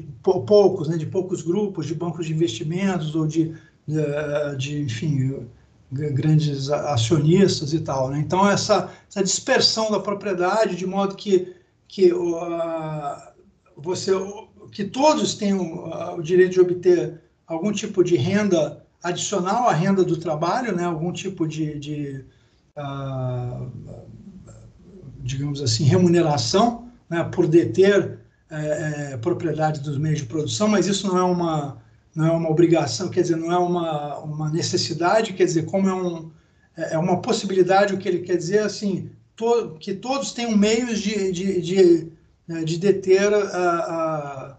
poucos, 0.45 0.89
né, 0.89 0.97
de 0.97 1.05
poucos 1.05 1.41
grupos, 1.41 1.85
de 1.85 1.95
bancos 1.95 2.25
de 2.25 2.33
investimentos 2.33 3.15
ou 3.15 3.25
de, 3.25 3.53
de, 3.87 4.57
de 4.57 4.81
enfim, 4.81 5.47
grandes 5.91 6.69
acionistas 6.69 7.73
e 7.73 7.79
tal. 7.79 8.09
Né? 8.09 8.19
Então, 8.19 8.49
essa, 8.49 8.89
essa 9.09 9.23
dispersão 9.23 9.91
da 9.91 9.99
propriedade, 9.99 10.75
de 10.75 10.85
modo 10.85 11.15
que, 11.15 11.53
que 11.87 12.13
uh, 12.13 13.33
você, 13.77 14.11
que 14.73 14.83
todos 14.83 15.35
tenham 15.35 15.89
o 16.17 16.21
direito 16.21 16.53
de 16.53 16.61
obter 16.61 17.21
algum 17.47 17.71
tipo 17.71 18.03
de 18.03 18.15
renda 18.15 18.83
adicional 19.03 19.67
à 19.67 19.73
renda 19.73 20.03
do 20.03 20.17
trabalho, 20.17 20.75
né? 20.75 20.85
algum 20.85 21.11
tipo 21.11 21.47
de, 21.47 21.77
de 21.79 22.25
uh, 22.77 23.69
digamos 25.19 25.61
assim, 25.61 25.83
remuneração 25.83 26.87
né, 27.09 27.23
por 27.23 27.47
deter 27.47 28.19
é, 28.49 29.13
é, 29.13 29.17
propriedade 29.17 29.79
dos 29.79 29.97
meios 29.97 30.19
de 30.19 30.25
produção, 30.25 30.67
mas 30.67 30.87
isso 30.87 31.07
não 31.07 31.17
é 31.17 31.23
uma 31.23 31.81
não 32.15 32.27
é 32.27 32.31
uma 32.31 32.49
obrigação, 32.51 33.09
quer 33.09 33.21
dizer, 33.21 33.37
não 33.37 33.51
é 33.51 33.57
uma, 33.57 34.19
uma 34.19 34.47
necessidade, 34.51 35.33
quer 35.33 35.45
dizer, 35.45 35.65
como 35.65 35.89
é, 35.89 35.93
um, 35.95 36.29
é, 36.77 36.93
é 36.93 36.97
uma 36.99 37.19
possibilidade, 37.19 37.95
o 37.95 37.97
que 37.97 38.07
ele 38.07 38.19
quer 38.19 38.37
dizer 38.37 38.59
assim, 38.59 39.09
to, 39.35 39.75
que 39.79 39.95
todos 39.95 40.31
tenham 40.31 40.55
meios 40.55 40.99
de, 40.99 41.31
de, 41.31 41.59
de, 41.59 42.11
né, 42.47 42.63
de 42.63 42.77
deter 42.77 43.33
a, 43.33 43.39
a, 43.39 44.57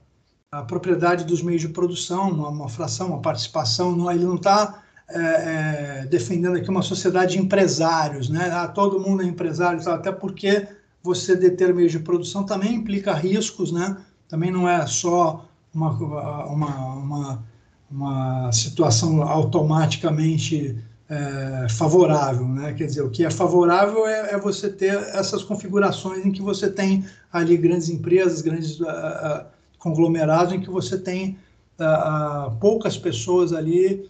a, 0.58 0.62
propriedade 0.62 1.24
dos 1.24 1.42
meios 1.42 1.62
de 1.62 1.68
produção, 1.68 2.30
uma, 2.30 2.48
uma 2.48 2.68
fração, 2.68 3.08
uma 3.08 3.20
participação, 3.20 3.94
não, 3.94 4.10
ele 4.10 4.24
não 4.24 4.36
está 4.36 4.82
é, 5.08 5.18
é, 5.18 6.06
defendendo 6.06 6.56
aqui 6.56 6.70
uma 6.70 6.82
sociedade 6.82 7.32
de 7.32 7.38
empresários, 7.38 8.28
né? 8.28 8.50
Ah, 8.52 8.68
todo 8.68 9.00
mundo 9.00 9.22
é 9.22 9.26
empresário, 9.26 9.86
até 9.88 10.10
porque 10.10 10.66
você 11.02 11.36
deter 11.36 11.74
meios 11.74 11.92
de 11.92 11.98
produção 11.98 12.44
também 12.44 12.74
implica 12.74 13.12
riscos, 13.12 13.70
né? 13.70 13.96
Também 14.28 14.50
não 14.50 14.68
é 14.68 14.86
só 14.86 15.46
uma, 15.74 15.90
uma, 15.90 16.94
uma, 16.94 17.44
uma 17.90 18.52
situação 18.52 19.22
automaticamente 19.22 20.76
é, 21.08 21.66
favorável, 21.68 22.48
né? 22.48 22.72
Quer 22.72 22.86
dizer, 22.86 23.02
o 23.02 23.10
que 23.10 23.24
é 23.24 23.30
favorável 23.30 24.06
é, 24.06 24.32
é, 24.32 24.38
você 24.38 24.70
ter 24.70 24.94
essas 25.14 25.42
configurações 25.42 26.24
em 26.24 26.32
que 26.32 26.40
você 26.40 26.70
tem 26.70 27.04
ali 27.32 27.56
grandes 27.56 27.90
empresas, 27.90 28.40
grandes 28.40 28.80
uh, 28.80 29.44
conglomerados, 29.84 30.52
em 30.52 30.60
que 30.60 30.70
você 30.70 30.98
tem 30.98 31.38
uh, 31.78 32.50
poucas 32.58 32.98
pessoas 32.98 33.52
ali 33.52 34.08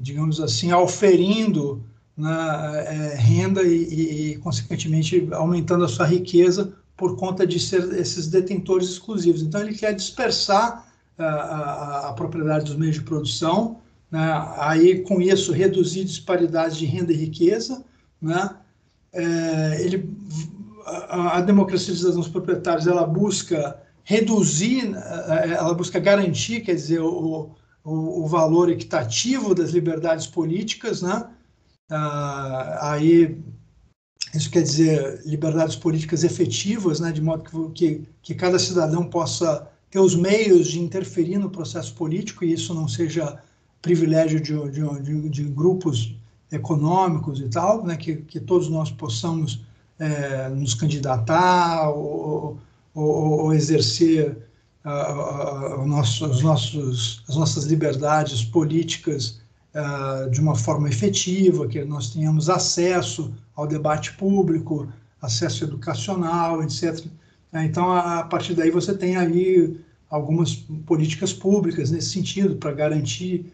digamos 0.00 0.40
assim, 0.40 0.70
auferindo 0.70 1.82
né, 2.16 2.30
é, 2.86 3.14
renda 3.16 3.62
e, 3.62 4.32
e, 4.32 4.36
consequentemente, 4.38 5.28
aumentando 5.32 5.84
a 5.84 5.88
sua 5.88 6.06
riqueza 6.06 6.72
por 6.96 7.16
conta 7.16 7.46
de 7.46 7.60
ser 7.60 7.92
esses 7.92 8.26
detentores 8.26 8.88
exclusivos. 8.88 9.42
Então, 9.42 9.60
ele 9.60 9.74
quer 9.74 9.94
dispersar 9.94 10.90
a, 11.18 11.24
a, 11.24 12.08
a 12.08 12.12
propriedade 12.14 12.64
dos 12.64 12.76
meios 12.76 12.96
de 12.96 13.02
produção, 13.02 13.78
né, 14.10 14.32
aí, 14.56 15.02
com 15.02 15.20
isso, 15.20 15.52
reduzir 15.52 16.04
disparidades 16.04 16.76
de 16.76 16.86
renda 16.86 17.12
e 17.12 17.16
riqueza, 17.16 17.84
né, 18.20 18.50
é, 19.12 19.82
ele, 19.82 20.10
a, 20.86 21.38
a 21.38 21.40
democracia 21.40 21.94
dos 21.94 22.28
proprietários, 22.28 22.86
ela 22.86 23.06
busca 23.06 23.78
reduzir, 24.06 24.94
é, 24.94 25.50
ela 25.50 25.74
busca 25.74 25.98
garantir, 25.98 26.60
quer 26.60 26.76
dizer, 26.76 27.00
o, 27.00 27.50
o, 27.84 28.22
o 28.22 28.26
valor 28.28 28.70
equitativo 28.70 29.52
das 29.52 29.70
liberdades 29.70 30.28
políticas, 30.28 31.02
né? 31.02 31.28
Ah, 31.90 32.92
aí 32.92 33.36
isso 34.32 34.48
quer 34.50 34.62
dizer 34.62 35.22
liberdades 35.24 35.74
políticas 35.74 36.22
efetivas, 36.22 37.00
né, 37.00 37.10
de 37.10 37.20
modo 37.20 37.42
que, 37.42 37.70
que, 37.72 38.08
que, 38.22 38.34
cada 38.34 38.58
cidadão 38.58 39.04
possa 39.08 39.68
ter 39.90 39.98
os 39.98 40.14
meios 40.14 40.68
de 40.68 40.80
interferir 40.80 41.38
no 41.38 41.50
processo 41.50 41.94
político 41.94 42.44
e 42.44 42.52
isso 42.52 42.74
não 42.74 42.86
seja 42.86 43.40
privilégio 43.80 44.40
de, 44.40 44.52
de, 44.70 45.02
de, 45.02 45.28
de 45.30 45.44
grupos 45.44 46.14
econômicos 46.50 47.40
e 47.40 47.48
tal, 47.48 47.84
né, 47.84 47.96
que, 47.96 48.16
que 48.16 48.40
todos 48.40 48.68
nós 48.68 48.90
possamos 48.90 49.64
é, 49.98 50.48
nos 50.48 50.74
candidatar 50.74 51.88
ou, 51.90 52.58
ou, 52.96 53.44
ou 53.44 53.54
exercer 53.54 54.36
nosso, 55.86 56.26
os 56.26 56.42
nossos, 56.42 57.22
as 57.28 57.36
nossas 57.36 57.64
liberdades 57.64 58.44
políticas 58.44 59.40
de 60.30 60.40
uma 60.40 60.54
forma 60.54 60.88
efetiva, 60.88 61.68
que 61.68 61.84
nós 61.84 62.10
tenhamos 62.10 62.48
acesso 62.48 63.34
ao 63.54 63.66
debate 63.66 64.14
público, 64.14 64.88
acesso 65.20 65.64
educacional, 65.64 66.62
etc. 66.62 67.04
Então, 67.52 67.92
a, 67.92 68.20
a 68.20 68.24
partir 68.24 68.54
daí, 68.54 68.70
você 68.70 68.94
tem 68.94 69.16
aí 69.16 69.78
algumas 70.08 70.54
políticas 70.86 71.32
públicas 71.32 71.90
nesse 71.90 72.10
sentido, 72.10 72.56
para 72.56 72.72
garantir 72.72 73.52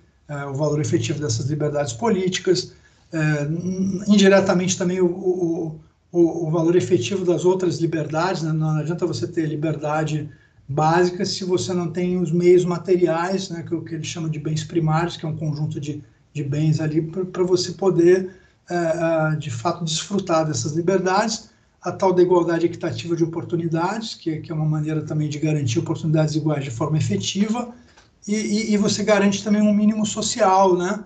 o 0.50 0.54
valor 0.54 0.80
efetivo 0.80 1.20
dessas 1.20 1.46
liberdades 1.46 1.92
políticas. 1.92 2.72
Uh, 3.12 4.10
indiretamente 4.10 4.78
também 4.78 5.00
o, 5.00 5.06
o, 5.06 5.80
o, 6.12 6.46
o, 6.46 6.50
valor 6.50 6.76
efetivo 6.76 7.24
das 7.24 7.44
outras 7.46 7.80
liberdades, 7.80 8.42
né? 8.42 8.52
não 8.52 8.76
adianta 8.76 9.06
você 9.06 9.26
ter 9.26 9.46
liberdade 9.46 10.28
básicas 10.68 11.30
se 11.30 11.44
você 11.44 11.72
não 11.72 11.90
tem 11.90 12.20
os 12.20 12.30
meios 12.30 12.64
materiais, 12.64 13.48
né, 13.48 13.64
que 13.66 13.74
é 13.74 13.80
que 13.80 13.94
ele 13.94 14.04
chama 14.04 14.28
de 14.28 14.38
bens 14.38 14.62
primários, 14.62 15.16
que 15.16 15.24
é 15.24 15.28
um 15.28 15.36
conjunto 15.36 15.80
de, 15.80 16.02
de 16.32 16.44
bens 16.44 16.80
ali 16.80 17.02
para 17.02 17.42
você 17.42 17.72
poder, 17.72 18.36
é, 18.70 18.74
é, 18.74 19.36
de 19.36 19.50
fato, 19.50 19.84
desfrutar 19.84 20.46
dessas 20.46 20.72
liberdades. 20.72 21.50
A 21.82 21.90
tal 21.90 22.12
da 22.12 22.22
igualdade 22.22 22.64
equitativa 22.64 23.16
de 23.16 23.24
oportunidades, 23.24 24.14
que, 24.14 24.36
que 24.38 24.52
é 24.52 24.54
uma 24.54 24.64
maneira 24.64 25.02
também 25.02 25.28
de 25.28 25.40
garantir 25.40 25.80
oportunidades 25.80 26.36
iguais 26.36 26.62
de 26.62 26.70
forma 26.70 26.96
efetiva, 26.96 27.74
e, 28.28 28.34
e, 28.34 28.74
e 28.74 28.76
você 28.76 29.02
garante 29.02 29.42
também 29.42 29.60
um 29.60 29.74
mínimo 29.74 30.06
social, 30.06 30.76
né, 30.76 31.04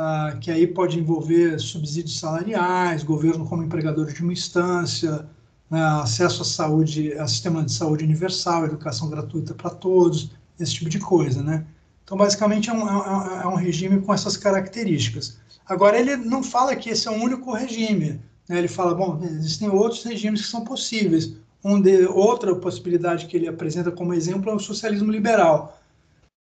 ah, 0.00 0.36
que 0.40 0.48
aí 0.48 0.64
pode 0.64 0.96
envolver 0.96 1.58
subsídios 1.58 2.20
salariais, 2.20 3.02
governo 3.02 3.44
como 3.44 3.64
empregador 3.64 4.06
de 4.12 4.22
uma 4.22 4.32
instância, 4.32 5.26
né, 5.68 5.82
acesso 6.00 6.42
à 6.42 6.44
saúde, 6.44 7.12
a 7.14 7.26
sistema 7.26 7.64
de 7.64 7.72
saúde 7.72 8.04
universal, 8.04 8.64
educação 8.64 9.10
gratuita 9.10 9.54
para 9.54 9.70
todos, 9.70 10.30
esse 10.56 10.74
tipo 10.74 10.88
de 10.88 11.00
coisa, 11.00 11.42
né? 11.42 11.66
Então, 12.04 12.16
basicamente, 12.16 12.70
é 12.70 12.72
um, 12.72 12.88
é, 12.88 13.42
é 13.42 13.48
um, 13.48 13.56
regime 13.56 14.00
com 14.00 14.14
essas 14.14 14.36
características. 14.36 15.36
Agora, 15.66 15.98
ele 15.98 16.14
não 16.14 16.44
fala 16.44 16.76
que 16.76 16.90
esse 16.90 17.08
é 17.08 17.10
o 17.10 17.20
único 17.20 17.52
regime. 17.52 18.20
Né? 18.48 18.58
Ele 18.58 18.68
fala, 18.68 18.94
bom, 18.94 19.18
existem 19.24 19.68
outros 19.68 20.04
regimes 20.04 20.42
que 20.42 20.48
são 20.48 20.62
possíveis. 20.62 21.34
Um 21.64 21.80
de, 21.80 22.06
outra 22.06 22.54
possibilidade 22.54 23.26
que 23.26 23.36
ele 23.36 23.48
apresenta 23.48 23.90
como 23.90 24.14
exemplo 24.14 24.48
é 24.48 24.54
o 24.54 24.60
socialismo 24.60 25.10
liberal, 25.10 25.76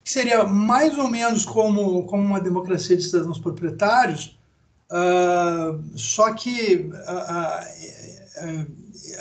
que 0.07 0.13
seria 0.13 0.45
mais 0.45 0.97
ou 0.97 1.11
menos 1.11 1.45
como, 1.45 2.05
como 2.05 2.23
uma 2.23 2.41
democracia 2.41 2.97
de 2.97 3.03
cidadãos 3.03 3.41
proprietários, 3.41 4.39
uh, 4.89 5.83
só 5.99 6.33
que 6.33 6.89
uh, 6.93 8.47
uh, 8.47 8.67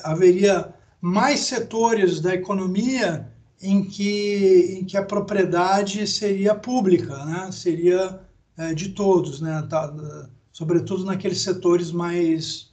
haveria 0.04 0.72
mais 1.02 1.40
setores 1.40 2.20
da 2.22 2.36
economia 2.36 3.28
em 3.60 3.84
que, 3.84 4.78
em 4.80 4.86
que 4.86 4.96
a 4.96 5.04
propriedade 5.04 6.06
seria 6.06 6.54
pública, 6.54 7.26
né? 7.26 7.52
seria 7.52 8.22
é, 8.56 8.76
de 8.76 8.90
todos, 8.90 9.42
né? 9.42 9.66
Tá, 9.68 9.92
sobretudo 10.52 11.04
naqueles 11.04 11.42
setores 11.42 11.92
mais 11.92 12.72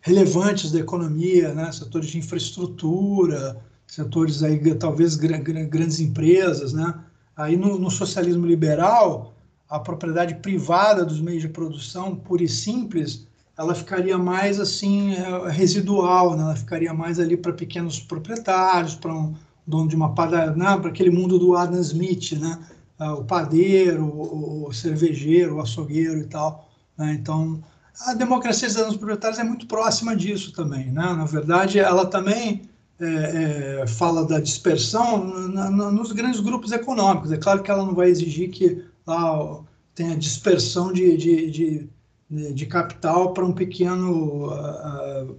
relevantes 0.00 0.72
da 0.72 0.78
economia, 0.78 1.52
né? 1.52 1.70
setores 1.72 2.08
de 2.08 2.18
infraestrutura, 2.18 3.62
setores 3.94 4.42
aí 4.42 4.74
talvez 4.74 5.16
grandes 5.16 6.00
empresas, 6.00 6.72
né? 6.72 6.94
Aí 7.36 7.56
no, 7.56 7.78
no 7.78 7.90
socialismo 7.90 8.46
liberal, 8.46 9.34
a 9.68 9.78
propriedade 9.78 10.34
privada 10.36 11.04
dos 11.04 11.20
meios 11.20 11.42
de 11.42 11.48
produção, 11.48 12.14
pura 12.14 12.42
e 12.44 12.48
simples, 12.48 13.26
ela 13.56 13.74
ficaria 13.74 14.18
mais 14.18 14.58
assim 14.60 15.14
é, 15.14 15.48
residual, 15.50 16.36
né? 16.36 16.42
ela 16.42 16.56
ficaria 16.56 16.92
mais 16.92 17.18
ali 17.18 17.36
para 17.36 17.52
pequenos 17.52 18.00
proprietários, 18.00 18.94
para 18.94 19.14
um 19.14 19.34
dono 19.66 19.88
de 19.88 19.96
uma 19.96 20.14
padaria, 20.14 20.54
né? 20.54 20.76
para 20.76 20.90
aquele 20.90 21.10
mundo 21.10 21.38
do 21.38 21.56
Adam 21.56 21.80
Smith, 21.80 22.32
né? 22.32 22.58
Ah, 22.96 23.14
o 23.14 23.24
padeiro, 23.24 24.04
o, 24.04 24.72
cervejeiro, 24.72 25.56
o 25.56 25.60
açougueiro 25.60 26.18
e 26.18 26.26
tal. 26.26 26.68
Né? 26.96 27.12
Então, 27.14 27.60
a 28.06 28.14
democracia 28.14 28.68
dos 28.68 28.96
proprietários 28.96 29.40
é 29.40 29.44
muito 29.44 29.66
próxima 29.66 30.14
disso 30.14 30.52
também. 30.52 30.86
Né? 30.86 31.02
Na 31.02 31.24
verdade, 31.24 31.80
ela 31.80 32.06
também 32.06 32.62
é, 33.00 33.80
é, 33.82 33.86
fala 33.86 34.24
da 34.26 34.40
dispersão 34.40 35.48
na, 35.48 35.70
na, 35.70 35.90
nos 35.90 36.12
grandes 36.12 36.40
grupos 36.40 36.72
econômicos. 36.72 37.32
É 37.32 37.36
claro 37.36 37.62
que 37.62 37.70
ela 37.70 37.84
não 37.84 37.94
vai 37.94 38.08
exigir 38.08 38.50
que 38.50 38.84
lá 39.06 39.60
tenha 39.94 40.16
dispersão 40.16 40.92
de, 40.92 41.16
de, 41.16 41.50
de 41.50 41.90
de 42.30 42.66
capital 42.66 43.32
para 43.32 43.44
um 43.44 43.52
pequeno 43.52 44.48
uh, 44.48 45.36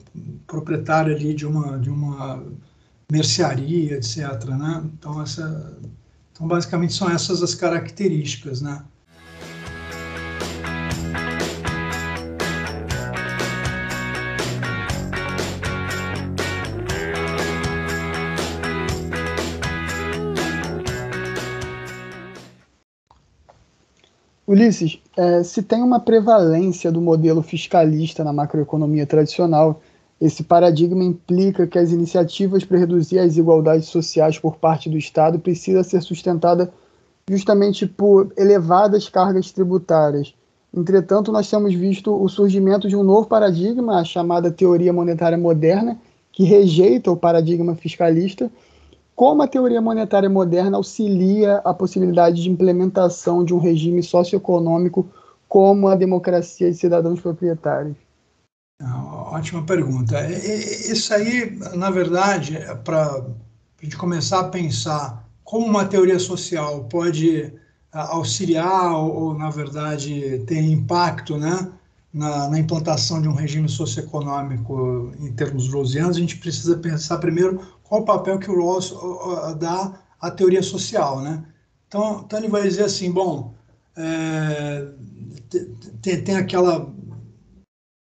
proprietário 0.48 1.16
ali 1.16 1.34
de 1.34 1.46
uma 1.46 1.78
de 1.80 1.90
uma 1.90 2.44
mercearia, 3.12 3.96
etc. 3.96 4.18
Né? 4.46 4.84
Então 4.94 5.22
essa, 5.22 5.78
então 6.32 6.48
basicamente 6.48 6.94
são 6.94 7.10
essas 7.10 7.42
as 7.44 7.56
características, 7.56 8.62
né? 8.62 8.84
Ulisses, 24.48 25.02
é, 25.18 25.44
se 25.44 25.64
tem 25.64 25.82
uma 25.82 26.00
prevalência 26.00 26.92
do 26.92 27.02
modelo 27.02 27.42
fiscalista 27.42 28.24
na 28.24 28.32
macroeconomia 28.32 29.06
tradicional, 29.06 29.82
esse 30.22 30.44
paradigma 30.44 31.04
implica 31.04 31.66
que 31.66 31.80
as 31.80 31.92
iniciativas 31.92 32.64
para 32.64 32.78
reduzir 32.78 33.20
as 33.20 33.30
desigualdades 33.30 33.88
sociais 33.88 34.38
por 34.38 34.58
parte 34.58 34.90
do 34.90 34.98
Estado 34.98 35.40
precisa 35.40 35.84
ser 35.84 36.02
sustentada 36.02 36.72
justamente 37.28 37.88
por 37.88 38.32
elevadas 38.38 39.10
cargas 39.10 39.52
tributárias. 39.52 40.34
Entretanto, 40.74 41.32
nós 41.32 41.50
temos 41.50 41.74
visto 41.74 42.14
o 42.14 42.30
surgimento 42.30 42.88
de 42.88 42.96
um 42.96 43.04
novo 43.04 43.28
paradigma, 43.28 44.00
a 44.00 44.04
chamada 44.04 44.52
teoria 44.52 44.94
monetária 44.94 45.38
moderna, 45.38 45.98
que 46.32 46.44
rejeita 46.44 47.10
o 47.10 47.18
paradigma 47.18 47.76
fiscalista. 47.76 48.52
Como 49.16 49.42
a 49.42 49.48
teoria 49.48 49.82
monetária 49.82 50.30
moderna 50.30 50.76
auxilia 50.76 51.58
a 51.64 51.74
possibilidade 51.74 52.44
de 52.44 52.50
implementação 52.50 53.46
de 53.46 53.54
um 53.54 53.58
regime 53.58 54.04
socioeconômico 54.04 55.08
como 55.48 55.88
a 55.88 55.96
democracia 55.96 56.70
de 56.70 56.78
cidadãos 56.78 57.22
proprietários? 57.22 57.96
Ótima 58.82 59.64
pergunta. 59.64 60.20
Isso 60.30 61.14
aí, 61.14 61.58
na 61.76 61.90
verdade, 61.90 62.58
é 62.58 62.76
para 62.76 63.06
a 63.06 63.84
gente 63.84 63.96
começar 63.96 64.42
a 64.42 64.50
pensar 64.50 65.26
como 65.46 65.66
uma 65.66 65.86
teoria 65.86 66.20
social 66.20 66.84
pode 66.86 67.54
auxiliar 67.94 68.92
ou, 68.94 69.34
na 69.34 69.50
verdade, 69.50 70.44
ter 70.46 70.60
impacto 70.60 71.38
né, 71.38 71.72
na, 72.14 72.50
na 72.50 72.60
implantação 72.60 73.22
de 73.22 73.30
um 73.30 73.34
regime 73.34 73.70
socioeconômico 73.70 75.14
em 75.20 75.32
termos 75.32 75.72
rawlsianos, 75.72 76.18
a 76.18 76.20
gente 76.20 76.38
precisa 76.38 76.78
pensar 76.78 77.18
primeiro 77.20 77.62
qual 77.88 78.02
o 78.02 78.06
papel 78.06 78.40
que 78.40 78.52
o 78.52 78.58
Rawls 78.58 78.94
dá 79.58 80.00
à 80.20 80.32
teoria 80.32 80.62
social. 80.62 81.22
Né? 81.22 81.44
Então, 81.88 82.24
então 82.26 82.40
ele 82.40 82.50
vai 82.50 82.64
dizer 82.64 82.84
assim, 82.84 83.12
bom, 83.12 83.54
é, 83.96 84.88
tem, 86.02 86.24
tem 86.24 86.36
aquela 86.36 86.94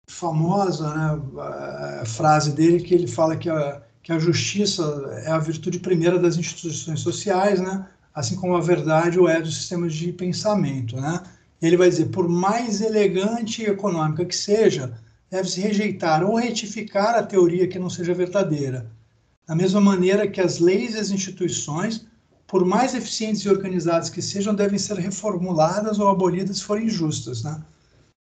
famosa 0.08 0.94
né, 0.94 2.06
frase 2.06 2.52
dele 2.52 2.82
que 2.82 2.94
ele 2.94 3.08
fala 3.08 3.36
que 3.36 3.50
a, 3.50 3.82
que 4.04 4.12
a 4.12 4.20
justiça 4.20 4.84
é 5.26 5.32
a 5.32 5.40
virtude 5.40 5.80
primeira 5.80 6.20
das 6.20 6.38
instituições 6.38 7.00
sociais, 7.00 7.62
né, 7.62 7.88
assim 8.14 8.36
como 8.36 8.56
a 8.56 8.62
verdade 8.62 9.20
o 9.20 9.28
é 9.28 9.42
dos 9.42 9.56
sistemas 9.56 9.94
de 9.94 10.12
pensamento. 10.12 10.98
Né? 10.98 11.24
Ele 11.62 11.78
vai 11.78 11.90
dizer, 11.90 12.08
por 12.08 12.28
mais 12.28 12.82
elegante 12.82 13.62
e 13.62 13.68
econômica 13.68 14.26
que 14.26 14.36
seja, 14.36 14.94
deve-se 15.30 15.62
rejeitar 15.62 16.24
ou 16.24 16.36
retificar 16.36 17.16
a 17.16 17.24
teoria 17.24 17.68
que 17.68 17.80
não 17.80 17.90
seja 17.90 18.14
verdadeira. 18.14 18.92
Da 19.52 19.56
mesma 19.56 19.82
maneira 19.82 20.30
que 20.30 20.40
as 20.40 20.60
leis 20.60 20.96
e 20.96 20.98
as 20.98 21.10
instituições, 21.10 22.08
por 22.48 22.64
mais 22.64 22.96
eficientes 22.96 23.42
e 23.42 23.50
organizadas 23.50 24.10
que 24.10 24.22
sejam, 24.22 24.56
devem 24.56 24.80
ser 24.80 24.96
reformuladas 24.96 26.00
ou 26.00 26.08
abolidas 26.08 26.60
se 26.60 26.64
forem 26.64 26.88
justas. 26.88 27.44
Né? 27.44 27.62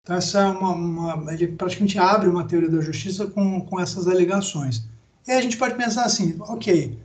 Então, 0.03 0.17
essa 0.17 0.41
é 0.41 0.45
uma, 0.47 0.73
uma, 0.73 1.33
ele 1.33 1.47
praticamente 1.47 1.97
abre 1.97 2.27
uma 2.27 2.43
teoria 2.43 2.69
da 2.69 2.81
justiça 2.81 3.27
com, 3.27 3.61
com 3.61 3.79
essas 3.79 4.09
alegações. 4.09 4.83
E 5.25 5.31
a 5.31 5.39
gente 5.39 5.55
pode 5.55 5.75
pensar 5.75 6.03
assim, 6.03 6.35
ok, 6.41 6.99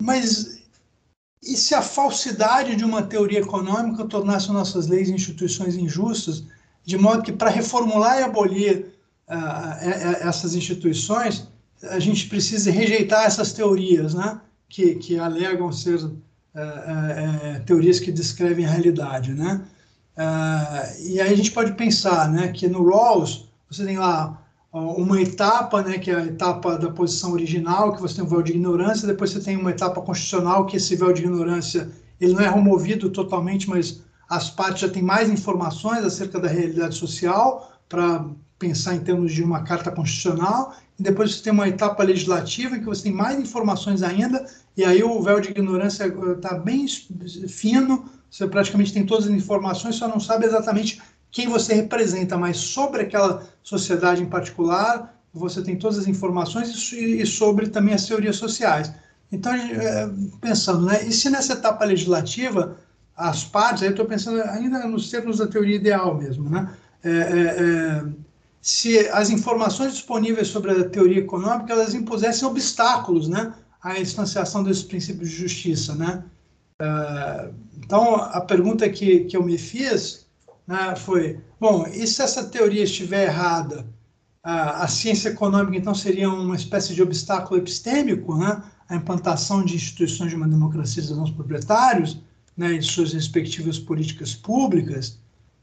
mas 0.00 0.62
e 1.42 1.54
se 1.54 1.74
a 1.74 1.82
falsidade 1.82 2.76
de 2.76 2.84
uma 2.84 3.02
teoria 3.02 3.40
econômica 3.40 4.06
tornasse 4.06 4.50
nossas 4.50 4.86
leis 4.86 5.10
e 5.10 5.12
instituições 5.12 5.76
injustas, 5.76 6.44
de 6.82 6.96
modo 6.96 7.22
que 7.22 7.30
para 7.30 7.50
reformular 7.50 8.20
e 8.20 8.22
abolir 8.22 8.86
uh, 9.28 10.26
essas 10.26 10.54
instituições, 10.54 11.46
a 11.82 11.98
gente 11.98 12.28
precisa 12.28 12.70
rejeitar 12.70 13.24
essas 13.24 13.52
teorias, 13.52 14.14
né? 14.14 14.40
que, 14.68 14.96
que 14.96 15.18
alegam 15.18 15.72
ser 15.72 16.02
uh, 16.04 16.08
uh, 16.08 17.64
teorias 17.64 18.00
que 18.00 18.10
descrevem 18.10 18.66
a 18.66 18.70
realidade, 18.70 19.32
né? 19.32 19.62
Uh, 20.16 21.02
e 21.02 21.20
aí 21.20 21.32
a 21.32 21.36
gente 21.36 21.52
pode 21.52 21.72
pensar 21.74 22.30
né, 22.30 22.48
que 22.48 22.66
no 22.68 22.88
Rawls 22.88 23.48
você 23.70 23.84
tem 23.84 23.98
lá 23.98 24.42
uma 24.72 25.20
etapa, 25.20 25.82
né, 25.82 25.98
que 25.98 26.10
é 26.10 26.16
a 26.16 26.24
etapa 26.24 26.78
da 26.78 26.90
posição 26.90 27.32
original, 27.32 27.94
que 27.94 28.00
você 28.00 28.16
tem 28.16 28.24
um 28.24 28.28
véu 28.28 28.42
de 28.42 28.52
ignorância, 28.52 29.06
depois 29.06 29.30
você 29.30 29.40
tem 29.40 29.56
uma 29.56 29.70
etapa 29.70 30.02
constitucional, 30.02 30.66
que 30.66 30.76
esse 30.76 30.94
véu 30.96 31.12
de 31.14 31.22
ignorância 31.22 31.90
ele 32.20 32.34
não 32.34 32.40
é 32.40 32.48
removido 32.48 33.08
totalmente, 33.08 33.68
mas 33.68 34.02
as 34.28 34.50
partes 34.50 34.82
já 34.82 34.88
têm 34.88 35.02
mais 35.02 35.30
informações 35.30 36.04
acerca 36.04 36.38
da 36.38 36.48
realidade 36.48 36.94
social 36.94 37.72
para 37.88 38.26
pensar 38.58 38.94
em 38.94 39.00
termos 39.00 39.32
de 39.32 39.42
uma 39.42 39.62
carta 39.62 39.90
constitucional, 39.90 40.74
e 40.98 41.02
depois 41.02 41.34
você 41.34 41.42
tem 41.42 41.52
uma 41.52 41.68
etapa 41.68 42.02
legislativa 42.02 42.76
em 42.76 42.80
que 42.80 42.86
você 42.86 43.04
tem 43.04 43.12
mais 43.12 43.38
informações 43.38 44.02
ainda, 44.02 44.46
e 44.76 44.84
aí 44.84 45.02
o 45.02 45.20
véu 45.22 45.40
de 45.40 45.50
ignorância 45.50 46.06
está 46.06 46.54
bem 46.54 46.86
fino, 46.88 48.08
você 48.30 48.46
praticamente 48.46 48.92
tem 48.92 49.04
todas 49.04 49.26
as 49.26 49.32
informações, 49.32 49.96
só 49.96 50.08
não 50.08 50.20
sabe 50.20 50.46
exatamente 50.46 51.00
quem 51.30 51.48
você 51.48 51.74
representa, 51.74 52.36
mas 52.36 52.56
sobre 52.56 53.02
aquela 53.02 53.46
sociedade 53.62 54.22
em 54.22 54.26
particular, 54.26 55.14
você 55.32 55.62
tem 55.62 55.76
todas 55.76 55.98
as 55.98 56.06
informações 56.06 56.92
e 56.92 57.26
sobre 57.26 57.68
também 57.68 57.94
as 57.94 58.06
teorias 58.06 58.36
sociais. 58.36 58.90
Então, 59.30 59.52
é, 59.54 60.08
pensando, 60.40 60.86
né, 60.86 61.04
e 61.04 61.12
se 61.12 61.28
nessa 61.28 61.54
etapa 61.54 61.84
legislativa, 61.84 62.76
as 63.14 63.44
partes, 63.44 63.82
aí 63.82 63.88
eu 63.88 63.92
estou 63.92 64.06
pensando 64.06 64.40
ainda 64.42 64.86
nos 64.86 65.10
termos 65.10 65.38
da 65.38 65.46
teoria 65.46 65.76
ideal 65.76 66.16
mesmo, 66.16 66.48
né, 66.48 66.70
é, 67.04 67.10
é, 67.10 68.04
se 68.68 69.08
as 69.10 69.30
informações 69.30 69.92
disponíveis 69.92 70.48
sobre 70.48 70.72
a 70.72 70.88
teoria 70.88 71.18
econômica, 71.18 71.72
elas 71.72 71.94
impusessem 71.94 72.48
obstáculos, 72.48 73.28
né, 73.28 73.54
à 73.82 74.00
instanciação 74.00 74.62
desses 74.62 74.82
princípios 74.82 75.30
de 75.30 75.36
justiça, 75.36 75.94
né, 75.94 76.24
Uh, 76.80 77.54
então, 77.78 78.16
a 78.16 78.40
pergunta 78.42 78.88
que, 78.88 79.24
que 79.24 79.36
eu 79.36 79.42
me 79.42 79.56
fiz 79.56 80.26
né, 80.66 80.94
foi: 80.96 81.40
bom, 81.58 81.86
e 81.86 82.06
se 82.06 82.22
essa 82.22 82.44
teoria 82.44 82.84
estiver 82.84 83.24
errada? 83.24 83.80
Uh, 84.44 84.84
a 84.84 84.86
ciência 84.86 85.30
econômica, 85.30 85.76
então, 85.76 85.94
seria 85.94 86.28
uma 86.28 86.54
espécie 86.54 86.94
de 86.94 87.02
obstáculo 87.02 87.58
epistêmico 87.58 88.36
né, 88.36 88.62
à 88.88 88.94
implantação 88.94 89.64
de 89.64 89.74
instituições 89.74 90.30
de 90.30 90.36
uma 90.36 90.46
democracia 90.46 91.02
dos 91.02 91.30
proprietários 91.30 92.18
né, 92.56 92.72
e 92.72 92.82
suas 92.82 93.12
respectivas 93.12 93.78
políticas 93.78 94.34
públicas? 94.34 95.18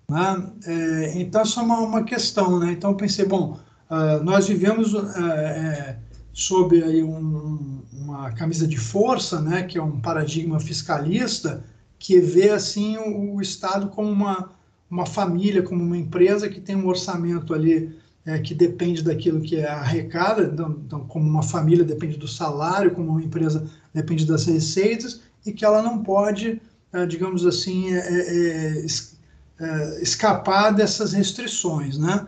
Né? 0.09 0.51
É, 0.65 1.21
então, 1.21 1.41
essa 1.41 1.59
é 1.59 1.63
uma, 1.63 1.80
uma 1.80 2.03
questão. 2.03 2.59
Né? 2.59 2.71
Então, 2.71 2.95
pensei: 2.95 3.25
bom, 3.25 3.59
uh, 3.89 4.23
nós 4.23 4.47
vivemos 4.47 4.93
é, 4.93 5.97
sob 6.34 6.84
aí 6.84 7.03
um, 7.03 7.84
uma 7.93 8.31
camisa 8.31 8.67
de 8.67 8.77
força, 8.77 9.39
né, 9.39 9.63
que 9.63 9.77
é 9.77 9.84
um 9.84 10.01
paradigma 10.01 10.59
fiscalista, 10.59 11.63
que 11.99 12.19
vê 12.19 12.49
assim 12.49 12.97
o, 12.97 13.35
o 13.35 13.41
Estado 13.41 13.88
como 13.89 14.09
uma, 14.09 14.51
uma 14.89 15.05
família, 15.05 15.61
como 15.61 15.84
uma 15.84 15.97
empresa 15.97 16.49
que 16.49 16.59
tem 16.59 16.75
um 16.75 16.88
orçamento 16.88 17.53
ali 17.53 17.95
é, 18.25 18.39
que 18.39 18.53
depende 18.55 19.03
daquilo 19.03 19.41
que 19.41 19.57
é 19.57 19.69
arrecada, 19.69 20.43
então, 20.43 20.81
então, 20.85 20.99
como 21.07 21.30
uma 21.30 21.43
família 21.43 21.84
depende 21.84 22.17
do 22.17 22.27
salário, 22.27 22.91
como 22.91 23.11
uma 23.11 23.23
empresa 23.23 23.69
depende 23.93 24.25
das 24.25 24.45
receitas, 24.45 25.21
e 25.45 25.51
que 25.51 25.63
ela 25.63 25.81
não 25.81 26.01
pode, 26.01 26.61
é, 26.93 27.05
digamos 27.05 27.45
assim, 27.45 27.93
é, 27.93 28.85
é, 29.59 30.01
escapar 30.01 30.71
dessas 30.71 31.13
restrições, 31.13 31.97
né? 31.97 32.27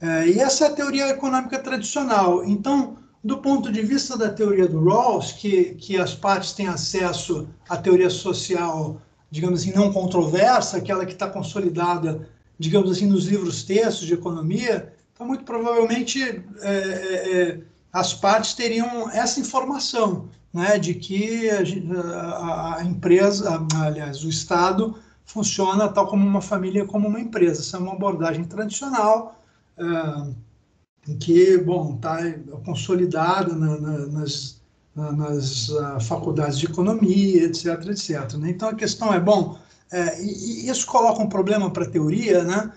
É, 0.00 0.28
e 0.28 0.38
essa 0.38 0.66
é 0.66 0.68
a 0.68 0.72
teoria 0.72 1.08
econômica 1.08 1.58
tradicional. 1.58 2.44
Então, 2.44 2.96
do 3.22 3.38
ponto 3.38 3.72
de 3.72 3.80
vista 3.80 4.18
da 4.18 4.28
teoria 4.28 4.68
do 4.68 4.84
Rawls, 4.84 5.32
que, 5.32 5.74
que 5.76 5.96
as 5.96 6.14
partes 6.14 6.52
têm 6.52 6.66
acesso 6.66 7.48
à 7.68 7.76
teoria 7.76 8.10
social, 8.10 9.00
digamos 9.30 9.62
assim, 9.62 9.72
não 9.72 9.92
controversa, 9.92 10.76
aquela 10.76 11.06
que 11.06 11.12
está 11.12 11.28
consolidada, 11.28 12.28
digamos 12.58 12.90
assim, 12.90 13.06
nos 13.06 13.26
livros 13.26 13.62
textos 13.62 14.06
de 14.06 14.14
economia, 14.14 14.92
então, 15.14 15.26
muito 15.26 15.44
provavelmente, 15.44 16.20
é, 16.60 16.70
é 16.70 17.60
as 17.92 18.12
partes 18.12 18.54
teriam 18.54 19.08
essa 19.10 19.38
informação, 19.38 20.28
né, 20.52 20.78
de 20.78 20.94
que 20.94 21.48
a, 21.48 22.78
a 22.78 22.84
empresa, 22.84 23.64
aliás, 23.76 24.24
o 24.24 24.28
Estado 24.28 24.96
funciona 25.24 25.88
tal 25.88 26.06
como 26.06 26.26
uma 26.26 26.40
família, 26.40 26.84
como 26.84 27.08
uma 27.08 27.20
empresa. 27.20 27.60
Essa 27.60 27.76
é 27.76 27.80
uma 27.80 27.92
abordagem 27.92 28.44
tradicional, 28.44 29.40
é, 29.76 31.14
que, 31.20 31.58
bom, 31.58 31.94
está 31.96 32.18
consolidada 32.64 33.54
na, 33.54 33.78
na, 33.78 34.06
nas, 34.06 34.60
na, 34.94 35.12
nas 35.12 35.68
uh, 35.68 36.00
faculdades 36.00 36.58
de 36.58 36.66
economia, 36.66 37.44
etc, 37.44 37.66
etc. 37.88 38.34
Né? 38.34 38.50
Então, 38.50 38.68
a 38.68 38.74
questão 38.74 39.12
é, 39.12 39.20
bom, 39.20 39.58
é, 39.92 40.22
e, 40.22 40.66
e 40.66 40.70
isso 40.70 40.86
coloca 40.86 41.22
um 41.22 41.28
problema 41.28 41.70
para 41.70 41.84
a 41.84 41.90
teoria, 41.90 42.42
né? 42.42 42.72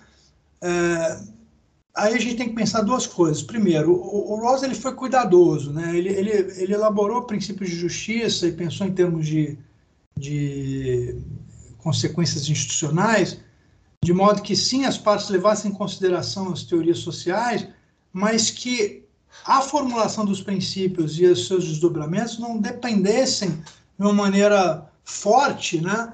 É, 0.62 1.20
aí 1.96 2.14
a 2.16 2.20
gente 2.20 2.36
tem 2.36 2.50
que 2.50 2.56
pensar 2.56 2.82
duas 2.82 3.08
coisas. 3.08 3.42
Primeiro, 3.42 3.94
o, 3.94 4.40
o 4.40 4.64
ele 4.66 4.76
foi 4.76 4.94
cuidadoso, 4.94 5.72
né? 5.72 5.98
Ele, 5.98 6.10
ele, 6.10 6.32
ele 6.32 6.74
elaborou 6.74 7.24
princípios 7.24 7.70
de 7.70 7.76
justiça 7.76 8.48
e 8.48 8.52
pensou 8.52 8.86
em 8.86 8.94
termos 8.94 9.26
de, 9.26 9.58
de 10.18 11.18
consequências 11.88 12.50
institucionais, 12.50 13.40
de 14.04 14.12
modo 14.12 14.42
que 14.42 14.58
sim, 14.58 14.84
as 14.84 14.98
partes 14.98 15.30
levassem 15.30 15.72
em 15.72 15.74
consideração 15.74 16.52
as 16.52 16.64
teorias 16.64 17.00
sociais, 17.00 17.66
mas 18.12 18.52
que 18.52 19.06
a 19.46 19.62
formulação 19.62 20.26
dos 20.26 20.42
princípios 20.42 21.18
e 21.18 21.26
os 21.26 21.48
seus 21.48 21.66
desdobramentos 21.66 22.40
não 22.40 22.58
dependessem 22.58 23.52
de 23.98 24.06
uma 24.06 24.12
maneira 24.12 24.86
forte 25.06 25.80
né, 25.80 26.14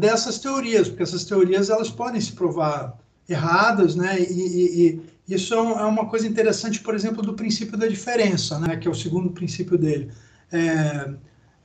dessas 0.00 0.40
teorias, 0.40 0.88
porque 0.88 1.04
essas 1.04 1.24
teorias 1.24 1.70
elas 1.70 1.90
podem 1.90 2.20
se 2.20 2.32
provar 2.32 2.98
erradas, 3.28 3.94
né? 3.94 4.18
E, 4.18 4.24
e, 4.24 5.00
e 5.28 5.34
isso 5.34 5.54
é, 5.54 5.58
é 5.58 5.84
uma 5.84 6.06
coisa 6.06 6.26
interessante, 6.26 6.80
por 6.80 6.94
exemplo, 6.94 7.22
do 7.22 7.34
princípio 7.34 7.78
da 7.78 7.86
diferença, 7.86 8.58
né? 8.58 8.76
Que 8.76 8.88
é 8.88 8.90
o 8.90 8.94
segundo 8.94 9.30
princípio 9.30 9.78
dele. 9.78 10.10
É, 10.50 11.14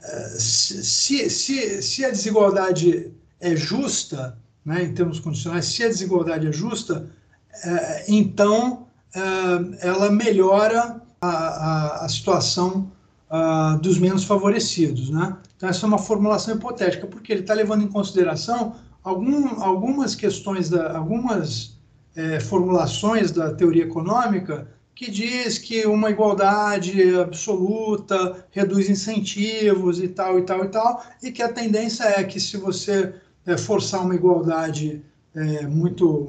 é 0.03 0.30
se, 0.38 0.84
se, 1.30 1.81
se 1.81 2.05
a 2.05 2.11
desigualdade 2.11 3.11
é 3.44 3.56
justa, 3.56 4.38
né, 4.65 4.84
em 4.84 4.94
termos 4.94 5.20
condicionais, 5.20 5.65
se 5.65 5.84
a 5.84 5.88
desigualdade 5.88 6.48
é 6.48 6.52
justa, 6.52 7.10
é, 7.64 8.06
então 8.07 8.88
é, 9.14 9.88
ela 9.88 10.10
melhora 10.10 11.02
a, 11.22 11.28
a, 11.28 12.06
a 12.06 12.10
situação 12.10 12.91
uh, 13.30 13.80
dos 13.80 13.98
menos 13.98 14.24
favorecidos. 14.24 15.10
Né? 15.10 15.36
Então, 15.56 15.70
essa 15.70 15.86
é 15.86 15.88
uma 15.88 15.98
formulação 15.98 16.56
hipotética, 16.56 17.07
porque 17.07 17.32
ele 17.32 17.41
está 17.41 17.53
levando 17.53 17.84
em 17.84 17.88
consideração 17.88 18.76
algum, 19.03 19.61
algumas 19.61 20.15
questões, 20.15 20.70
da, 20.70 20.98
algumas 20.98 21.78
é, 22.15 22.40
formulações 22.40 23.32
da 23.32 23.53
teoria 23.53 23.84
econômica 23.84 24.68
que 24.95 25.10
diz 25.10 25.57
que 25.57 25.88
uma 25.88 26.11
igualdade 26.11 27.15
absoluta 27.15 28.45
reduz 28.52 28.90
incentivos 28.90 29.99
e 29.99 30.07
tal, 30.07 30.38
e 30.38 30.44
tal, 30.44 30.64
e 30.64 30.68
tal, 30.68 31.03
e 31.24 31.32
que 31.32 31.41
a 31.41 31.52
tendência 31.52 32.03
é 32.03 32.24
que 32.24 32.40
se 32.40 32.57
você 32.57 33.14
é, 33.45 33.57
forçar 33.57 34.03
uma 34.03 34.15
igualdade 34.15 35.03
é, 35.36 35.65
muito, 35.65 36.28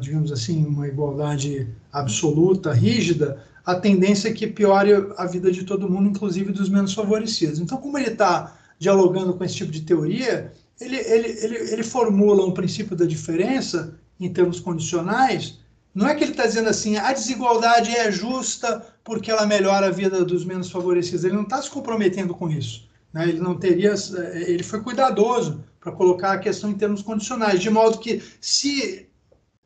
digamos 0.00 0.30
assim, 0.30 0.64
uma 0.64 0.86
igualdade 0.86 1.68
absoluta, 1.92 2.72
rígida, 2.72 3.42
a 3.64 3.74
tendência 3.74 4.28
é 4.28 4.32
que 4.32 4.46
piore 4.46 4.92
a 5.16 5.26
vida 5.26 5.50
de 5.50 5.64
todo 5.64 5.88
mundo, 5.88 6.10
inclusive 6.10 6.52
dos 6.52 6.68
menos 6.68 6.94
favorecidos. 6.94 7.60
Então, 7.60 7.78
como 7.78 7.96
ele 7.96 8.10
está 8.10 8.56
dialogando 8.78 9.34
com 9.34 9.44
esse 9.44 9.54
tipo 9.54 9.70
de 9.70 9.82
teoria, 9.82 10.52
ele, 10.80 10.96
ele, 10.96 11.28
ele, 11.28 11.56
ele 11.72 11.82
formula 11.82 12.44
um 12.44 12.52
princípio 12.52 12.96
da 12.96 13.04
diferença 13.04 13.94
em 14.18 14.32
termos 14.32 14.58
condicionais. 14.58 15.58
Não 15.94 16.08
é 16.08 16.14
que 16.14 16.24
ele 16.24 16.32
está 16.32 16.46
dizendo 16.46 16.68
assim, 16.68 16.96
a 16.96 17.12
desigualdade 17.12 17.94
é 17.94 18.10
justa 18.10 18.84
porque 19.04 19.30
ela 19.30 19.46
melhora 19.46 19.86
a 19.86 19.90
vida 19.90 20.24
dos 20.24 20.44
menos 20.44 20.70
favorecidos. 20.70 21.24
Ele 21.24 21.34
não 21.34 21.42
está 21.42 21.60
se 21.62 21.70
comprometendo 21.70 22.34
com 22.34 22.48
isso. 22.50 22.88
Né? 23.12 23.28
Ele 23.28 23.40
não 23.40 23.56
teria, 23.56 23.94
ele 24.34 24.62
foi 24.62 24.80
cuidadoso 24.80 25.62
para 25.82 25.92
colocar 25.92 26.32
a 26.32 26.38
questão 26.38 26.70
em 26.70 26.74
termos 26.74 27.02
condicionais, 27.02 27.60
de 27.60 27.68
modo 27.68 27.98
que 27.98 28.22
se 28.40 29.08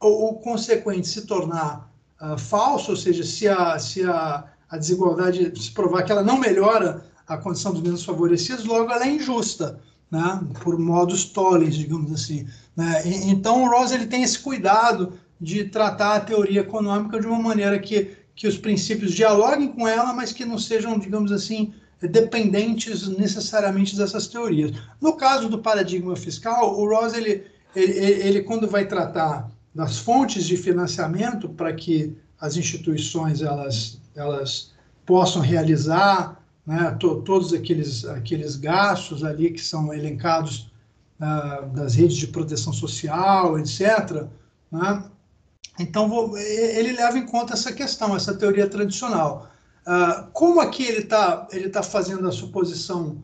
o, 0.01 0.31
o 0.31 0.35
consequente 0.37 1.07
se 1.07 1.27
tornar 1.27 1.93
uh, 2.21 2.39
falso, 2.39 2.93
ou 2.93 2.97
seja, 2.97 3.23
se 3.23 3.47
a, 3.47 3.79
se 3.79 4.03
a, 4.03 4.45
a 4.69 4.79
desigualdade 4.79 5.53
se 5.61 5.71
provar 5.73 6.03
que 6.05 6.11
ela 6.11 6.23
não 6.23 6.39
melhora 6.39 7.05
a 7.29 7.37
condição 7.37 7.73
dos 7.73 7.83
menos 7.83 8.03
favorecidos, 8.03 8.65
logo 8.65 8.91
ela 8.91 9.05
é 9.05 9.11
injusta, 9.11 9.79
né? 10.11 10.41
por 10.63 10.79
modos 10.79 11.27
toles, 11.27 11.77
digamos 11.77 12.11
assim. 12.11 12.47
Né? 12.75 13.03
E, 13.05 13.31
então 13.31 13.65
o 13.65 13.69
Rawls 13.69 13.93
ele 13.93 14.07
tem 14.07 14.23
esse 14.23 14.39
cuidado 14.39 15.13
de 15.39 15.65
tratar 15.65 16.17
a 16.17 16.21
teoria 16.21 16.63
econômica 16.63 17.21
de 17.21 17.27
uma 17.27 17.39
maneira 17.39 17.79
que, 17.79 18.17
que 18.35 18.49
os 18.49 18.57
princípios 18.57 19.13
dialoguem 19.13 19.69
com 19.69 19.87
ela, 19.87 20.15
mas 20.15 20.33
que 20.33 20.47
não 20.47 20.59
sejam, 20.59 20.99
digamos 20.99 21.31
assim, 21.31 21.75
dependentes 22.09 23.09
necessariamente 23.09 23.97
dessas 23.97 24.27
teorias. 24.27 24.73
No 25.01 25.15
caso 25.15 25.49
do 25.49 25.59
paradigma 25.59 26.17
fiscal, 26.17 26.79
o 26.79 26.89
Rawls, 26.89 27.15
ele, 27.15 27.45
ele, 27.75 27.93
ele 27.93 28.43
quando 28.43 28.69
vai 28.69 28.87
tratar 28.87 29.51
das 29.75 29.99
fontes 29.99 30.47
de 30.47 30.57
financiamento 30.57 31.49
para 31.49 31.73
que 31.73 32.17
as 32.41 32.57
instituições 32.57 33.43
elas, 33.43 34.01
elas 34.15 34.73
possam 35.05 35.43
realizar 35.43 36.43
né, 36.67 36.97
to, 36.99 37.23
todos 37.23 37.53
aqueles, 37.53 38.05
aqueles 38.05 38.57
gastos 38.57 39.23
ali 39.23 39.51
que 39.51 39.61
são 39.61 39.93
elencados 39.95 40.71
uh, 41.21 41.67
das 41.75 41.95
redes 41.95 42.17
de 42.17 42.27
proteção 42.27 42.73
social, 42.73 43.59
etc. 43.59 44.25
Né? 44.71 45.05
Então, 45.79 46.09
vou, 46.09 46.37
ele 46.39 46.93
leva 46.93 47.19
em 47.19 47.27
conta 47.27 47.55
essa 47.55 47.73
questão, 47.73 48.17
essa 48.17 48.35
teoria 48.35 48.69
tradicional. 48.69 49.49
Uh, 49.87 50.27
como 50.33 50.61
aqui 50.61 50.85
ele 50.85 51.03
está 51.03 51.47
ele 51.53 51.69
tá 51.69 51.81
fazendo 51.83 52.27
a 52.27 52.33
suposição 52.33 53.23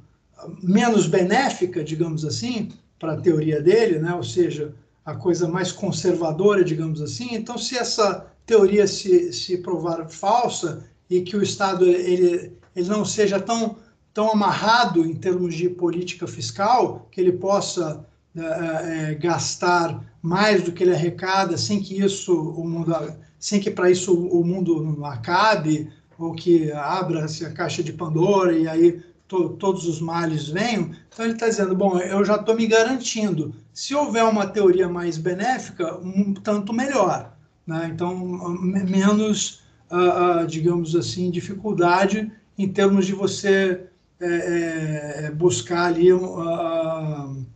menos 0.62 1.06
benéfica, 1.06 1.82
digamos 1.82 2.24
assim, 2.24 2.70
para 2.98 3.14
a 3.14 3.20
teoria 3.20 3.60
dele, 3.60 3.98
né? 3.98 4.14
ou 4.14 4.22
seja, 4.22 4.74
a 5.04 5.14
coisa 5.14 5.48
mais 5.48 5.72
conservadora, 5.72 6.64
digamos 6.64 7.00
assim. 7.02 7.34
Então, 7.34 7.58
se 7.58 7.76
essa 7.76 8.26
teoria 8.46 8.86
se, 8.86 9.32
se 9.32 9.58
provar 9.58 10.08
falsa 10.08 10.84
e 11.10 11.20
que 11.20 11.36
o 11.36 11.42
Estado 11.42 11.84
ele, 11.84 12.52
ele 12.74 12.88
não 12.88 13.04
seja 13.04 13.40
tão, 13.40 13.76
tão 14.14 14.30
amarrado 14.30 15.04
em 15.04 15.14
termos 15.14 15.54
de 15.54 15.68
política 15.68 16.26
fiscal, 16.26 17.08
que 17.10 17.20
ele 17.20 17.32
possa 17.32 18.06
é, 18.36 19.14
gastar 19.14 20.02
mais 20.22 20.62
do 20.62 20.72
que 20.72 20.84
ele 20.84 20.94
arrecada, 20.94 21.58
sem 21.58 21.80
que 21.80 22.00
isso 22.00 22.32
o 22.32 22.66
mundo, 22.66 22.94
sem 23.38 23.60
que 23.60 23.70
para 23.70 23.90
isso 23.90 24.14
o 24.14 24.44
mundo 24.44 25.04
acabe 25.04 25.90
ou 26.22 26.34
que 26.34 26.70
abra-se 26.72 27.44
a 27.44 27.52
caixa 27.52 27.82
de 27.82 27.92
Pandora 27.92 28.56
e 28.56 28.68
aí 28.68 29.02
to, 29.26 29.50
todos 29.50 29.86
os 29.86 30.00
males 30.00 30.48
venham. 30.48 30.90
Então 31.08 31.24
ele 31.24 31.34
está 31.34 31.48
dizendo, 31.48 31.74
bom, 31.74 31.98
eu 31.98 32.24
já 32.24 32.36
estou 32.36 32.54
me 32.54 32.66
garantindo. 32.66 33.54
Se 33.72 33.94
houver 33.94 34.24
uma 34.24 34.46
teoria 34.46 34.88
mais 34.88 35.18
benéfica, 35.18 35.98
um 35.98 36.32
tanto 36.34 36.72
melhor. 36.72 37.34
Né? 37.66 37.90
Então, 37.92 38.16
menos, 38.16 39.62
uh, 39.90 40.42
uh, 40.42 40.46
digamos 40.46 40.94
assim, 40.94 41.30
dificuldade 41.30 42.30
em 42.58 42.68
termos 42.68 43.06
de 43.06 43.12
você 43.12 43.86
é, 44.20 45.24
é, 45.24 45.30
buscar 45.30 45.86
ali 45.86 46.12
uh, 46.12 47.46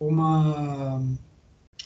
uma, 0.00 1.02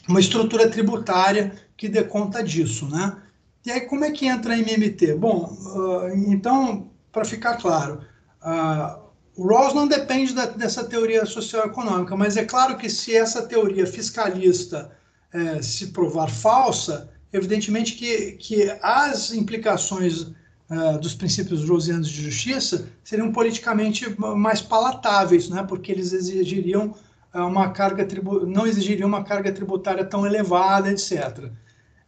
uma 0.07 0.19
estrutura 0.19 0.69
tributária 0.69 1.53
que 1.77 1.87
dê 1.87 2.03
conta 2.03 2.43
disso, 2.43 2.87
né? 2.87 3.17
E 3.65 3.71
aí, 3.71 3.81
como 3.81 4.03
é 4.03 4.11
que 4.11 4.27
entra 4.27 4.53
a 4.53 4.57
MMT? 4.57 5.15
Bom, 5.15 5.57
uh, 5.75 6.09
então, 6.27 6.91
para 7.11 7.23
ficar 7.23 7.55
claro, 7.57 8.01
uh, 8.41 9.03
o 9.37 9.47
Rawls 9.47 9.73
não 9.73 9.87
depende 9.87 10.33
da, 10.33 10.47
dessa 10.47 10.83
teoria 10.83 11.25
socioeconômica, 11.25 12.15
mas 12.15 12.35
é 12.35 12.43
claro 12.43 12.77
que 12.77 12.89
se 12.89 13.15
essa 13.15 13.41
teoria 13.43 13.87
fiscalista 13.87 14.91
é, 15.33 15.61
se 15.61 15.87
provar 15.87 16.29
falsa, 16.29 17.09
evidentemente 17.31 17.93
que, 17.93 18.33
que 18.33 18.77
as 18.81 19.33
implicações 19.33 20.21
uh, 20.21 20.99
dos 21.01 21.15
princípios 21.15 21.67
rawlsianos 21.67 22.09
de 22.09 22.21
justiça 22.21 22.87
seriam 23.03 23.31
politicamente 23.31 24.05
mais 24.19 24.61
palatáveis, 24.61 25.49
né? 25.49 25.63
porque 25.67 25.91
eles 25.91 26.13
exigiriam 26.13 26.93
uma 27.33 27.71
carga 27.71 28.05
tribu 28.05 28.45
não 28.45 28.67
exigiriam 28.67 29.07
uma 29.07 29.23
carga 29.23 29.51
tributária 29.51 30.05
tão 30.05 30.23
elevada, 30.23 30.91
etc. 30.91 31.49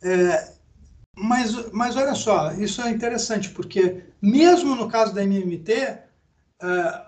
É, 0.04 0.55
mas, 1.16 1.72
mas 1.72 1.96
olha 1.96 2.14
só, 2.14 2.52
isso 2.54 2.82
é 2.82 2.90
interessante, 2.90 3.50
porque 3.50 4.04
mesmo 4.22 4.76
no 4.76 4.88
caso 4.90 5.14
da 5.14 5.24
MMT, 5.24 5.72
uh, 6.62 6.66
é, 6.66 7.06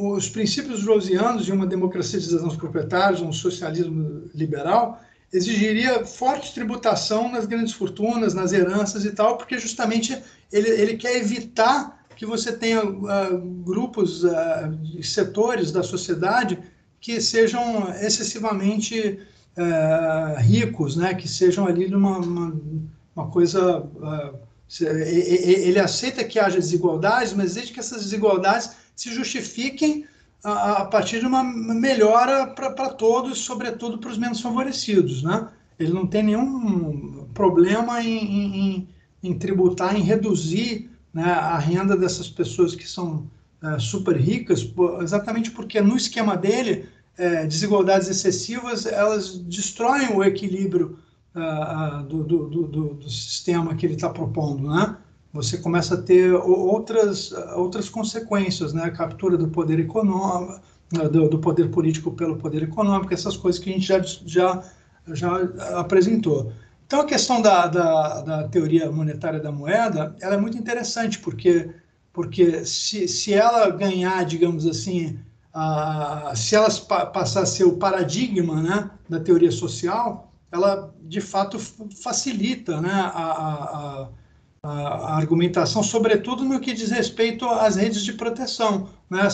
os 0.00 0.28
princípios 0.28 0.84
rosianos 0.84 1.44
de 1.44 1.52
uma 1.52 1.66
democracia 1.66 2.18
de 2.18 2.26
cidadãos 2.26 2.56
proprietários, 2.56 3.20
um 3.20 3.32
socialismo 3.32 4.28
liberal, 4.34 5.00
exigiria 5.32 6.04
forte 6.04 6.52
tributação 6.52 7.30
nas 7.30 7.46
grandes 7.46 7.72
fortunas, 7.72 8.34
nas 8.34 8.52
heranças 8.52 9.04
e 9.04 9.12
tal, 9.12 9.36
porque 9.36 9.58
justamente 9.58 10.20
ele, 10.52 10.68
ele 10.68 10.96
quer 10.96 11.16
evitar 11.16 12.04
que 12.14 12.26
você 12.26 12.52
tenha 12.52 12.84
uh, 12.84 13.38
grupos, 13.64 14.22
uh, 14.22 14.32
setores 15.02 15.72
da 15.72 15.82
sociedade 15.82 16.58
que 17.00 17.20
sejam 17.20 17.92
excessivamente 18.00 19.18
uh, 19.56 20.40
ricos, 20.40 20.96
né? 20.96 21.14
que 21.14 21.26
sejam 21.26 21.66
ali 21.66 21.88
numa 21.88 22.18
uma, 22.18 22.60
uma 23.14 23.28
coisa. 23.28 23.80
Uh, 23.80 24.52
ele 24.80 25.78
aceita 25.78 26.24
que 26.24 26.38
haja 26.38 26.56
desigualdades, 26.56 27.34
mas 27.34 27.54
desde 27.54 27.74
que 27.74 27.80
essas 27.80 28.04
desigualdades 28.04 28.70
se 28.96 29.12
justifiquem 29.12 30.06
a, 30.42 30.82
a 30.82 30.84
partir 30.86 31.20
de 31.20 31.26
uma 31.26 31.44
melhora 31.44 32.46
para 32.46 32.88
todos, 32.90 33.38
sobretudo 33.38 33.98
para 33.98 34.10
os 34.10 34.18
menos 34.18 34.40
favorecidos. 34.40 35.22
Né? 35.22 35.48
Ele 35.78 35.92
não 35.92 36.06
tem 36.06 36.22
nenhum 36.22 37.26
problema 37.34 38.02
em, 38.02 38.18
em, 38.18 38.88
em 39.22 39.38
tributar, 39.38 39.94
em 39.96 40.02
reduzir 40.02 40.90
né, 41.12 41.24
a 41.24 41.58
renda 41.58 41.96
dessas 41.96 42.28
pessoas 42.28 42.74
que 42.74 42.88
são 42.88 43.26
uh, 43.62 43.78
super 43.78 44.16
ricas, 44.16 44.66
exatamente 45.02 45.50
porque 45.50 45.80
no 45.80 45.96
esquema 45.96 46.36
dele, 46.36 46.88
uh, 47.18 47.46
desigualdades 47.46 48.08
excessivas 48.08 48.86
elas 48.86 49.36
destroem 49.38 50.08
o 50.14 50.24
equilíbrio 50.24 50.98
uh, 51.34 52.02
do, 52.04 52.22
do, 52.24 52.48
do, 52.48 52.94
do, 52.94 53.10
sistema 53.10 53.74
que 53.74 53.86
ele 53.86 53.94
está 53.94 54.08
propondo, 54.10 54.68
né? 54.68 54.96
Você 55.32 55.56
começa 55.58 55.94
a 55.94 56.02
ter 56.02 56.34
outras, 56.34 57.32
outras 57.56 57.88
consequências, 57.88 58.72
né? 58.72 58.84
A 58.84 58.90
captura 58.90 59.36
do 59.36 59.48
poder 59.48 59.80
econômico, 59.80 60.60
do, 61.10 61.38
poder 61.38 61.70
político 61.70 62.12
pelo 62.12 62.36
poder 62.36 62.62
econômico, 62.62 63.14
essas 63.14 63.36
coisas 63.36 63.60
que 63.60 63.70
a 63.70 63.72
gente 63.72 63.86
já, 63.86 64.00
já, 64.26 64.62
já 65.08 65.36
apresentou. 65.78 66.52
Então, 66.86 67.00
a 67.00 67.06
questão 67.06 67.40
da, 67.40 67.66
da, 67.66 68.20
da 68.20 68.48
teoria 68.48 68.92
monetária 68.92 69.40
da 69.40 69.50
moeda, 69.50 70.14
ela 70.20 70.34
é 70.34 70.36
muito 70.36 70.58
interessante, 70.58 71.18
porque, 71.18 71.70
porque 72.12 72.66
se, 72.66 73.08
se 73.08 73.32
ela 73.32 73.70
ganhar, 73.70 74.26
digamos 74.26 74.66
assim, 74.66 75.18
a, 75.54 76.32
se 76.34 76.54
elas 76.54 76.78
pa, 76.78 77.06
passar 77.06 77.42
a 77.42 77.46
ser 77.46 77.64
o 77.64 77.78
paradigma 77.78 78.60
né, 78.60 78.90
da 79.08 79.18
teoria 79.18 79.50
social, 79.50 80.31
ela 80.52 80.94
de 81.02 81.20
fato 81.20 81.58
facilita 81.58 82.80
né, 82.80 82.92
a, 82.92 83.08
a, 83.08 84.08
a, 84.62 85.16
argumentação, 85.16 85.82
sobretudo 85.82 86.44
no 86.44 86.60
que 86.60 86.74
diz 86.74 86.90
respeito 86.90 87.46
às 87.46 87.76
redes 87.76 88.04
de 88.04 88.12
proteção, 88.12 88.90
né, 89.08 89.28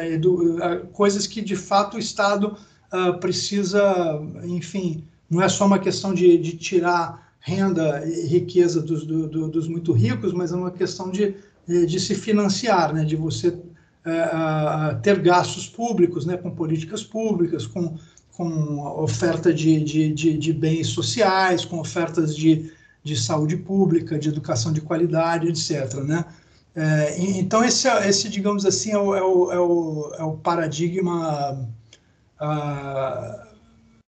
é, 0.00 0.18
do, 0.18 0.86
coisas 0.92 1.26
que 1.26 1.40
de 1.40 1.54
fato 1.54 1.96
o 1.96 2.00
Estado 2.00 2.56
uh, 2.92 3.18
precisa, 3.18 4.20
enfim, 4.44 5.04
não 5.30 5.40
é 5.40 5.48
só 5.48 5.66
uma 5.66 5.78
questão 5.78 6.12
de, 6.12 6.36
de 6.36 6.56
tirar 6.56 7.32
renda 7.38 8.04
e 8.04 8.26
riqueza 8.26 8.82
dos, 8.82 9.06
do, 9.06 9.28
do, 9.28 9.48
dos 9.48 9.68
muito 9.68 9.92
ricos, 9.92 10.32
mas 10.32 10.52
é 10.52 10.56
uma 10.56 10.72
questão 10.72 11.12
de, 11.12 11.36
de 11.66 12.00
se 12.00 12.16
financiar, 12.16 12.92
né, 12.92 13.04
de 13.04 13.14
você 13.14 13.56
é, 14.04 14.94
ter 15.02 15.20
gastos 15.20 15.68
públicos, 15.68 16.26
né, 16.26 16.36
com 16.36 16.50
políticas 16.50 17.02
públicas, 17.02 17.66
com, 17.66 17.96
com 18.36 18.78
oferta 19.02 19.52
de, 19.52 19.80
de, 19.82 20.12
de, 20.12 20.36
de 20.36 20.52
bens 20.52 20.88
sociais, 20.88 21.64
com 21.64 21.80
ofertas 21.80 22.36
de, 22.36 22.70
de 23.02 23.16
saúde 23.16 23.56
pública, 23.56 24.18
de 24.18 24.28
educação 24.28 24.72
de 24.72 24.80
qualidade, 24.80 25.48
etc. 25.48 25.94
Né? 26.02 26.24
É, 26.74 27.18
então, 27.18 27.64
esse, 27.64 27.88
esse, 27.88 28.28
digamos 28.28 28.66
assim, 28.66 28.92
é 28.92 28.98
o, 28.98 29.14
é 29.14 29.22
o, 29.22 29.52
é 29.52 29.58
o, 29.58 30.34
é 30.34 30.36
paradigma 30.42 31.66
ah, 32.38 33.48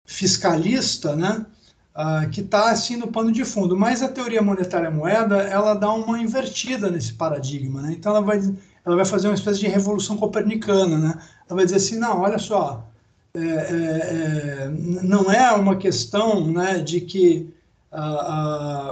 fiscalista, 0.05 1.17
né? 1.17 1.47
Ah, 1.95 2.27
que 2.27 2.43
está 2.43 2.71
assim 2.71 2.97
no 2.97 3.09
pano 3.09 3.33
de 3.33 3.45
fundo. 3.45 3.77
Mas 3.77 4.03
a 4.03 4.09
teoria 4.09 4.43
monetária 4.43 4.91
moeda, 4.91 5.39
ela 5.45 5.75
dá 5.75 5.91
uma 5.93 6.21
invertida 6.21 6.91
nesse 6.91 7.15
paradigma. 7.15 7.83
Né? 7.83 7.93
Então, 7.93 8.13
ela 8.13 8.21
vai 8.21 8.41
ela 8.85 8.97
vai 8.97 9.05
fazer 9.05 9.29
uma 9.29 9.35
espécie 9.35 9.61
de 9.61 9.69
revolução 9.69 10.17
copernicana, 10.17 10.97
né? 10.97 11.15
Ela 11.47 11.57
vai 11.57 11.65
dizer 11.67 11.77
assim, 11.77 11.99
não, 11.99 12.21
olha 12.23 12.39
só, 12.39 12.89
é, 13.35 13.41
é, 13.41 14.65
é 14.65 14.71
não 15.03 15.31
é 15.31 15.53
uma 15.53 15.77
questão 15.77 16.47
né, 16.47 16.79
de 16.79 17.01
que 17.01 17.49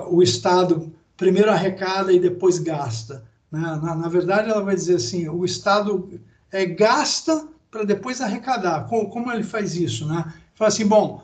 o 0.08 0.22
Estado 0.22 0.92
primeiro 1.16 1.50
arrecada 1.50 2.12
e 2.12 2.18
depois 2.18 2.58
gasta. 2.58 3.24
Né? 3.50 3.60
Na, 3.60 3.94
na, 3.94 4.08
verdade, 4.08 4.50
ela 4.50 4.62
vai 4.62 4.74
dizer 4.74 4.96
assim, 4.96 5.28
o 5.28 5.44
Estado 5.44 6.08
é, 6.52 6.64
gasta 6.66 7.46
para 7.70 7.84
depois 7.84 8.20
arrecadar. 8.20 8.86
Como, 8.86 9.08
como, 9.08 9.32
ele 9.32 9.42
faz 9.42 9.74
isso? 9.74 10.06
Né? 10.06 10.32
Fala 10.54 10.68
assim, 10.68 10.86
bom, 10.86 11.22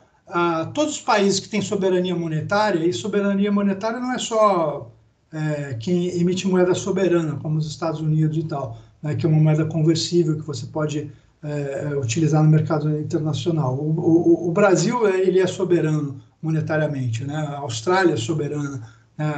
todos 0.73 0.95
os 0.95 1.01
países 1.01 1.39
que 1.39 1.49
têm 1.49 1.61
soberania 1.61 2.15
monetária, 2.15 2.85
e 2.85 2.93
soberania 2.93 3.51
monetária 3.51 3.99
não 3.99 4.13
é 4.13 4.17
só 4.17 4.91
é, 5.31 5.73
quem 5.79 6.07
emite 6.19 6.47
moeda 6.47 6.73
soberana, 6.73 7.35
como 7.37 7.57
os 7.57 7.67
Estados 7.67 7.99
Unidos 7.99 8.37
e 8.37 8.43
tal, 8.43 8.77
né, 9.01 9.15
que 9.15 9.25
é 9.25 9.29
uma 9.29 9.41
moeda 9.41 9.65
conversível 9.65 10.35
que 10.35 10.45
você 10.45 10.65
pode 10.67 11.11
é, 11.43 11.89
é 11.91 11.95
utilizar 11.97 12.43
no 12.43 12.49
mercado 12.49 12.89
internacional. 12.97 13.75
O, 13.75 13.89
o, 13.99 14.49
o, 14.49 14.51
Brasil 14.51 15.07
ele 15.07 15.39
é 15.39 15.47
soberano 15.47 16.21
monetariamente, 16.41 17.25
né? 17.25 17.35
a 17.35 17.57
Austrália 17.57 18.13
é 18.13 18.17
soberana. 18.17 18.81
Né? 19.17 19.33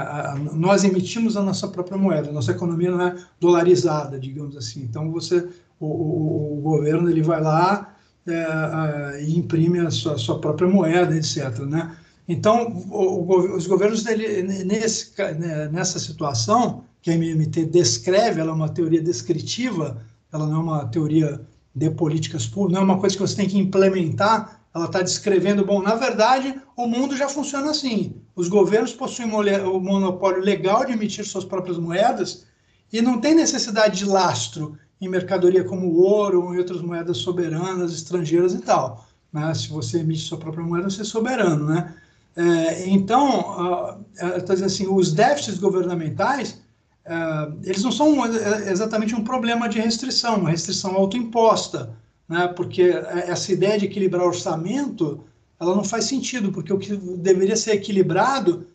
Nós 0.53 0.83
emitimos 0.83 1.35
a 1.35 1.41
nossa 1.41 1.67
própria 1.67 1.97
moeda, 1.97 2.31
nossa 2.31 2.51
economia 2.51 2.91
não 2.91 3.01
é 3.01 3.15
dolarizada, 3.39 4.19
digamos 4.19 4.55
assim. 4.55 4.83
Então 4.83 5.11
você, 5.11 5.47
o, 5.79 6.57
o 6.57 6.61
governo 6.61 7.09
ele 7.09 7.21
vai 7.21 7.41
lá 7.41 7.95
é, 8.27 9.23
e 9.23 9.37
imprime 9.37 9.79
a 9.79 9.91
sua, 9.91 10.13
a 10.13 10.17
sua 10.17 10.39
própria 10.39 10.67
moeda, 10.67 11.15
etc. 11.15 11.59
Né? 11.59 11.95
Então, 12.27 12.83
os 12.89 13.67
governos, 13.67 14.03
dele, 14.03 14.41
nesse, 14.63 15.11
né, 15.37 15.69
nessa 15.69 15.99
situação, 15.99 16.83
que 17.01 17.11
a 17.11 17.13
MMT 17.13 17.65
descreve, 17.65 18.41
ela 18.41 18.49
é 18.49 18.53
uma 18.53 18.69
teoria 18.69 19.01
descritiva, 19.01 20.01
ela 20.33 20.47
não 20.47 20.55
é 20.55 20.59
uma 20.59 20.87
teoria 20.87 21.39
de 21.75 21.89
políticas 21.89 22.47
públicas, 22.47 22.73
não 22.73 22.81
é 22.81 22.93
uma 22.93 22.99
coisa 22.99 23.15
que 23.15 23.21
você 23.21 23.35
tem 23.35 23.49
que 23.49 23.57
implementar, 23.57 24.61
ela 24.73 24.85
está 24.85 25.01
descrevendo, 25.01 25.65
bom, 25.65 25.81
na 25.81 25.95
verdade, 25.95 26.55
o 26.75 26.87
mundo 26.87 27.15
já 27.15 27.27
funciona 27.29 27.71
assim. 27.71 28.15
Os 28.35 28.47
governos 28.47 28.93
possuem 28.93 29.29
o 29.31 29.79
monopólio 29.79 30.41
legal 30.41 30.85
de 30.85 30.93
emitir 30.93 31.25
suas 31.25 31.45
próprias 31.45 31.77
moedas 31.77 32.45
e 32.91 33.01
não 33.01 33.19
tem 33.19 33.33
necessidade 33.35 33.99
de 33.99 34.05
lastro 34.05 34.77
em 34.99 35.09
mercadoria 35.09 35.63
como 35.63 35.93
ouro 35.93 36.43
ou 36.43 36.55
em 36.55 36.57
outras 36.57 36.81
moedas 36.81 37.17
soberanas, 37.17 37.93
estrangeiras 37.93 38.53
e 38.53 38.59
tal. 38.59 39.05
Né? 39.31 39.53
Se 39.53 39.69
você 39.69 39.99
emite 39.99 40.21
sua 40.21 40.37
própria 40.37 40.63
moeda, 40.63 40.89
você 40.89 41.01
é 41.01 41.05
soberano, 41.05 41.65
né? 41.67 41.93
É, 42.37 42.89
então, 42.89 44.03
dizendo 44.45 44.65
assim, 44.65 44.87
os 44.87 45.13
déficits 45.13 45.57
governamentais, 45.57 46.61
é, 47.05 47.69
eles 47.69 47.83
não 47.83 47.91
são 47.91 48.25
exatamente 48.67 49.13
um 49.13 49.23
problema 49.23 49.69
de 49.69 49.79
restrição, 49.79 50.37
uma 50.37 50.49
restrição 50.49 50.95
autoimposta, 50.95 51.95
né? 52.27 52.47
porque 52.47 52.81
essa 53.27 53.51
ideia 53.51 53.77
de 53.77 53.85
equilibrar 53.85 54.25
orçamento, 54.25 55.23
ela 55.59 55.75
não 55.75 55.83
faz 55.83 56.05
sentido, 56.05 56.51
porque 56.51 56.73
o 56.73 56.79
que 56.79 56.95
deveria 56.97 57.55
ser 57.55 57.73
equilibrado 57.73 58.67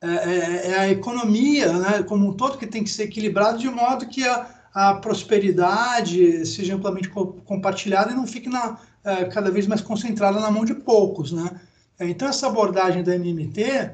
é, 0.00 0.08
é, 0.08 0.70
é 0.70 0.78
a 0.78 0.88
economia, 0.90 1.72
né? 1.72 2.02
como 2.02 2.28
um 2.28 2.32
todo, 2.32 2.58
que 2.58 2.66
tem 2.66 2.82
que 2.82 2.90
ser 2.90 3.04
equilibrado 3.04 3.58
de 3.58 3.68
modo 3.68 4.06
que 4.06 4.26
a, 4.26 4.48
a 4.74 4.94
prosperidade 4.94 6.44
seja 6.44 6.74
amplamente 6.74 7.08
compartilhada 7.08 8.10
e 8.10 8.16
não 8.16 8.26
fique 8.26 8.48
na, 8.48 8.78
é, 9.04 9.24
cada 9.26 9.50
vez 9.50 9.66
mais 9.66 9.80
concentrada 9.80 10.40
na 10.40 10.50
mão 10.50 10.64
de 10.64 10.74
poucos, 10.74 11.30
né? 11.30 11.60
Então, 11.98 12.28
essa 12.28 12.48
abordagem 12.48 13.02
da 13.02 13.14
MMT, 13.14 13.90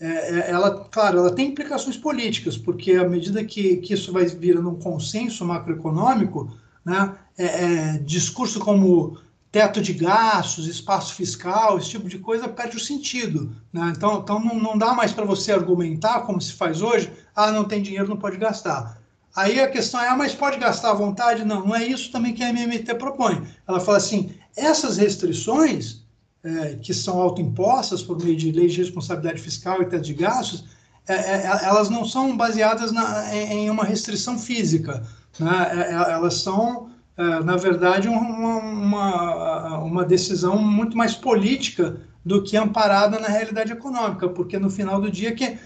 é, 0.00 0.06
é, 0.06 0.50
ela, 0.50 0.86
claro, 0.90 1.18
ela 1.18 1.34
tem 1.34 1.48
implicações 1.48 1.96
políticas, 1.96 2.56
porque 2.56 2.92
à 2.92 3.08
medida 3.08 3.44
que, 3.44 3.76
que 3.76 3.94
isso 3.94 4.12
vai 4.12 4.26
virando 4.26 4.70
um 4.70 4.78
consenso 4.78 5.44
macroeconômico, 5.44 6.56
né, 6.84 7.14
é, 7.38 7.44
é, 7.44 7.98
discurso 7.98 8.60
como 8.60 9.18
teto 9.50 9.80
de 9.80 9.92
gastos, 9.92 10.66
espaço 10.66 11.14
fiscal, 11.14 11.78
esse 11.78 11.90
tipo 11.90 12.08
de 12.08 12.18
coisa 12.18 12.48
perde 12.48 12.76
o 12.76 12.80
sentido. 12.80 13.54
Né? 13.72 13.92
Então, 13.96 14.18
então 14.18 14.40
não, 14.40 14.60
não 14.60 14.76
dá 14.76 14.92
mais 14.92 15.12
para 15.12 15.24
você 15.24 15.52
argumentar, 15.52 16.22
como 16.22 16.40
se 16.40 16.52
faz 16.52 16.82
hoje, 16.82 17.12
ah, 17.36 17.52
não 17.52 17.64
tem 17.64 17.80
dinheiro, 17.80 18.08
não 18.08 18.16
pode 18.16 18.36
gastar. 18.36 19.00
Aí 19.34 19.60
a 19.60 19.70
questão 19.70 20.00
é, 20.00 20.08
ah, 20.08 20.16
mas 20.16 20.34
pode 20.34 20.58
gastar 20.58 20.90
à 20.90 20.94
vontade? 20.94 21.44
Não, 21.44 21.66
não 21.66 21.74
é 21.74 21.84
isso 21.84 22.10
também 22.10 22.34
que 22.34 22.42
a 22.42 22.50
MMT 22.50 22.94
propõe. 22.96 23.46
Ela 23.66 23.80
fala 23.80 23.98
assim, 23.98 24.34
essas 24.56 24.96
restrições 24.96 26.03
é, 26.44 26.74
que 26.74 26.92
são 26.92 27.20
autoimpostas 27.20 28.02
por 28.02 28.22
meio 28.22 28.36
de 28.36 28.52
leis 28.52 28.74
de 28.74 28.82
responsabilidade 28.82 29.40
fiscal 29.40 29.80
e 29.80 29.86
teto 29.86 30.04
de 30.04 30.12
gastos, 30.12 30.64
é, 31.08 31.14
é, 31.14 31.46
é 31.46 31.64
elas 31.64 31.88
não 31.88 32.04
são 32.04 32.36
baseadas 32.36 32.92
na, 32.92 33.34
em, 33.34 33.70
uma 33.70 33.84
restrição 33.84 34.38
física. 34.38 35.02
Né? 35.40 35.70
É, 35.72 35.92
elas 36.12 36.34
são, 36.34 36.90
na 37.16 37.56
verdade, 37.56 38.08
uma, 38.08 38.58
uma, 38.58 39.78
uma 39.78 40.04
decisão 40.04 40.58
muito 40.58 40.96
mais 40.96 41.14
política 41.14 42.00
do 42.24 42.42
que 42.42 42.56
amparada 42.56 43.18
na 43.18 43.28
realidade 43.28 43.72
econômica, 43.72 44.28
porque 44.28 44.58
no 44.58 44.68
final 44.68 45.00
do 45.00 45.10
dia 45.10 45.32
que 45.32 45.56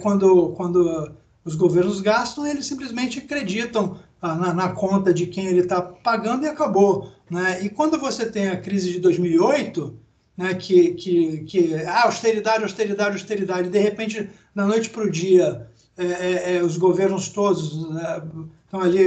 quando, 0.00 0.50
quando 0.50 1.12
os 1.44 1.54
governos 1.54 2.00
gastam, 2.00 2.46
eles 2.46 2.66
simplesmente 2.66 3.18
acreditam 3.18 3.98
ah, 4.20 4.34
na, 4.34 4.52
na, 4.52 4.68
conta 4.70 5.14
de 5.14 5.26
quem 5.26 5.46
ele 5.46 5.60
está 5.60 5.80
pagando 5.80 6.44
e 6.44 6.48
acabou. 6.48 7.10
Né? 7.30 7.64
E 7.64 7.70
quando 7.70 7.98
você 7.98 8.30
tem 8.30 8.48
a 8.48 8.60
crise 8.60 8.92
de 8.92 9.00
2008, 9.00 9.98
né, 10.36 10.54
que, 10.54 10.92
que, 10.92 11.38
que 11.44 11.74
ah, 11.86 12.04
austeridade, 12.04 12.62
austeridade, 12.62 13.12
austeridade, 13.12 13.68
de 13.68 13.78
repente, 13.78 14.28
da 14.54 14.66
noite 14.66 14.90
para 14.90 15.04
o 15.04 15.10
dia, 15.10 15.68
é, 15.96 16.04
é, 16.04 16.56
é, 16.56 16.62
os 16.62 16.76
governos 16.76 17.28
todos 17.28 17.88
né, 17.90 18.22
estão 18.64 18.80
ali 18.80 19.04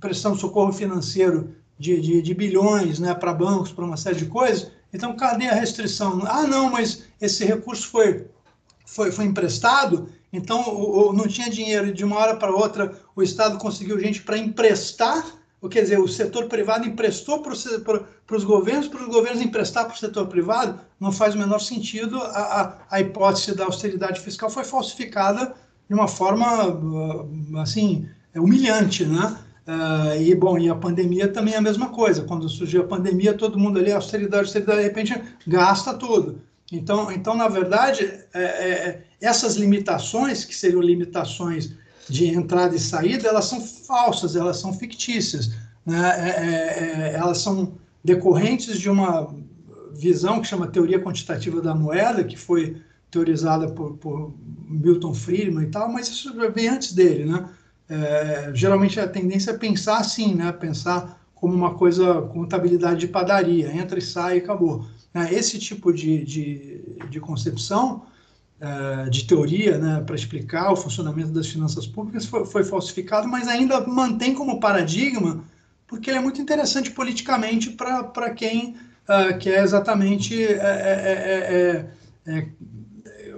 prestando 0.00 0.38
socorro 0.38 0.72
financeiro 0.72 1.54
de, 1.78 2.00
de, 2.00 2.22
de 2.22 2.34
bilhões 2.34 2.98
né, 2.98 3.14
para 3.14 3.34
bancos, 3.34 3.72
para 3.72 3.84
uma 3.84 3.96
série 3.96 4.16
de 4.16 4.26
coisas. 4.26 4.70
Então, 4.92 5.16
cadê 5.16 5.46
a 5.46 5.54
restrição? 5.54 6.22
Ah, 6.26 6.46
não, 6.46 6.70
mas 6.70 7.04
esse 7.20 7.44
recurso 7.44 7.88
foi, 7.88 8.26
foi, 8.86 9.10
foi 9.10 9.24
emprestado, 9.24 10.08
então 10.32 10.62
o, 10.62 11.10
o 11.10 11.12
não 11.12 11.26
tinha 11.26 11.50
dinheiro, 11.50 11.92
de 11.92 12.04
uma 12.04 12.16
hora 12.16 12.36
para 12.36 12.54
outra 12.54 12.98
o 13.14 13.22
Estado 13.22 13.58
conseguiu 13.58 13.98
gente 14.00 14.22
para 14.22 14.38
emprestar 14.38 15.24
quer 15.68 15.82
dizer, 15.82 16.00
o 16.00 16.08
setor 16.08 16.46
privado 16.46 16.86
emprestou 16.86 17.40
para 17.40 17.52
os 17.52 18.44
governos, 18.44 18.88
para 18.88 19.02
os 19.02 19.08
governos 19.08 19.40
emprestar 19.40 19.86
para 19.86 19.94
o 19.94 19.98
setor 19.98 20.26
privado, 20.26 20.80
não 20.98 21.12
faz 21.12 21.34
o 21.34 21.38
menor 21.38 21.60
sentido. 21.60 22.18
A, 22.18 22.60
a, 22.60 22.78
a, 22.90 23.00
hipótese 23.00 23.54
da 23.54 23.66
austeridade 23.66 24.20
fiscal 24.20 24.50
foi 24.50 24.64
falsificada 24.64 25.54
de 25.88 25.94
uma 25.94 26.08
forma, 26.08 26.46
ah, 26.46 27.62
assim, 27.62 28.08
humilhante, 28.34 29.04
né? 29.04 29.38
Uh, 29.64 30.20
e, 30.20 30.34
bom, 30.34 30.58
e 30.58 30.68
a 30.68 30.74
pandemia 30.74 31.28
também 31.28 31.54
é 31.54 31.58
a 31.58 31.62
mesma 31.62 31.90
coisa. 31.90 32.24
Quando 32.24 32.48
surgiu 32.48 32.82
a 32.82 32.86
pandemia, 32.86 33.32
todo 33.32 33.58
mundo 33.58 33.78
ali, 33.78 33.92
austeridade, 33.92 34.44
austeridade, 34.44 34.78
de 34.78 34.84
repente 34.84 35.22
gasta 35.46 35.94
tudo. 35.94 36.40
Então, 36.72 37.12
então 37.12 37.36
na 37.36 37.46
verdade, 37.46 38.10
é, 38.34 38.42
é, 38.42 39.02
essas 39.20 39.54
limitações, 39.56 40.44
que 40.44 40.56
seriam 40.56 40.80
limitações 40.80 41.74
de 42.08 42.26
entrada 42.26 42.74
e 42.74 42.78
saída, 42.78 43.28
elas 43.28 43.44
são 43.44 43.60
falsas, 43.60 44.36
elas 44.36 44.58
são 44.58 44.72
fictícias. 44.72 45.52
Né? 45.84 45.98
É, 45.98 46.28
é, 46.28 47.10
é, 47.10 47.14
elas 47.14 47.38
são 47.38 47.74
decorrentes 48.04 48.78
de 48.78 48.90
uma 48.90 49.34
visão 49.94 50.40
que 50.40 50.48
chama 50.48 50.66
teoria 50.66 51.00
quantitativa 51.00 51.60
da 51.60 51.74
moeda, 51.74 52.24
que 52.24 52.36
foi 52.36 52.80
teorizada 53.10 53.68
por, 53.68 53.96
por 53.98 54.34
Milton 54.66 55.14
Friedman 55.14 55.64
e 55.64 55.70
tal, 55.70 55.92
mas 55.92 56.08
isso 56.08 56.32
vem 56.54 56.68
antes 56.68 56.92
dele. 56.92 57.26
Né? 57.26 57.48
É, 57.88 58.50
geralmente 58.54 58.98
a 58.98 59.06
tendência 59.06 59.50
é 59.50 59.56
pensar 59.56 59.98
assim, 59.98 60.34
né? 60.34 60.50
pensar 60.50 61.20
como 61.34 61.54
uma 61.54 61.74
coisa, 61.74 62.22
contabilidade 62.22 63.00
de 63.00 63.08
padaria, 63.08 63.74
entra 63.76 63.98
e 63.98 64.02
sai 64.02 64.36
e 64.36 64.38
acabou. 64.38 64.86
Né? 65.12 65.28
Esse 65.32 65.58
tipo 65.58 65.92
de, 65.92 66.24
de, 66.24 66.80
de 67.10 67.20
concepção, 67.20 68.06
uh, 68.62 69.10
de 69.10 69.24
teoria, 69.24 69.76
né, 69.76 70.02
para 70.06 70.14
explicar 70.14 70.72
o 70.72 70.76
funcionamento 70.76 71.30
das 71.30 71.48
finanças 71.48 71.86
públicas 71.86 72.24
foi, 72.24 72.46
foi 72.46 72.64
falsificado, 72.64 73.26
mas 73.26 73.48
ainda 73.48 73.80
mantém 73.86 74.32
como 74.34 74.60
paradigma, 74.60 75.44
porque 75.86 76.08
ele 76.08 76.18
é 76.18 76.22
muito 76.22 76.40
interessante 76.40 76.90
politicamente 76.90 77.70
para 77.70 78.30
quem 78.30 78.76
uh, 79.08 79.36
quer 79.38 79.62
exatamente 79.62 80.42
é, 80.42 80.54
é, 80.54 81.86
é, 82.26 82.46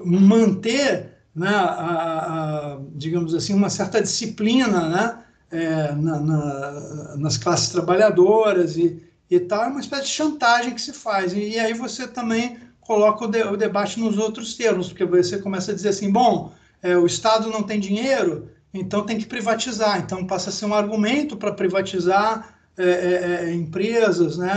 manter 0.04 1.14
né, 1.34 1.48
a, 1.48 2.74
a, 2.74 2.78
digamos 2.94 3.34
assim, 3.34 3.54
uma 3.54 3.70
certa 3.70 4.00
disciplina 4.00 4.88
né, 4.88 5.18
é, 5.50 5.92
na, 5.92 6.20
na, 6.20 7.16
nas 7.16 7.36
classes 7.36 7.70
trabalhadoras 7.70 8.76
e, 8.76 9.02
e 9.28 9.40
tal, 9.40 9.64
é 9.64 9.68
uma 9.68 9.80
espécie 9.80 10.04
de 10.04 10.10
chantagem 10.10 10.74
que 10.74 10.80
se 10.80 10.92
faz. 10.92 11.32
E, 11.32 11.40
e 11.40 11.58
aí 11.58 11.72
você 11.72 12.06
também 12.06 12.58
coloca 12.86 13.24
o, 13.24 13.28
de, 13.28 13.42
o, 13.42 13.56
debate 13.56 13.98
nos 13.98 14.18
outros 14.18 14.54
termos, 14.54 14.88
porque 14.88 15.04
você 15.04 15.38
começa 15.38 15.72
a 15.72 15.74
dizer 15.74 15.88
assim, 15.90 16.10
bom, 16.10 16.52
é, 16.82 16.96
o 16.96 17.06
Estado 17.06 17.48
não 17.50 17.62
tem 17.62 17.80
dinheiro, 17.80 18.50
então 18.72 19.04
tem 19.04 19.18
que 19.18 19.26
privatizar. 19.26 19.98
Então 20.00 20.26
passa 20.26 20.50
a 20.50 20.52
ser 20.52 20.66
um 20.66 20.74
argumento 20.74 21.36
para 21.36 21.52
privatizar 21.52 22.56
é, 22.76 22.84
é, 22.84 23.44
é 23.44 23.54
empresas, 23.54 24.36
né, 24.36 24.52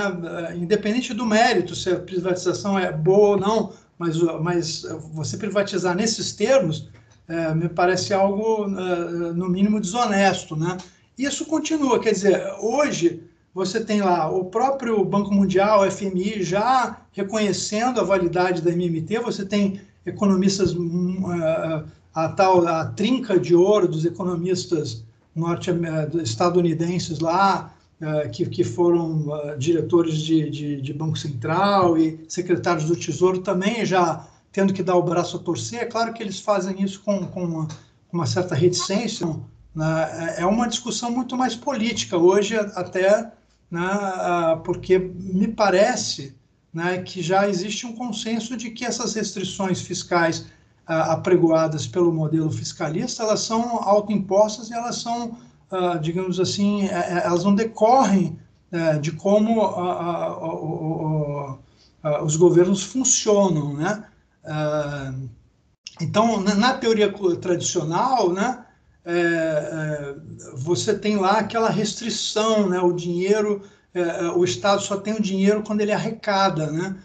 independente 0.55 1.13
do 1.13 1.25
mérito, 1.25 1.75
se 1.75 1.89
a 1.91 1.99
privatização 1.99 2.77
é 2.77 2.91
boa 2.91 3.29
ou 3.29 3.37
não, 3.37 3.73
mas, 3.97 4.17
mas 4.41 4.83
você 5.13 5.37
privatizar 5.37 5.95
nesses 5.95 6.31
termos 6.33 6.89
é, 7.27 7.53
me 7.53 7.67
parece 7.67 8.13
algo, 8.13 8.65
é, 8.65 9.33
no 9.33 9.49
mínimo, 9.49 9.79
desonesto. 9.79 10.55
Né? 10.55 10.77
Isso 11.17 11.45
continua, 11.45 11.99
quer 11.99 12.11
dizer, 12.11 12.41
hoje 12.59 13.23
você 13.57 13.83
tem 13.83 14.03
lá 14.03 14.29
o 14.29 14.45
próprio 14.45 15.03
Banco 15.03 15.33
Mundial, 15.33 15.81
o 15.81 15.89
FMI, 15.89 16.43
já 16.43 17.01
reconhecendo 17.11 17.99
a 17.99 18.03
validade 18.03 18.61
da 18.61 18.69
MMT, 18.69 19.17
você 19.17 19.43
tem 19.43 19.81
economistas, 20.05 20.75
hum, 20.75 21.25
é, 21.33 21.83
a 22.13 22.29
tal 22.29 22.67
a 22.67 22.85
trinca 22.85 23.39
de 23.39 23.55
ouro 23.55 23.87
dos 23.87 24.05
economistas 24.05 25.03
norte 25.35 25.71
estadunidenses 26.23 27.19
lá, 27.19 27.73
uh, 27.99 28.29
que, 28.29 28.45
que 28.45 28.63
foram 28.63 29.25
diretores 29.57 30.19
de, 30.19 30.51
de, 30.51 30.81
de, 30.81 30.93
Banco 30.93 31.17
Central 31.17 31.97
e 31.97 32.23
secretários 32.27 32.85
do 32.85 32.95
Tesouro 32.95 33.39
também 33.39 33.83
já 33.85 34.27
tendo 34.51 34.71
que 34.71 34.83
dar 34.83 34.95
o 34.95 35.03
braço 35.03 35.37
a 35.37 35.39
torcer. 35.39 35.79
É 35.79 35.85
claro 35.85 36.13
que 36.13 36.21
eles 36.21 36.39
fazem 36.39 36.79
isso 36.81 37.01
com, 37.03 37.25
com 37.25 37.43
uma, 37.43 37.67
uma 38.11 38.25
certa 38.27 38.53
reticência. 38.53 39.27
Né? 39.75 40.35
É 40.37 40.45
uma 40.45 40.67
discussão 40.67 41.11
muito 41.11 41.35
mais 41.35 41.55
política 41.55 42.17
hoje, 42.17 42.55
até 42.55 43.31
né, 43.69 43.89
porque 44.63 44.97
me 44.97 45.47
parece 45.47 46.35
né, 46.73 46.99
que 46.99 47.21
já 47.21 47.47
existe 47.47 47.85
um 47.85 47.93
consenso 47.93 48.55
de 48.55 48.71
que 48.71 48.85
essas 48.85 49.13
restrições 49.15 49.81
fiscais 49.81 50.45
apregoadas 50.85 51.85
pelo 51.85 52.13
modelo 52.13 52.49
fiscalista, 52.49 53.23
elas 53.23 53.41
são 53.41 53.77
autoimpostas 53.83 54.69
e 54.69 54.73
elas 54.73 54.97
são 54.97 55.37
digamos 56.01 56.39
assim, 56.39 56.87
é, 56.87 56.93
é, 56.93 57.21
elas 57.25 57.43
não 57.43 57.53
decorrem 57.53 58.39
uh, 58.71 58.99
de 58.99 59.11
como 59.11 59.61
os 62.23 62.37
governos 62.37 62.83
funcionam, 62.83 63.73
né? 63.73 64.03
Então, 65.99 66.39
na, 66.41 66.55
na, 66.55 66.73
teoria 66.73 67.11
tradicional, 67.41 68.31
né, 68.31 68.63
é, 69.09 69.13
é, 69.13 70.15
você 70.53 70.93
tem 70.93 71.15
lá 71.15 71.39
aquela 71.39 71.69
restrição, 71.69 72.67
né? 72.67 72.81
O 72.81 72.91
dinheiro, 72.91 73.61
é, 73.93 74.27
o 74.31 74.43
Estado 74.43 74.81
só 74.81 74.97
tem 74.97 75.13
o 75.13 75.21
dinheiro 75.21 75.63
quando 75.63 75.79
ele 75.79 75.93
arrecada, 75.93 76.69
né? 76.69 76.95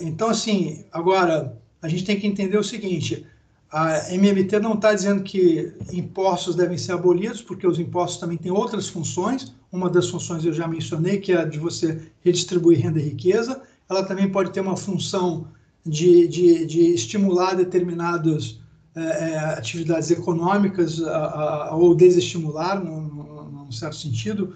então, 0.00 0.30
assim, 0.30 0.82
agora 0.90 1.54
a 1.82 1.86
gente 1.86 2.04
tem 2.04 2.18
que 2.18 2.26
entender 2.26 2.56
o 2.56 2.64
seguinte: 2.64 3.26
a 3.70 4.12
MMT 4.12 4.58
não 4.60 4.74
está 4.74 4.94
dizendo 4.94 5.22
que 5.22 5.72
impostos 5.92 6.56
devem 6.56 6.78
ser 6.78 6.92
abolidos, 6.92 7.42
porque 7.42 7.66
os 7.66 7.78
impostos 7.78 8.18
também 8.18 8.38
têm 8.38 8.50
outras 8.50 8.88
funções. 8.88 9.54
Uma 9.70 9.88
das 9.90 10.08
funções 10.08 10.44
eu 10.44 10.54
já 10.54 10.66
mencionei, 10.66 11.18
que 11.18 11.32
é 11.32 11.42
a 11.42 11.44
de 11.44 11.58
você 11.58 12.00
redistribuir 12.24 12.80
renda 12.80 12.98
e 12.98 13.02
riqueza. 13.02 13.62
Ela 13.88 14.02
também 14.02 14.28
pode 14.28 14.52
ter 14.52 14.60
uma 14.60 14.76
função 14.76 15.46
de, 15.86 16.26
de, 16.26 16.64
de 16.64 16.80
estimular 16.94 17.54
determinadas 17.54 18.58
é, 19.00 19.30
é 19.30 19.38
atividades 19.38 20.10
econômicas 20.10 21.02
a, 21.02 21.68
a, 21.70 21.76
ou 21.76 21.94
desestimular, 21.94 22.82
num, 22.82 23.70
certo 23.70 23.96
sentido, 23.96 24.54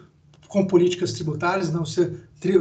com 0.48 0.66
políticas 0.66 1.12
tributárias, 1.12 1.72
não 1.72 1.84
você, 1.84 2.16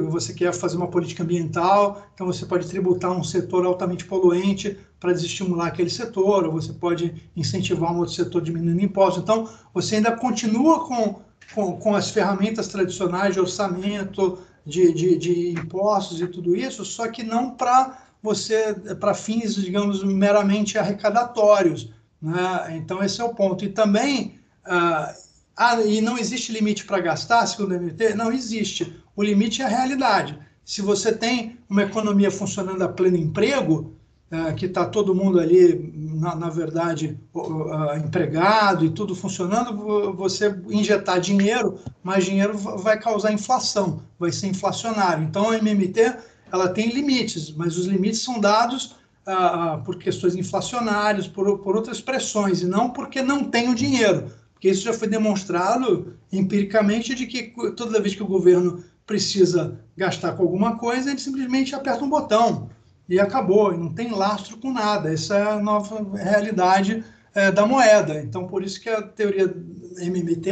você 0.10 0.34
quer 0.34 0.54
fazer 0.54 0.78
uma 0.78 0.88
política 0.88 1.24
ambiental, 1.24 2.04
então 2.14 2.26
você 2.26 2.46
pode 2.46 2.68
tributar 2.68 3.12
um 3.12 3.24
setor 3.24 3.66
altamente 3.66 4.06
poluente 4.06 4.78
para 5.00 5.12
desestimular 5.12 5.68
aquele 5.68 5.90
setor, 5.90 6.46
ou 6.46 6.54
você 6.54 6.74
pode 6.74 7.30
incentivar 7.36 7.94
um 7.94 8.00
outro 8.00 8.14
setor 8.14 8.42
diminuindo 8.42 8.82
impostos. 8.82 9.22
Então, 9.22 9.48
você 9.74 9.98
ainda 9.98 10.12
continua 10.12 10.86
com, 10.88 11.20
com, 11.54 11.78
com 11.78 11.96
as 11.96 12.10
ferramentas 12.10 12.68
tradicionais 12.68 13.34
de 13.34 13.40
orçamento, 13.40 14.40
de, 14.66 14.94
de, 14.94 15.18
de 15.18 15.50
impostos 15.52 16.22
e 16.22 16.28
tudo 16.28 16.56
isso, 16.56 16.86
só 16.86 17.08
que 17.08 17.22
não 17.22 17.52
para 17.52 18.13
você, 18.24 18.74
para 19.00 19.14
fins, 19.14 19.56
digamos, 19.56 20.02
meramente 20.02 20.78
arrecadatórios. 20.78 21.90
Né? 22.22 22.78
Então, 22.78 23.04
esse 23.04 23.20
é 23.20 23.24
o 23.24 23.36
ponto. 23.36 23.66
E 23.66 23.70
também, 23.70 24.40
ah, 24.66 25.14
ah 25.58 25.82
e 25.82 26.00
não 26.00 26.18
existe 26.18 26.54
limite 26.54 26.86
para 26.86 27.02
gastar, 27.02 27.46
segundo 27.46 27.76
o 27.76 27.82
MT? 27.82 28.16
Não 28.16 28.32
existe. 28.32 28.98
O 29.14 29.22
limite 29.22 29.62
é 29.62 29.66
a 29.66 29.68
realidade. 29.68 30.40
Se 30.64 30.82
você 30.82 31.12
tem 31.12 31.60
uma 31.70 31.84
economia 31.84 32.32
funcionando 32.32 32.82
a 32.82 32.88
pleno 32.88 33.18
emprego, 33.18 33.94
é, 34.32 34.52
que 34.54 34.66
está 34.66 34.86
todo 34.86 35.14
mundo 35.14 35.40
ali, 35.40 35.94
na, 35.94 36.34
na 36.34 36.50
verdade, 36.50 37.20
uh, 37.36 37.96
empregado 37.98 38.84
e 38.84 38.90
tudo 38.90 39.14
funcionando, 39.14 40.14
você 40.14 40.60
injetar 40.70 41.20
dinheiro, 41.20 41.78
mais 42.02 42.26
dinheiro 42.26 42.58
vai 42.58 42.98
causar 43.00 43.32
inflação, 43.32 44.02
vai 44.18 44.32
ser 44.32 44.48
inflacionário. 44.48 45.24
Então, 45.24 45.52
a 45.52 45.58
MMT 45.58 46.16
ela 46.54 46.70
tem 46.70 46.90
limites, 46.90 47.52
mas 47.52 47.76
os 47.76 47.88
limites 47.88 48.22
são 48.22 48.40
dados 48.40 48.96
uh, 49.28 49.84
por 49.84 49.98
questões 49.98 50.36
inflacionárias, 50.36 51.28
por, 51.28 51.58
por 51.58 51.76
outras 51.76 52.00
pressões, 52.00 52.62
e 52.62 52.68
não 52.68 52.92
porque 52.92 53.24
não 53.24 53.44
tem 53.44 53.72
o 53.72 53.76
dinheiro. 53.76 54.32
Porque 54.54 54.70
isso 54.70 54.84
já 54.84 54.94
foi 54.94 55.08
demonstrado 55.08 56.16
empiricamente 56.32 57.16
de 57.16 57.26
que 57.26 57.52
toda 57.76 58.00
vez 58.00 58.14
que 58.14 58.22
o 58.22 58.28
governo 58.28 58.84
precisa 59.04 59.80
gastar 59.98 60.34
com 60.34 60.44
alguma 60.44 60.78
coisa, 60.78 61.10
ele 61.10 61.20
simplesmente 61.20 61.74
aperta 61.74 62.06
um 62.06 62.10
botão 62.10 62.70
e 63.10 63.20
acabou, 63.20 63.76
não 63.76 63.92
tem 63.92 64.12
lastro 64.12 64.56
com 64.58 64.72
nada. 64.72 65.12
Essa 65.12 65.36
é 65.36 65.52
a 65.54 65.60
nova 65.60 66.16
realidade 66.16 67.04
é, 67.34 67.52
da 67.52 67.66
moeda. 67.66 68.22
Então, 68.22 68.46
por 68.46 68.64
isso 68.64 68.80
que 68.80 68.90
a 68.90 69.02
teoria 69.02 69.52
MMT 69.98 70.52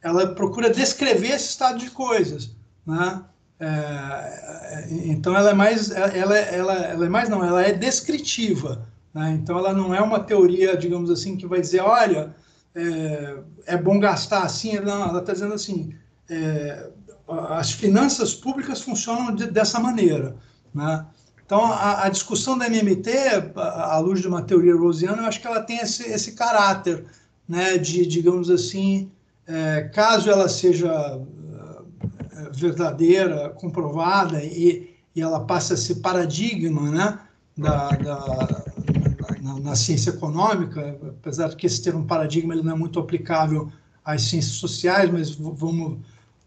ela 0.00 0.34
procura 0.34 0.70
descrever 0.70 1.32
esse 1.32 1.50
estado 1.50 1.78
de 1.78 1.90
coisas, 1.90 2.50
né? 2.86 3.22
É, 3.60 4.88
então 5.06 5.36
ela 5.36 5.50
é 5.50 5.54
mais 5.54 5.90
ela, 5.90 6.38
ela, 6.38 6.74
ela 6.74 7.06
é 7.06 7.08
mais 7.08 7.28
não 7.28 7.44
ela 7.44 7.60
é 7.60 7.72
descritiva 7.72 8.86
né? 9.12 9.32
então 9.32 9.58
ela 9.58 9.72
não 9.72 9.92
é 9.92 10.00
uma 10.00 10.20
teoria 10.20 10.76
digamos 10.76 11.10
assim 11.10 11.36
que 11.36 11.44
vai 11.44 11.60
dizer 11.60 11.80
olha 11.80 12.36
é, 12.72 13.38
é 13.66 13.76
bom 13.76 13.98
gastar 13.98 14.44
assim 14.44 14.78
não 14.78 15.08
ela 15.08 15.18
está 15.18 15.32
dizendo 15.32 15.54
assim 15.54 15.92
é, 16.30 16.88
as 17.48 17.72
finanças 17.72 18.32
públicas 18.32 18.80
funcionam 18.80 19.34
de, 19.34 19.46
dessa 19.48 19.80
maneira 19.80 20.36
né? 20.72 21.04
Então, 21.44 21.64
a, 21.64 22.04
a, 22.04 22.08
discussão 22.10 22.58
da 22.58 22.66
MMT, 22.66 23.10
à 23.56 23.98
luz 23.98 24.20
de 24.20 24.28
uma 24.28 24.42
teoria 24.42 24.76
rosiana, 24.76 25.22
eu 25.22 25.26
acho 25.26 25.40
que 25.40 25.46
ela 25.46 25.62
tem 25.62 25.78
esse, 25.78 26.02
esse 26.06 26.32
caráter, 26.32 27.06
né, 27.48 27.78
de, 27.78 28.04
digamos 28.04 28.50
assim, 28.50 29.10
é, 29.46 29.90
caso 29.94 30.30
ela 30.30 30.46
seja 30.46 30.92
é, 30.92 31.20
verdadeira, 32.58 33.50
comprovada, 33.50 34.42
e, 34.42 34.90
e 35.14 35.20
ela 35.20 35.40
passe 35.40 35.72
a 35.72 35.76
ser 35.76 35.96
paradigma, 35.96 36.90
né, 36.90 37.18
da, 37.56 37.88
da 37.90 38.64
na, 39.42 39.60
na, 39.60 39.76
ciência 39.76 40.10
econômica, 40.10 40.96
apesar 41.08 41.48
de 41.48 41.56
que 41.56 41.66
esse 41.66 41.82
termo 41.82 42.04
paradigma 42.04 42.54
ele 42.54 42.62
não 42.62 42.72
é 42.72 42.76
muito 42.76 42.98
aplicável 42.98 43.70
às 44.04 44.22
ciências 44.22 44.56
sociais, 44.56 45.10
mas 45.10 45.30
vamos, 45.30 45.98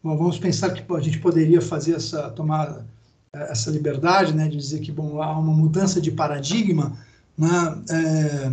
vamos 0.04 0.40
pensar 0.40 0.72
que 0.72 0.84
a 0.94 1.00
gente 1.00 1.20
poderia 1.20 1.62
fazer 1.62 1.96
essa, 1.96 2.30
tomar 2.32 2.86
essa 3.34 3.70
liberdade, 3.70 4.34
né, 4.34 4.48
de 4.48 4.58
dizer 4.58 4.80
que 4.80 4.92
bom, 4.92 5.22
há 5.22 5.38
uma 5.38 5.54
mudança 5.54 6.02
de 6.02 6.12
paradigma, 6.12 6.98
né, 7.38 7.84
é, 7.90 8.52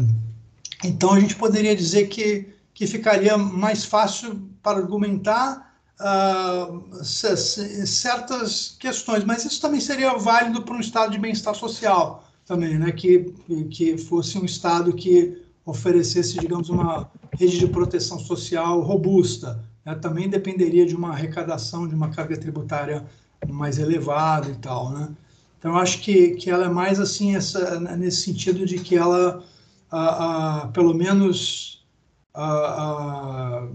então 0.85 1.13
a 1.13 1.21
gente 1.21 1.35
poderia 1.37 1.75
dizer 1.75 2.09
que, 2.09 2.49
que 2.75 2.87
ficaria 2.87 3.37
mais 3.37 3.85
fácil 3.85 4.49
para 4.63 4.79
argumentar 4.79 5.68
uh, 6.01 7.05
certas 7.05 8.77
questões, 8.79 9.25
mas 9.25 9.45
isso 9.45 9.61
também 9.61 9.81
seria 9.81 10.15
válido 10.15 10.62
para 10.62 10.75
um 10.75 10.81
estado 10.81 11.12
de 11.12 11.19
bem-estar 11.19 11.55
social 11.55 12.25
também, 12.47 12.79
né, 12.79 12.91
que, 12.93 13.35
que 13.70 13.99
fosse 13.99 14.39
um 14.39 14.45
estado 14.45 14.93
que 14.95 15.43
oferecesse, 15.66 16.39
digamos, 16.39 16.70
uma 16.70 17.11
rede 17.39 17.59
de 17.59 17.66
proteção 17.66 18.19
social 18.19 18.81
robusta, 18.81 19.62
né, 19.85 19.95
também 19.97 20.31
dependeria 20.31 20.87
de 20.87 20.97
uma 20.97 21.11
arrecadação, 21.11 21.87
de 21.87 21.95
uma 21.95 22.09
carga 22.09 22.39
tributária 22.39 23.05
mais 23.47 23.79
elevada 23.79 24.49
e 24.49 24.57
tal, 24.57 24.91
né? 24.91 25.11
Então, 25.59 25.77
acho 25.77 26.01
que, 26.01 26.31
que 26.37 26.51
ela 26.51 26.66
é 26.66 26.69
mais 26.69 27.01
assim, 27.01 27.35
essa, 27.35 27.81
nesse 27.97 28.23
sentido 28.23 28.65
de 28.65 28.79
que 28.79 28.97
ela, 28.97 29.43
a, 29.91 30.62
a, 30.62 30.69
pelo 30.69 30.95
menos, 30.95 31.85
a, 32.33 33.69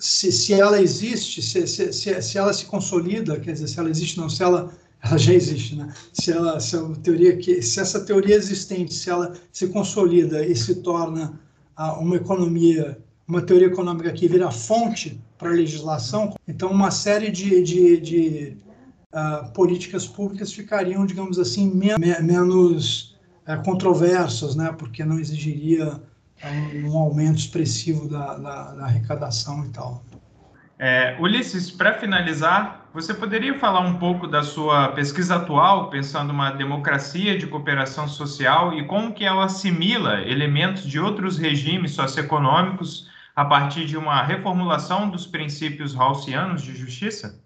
se, 0.00 0.32
se 0.32 0.54
ela 0.54 0.80
existe, 0.80 1.42
se, 1.42 1.66
se, 1.66 1.92
se, 1.92 2.22
se 2.22 2.38
ela 2.38 2.52
se 2.52 2.64
consolida, 2.64 3.38
quer 3.38 3.52
dizer, 3.52 3.68
se 3.68 3.78
ela 3.78 3.90
existe, 3.90 4.18
não, 4.18 4.28
se 4.28 4.42
ela 4.42 4.72
ela 5.02 5.16
já 5.16 5.32
existe, 5.32 5.76
né? 5.76 5.92
Se 6.12 6.30
ela, 6.30 6.60
se 6.60 6.76
a 6.76 6.82
teoria 7.02 7.36
que, 7.36 7.62
se 7.62 7.80
essa 7.80 8.00
teoria 8.00 8.36
existente, 8.36 8.92
se 8.92 9.08
ela 9.08 9.34
se 9.50 9.68
consolida 9.68 10.44
e 10.44 10.54
se 10.54 10.76
torna 10.76 11.40
uh, 11.78 12.00
uma 12.00 12.16
economia, 12.16 12.98
uma 13.26 13.40
teoria 13.40 13.68
econômica 13.68 14.12
que 14.12 14.28
vira 14.28 14.50
fonte 14.50 15.18
para 15.38 15.50
a 15.50 15.54
legislação, 15.54 16.34
então 16.46 16.70
uma 16.70 16.90
série 16.90 17.30
de, 17.30 17.62
de, 17.62 17.96
de 17.98 18.56
uh, 19.14 19.50
políticas 19.52 20.06
públicas 20.06 20.52
ficariam, 20.52 21.06
digamos 21.06 21.38
assim, 21.38 21.70
men 21.70 21.96
menos 22.22 23.18
uh, 23.48 23.62
controversas, 23.64 24.54
né? 24.54 24.74
Porque 24.78 25.02
não 25.02 25.18
exigiria 25.18 26.00
um, 26.44 26.90
um 26.90 26.98
aumento 26.98 27.38
expressivo 27.38 28.08
da, 28.08 28.36
da, 28.36 28.74
da 28.74 28.84
arrecadação 28.84 29.64
e 29.64 29.68
tal. 29.70 30.04
É, 30.78 31.14
Ulisses, 31.20 31.70
para 31.70 31.92
finalizar, 31.92 32.88
você 32.94 33.12
poderia 33.12 33.58
falar 33.58 33.80
um 33.80 33.98
pouco 33.98 34.26
da 34.26 34.42
sua 34.42 34.88
pesquisa 34.88 35.36
atual, 35.36 35.90
pensando 35.90 36.30
uma 36.30 36.50
democracia 36.50 37.36
de 37.36 37.46
cooperação 37.46 38.08
social 38.08 38.72
e 38.72 38.86
como 38.86 39.12
que 39.12 39.24
ela 39.24 39.44
assimila 39.44 40.22
elementos 40.22 40.84
de 40.84 40.98
outros 40.98 41.36
regimes 41.36 41.92
socioeconômicos 41.92 43.08
a 43.36 43.44
partir 43.44 43.84
de 43.84 43.96
uma 43.96 44.22
reformulação 44.22 45.10
dos 45.10 45.26
princípios 45.26 45.94
rawlsianos 45.94 46.62
de 46.62 46.74
justiça? 46.74 47.38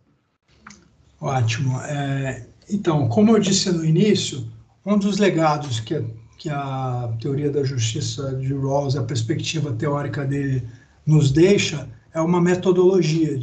Ótimo. 1.20 1.80
É, 1.82 2.46
então, 2.70 3.08
como 3.08 3.32
eu 3.32 3.40
disse 3.40 3.72
no 3.72 3.84
início, 3.84 4.48
um 4.86 4.96
dos 4.96 5.18
legados 5.18 5.80
que, 5.80 6.04
que 6.36 6.50
a 6.50 7.12
teoria 7.20 7.50
da 7.50 7.64
justiça 7.64 8.34
de 8.34 8.52
Rawls, 8.52 8.96
a 8.96 9.02
perspectiva 9.02 9.72
teórica 9.72 10.24
dele, 10.24 10.66
nos 11.06 11.30
deixa 11.30 11.88
é 12.12 12.20
uma 12.20 12.40
metodologia, 12.40 13.36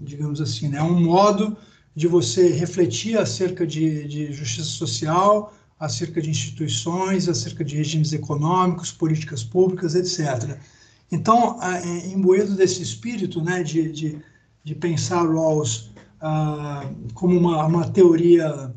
digamos 0.00 0.40
assim, 0.40 0.68
né? 0.68 0.78
é 0.78 0.82
um 0.82 1.00
modo 1.00 1.56
de 1.94 2.06
você 2.06 2.48
refletir 2.48 3.16
acerca 3.16 3.66
de, 3.66 4.06
de 4.06 4.32
justiça 4.32 4.68
social, 4.68 5.54
acerca 5.78 6.20
de 6.20 6.30
instituições, 6.30 7.28
acerca 7.28 7.64
de 7.64 7.76
regimes 7.76 8.12
econômicos, 8.12 8.90
políticas 8.90 9.44
públicas, 9.44 9.94
etc. 9.94 10.58
Então, 11.10 11.62
é, 11.62 12.08
imbuído 12.08 12.54
desse 12.54 12.82
espírito 12.82 13.40
né, 13.42 13.62
de, 13.62 13.92
de, 13.92 14.18
de 14.64 14.74
pensar 14.74 15.22
Rawls 15.22 15.90
ah, 16.20 16.90
como 17.14 17.38
uma, 17.38 17.64
uma 17.64 17.88
teoria 17.88 18.74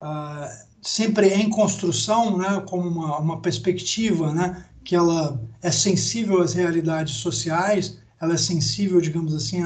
ah, 0.00 0.50
sempre 0.82 1.28
em 1.28 1.50
construção, 1.50 2.38
né, 2.38 2.62
como 2.68 2.88
uma, 2.88 3.18
uma 3.18 3.40
perspectiva 3.40 4.32
né, 4.32 4.64
que 4.84 4.96
ela 4.96 5.40
é 5.62 5.70
sensível 5.70 6.40
às 6.40 6.54
realidades 6.54 7.14
sociais, 7.14 7.98
ela 8.20 8.34
é 8.34 8.36
sensível, 8.36 9.00
digamos 9.00 9.34
assim, 9.34 9.62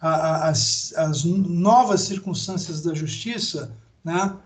às 0.00 1.24
novas 1.24 2.02
circunstâncias 2.02 2.82
da 2.82 2.92
justiça, 2.92 3.74
né? 4.04 4.36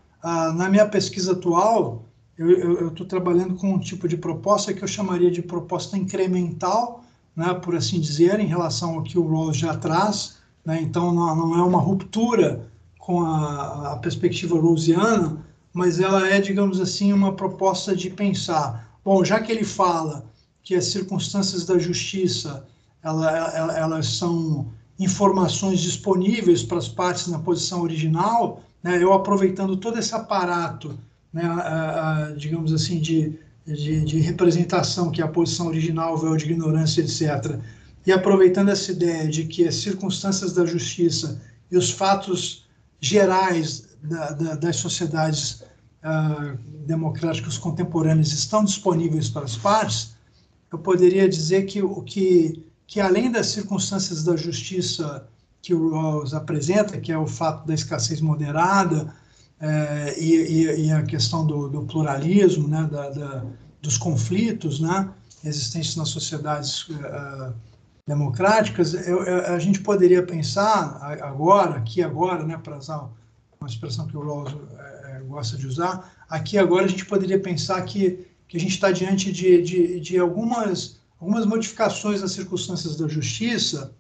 na 0.55 0.69
minha 0.69 0.87
pesquisa 0.87 1.33
atual, 1.33 2.05
eu 2.37 2.89
estou 2.89 3.07
trabalhando 3.07 3.57
com 3.57 3.75
um 3.75 3.79
tipo 3.81 4.07
de 4.07 4.17
proposta 4.17 4.73
que 4.73 4.83
eu 4.83 4.89
chamaria 4.89 5.31
de 5.31 5.43
proposta 5.43 5.99
incremental, 5.99 7.03
né, 7.35 7.53
por 7.55 7.75
assim 7.75 8.01
dizer, 8.01 8.39
em 8.39 8.47
relação 8.47 8.95
ao 8.95 9.03
que 9.03 9.19
o 9.19 9.27
Rawls 9.27 9.57
já 9.57 9.77
traz. 9.77 10.39
Né, 10.65 10.81
então, 10.81 11.13
não, 11.13 11.35
não, 11.35 11.59
é 11.59 11.63
uma 11.63 11.81
ruptura 11.81 12.69
com 12.99 13.25
a, 13.25 13.93
a 13.93 13.97
perspectiva 13.97 14.61
rawlsiana, 14.61 15.45
mas 15.79 16.01
ela 16.01 16.29
é, 16.29 16.41
digamos 16.41 16.81
assim, 16.81 17.13
uma 17.13 17.35
proposta 17.35 17.95
de 17.95 18.11
pensar, 18.11 18.99
bom, 19.05 19.25
já 19.25 19.41
que 19.41 19.53
ele 19.53 19.63
fala 19.63 20.29
que 20.61 20.75
as 20.75 20.87
circunstâncias 20.87 21.65
da 21.65 21.79
justiça 21.79 22.67
ela, 23.01 23.31
ela, 23.57 23.79
elas 23.79 24.09
são 24.09 24.73
informações 24.99 25.79
disponíveis 25.79 26.65
para 26.65 26.79
as 26.79 26.89
partes 26.89 27.29
na 27.29 27.39
posição 27.39 27.83
original, 27.83 28.61
né, 28.83 29.01
eu 29.01 29.13
aproveitando 29.13 29.77
todo 29.77 30.01
esse 30.01 30.13
aparato, 30.13 30.99
né, 31.33 31.45
a, 31.45 32.25
a, 32.27 32.33
digamos 32.33 32.73
assim, 32.73 32.99
de, 32.99 33.39
de, 33.65 34.05
de, 34.05 34.19
representação, 34.19 35.13
que 35.13 35.23
é 35.23 35.25
a 35.25 35.29
posição 35.29 35.69
original, 35.69 36.19
véu 36.19 36.37
de 36.37 36.47
ignorância, 36.47 37.01
etc., 37.03 37.57
e 38.05 38.11
aproveitando 38.11 38.71
essa 38.71 38.91
ideia 38.91 39.29
de 39.29 39.45
que 39.45 39.69
as 39.69 39.77
circunstâncias 39.77 40.53
da 40.53 40.67
justiça 40.67 41.41
e 41.71 41.77
os 41.77 41.89
fatos 41.89 42.67
gerais 43.01 43.87
da, 44.03 44.31
da, 44.31 44.55
das 44.57 44.77
sociedades 44.77 45.68
uh, 46.05 46.59
democráticas 46.87 47.59
contemporâneas 47.59 48.33
estão 48.33 48.65
disponíveis 48.65 49.29
para 49.29 49.45
as 49.45 49.57
partes, 49.57 50.17
eu 50.71 50.79
poderia 50.79 51.29
dizer 51.29 51.65
que 51.65 51.83
o 51.83 52.03
que 52.03 52.65
que 52.89 53.03
além 53.03 53.31
das 53.31 53.49
circunstâncias 53.49 54.25
da 54.25 54.35
justiça 54.35 55.29
que 55.61 55.75
o 55.75 55.91
Rawls 55.91 56.33
apresenta, 56.33 56.99
que 56.99 57.13
é 57.13 57.19
o 57.19 57.27
fato 57.27 57.67
da 57.67 57.75
escassez 57.75 58.21
moderada 58.23 59.15
é, 59.61 60.19
e, 60.19 60.87
e, 60.87 60.91
a 60.91 61.03
questão 61.03 61.47
do, 61.47 61.69
do 61.69 61.83
pluralismo, 61.83 62.67
né, 62.67 62.89
da, 62.91 63.11
da, 63.11 63.45
dos 63.83 63.99
conflitos 63.99 64.81
né, 64.81 65.11
existentes 65.45 65.97
nas 65.97 66.09
sociedades 66.09 66.89
uh, 66.89 67.53
democráticas, 68.07 68.95
eu, 68.95 69.23
eu, 69.23 69.55
a 69.55 69.59
gente 69.59 69.81
poderia 69.81 70.23
pensar 70.23 70.99
agora, 71.21 71.77
aqui 71.77 72.03
agora, 72.03 72.43
né, 72.45 72.57
para 72.57 72.79
usar 72.79 73.07
uma 73.61 73.69
expressão 73.69 74.07
que 74.07 74.17
o 74.17 74.23
Rawls 74.25 74.57
gosta 75.23 75.57
de 75.57 75.67
usar, 75.67 76.15
aqui 76.29 76.59
agora 76.59 76.85
a 76.85 76.89
gente 76.89 77.05
poderia 77.05 77.39
pensar 77.39 77.81
que, 77.83 78.27
que 78.47 78.57
a 78.57 78.61
gente 78.61 78.73
está 78.73 78.91
diante 78.91 79.33
de, 79.33 79.63
de, 79.63 80.01
de 80.01 80.19
algumas 80.19 80.99
algumas 81.21 81.45
modificações 81.45 82.23
nas 82.23 82.33
circunstâncias 82.33 82.97
da 82.97 83.09
justiça 83.09 83.93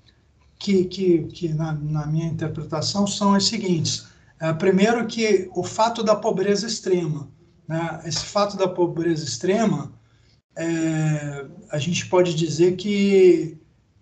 que, 0.58 0.84
que, 0.84 1.22
que 1.24 1.48
na, 1.48 1.72
na 1.72 2.06
minha 2.06 2.26
interpretação, 2.26 3.06
são 3.06 3.34
as 3.34 3.44
seguintes. 3.44 4.06
É, 4.40 4.52
primeiro 4.52 5.06
que 5.06 5.50
o 5.54 5.64
fato 5.64 6.02
da 6.02 6.14
pobreza 6.14 6.66
extrema. 6.66 7.28
Né? 7.66 8.00
Esse 8.04 8.24
fato 8.24 8.56
da 8.56 8.68
pobreza 8.68 9.24
extrema, 9.24 9.92
é, 10.56 11.46
a 11.70 11.78
gente 11.78 12.06
pode 12.06 12.34
dizer 12.34 12.76
que, 12.76 13.58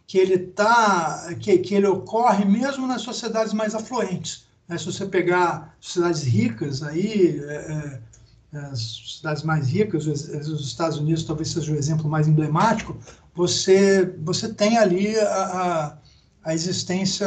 que 0.07 0.19
ele 0.19 0.39
tá, 0.39 1.35
que, 1.41 1.59
que 1.59 1.75
ele 1.75 1.87
ocorre 1.87 2.45
mesmo 2.45 2.87
nas 2.87 3.03
sociedades 3.03 3.53
mais 3.53 3.75
afluentes. 3.75 4.46
Né? 4.69 4.79
Se 4.79 4.87
você 4.87 5.07
pegar 5.07 5.77
sociedades 5.81 6.23
ricas, 6.23 6.83
aí, 6.83 7.41
é, 7.41 8.01
é 8.53 8.59
as 8.59 9.17
cidades 9.19 9.43
mais 9.43 9.69
ricas, 9.69 10.07
os, 10.07 10.29
os, 10.29 10.67
Estados 10.67 10.99
Unidos 10.99 11.25
talvez 11.25 11.51
seja 11.51 11.73
o 11.73 11.77
exemplo 11.77 12.09
mais 12.09 12.27
emblemático, 12.27 12.97
você, 13.35 14.15
você 14.23 14.53
tem 14.53 14.79
ali 14.79 15.19
a, 15.19 15.45
a, 15.45 15.99
a 16.45 16.55
existência 16.55 17.27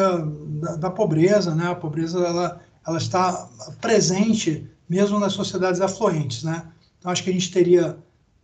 da, 0.61 0.75
da, 0.75 0.89
pobreza, 0.89 1.53
né? 1.53 1.67
A 1.67 1.75
pobreza, 1.75 2.19
ela, 2.19 2.61
ela 2.85 2.97
está 2.97 3.47
presente 3.79 4.67
mesmo 4.89 5.19
nas 5.19 5.33
sociedades 5.33 5.81
afluentes, 5.81 6.43
né? 6.43 6.65
Então, 6.97 7.11
acho 7.11 7.23
que 7.23 7.29
a 7.29 7.33
gente 7.33 7.51
teria, 7.51 7.97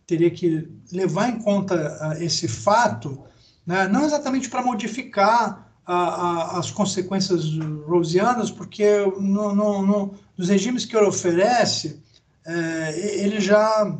teria 0.06 0.30
que 0.30 0.68
levar 0.92 1.28
em 1.28 1.38
conta 1.40 1.98
uh, 2.00 2.22
esse 2.22 2.46
fato, 2.46 3.24
né? 3.66 3.88
não 3.88 4.06
exatamente 4.06 4.48
para 4.48 4.62
modificar 4.62 5.65
as 5.86 6.70
consequências 6.70 7.44
rosianas, 7.86 8.50
porque 8.50 9.06
no, 9.20 9.54
no, 9.54 9.86
no, 9.86 10.14
nos 10.36 10.48
regimes 10.48 10.84
que 10.84 10.96
ele 10.96 11.06
oferece, 11.06 12.02
é, 12.44 13.20
ele 13.22 13.40
já, 13.40 13.96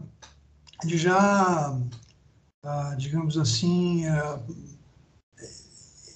ele 0.83 0.99
já 0.99 1.79
ah, 2.65 2.97
digamos 2.99 3.39
assim, 3.39 4.05
ah, 4.07 4.41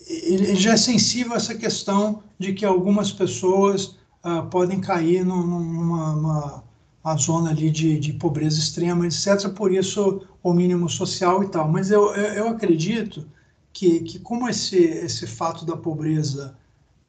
ele, 0.08 0.56
já 0.56 0.72
é 0.72 0.76
sensível 0.76 1.34
a 1.34 1.36
essa 1.36 1.54
questão 1.54 2.24
de 2.36 2.52
que 2.52 2.64
algumas 2.64 3.12
pessoas 3.12 3.96
ah, 4.24 4.42
podem 4.42 4.80
cair 4.80 5.24
numa 5.24 5.56
uma, 5.56 6.64
uma 7.04 7.16
zona 7.16 7.50
ali 7.50 7.70
de, 7.70 8.00
de 8.00 8.12
pobreza 8.14 8.58
extrema, 8.58 9.06
etc. 9.06 9.48
Por 9.54 9.72
isso, 9.72 10.26
o 10.42 10.52
mínimo 10.52 10.88
social 10.88 11.44
e 11.44 11.48
tal. 11.48 11.68
Mas 11.68 11.92
eu, 11.92 12.12
eu, 12.16 12.34
eu 12.34 12.48
acredito 12.48 13.24
que, 13.72 14.00
que 14.00 14.18
como 14.18 14.48
esse, 14.48 14.76
esse 14.76 15.26
fato 15.26 15.64
da 15.64 15.76
pobreza 15.76 16.56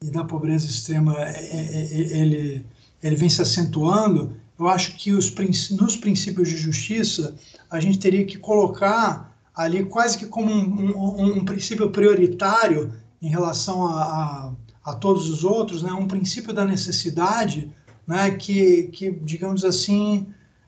e 0.02 0.10
da 0.10 0.24
pobreza 0.24 0.66
extrema 0.66 1.16
é, 1.18 1.30
é, 1.30 1.60
é, 1.60 2.18
ele, 2.18 2.66
ele 3.02 3.16
vem 3.16 3.28
se 3.28 3.42
acentuando, 3.42 4.36
eu 4.58 4.68
acho 4.68 4.96
que 4.96 5.12
os, 5.12 5.32
nos 5.70 5.96
princípios 5.96 6.48
de 6.48 6.56
justiça 6.56 7.34
a 7.70 7.80
gente 7.80 7.98
teria 7.98 8.24
que 8.24 8.38
colocar 8.38 9.32
ali 9.54 9.84
quase 9.84 10.18
que 10.18 10.26
como 10.26 10.50
um, 10.50 10.96
um, 10.96 11.38
um 11.38 11.44
princípio 11.44 11.90
prioritário 11.90 12.92
em 13.20 13.28
relação 13.28 13.86
a, 13.86 14.02
a, 14.02 14.52
a, 14.84 14.94
todos 14.94 15.28
os 15.28 15.44
outros, 15.44 15.82
né? 15.82 15.92
um 15.92 16.08
princípio 16.08 16.52
da 16.52 16.64
necessidade 16.64 17.70
né? 18.06 18.30
que, 18.32 18.84
que 18.84 19.10
digamos 19.10 19.64
assim, 19.64 20.26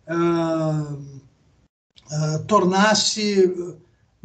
uh, 0.09 0.95
uh, 0.95 2.45
tornasse 2.47 3.75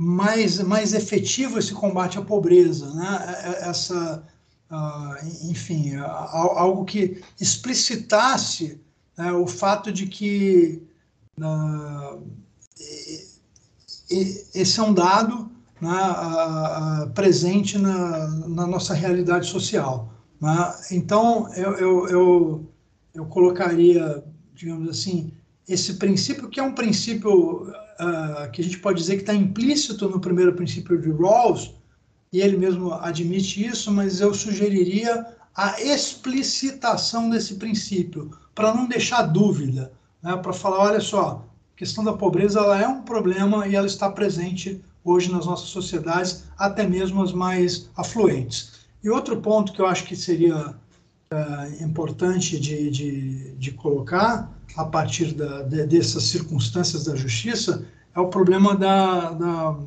mais, 0.02 0.62
mais 0.62 0.94
efetivo 0.94 1.60
esse 1.60 1.74
combate 1.74 2.18
à 2.18 2.22
pobreza, 2.22 2.94
né? 2.94 3.36
É, 3.44 3.50
é, 3.50 3.70
essa, 3.70 4.24
uh, 4.72 5.50
enfim, 5.52 5.94
algo 5.98 6.86
que 6.86 7.22
explicitasse 7.38 8.80
né, 9.18 9.34
o 9.34 9.46
fato 9.46 9.92
de 9.92 10.08
que 10.08 10.82
uh, 11.38 12.24
esse 14.10 14.80
é 14.80 14.84
um 14.84 14.94
dado 14.94 15.52
né, 15.82 15.90
uh, 15.92 17.10
presente 17.10 17.78
na, 17.78 18.30
na, 18.48 18.66
nossa 18.66 18.94
realidade 18.94 19.48
social. 19.48 20.14
Né? 20.40 20.76
Então, 20.92 21.54
eu, 21.56 21.74
eu, 21.74 22.08
eu, 22.08 22.74
eu 23.16 23.26
colocaria, 23.26 24.24
digamos 24.56 24.88
assim, 24.88 25.34
esse 25.70 25.94
princípio 25.94 26.50
que 26.50 26.60
é 26.60 26.64
um 26.64 26.74
princípio 26.74 27.64
uh, 27.68 28.52
que 28.52 28.62
a 28.62 28.64
gente 28.64 28.80
pode 28.80 29.00
dizer 29.00 29.16
que 29.16 29.22
está 29.22 29.34
implícito 29.34 30.10
no 30.10 30.20
primeiro 30.20 30.54
princípio 30.54 31.00
de 31.00 31.12
Rawls, 31.12 31.76
e 32.34 32.42
ele 32.42 32.58
mesmo 32.58 32.94
admite 32.94 33.66
isso, 33.66 33.92
mas 33.92 34.20
eu 34.20 34.34
sugeriria 34.34 35.26
a 35.56 35.82
explicitação 35.82 37.30
desse 37.30 37.56
princípio, 37.56 38.32
para 38.56 38.74
não 38.74 38.88
deixar 38.88 39.24
dúvida, 39.24 39.92
né, 40.22 40.36
para 40.38 40.54
falar, 40.54 40.80
olha 40.80 41.00
só, 41.00 41.46
a 41.74 41.78
questão 41.78 42.04
da 42.04 42.14
pobreza 42.14 42.60
ela 42.60 42.80
é 42.82 42.88
um 42.88 43.02
problema 43.02 43.68
e 43.68 43.76
ela 43.76 43.88
está 43.88 44.10
presente 44.10 44.82
hoje 45.04 45.32
nas 45.32 45.46
nossas 45.46 45.70
sociedades, 45.70 46.44
até 46.58 46.88
mesmo 46.88 47.22
as 47.22 47.32
mais 47.32 47.90
afluentes. 47.96 48.80
E 49.04 49.10
outro 49.10 49.38
ponto 49.42 49.72
que 49.72 49.82
eu 49.82 49.86
acho 49.86 50.04
que 50.04 50.16
seria 50.16 50.76
uh, 51.34 51.84
importante 51.84 52.60
de, 52.60 52.90
de, 52.90 53.52
de, 53.56 53.72
colocar, 53.72 54.52
a 54.76 54.86
partir 54.86 55.34
da, 55.34 55.64
de, 55.64 55.86
dessas 55.86 56.24
circunstâncias 56.24 57.06
da 57.06 57.16
justiça, 57.16 57.86
é 58.16 58.20
o 58.20 58.28
problema 58.28 58.76
da, 58.76 59.32
da, 59.32 59.80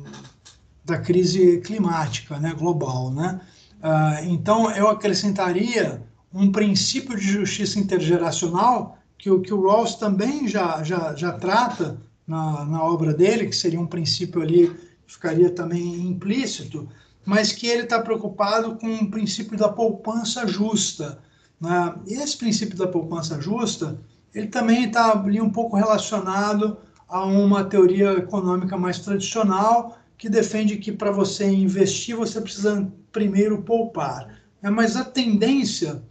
da 0.85 0.97
crise 0.97 1.61
climática 1.61 2.39
né, 2.39 2.53
global. 2.53 3.11
Né? 3.11 3.39
Uh, 3.79 4.29
então, 4.29 4.71
eu 4.71 4.89
acrescentaria 4.89 6.01
um 6.33 6.51
princípio 6.51 7.15
de 7.17 7.23
justiça 7.23 7.79
intergeracional 7.79 8.97
que, 9.17 9.29
que 9.39 9.53
o 9.53 9.61
Rawls 9.61 9.95
também 9.95 10.47
já, 10.47 10.83
já, 10.83 11.15
já 11.15 11.31
trata 11.33 11.97
na, 12.27 12.65
na 12.65 12.83
obra 12.83 13.13
dele, 13.13 13.47
que 13.47 13.55
seria 13.55 13.79
um 13.79 13.85
princípio 13.85 14.41
ali, 14.41 14.75
ficaria 15.05 15.49
também 15.49 16.07
implícito, 16.07 16.89
mas 17.25 17.51
que 17.51 17.67
ele 17.67 17.83
está 17.83 18.01
preocupado 18.01 18.75
com 18.75 18.87
o 18.95 19.11
princípio 19.11 19.57
da 19.57 19.69
poupança 19.69 20.47
justa. 20.47 21.19
Né? 21.59 21.95
E 22.07 22.13
esse 22.15 22.37
princípio 22.37 22.77
da 22.77 22.87
poupança 22.87 23.39
justa, 23.39 23.97
ele 24.33 24.47
também 24.47 24.85
está 24.85 25.11
ali 25.11 25.39
um 25.39 25.49
pouco 25.49 25.75
relacionado 25.75 26.77
a 27.07 27.23
uma 27.23 27.63
teoria 27.63 28.13
econômica 28.13 28.77
mais 28.77 28.99
tradicional, 28.99 29.97
que 30.17 30.29
defende 30.29 30.77
que 30.77 30.91
para 30.91 31.11
você 31.11 31.45
investir 31.45 32.15
você 32.15 32.41
precisa 32.41 32.91
primeiro 33.11 33.61
poupar. 33.61 34.39
É, 34.61 34.69
mas 34.69 34.95
a 34.95 35.03
tendência 35.03 36.01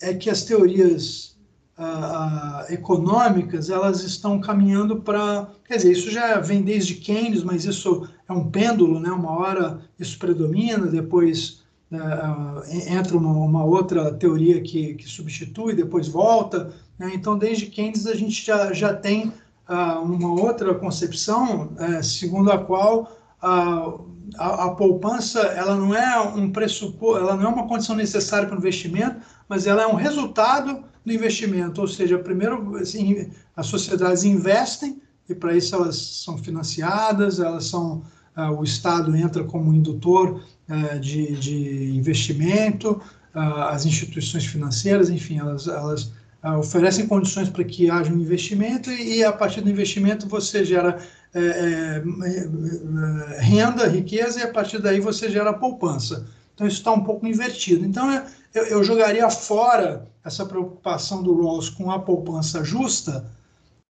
é 0.00 0.14
que 0.14 0.28
as 0.28 0.44
teorias 0.44 1.36
ah, 1.76 2.66
ah, 2.68 2.72
econômicas 2.72 3.70
elas 3.70 4.02
estão 4.04 4.40
caminhando 4.40 5.00
para, 5.00 5.50
quer 5.64 5.76
dizer, 5.76 5.92
isso 5.92 6.10
já 6.10 6.38
vem 6.38 6.62
desde 6.62 6.96
Keynes, 6.96 7.42
mas 7.42 7.64
isso 7.64 8.08
é 8.28 8.32
um 8.32 8.50
pêndulo, 8.50 9.00
né? 9.00 9.10
Uma 9.10 9.32
hora 9.32 9.80
isso 9.98 10.18
predomina, 10.18 10.86
depois 10.86 11.61
uh, 11.92 12.62
entra 12.88 13.16
uma, 13.16 13.32
uma, 13.32 13.64
outra 13.64 14.12
teoria 14.14 14.60
que, 14.60 14.94
que 14.94 15.08
substitui, 15.08 15.74
depois 15.74 16.08
volta. 16.08 16.72
Né? 16.98 17.12
Então, 17.14 17.36
desde 17.36 17.66
Keynes 17.66 18.06
a 18.06 18.14
gente 18.14 18.44
já, 18.44 18.72
já 18.72 18.94
tem 18.94 19.32
uh, 19.68 20.02
uma 20.02 20.32
outra 20.40 20.74
concepção 20.74 21.72
uh, 21.72 22.02
segundo 22.02 22.50
a 22.50 22.58
qual 22.58 23.16
a, 23.40 23.94
a, 24.38 24.70
poupança 24.70 25.40
ela 25.40 25.74
não 25.74 25.94
é 25.94 26.20
um 26.20 26.50
pressuposto, 26.50 27.18
ela 27.18 27.36
não 27.36 27.44
é 27.44 27.48
uma 27.48 27.66
condição 27.66 27.96
necessária 27.96 28.46
para 28.46 28.54
o 28.54 28.58
investimento, 28.58 29.16
mas 29.48 29.66
ela 29.66 29.82
é 29.82 29.86
um 29.86 29.96
resultado 29.96 30.84
do 31.04 31.12
investimento. 31.12 31.80
Ou 31.80 31.88
seja, 31.88 32.18
primeiro 32.18 32.76
assim, 32.76 33.30
as 33.56 33.66
sociedades 33.66 34.24
investem 34.24 35.02
e 35.28 35.34
para 35.34 35.56
isso 35.56 35.74
elas 35.74 35.96
são 35.96 36.38
financiadas, 36.38 37.40
elas 37.40 37.66
são 37.66 38.02
uh, 38.36 38.58
o 38.58 38.64
Estado 38.64 39.14
entra 39.16 39.44
como 39.44 39.74
indutor 39.74 40.42
de, 40.98 41.36
de 41.36 41.96
investimento, 41.96 43.00
uh, 43.34 43.62
as 43.68 43.86
instituições 43.86 44.46
financeiras, 44.46 45.10
enfim, 45.10 45.38
elas, 45.38 45.68
elas 45.68 46.10
oferecem 46.58 47.06
condições 47.06 47.48
para 47.48 47.62
que 47.62 47.88
haja 47.88 48.12
um 48.12 48.18
investimento 48.18 48.90
e, 48.90 49.22
a 49.22 49.32
partir 49.32 49.60
do 49.60 49.70
investimento 49.70 50.28
você 50.28 50.64
gera 50.64 50.98
é, 51.32 51.40
é, 51.40 52.02
renda, 53.40 53.86
riqueza 53.86 54.40
e 54.40 54.42
a 54.42 54.52
partir 54.52 54.80
daí 54.80 54.98
você 54.98 55.30
gera 55.30 55.52
poupança. 55.52 56.26
Então 56.54 56.66
isso 56.66 56.78
está 56.78 56.92
um 56.92 57.04
pouco 57.04 57.26
invertido. 57.26 57.86
Então 57.86 58.24
eu, 58.52 58.66
eu 58.66 58.84
jogaria 58.84 59.30
fora 59.30 60.08
essa 60.24 60.44
preocupação 60.44 61.22
do 61.22 61.40
Rawls 61.40 61.70
com 61.70 61.90
a 61.90 62.00
poupança 62.00 62.64
justa, 62.64 63.30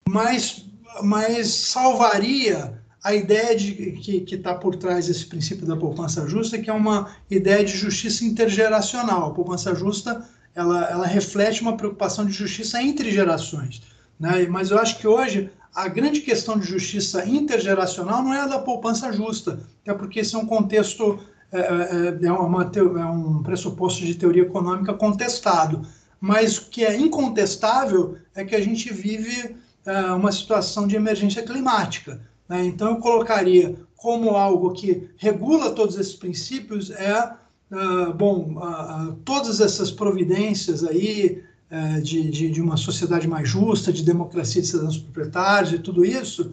mas, 0.07 0.65
mas 1.01 1.47
salvaria 1.47 2.80
a 3.03 3.15
ideia 3.15 3.55
de, 3.55 3.73
que 3.93 4.35
está 4.35 4.53
por 4.53 4.75
trás 4.75 5.07
desse 5.07 5.25
princípio 5.25 5.65
da 5.65 5.75
poupança 5.75 6.27
justa, 6.27 6.59
que 6.59 6.69
é 6.69 6.73
uma 6.73 7.11
ideia 7.29 7.63
de 7.63 7.75
justiça 7.75 8.23
intergeracional. 8.23 9.27
A 9.27 9.33
poupança 9.33 9.73
justa 9.73 10.23
ela, 10.53 10.85
ela 10.85 11.05
reflete 11.07 11.61
uma 11.61 11.75
preocupação 11.75 12.25
de 12.25 12.31
justiça 12.31 12.81
entre 12.81 13.11
gerações. 13.11 13.81
Né? 14.19 14.45
Mas 14.47 14.69
eu 14.69 14.77
acho 14.77 14.97
que 14.99 15.07
hoje 15.07 15.49
a 15.73 15.87
grande 15.87 16.21
questão 16.21 16.59
de 16.59 16.67
justiça 16.67 17.25
intergeracional 17.25 18.21
não 18.21 18.33
é 18.33 18.41
a 18.41 18.47
da 18.47 18.59
poupança 18.59 19.11
justa, 19.11 19.59
até 19.81 19.93
porque 19.93 20.19
esse 20.19 20.35
é 20.35 20.37
um 20.37 20.45
contexto, 20.45 21.19
é, 21.51 21.59
é, 21.59 22.25
é, 22.25 22.31
uma, 22.31 22.69
é 22.75 23.05
um 23.05 23.41
pressuposto 23.41 24.05
de 24.05 24.15
teoria 24.15 24.43
econômica 24.43 24.93
contestado. 24.93 25.87
Mas 26.19 26.57
o 26.57 26.69
que 26.69 26.85
é 26.85 26.95
incontestável 26.95 28.17
é 28.35 28.43
que 28.43 28.55
a 28.55 28.61
gente 28.61 28.93
vive 28.93 29.55
é, 29.85 30.01
uma 30.11 30.31
situação 30.31 30.85
de 30.85 30.95
emergência 30.95 31.41
climática. 31.41 32.21
Né? 32.51 32.65
Então, 32.65 32.89
eu 32.89 32.97
colocaria 32.97 33.77
como 33.95 34.31
algo 34.31 34.73
que 34.73 35.09
regula 35.15 35.71
todos 35.71 35.97
esses 35.97 36.15
princípios 36.15 36.91
é, 36.91 37.31
uh, 37.71 38.13
bom, 38.13 38.57
uh, 38.57 39.13
todas 39.23 39.61
essas 39.61 39.89
providências 39.89 40.83
aí 40.83 41.41
uh, 41.71 42.01
de, 42.01 42.29
de, 42.29 42.51
de, 42.51 42.61
uma 42.61 42.75
sociedade 42.75 43.25
mais 43.25 43.47
justa, 43.47 43.93
de 43.93 44.03
democracia 44.03 44.61
de 44.61 44.67
cidadãos 44.67 44.97
proprietários 44.97 45.71
e 45.71 45.79
tudo 45.79 46.03
isso, 46.03 46.51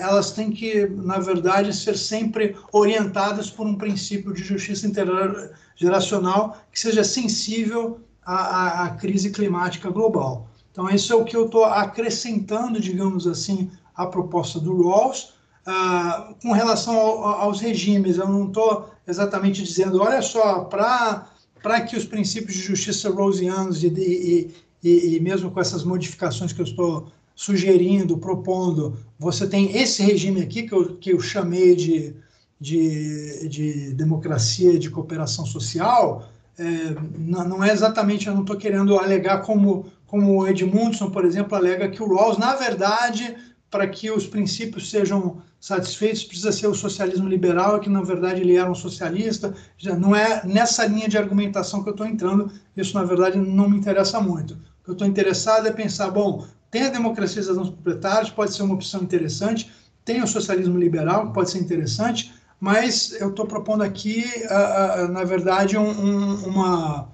elas 0.00 0.32
têm 0.32 0.50
que, 0.50 0.88
na 0.88 1.20
verdade, 1.20 1.72
ser 1.72 1.96
sempre 1.96 2.56
orientadas 2.72 3.48
por 3.48 3.64
um 3.64 3.76
princípio 3.76 4.34
de 4.34 4.42
justiça 4.42 4.88
intergeracional 4.88 6.60
que 6.72 6.80
seja 6.80 7.04
sensível 7.04 8.00
à, 8.24 8.34
à, 8.34 8.84
à 8.86 8.90
crise 8.90 9.30
climática 9.30 9.88
global. 9.88 10.48
Então, 10.72 10.90
isso 10.90 11.12
é 11.12 11.16
o 11.16 11.24
que 11.24 11.36
eu 11.36 11.46
estou 11.46 11.64
acrescentando, 11.64 12.80
digamos 12.80 13.24
assim, 13.28 13.70
a 14.02 14.06
proposta 14.06 14.58
do 14.58 14.82
Rawls. 14.82 15.34
Uh, 15.66 16.34
com 16.42 16.52
relação 16.52 16.96
ao, 16.96 17.24
aos 17.42 17.60
regimes, 17.60 18.16
eu 18.16 18.26
não 18.26 18.46
estou 18.46 18.90
exatamente 19.06 19.62
dizendo, 19.62 20.00
olha 20.00 20.22
só, 20.22 20.64
para 20.64 21.80
que 21.82 21.96
os 21.96 22.04
princípios 22.04 22.56
de 22.56 22.62
justiça 22.62 23.10
rawlsianos 23.10 23.84
e, 23.84 23.88
e, 23.88 24.54
e, 24.82 25.16
e 25.16 25.20
mesmo 25.20 25.50
com 25.50 25.60
essas 25.60 25.84
modificações 25.84 26.52
que 26.52 26.60
eu 26.60 26.64
estou 26.64 27.12
sugerindo, 27.34 28.18
propondo, 28.18 28.96
você 29.18 29.46
tem 29.46 29.76
esse 29.76 30.02
regime 30.02 30.42
aqui 30.42 30.62
que 30.62 30.72
eu, 30.72 30.96
que 30.96 31.12
eu 31.12 31.20
chamei 31.20 31.76
de, 31.76 32.14
de, 32.60 33.48
de 33.48 33.94
democracia 33.94 34.78
de 34.78 34.90
cooperação 34.90 35.44
social, 35.44 36.28
é, 36.58 36.94
não, 37.18 37.48
não, 37.48 37.64
é 37.64 37.72
exatamente, 37.72 38.26
eu 38.26 38.34
não 38.34 38.42
estou 38.42 38.56
querendo 38.56 38.98
alegar 38.98 39.42
como, 39.42 39.86
como 40.06 40.38
o 40.38 40.46
Edmundson, 40.46 41.10
por 41.10 41.24
exemplo, 41.24 41.56
alega 41.56 41.88
que 41.88 42.02
o 42.02 42.14
Rawls, 42.14 42.36
na 42.36 42.54
verdade, 42.54 43.34
para 43.70 43.86
que 43.86 44.10
os 44.10 44.26
princípios 44.26 44.90
sejam 44.90 45.40
satisfeitos, 45.60 46.24
precisa 46.24 46.50
ser 46.50 46.66
o 46.66 46.74
socialismo 46.74 47.28
liberal, 47.28 47.78
que 47.78 47.88
na 47.88 48.02
verdade 48.02 48.40
ele 48.40 48.56
era 48.56 48.70
um 48.70 48.74
socialista. 48.74 49.54
Já 49.78 49.94
não 49.96 50.16
é 50.16 50.44
nessa 50.44 50.86
linha 50.86 51.08
de 51.08 51.16
argumentação 51.16 51.82
que 51.82 51.88
eu 51.88 51.92
estou 51.92 52.06
entrando, 52.06 52.50
isso 52.76 52.94
na 52.94 53.04
verdade 53.04 53.38
não 53.38 53.68
me 53.68 53.76
interessa 53.76 54.20
muito. 54.20 54.54
O 54.54 54.84
que 54.84 54.90
eu 54.90 54.92
estou 54.94 55.06
interessado 55.06 55.68
é 55.68 55.72
pensar, 55.72 56.10
bom, 56.10 56.46
tem 56.70 56.82
a 56.82 56.90
democracia 56.90 57.42
dos 57.42 57.70
proprietários, 57.70 58.30
pode 58.30 58.54
ser 58.54 58.62
uma 58.62 58.74
opção 58.74 59.02
interessante, 59.02 59.70
tem 60.04 60.22
o 60.22 60.26
socialismo 60.26 60.78
liberal, 60.78 61.28
que 61.28 61.34
pode 61.34 61.50
ser 61.50 61.58
interessante, 61.58 62.32
mas 62.58 63.12
eu 63.20 63.30
estou 63.30 63.46
propondo 63.46 63.82
aqui, 63.82 64.24
uh, 64.44 65.04
uh, 65.04 65.12
na 65.12 65.24
verdade, 65.24 65.76
um, 65.76 65.90
um, 65.90 66.34
uma, 66.46 67.08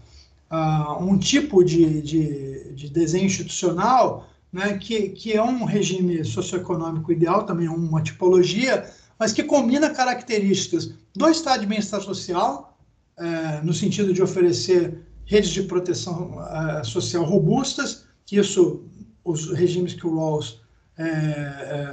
uh, 0.50 1.04
um 1.04 1.18
tipo 1.18 1.64
de, 1.64 2.00
de, 2.00 2.74
de 2.74 2.90
desenho 2.90 3.26
institucional 3.26 4.26
né, 4.56 4.78
que, 4.78 5.10
que 5.10 5.34
é 5.34 5.42
um 5.42 5.64
regime 5.64 6.24
socioeconômico 6.24 7.12
ideal, 7.12 7.44
também 7.44 7.66
é 7.66 7.70
uma 7.70 8.02
tipologia, 8.02 8.90
mas 9.18 9.30
que 9.30 9.42
combina 9.44 9.90
características 9.90 10.94
do 11.14 11.28
estado 11.28 11.60
de 11.60 11.66
bem-estar 11.66 12.00
social, 12.00 12.78
é, 13.18 13.60
no 13.62 13.74
sentido 13.74 14.14
de 14.14 14.22
oferecer 14.22 14.98
redes 15.26 15.50
de 15.50 15.62
proteção 15.64 16.42
é, 16.42 16.84
social 16.84 17.22
robustas, 17.22 18.06
que 18.24 18.38
isso 18.38 18.82
os 19.22 19.52
regimes 19.52 19.92
que 19.92 20.06
o 20.06 20.14
Rawls 20.14 20.62
é, 20.96 21.04
é 21.04 21.92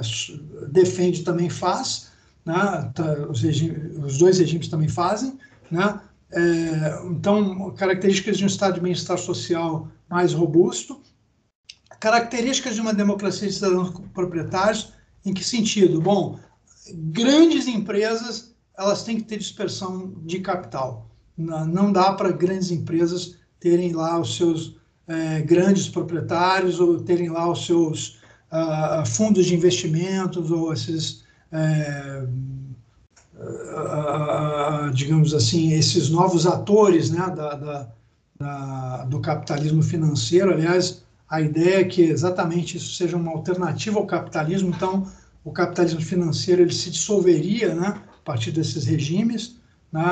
defende 0.68 1.22
também 1.22 1.50
faz, 1.50 2.12
né? 2.46 2.90
Tá, 2.94 3.26
os, 3.28 3.42
os, 3.42 4.18
dois 4.18 4.38
regimes 4.38 4.68
também 4.68 4.88
fazem, 4.88 5.38
né? 5.70 6.00
É, 6.32 7.02
então, 7.10 7.70
características 7.72 8.38
de 8.38 8.44
um 8.44 8.46
estado 8.46 8.74
de 8.74 8.80
bem-estar 8.80 9.18
social 9.18 9.88
mais 10.08 10.32
robusto, 10.32 11.00
características 12.04 12.74
de 12.74 12.82
uma 12.82 12.92
democracia 12.92 13.48
de 13.48 13.54
cidadãos 13.54 13.90
proprietários, 14.12 14.92
em 15.24 15.32
que 15.32 15.42
sentido? 15.42 16.02
Bom, 16.02 16.38
grandes 16.92 17.66
empresas 17.66 18.54
elas 18.76 19.04
têm 19.04 19.16
que 19.16 19.22
ter 19.22 19.38
dispersão 19.38 20.12
de 20.22 20.40
capital. 20.40 21.08
Não 21.34 21.90
dá 21.90 22.12
para 22.12 22.30
grandes 22.30 22.70
empresas 22.70 23.36
terem 23.58 23.94
lá 23.94 24.20
os 24.20 24.36
seus 24.36 24.76
é, 25.08 25.40
grandes 25.40 25.88
proprietários 25.88 26.78
ou 26.78 27.00
terem 27.00 27.30
lá 27.30 27.50
os 27.50 27.64
seus 27.64 28.18
uh, 28.52 29.06
fundos 29.06 29.46
de 29.46 29.54
investimentos 29.54 30.50
ou 30.50 30.74
esses, 30.74 31.24
é, 31.52 32.26
uh, 33.34 34.88
uh, 34.88 34.90
digamos 34.92 35.32
assim, 35.32 35.72
esses 35.72 36.10
novos 36.10 36.46
atores 36.46 37.10
né, 37.10 37.30
da, 37.30 37.54
da, 37.54 37.88
da, 38.38 39.04
do 39.04 39.20
capitalismo 39.20 39.82
financeiro. 39.82 40.52
Aliás, 40.52 41.03
a 41.28 41.40
ideia 41.40 41.80
é 41.80 41.84
que 41.84 42.02
exatamente 42.02 42.76
isso 42.76 42.94
seja 42.94 43.16
uma 43.16 43.32
alternativa 43.32 43.98
ao 43.98 44.06
capitalismo. 44.06 44.70
Então, 44.70 45.10
o 45.44 45.52
capitalismo 45.52 46.00
financeiro 46.00 46.62
ele 46.62 46.72
se 46.72 46.90
dissolveria, 46.90 47.74
né, 47.74 48.00
a 48.08 48.24
partir 48.24 48.50
desses 48.50 48.84
regimes. 48.84 49.56
Né, 49.92 50.02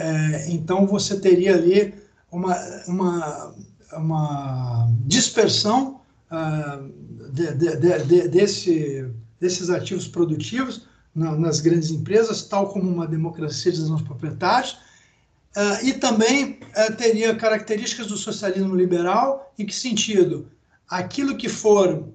é, 0.00 0.50
então, 0.50 0.86
você 0.86 1.18
teria 1.18 1.54
ali 1.54 1.94
uma, 2.30 2.56
uma, 2.86 3.54
uma 3.92 4.90
dispersão 5.06 6.00
uh, 6.30 7.32
de, 7.32 7.54
de, 7.54 7.76
de, 8.04 8.28
desse, 8.28 9.10
desses 9.40 9.70
ativos 9.70 10.06
produtivos 10.06 10.86
na, 11.14 11.34
nas 11.36 11.60
grandes 11.60 11.90
empresas, 11.90 12.42
tal 12.42 12.68
como 12.68 12.88
uma 12.88 13.06
democracia 13.06 13.72
dos 13.72 14.02
proprietários, 14.02 14.72
uh, 15.56 15.84
e 15.84 15.94
também 15.94 16.60
uh, 16.76 16.94
teria 16.96 17.34
características 17.34 18.06
do 18.06 18.16
socialismo 18.16 18.74
liberal, 18.74 19.52
em 19.58 19.66
que 19.66 19.74
sentido? 19.74 20.46
Aquilo 20.88 21.36
que 21.36 21.48
for 21.48 22.08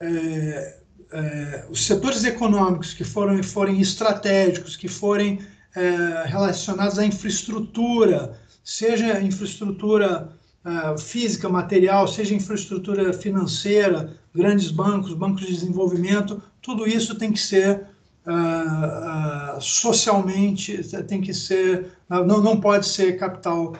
eh, 0.00 0.80
eh, 1.12 1.66
os 1.70 1.86
setores 1.86 2.24
econômicos 2.24 2.92
que 2.92 3.04
forem, 3.04 3.42
forem 3.42 3.80
estratégicos, 3.80 4.76
que 4.76 4.88
forem 4.88 5.40
eh, 5.76 6.24
relacionados 6.26 6.98
à 6.98 7.06
infraestrutura, 7.06 8.38
seja 8.64 9.20
infraestrutura 9.20 10.36
uh, 10.64 10.98
física, 10.98 11.48
material, 11.48 12.08
seja 12.08 12.34
infraestrutura 12.34 13.12
financeira, 13.12 14.12
grandes 14.34 14.70
bancos, 14.70 15.14
bancos 15.14 15.46
de 15.46 15.52
desenvolvimento, 15.52 16.42
tudo 16.60 16.86
isso 16.86 17.14
tem 17.14 17.32
que 17.32 17.38
ser 17.38 17.86
uh, 18.26 19.56
uh, 19.56 19.60
socialmente, 19.60 20.82
tem 21.06 21.20
que 21.20 21.32
ser, 21.32 21.92
não, 22.10 22.40
não 22.42 22.60
pode 22.60 22.86
ser 22.86 23.16
capital 23.18 23.76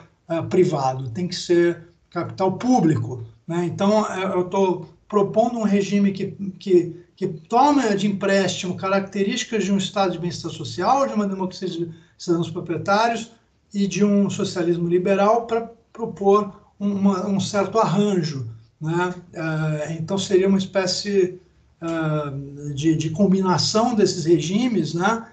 privado, 0.49 1.09
tem 1.11 1.27
que 1.27 1.35
ser 1.35 1.87
capital 2.09 2.57
público. 2.57 3.25
Né? 3.47 3.65
Então, 3.65 4.05
eu 4.33 4.41
estou 4.41 4.89
propondo 5.07 5.57
um 5.57 5.63
regime 5.63 6.11
que, 6.11 6.31
que, 6.59 7.05
que 7.15 7.27
toma 7.27 7.95
de 7.95 8.07
empréstimo 8.07 8.75
características 8.75 9.63
de 9.63 9.71
um 9.71 9.77
estado 9.77 10.11
de 10.11 10.19
bem-estar 10.19 10.51
social, 10.51 11.07
de 11.07 11.13
uma 11.13 11.27
democracia 11.27 11.69
de 11.69 11.89
cidadãos 12.17 12.49
proprietários, 12.49 13.31
e 13.73 13.87
de 13.87 14.03
um 14.03 14.29
socialismo 14.29 14.87
liberal 14.87 15.45
para 15.45 15.69
propor 15.91 16.53
uma, 16.79 17.27
um 17.27 17.39
certo 17.39 17.79
arranjo. 17.79 18.47
Né? 18.79 19.13
Uh, 19.33 19.93
então, 19.93 20.17
seria 20.17 20.47
uma 20.47 20.57
espécie 20.57 21.39
uh, 21.81 22.73
de, 22.73 22.95
de, 22.95 23.09
combinação 23.09 23.93
desses 23.93 24.25
regimes, 24.25 24.93
né? 24.93 25.27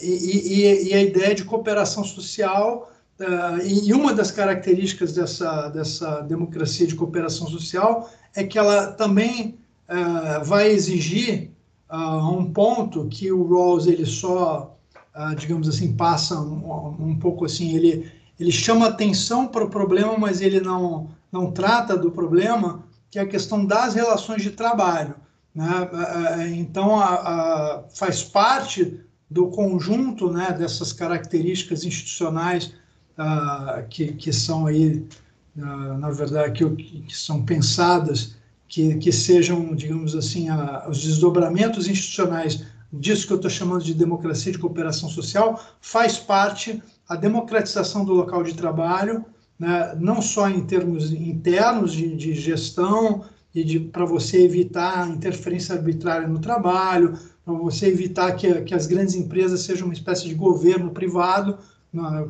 E, 0.00 0.06
e, 0.06 0.88
e, 0.88 0.94
a 0.94 1.02
ideia 1.02 1.34
de 1.34 1.44
cooperação 1.44 2.02
social. 2.02 2.90
E 3.64 3.92
uma 3.92 4.12
das 4.12 4.30
características 4.30 5.12
dessa, 5.12 5.68
dessa 5.68 6.22
democracia 6.22 6.86
de 6.86 6.94
cooperação 6.94 7.46
social 7.46 8.10
é 8.34 8.42
que 8.42 8.58
ela 8.58 8.92
também 8.92 9.58
vai 10.44 10.70
exigir 10.70 11.50
um 11.92 12.50
ponto 12.52 13.06
que 13.08 13.30
o 13.30 13.46
Rawls 13.46 13.86
ele 13.86 14.06
só 14.06 14.72
uh, 15.16 15.34
digamos 15.36 15.68
assim, 15.68 15.92
passa 15.94 16.38
um, 16.40 16.96
um, 16.98 17.18
pouco 17.18 17.44
assim, 17.44 17.74
ele, 17.74 18.10
ele 18.38 18.52
chama 18.52 18.88
atenção 18.88 19.46
para 19.46 19.64
o 19.64 19.70
problema, 19.70 20.16
mas 20.18 20.40
ele 20.40 20.60
não, 20.60 21.10
não 21.30 21.50
trata 21.50 21.96
do 21.96 22.10
problema, 22.10 22.84
que 23.10 23.18
é 23.18 23.22
a 23.22 23.28
questão 23.28 23.64
das 23.64 23.94
relações 23.94 24.42
de 24.42 24.50
trabalho. 24.50 25.14
Né? 25.54 25.68
Uh, 25.92 26.54
então, 26.54 26.98
a, 26.98 27.14
a, 27.14 27.82
faz 27.94 28.22
parte 28.22 29.00
do 29.30 29.48
conjunto 29.48 30.30
né, 30.30 30.52
dessas 30.52 30.92
características 30.92 31.84
institucionais 31.84 32.74
que, 33.90 34.12
que 34.12 34.32
são 34.32 34.66
aí, 34.66 35.06
na 35.54 36.10
verdade, 36.10 36.52
que, 36.52 37.02
que 37.02 37.16
são 37.16 37.44
pensadas 37.44 38.36
que, 38.68 38.96
que, 38.96 39.12
sejam, 39.12 39.74
digamos 39.74 40.14
assim, 40.16 40.48
a, 40.48 40.86
os 40.88 41.02
desdobramentos 41.02 41.88
institucionais 41.88 42.64
disso 42.92 43.26
que 43.26 43.32
eu 43.32 43.36
estou 43.36 43.50
chamando 43.50 43.82
de 43.82 43.94
democracia 43.94 44.52
de 44.52 44.58
cooperação 44.58 45.08
social, 45.08 45.62
faz 45.80 46.18
parte 46.18 46.82
a 47.08 47.16
democratização 47.16 48.04
do 48.04 48.12
local 48.12 48.42
de 48.42 48.54
trabalho, 48.54 49.24
né, 49.58 49.94
não 49.98 50.20
só 50.20 50.48
em 50.48 50.64
termos 50.64 51.12
internos 51.12 51.92
de, 51.92 52.14
de 52.16 52.34
gestão 52.34 53.24
e 53.54 53.78
para 53.78 54.04
você 54.04 54.42
evitar 54.42 55.08
interferência 55.08 55.74
arbitrária 55.74 56.26
no 56.26 56.38
trabalho, 56.38 57.18
para 57.44 57.54
você 57.54 57.86
evitar 57.86 58.32
que, 58.32 58.62
que 58.62 58.74
as 58.74 58.86
grandes 58.86 59.14
empresas 59.14 59.60
sejam 59.60 59.86
uma 59.86 59.94
espécie 59.94 60.28
de 60.28 60.34
governo 60.34 60.90
privado, 60.90 61.58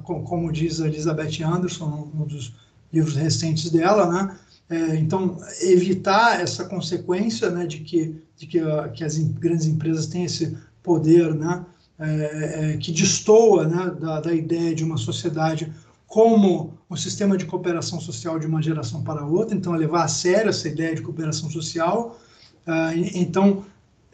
como 0.02 0.51
diz 0.51 0.80
a 0.80 0.89
Elizabeth 0.89 1.43
Anderson, 1.43 2.10
um 2.14 2.24
dos 2.24 2.55
livros 2.93 3.14
recentes 3.16 3.70
dela, 3.70 4.10
né? 4.10 4.39
É, 4.68 4.97
então, 4.97 5.39
evitar 5.60 6.40
essa 6.40 6.64
consequência 6.64 7.51
né, 7.51 7.66
de, 7.66 7.80
que, 7.80 8.16
de 8.36 8.47
que, 8.47 8.59
a, 8.59 8.89
que 8.89 9.05
as 9.05 9.18
grandes 9.18 9.66
empresas 9.66 10.06
têm 10.06 10.24
esse 10.24 10.56
poder 10.82 11.34
né, 11.34 11.66
é, 11.98 12.72
é, 12.72 12.76
que 12.78 12.90
destoa 12.90 13.66
né, 13.66 13.94
da, 14.01 14.20
da 14.20 14.32
ideia 14.32 14.74
de 14.74 14.82
uma 14.82 14.97
sociedade 14.97 15.70
como 16.06 16.78
um 16.90 16.97
sistema 16.97 17.39
de 17.39 17.47
cooperação 17.47 17.98
social 17.98 18.39
de 18.39 18.47
uma 18.47 18.60
geração 18.60 19.02
para 19.02 19.24
outra, 19.24 19.56
então 19.56 19.72
levar 19.72 20.05
a 20.05 20.09
sério 20.09 20.51
essa 20.51 20.68
ideia 20.68 20.94
de 20.94 21.01
cooperação 21.01 21.48
social. 21.48 22.18
Ah, 22.66 22.94
então, 22.94 23.64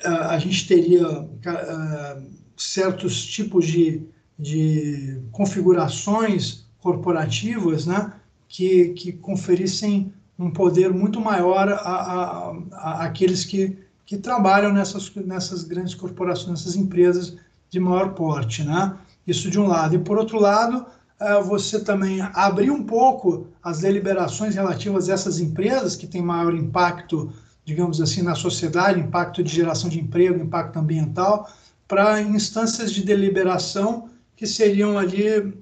ah, 0.05 0.31
a 0.31 0.39
gente 0.39 0.69
teria 0.69 1.29
ah, 1.45 2.19
certos 2.57 3.27
tipos 3.27 3.67
de, 3.67 4.03
de 4.39 5.21
configurações 5.33 6.65
corporativas 6.81 7.87
né, 7.87 8.13
que, 8.49 8.91
que 8.91 9.13
conferissem 9.13 10.13
um 10.39 10.51
poder 10.51 10.93
muito 10.93 11.21
maior 11.21 11.69
a, 11.69 11.75
a, 11.75 12.57
a, 12.73 13.05
aqueles 13.05 13.45
que, 13.45 13.77
que 14.07 14.17
trabalham 14.17 14.73
nessas, 14.73 15.13
nessas 15.17 15.65
grandes 15.65 15.95
corporações, 15.95 16.51
nessas 16.51 16.77
empresas 16.77 17.37
de 17.69 17.81
maior 17.81 18.15
porte, 18.15 18.63
né? 18.63 18.97
Isso 19.27 19.51
de 19.51 19.59
um 19.59 19.67
lado. 19.67 19.97
E 19.97 19.99
por 19.99 20.17
outro 20.17 20.39
lado, 20.39 20.87
uh, 21.21 21.43
você 21.45 21.81
também 21.81 22.21
abrir 22.33 22.71
um 22.71 22.85
pouco 22.85 23.49
as 23.63 23.81
deliberações 23.81 24.55
relativas 24.55 25.11
a 25.11 25.15
essas 25.15 25.41
empresas 25.41 25.97
que 25.97 26.07
têm 26.07 26.23
maior 26.23 26.55
impacto, 26.55 27.31
digamos 27.65 28.01
assim, 28.01 28.23
na 28.23 28.35
sociedade, 28.35 29.01
impacto 29.01 29.43
de 29.43 29.55
geração 29.55 29.91
de 29.91 30.01
emprego, 30.01 30.43
impacto 30.43 30.79
ambiental, 30.79 31.51
para 31.87 32.23
instâncias 32.23 32.93
de 32.93 33.03
deliberação 33.03 34.09
que 34.39 34.47
seriam 34.47 34.97
ali 34.97 35.53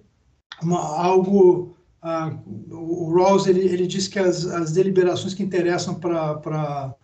uma, 0.63 0.79
algo 0.79 1.75
ah, 2.03 2.39
o 2.71 3.11
Rawls 3.15 3.47
ele, 3.47 3.61
ele 3.61 3.87
diz 3.87 4.07
que 4.07 4.19
as, 4.19 4.45
as 4.45 4.71
deliberações 4.71 5.33
que 5.33 5.43
interessam 5.43 5.95
para 5.95 6.95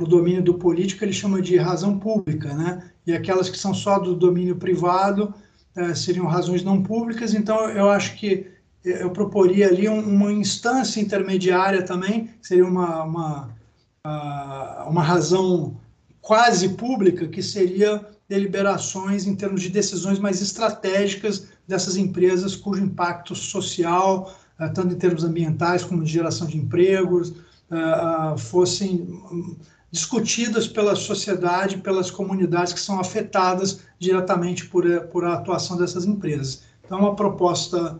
o 0.00 0.04
domínio 0.04 0.42
do 0.42 0.54
político 0.54 1.04
ele 1.04 1.12
chama 1.12 1.40
de 1.40 1.56
razão 1.56 1.96
pública, 1.96 2.52
né? 2.54 2.90
E 3.06 3.12
aquelas 3.14 3.48
que 3.48 3.56
são 3.56 3.72
só 3.72 4.00
do 4.00 4.16
domínio 4.16 4.56
privado 4.56 5.32
eh, 5.76 5.94
seriam 5.94 6.26
razões 6.26 6.64
não 6.64 6.82
públicas. 6.82 7.34
Então, 7.34 7.70
eu 7.70 7.88
acho 7.88 8.16
que 8.16 8.50
eu 8.84 9.10
proporia 9.10 9.68
ali 9.68 9.88
um, 9.88 10.00
uma 10.00 10.32
instância 10.32 11.00
intermediária 11.00 11.84
também, 11.84 12.30
seria 12.42 12.66
uma, 12.66 13.04
uma, 13.04 13.56
uh, 14.04 14.90
uma 14.90 15.02
razão 15.02 15.80
quase 16.20 16.70
pública, 16.70 17.28
que 17.28 17.42
seria 17.42 18.04
deliberações 18.28 19.26
em 19.26 19.34
termos 19.34 19.62
de 19.62 19.68
decisões 19.68 20.18
mais 20.18 20.42
estratégicas 20.42 21.46
dessas 21.66 21.96
empresas 21.96 22.56
cujo 22.56 22.82
impacto 22.82 23.34
social, 23.34 24.34
uh, 24.58 24.72
tanto 24.72 24.94
em 24.94 24.98
termos 24.98 25.24
ambientais 25.24 25.84
como 25.84 26.02
de 26.02 26.12
geração 26.12 26.46
de 26.46 26.56
empregos, 26.56 27.30
uh, 27.30 28.36
fossem 28.36 29.02
hum, 29.30 29.56
discutidas 29.90 30.66
pela 30.66 30.96
sociedade, 30.96 31.78
pelas 31.78 32.10
comunidades 32.10 32.72
que 32.72 32.80
são 32.80 32.98
afetadas 33.00 33.80
diretamente 33.98 34.66
por, 34.66 34.84
por 35.12 35.24
a 35.24 35.34
atuação 35.34 35.76
dessas 35.76 36.04
empresas. 36.04 36.64
Então, 36.84 36.98
é 36.98 37.00
uma 37.00 37.16
proposta, 37.16 37.98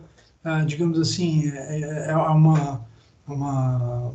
digamos 0.66 1.01
assim, 1.01 1.48
é, 1.48 1.81
é, 1.81 2.11
é 2.11 2.16
uma, 2.16 2.86
uma, 3.27 4.12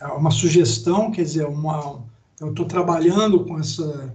é 0.00 0.06
uma 0.06 0.30
sugestão, 0.30 1.10
quer 1.10 1.22
dizer, 1.22 1.46
uma, 1.46 2.00
eu 2.40 2.50
estou 2.50 2.66
trabalhando 2.66 3.44
com 3.44 3.58
essa 3.58 4.14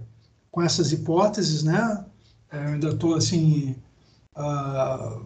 com 0.52 0.62
essas 0.62 0.92
hipóteses, 0.92 1.64
né? 1.64 2.04
Eu 2.52 2.60
ainda 2.60 2.90
estou 2.90 3.14
assim 3.14 3.74
uh, 4.36 5.24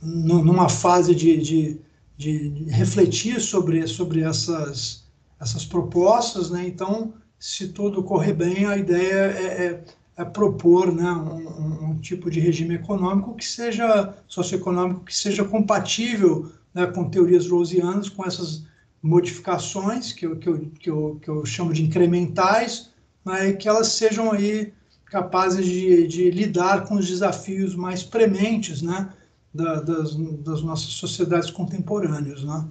numa 0.00 0.68
fase 0.68 1.14
de, 1.14 1.36
de, 1.36 1.80
de, 2.16 2.64
refletir 2.70 3.40
sobre 3.40 3.86
sobre 3.88 4.22
essas 4.22 5.04
essas 5.40 5.64
propostas, 5.64 6.50
né? 6.50 6.66
Então, 6.66 7.12
se 7.38 7.68
tudo 7.68 8.02
correr 8.02 8.32
bem, 8.32 8.66
a 8.66 8.76
ideia 8.76 9.14
é, 9.14 9.66
é, 9.66 9.84
é 10.16 10.24
propor, 10.24 10.92
né, 10.92 11.10
um, 11.12 11.90
um, 11.90 11.98
tipo 12.00 12.28
de 12.28 12.40
regime 12.40 12.74
econômico 12.74 13.36
que 13.36 13.46
seja 13.46 14.14
socioeconômico 14.26 15.04
que 15.04 15.16
seja 15.16 15.44
compatível 15.44 16.50
né, 16.74 16.86
com 16.86 17.08
teorias 17.08 17.48
rosianas, 17.48 18.08
com 18.08 18.24
essas 18.24 18.64
modificações 19.00 20.12
que 20.12 20.26
eu, 20.26 20.36
que 20.36 20.48
eu, 20.48 20.58
que 20.80 20.90
eu, 20.90 21.18
que 21.22 21.28
eu 21.28 21.46
chamo 21.46 21.72
de 21.72 21.84
incrementais, 21.84 22.90
né, 23.28 23.52
que 23.52 23.68
elas 23.68 23.88
sejam 23.88 24.32
aí 24.32 24.72
capazes 25.04 25.64
de, 25.64 26.06
de 26.06 26.30
lidar 26.30 26.84
com 26.86 26.94
os 26.96 27.06
desafios 27.06 27.74
mais 27.74 28.02
prementes 28.02 28.82
né, 28.82 29.08
da, 29.52 29.80
das, 29.80 30.14
das 30.14 30.62
nossas 30.62 30.92
sociedades 30.94 31.50
contemporâneas. 31.50 32.42
Né? 32.42 32.64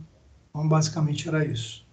Então, 0.49 0.67
basicamente 0.67 1.27
era 1.27 1.45
isso. 1.45 1.85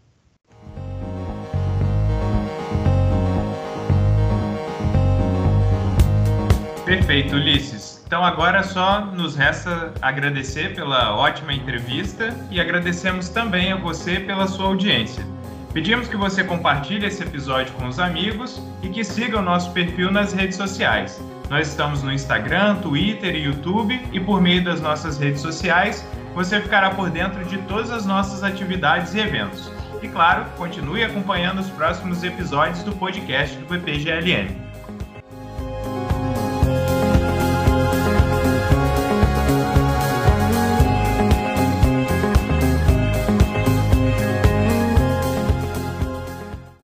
Perfeito, 6.84 7.34
Ulisses. 7.34 8.02
Então 8.06 8.22
agora 8.22 8.62
só 8.62 9.06
nos 9.06 9.34
resta 9.34 9.94
agradecer 10.02 10.74
pela 10.74 11.16
ótima 11.16 11.52
entrevista 11.54 12.36
e 12.50 12.60
agradecemos 12.60 13.30
também 13.30 13.72
a 13.72 13.76
você 13.76 14.20
pela 14.20 14.46
sua 14.46 14.66
audiência. 14.66 15.33
Pedimos 15.74 16.06
que 16.06 16.16
você 16.16 16.44
compartilhe 16.44 17.04
esse 17.04 17.20
episódio 17.20 17.74
com 17.74 17.88
os 17.88 17.98
amigos 17.98 18.62
e 18.80 18.88
que 18.88 19.02
siga 19.02 19.40
o 19.40 19.42
nosso 19.42 19.72
perfil 19.72 20.08
nas 20.08 20.32
redes 20.32 20.56
sociais. 20.56 21.20
Nós 21.50 21.66
estamos 21.66 22.00
no 22.00 22.12
Instagram, 22.12 22.76
Twitter 22.76 23.34
e 23.34 23.40
YouTube 23.40 24.00
e 24.12 24.20
por 24.20 24.40
meio 24.40 24.62
das 24.62 24.80
nossas 24.80 25.18
redes 25.18 25.40
sociais 25.42 26.06
você 26.32 26.60
ficará 26.60 26.90
por 26.90 27.10
dentro 27.10 27.44
de 27.44 27.58
todas 27.58 27.90
as 27.90 28.06
nossas 28.06 28.44
atividades 28.44 29.14
e 29.14 29.18
eventos. 29.18 29.68
E 30.00 30.06
claro, 30.06 30.46
continue 30.56 31.02
acompanhando 31.02 31.60
os 31.60 31.70
próximos 31.70 32.22
episódios 32.22 32.84
do 32.84 32.92
podcast 32.92 33.56
do 33.58 33.66
PPGLM. 33.66 34.63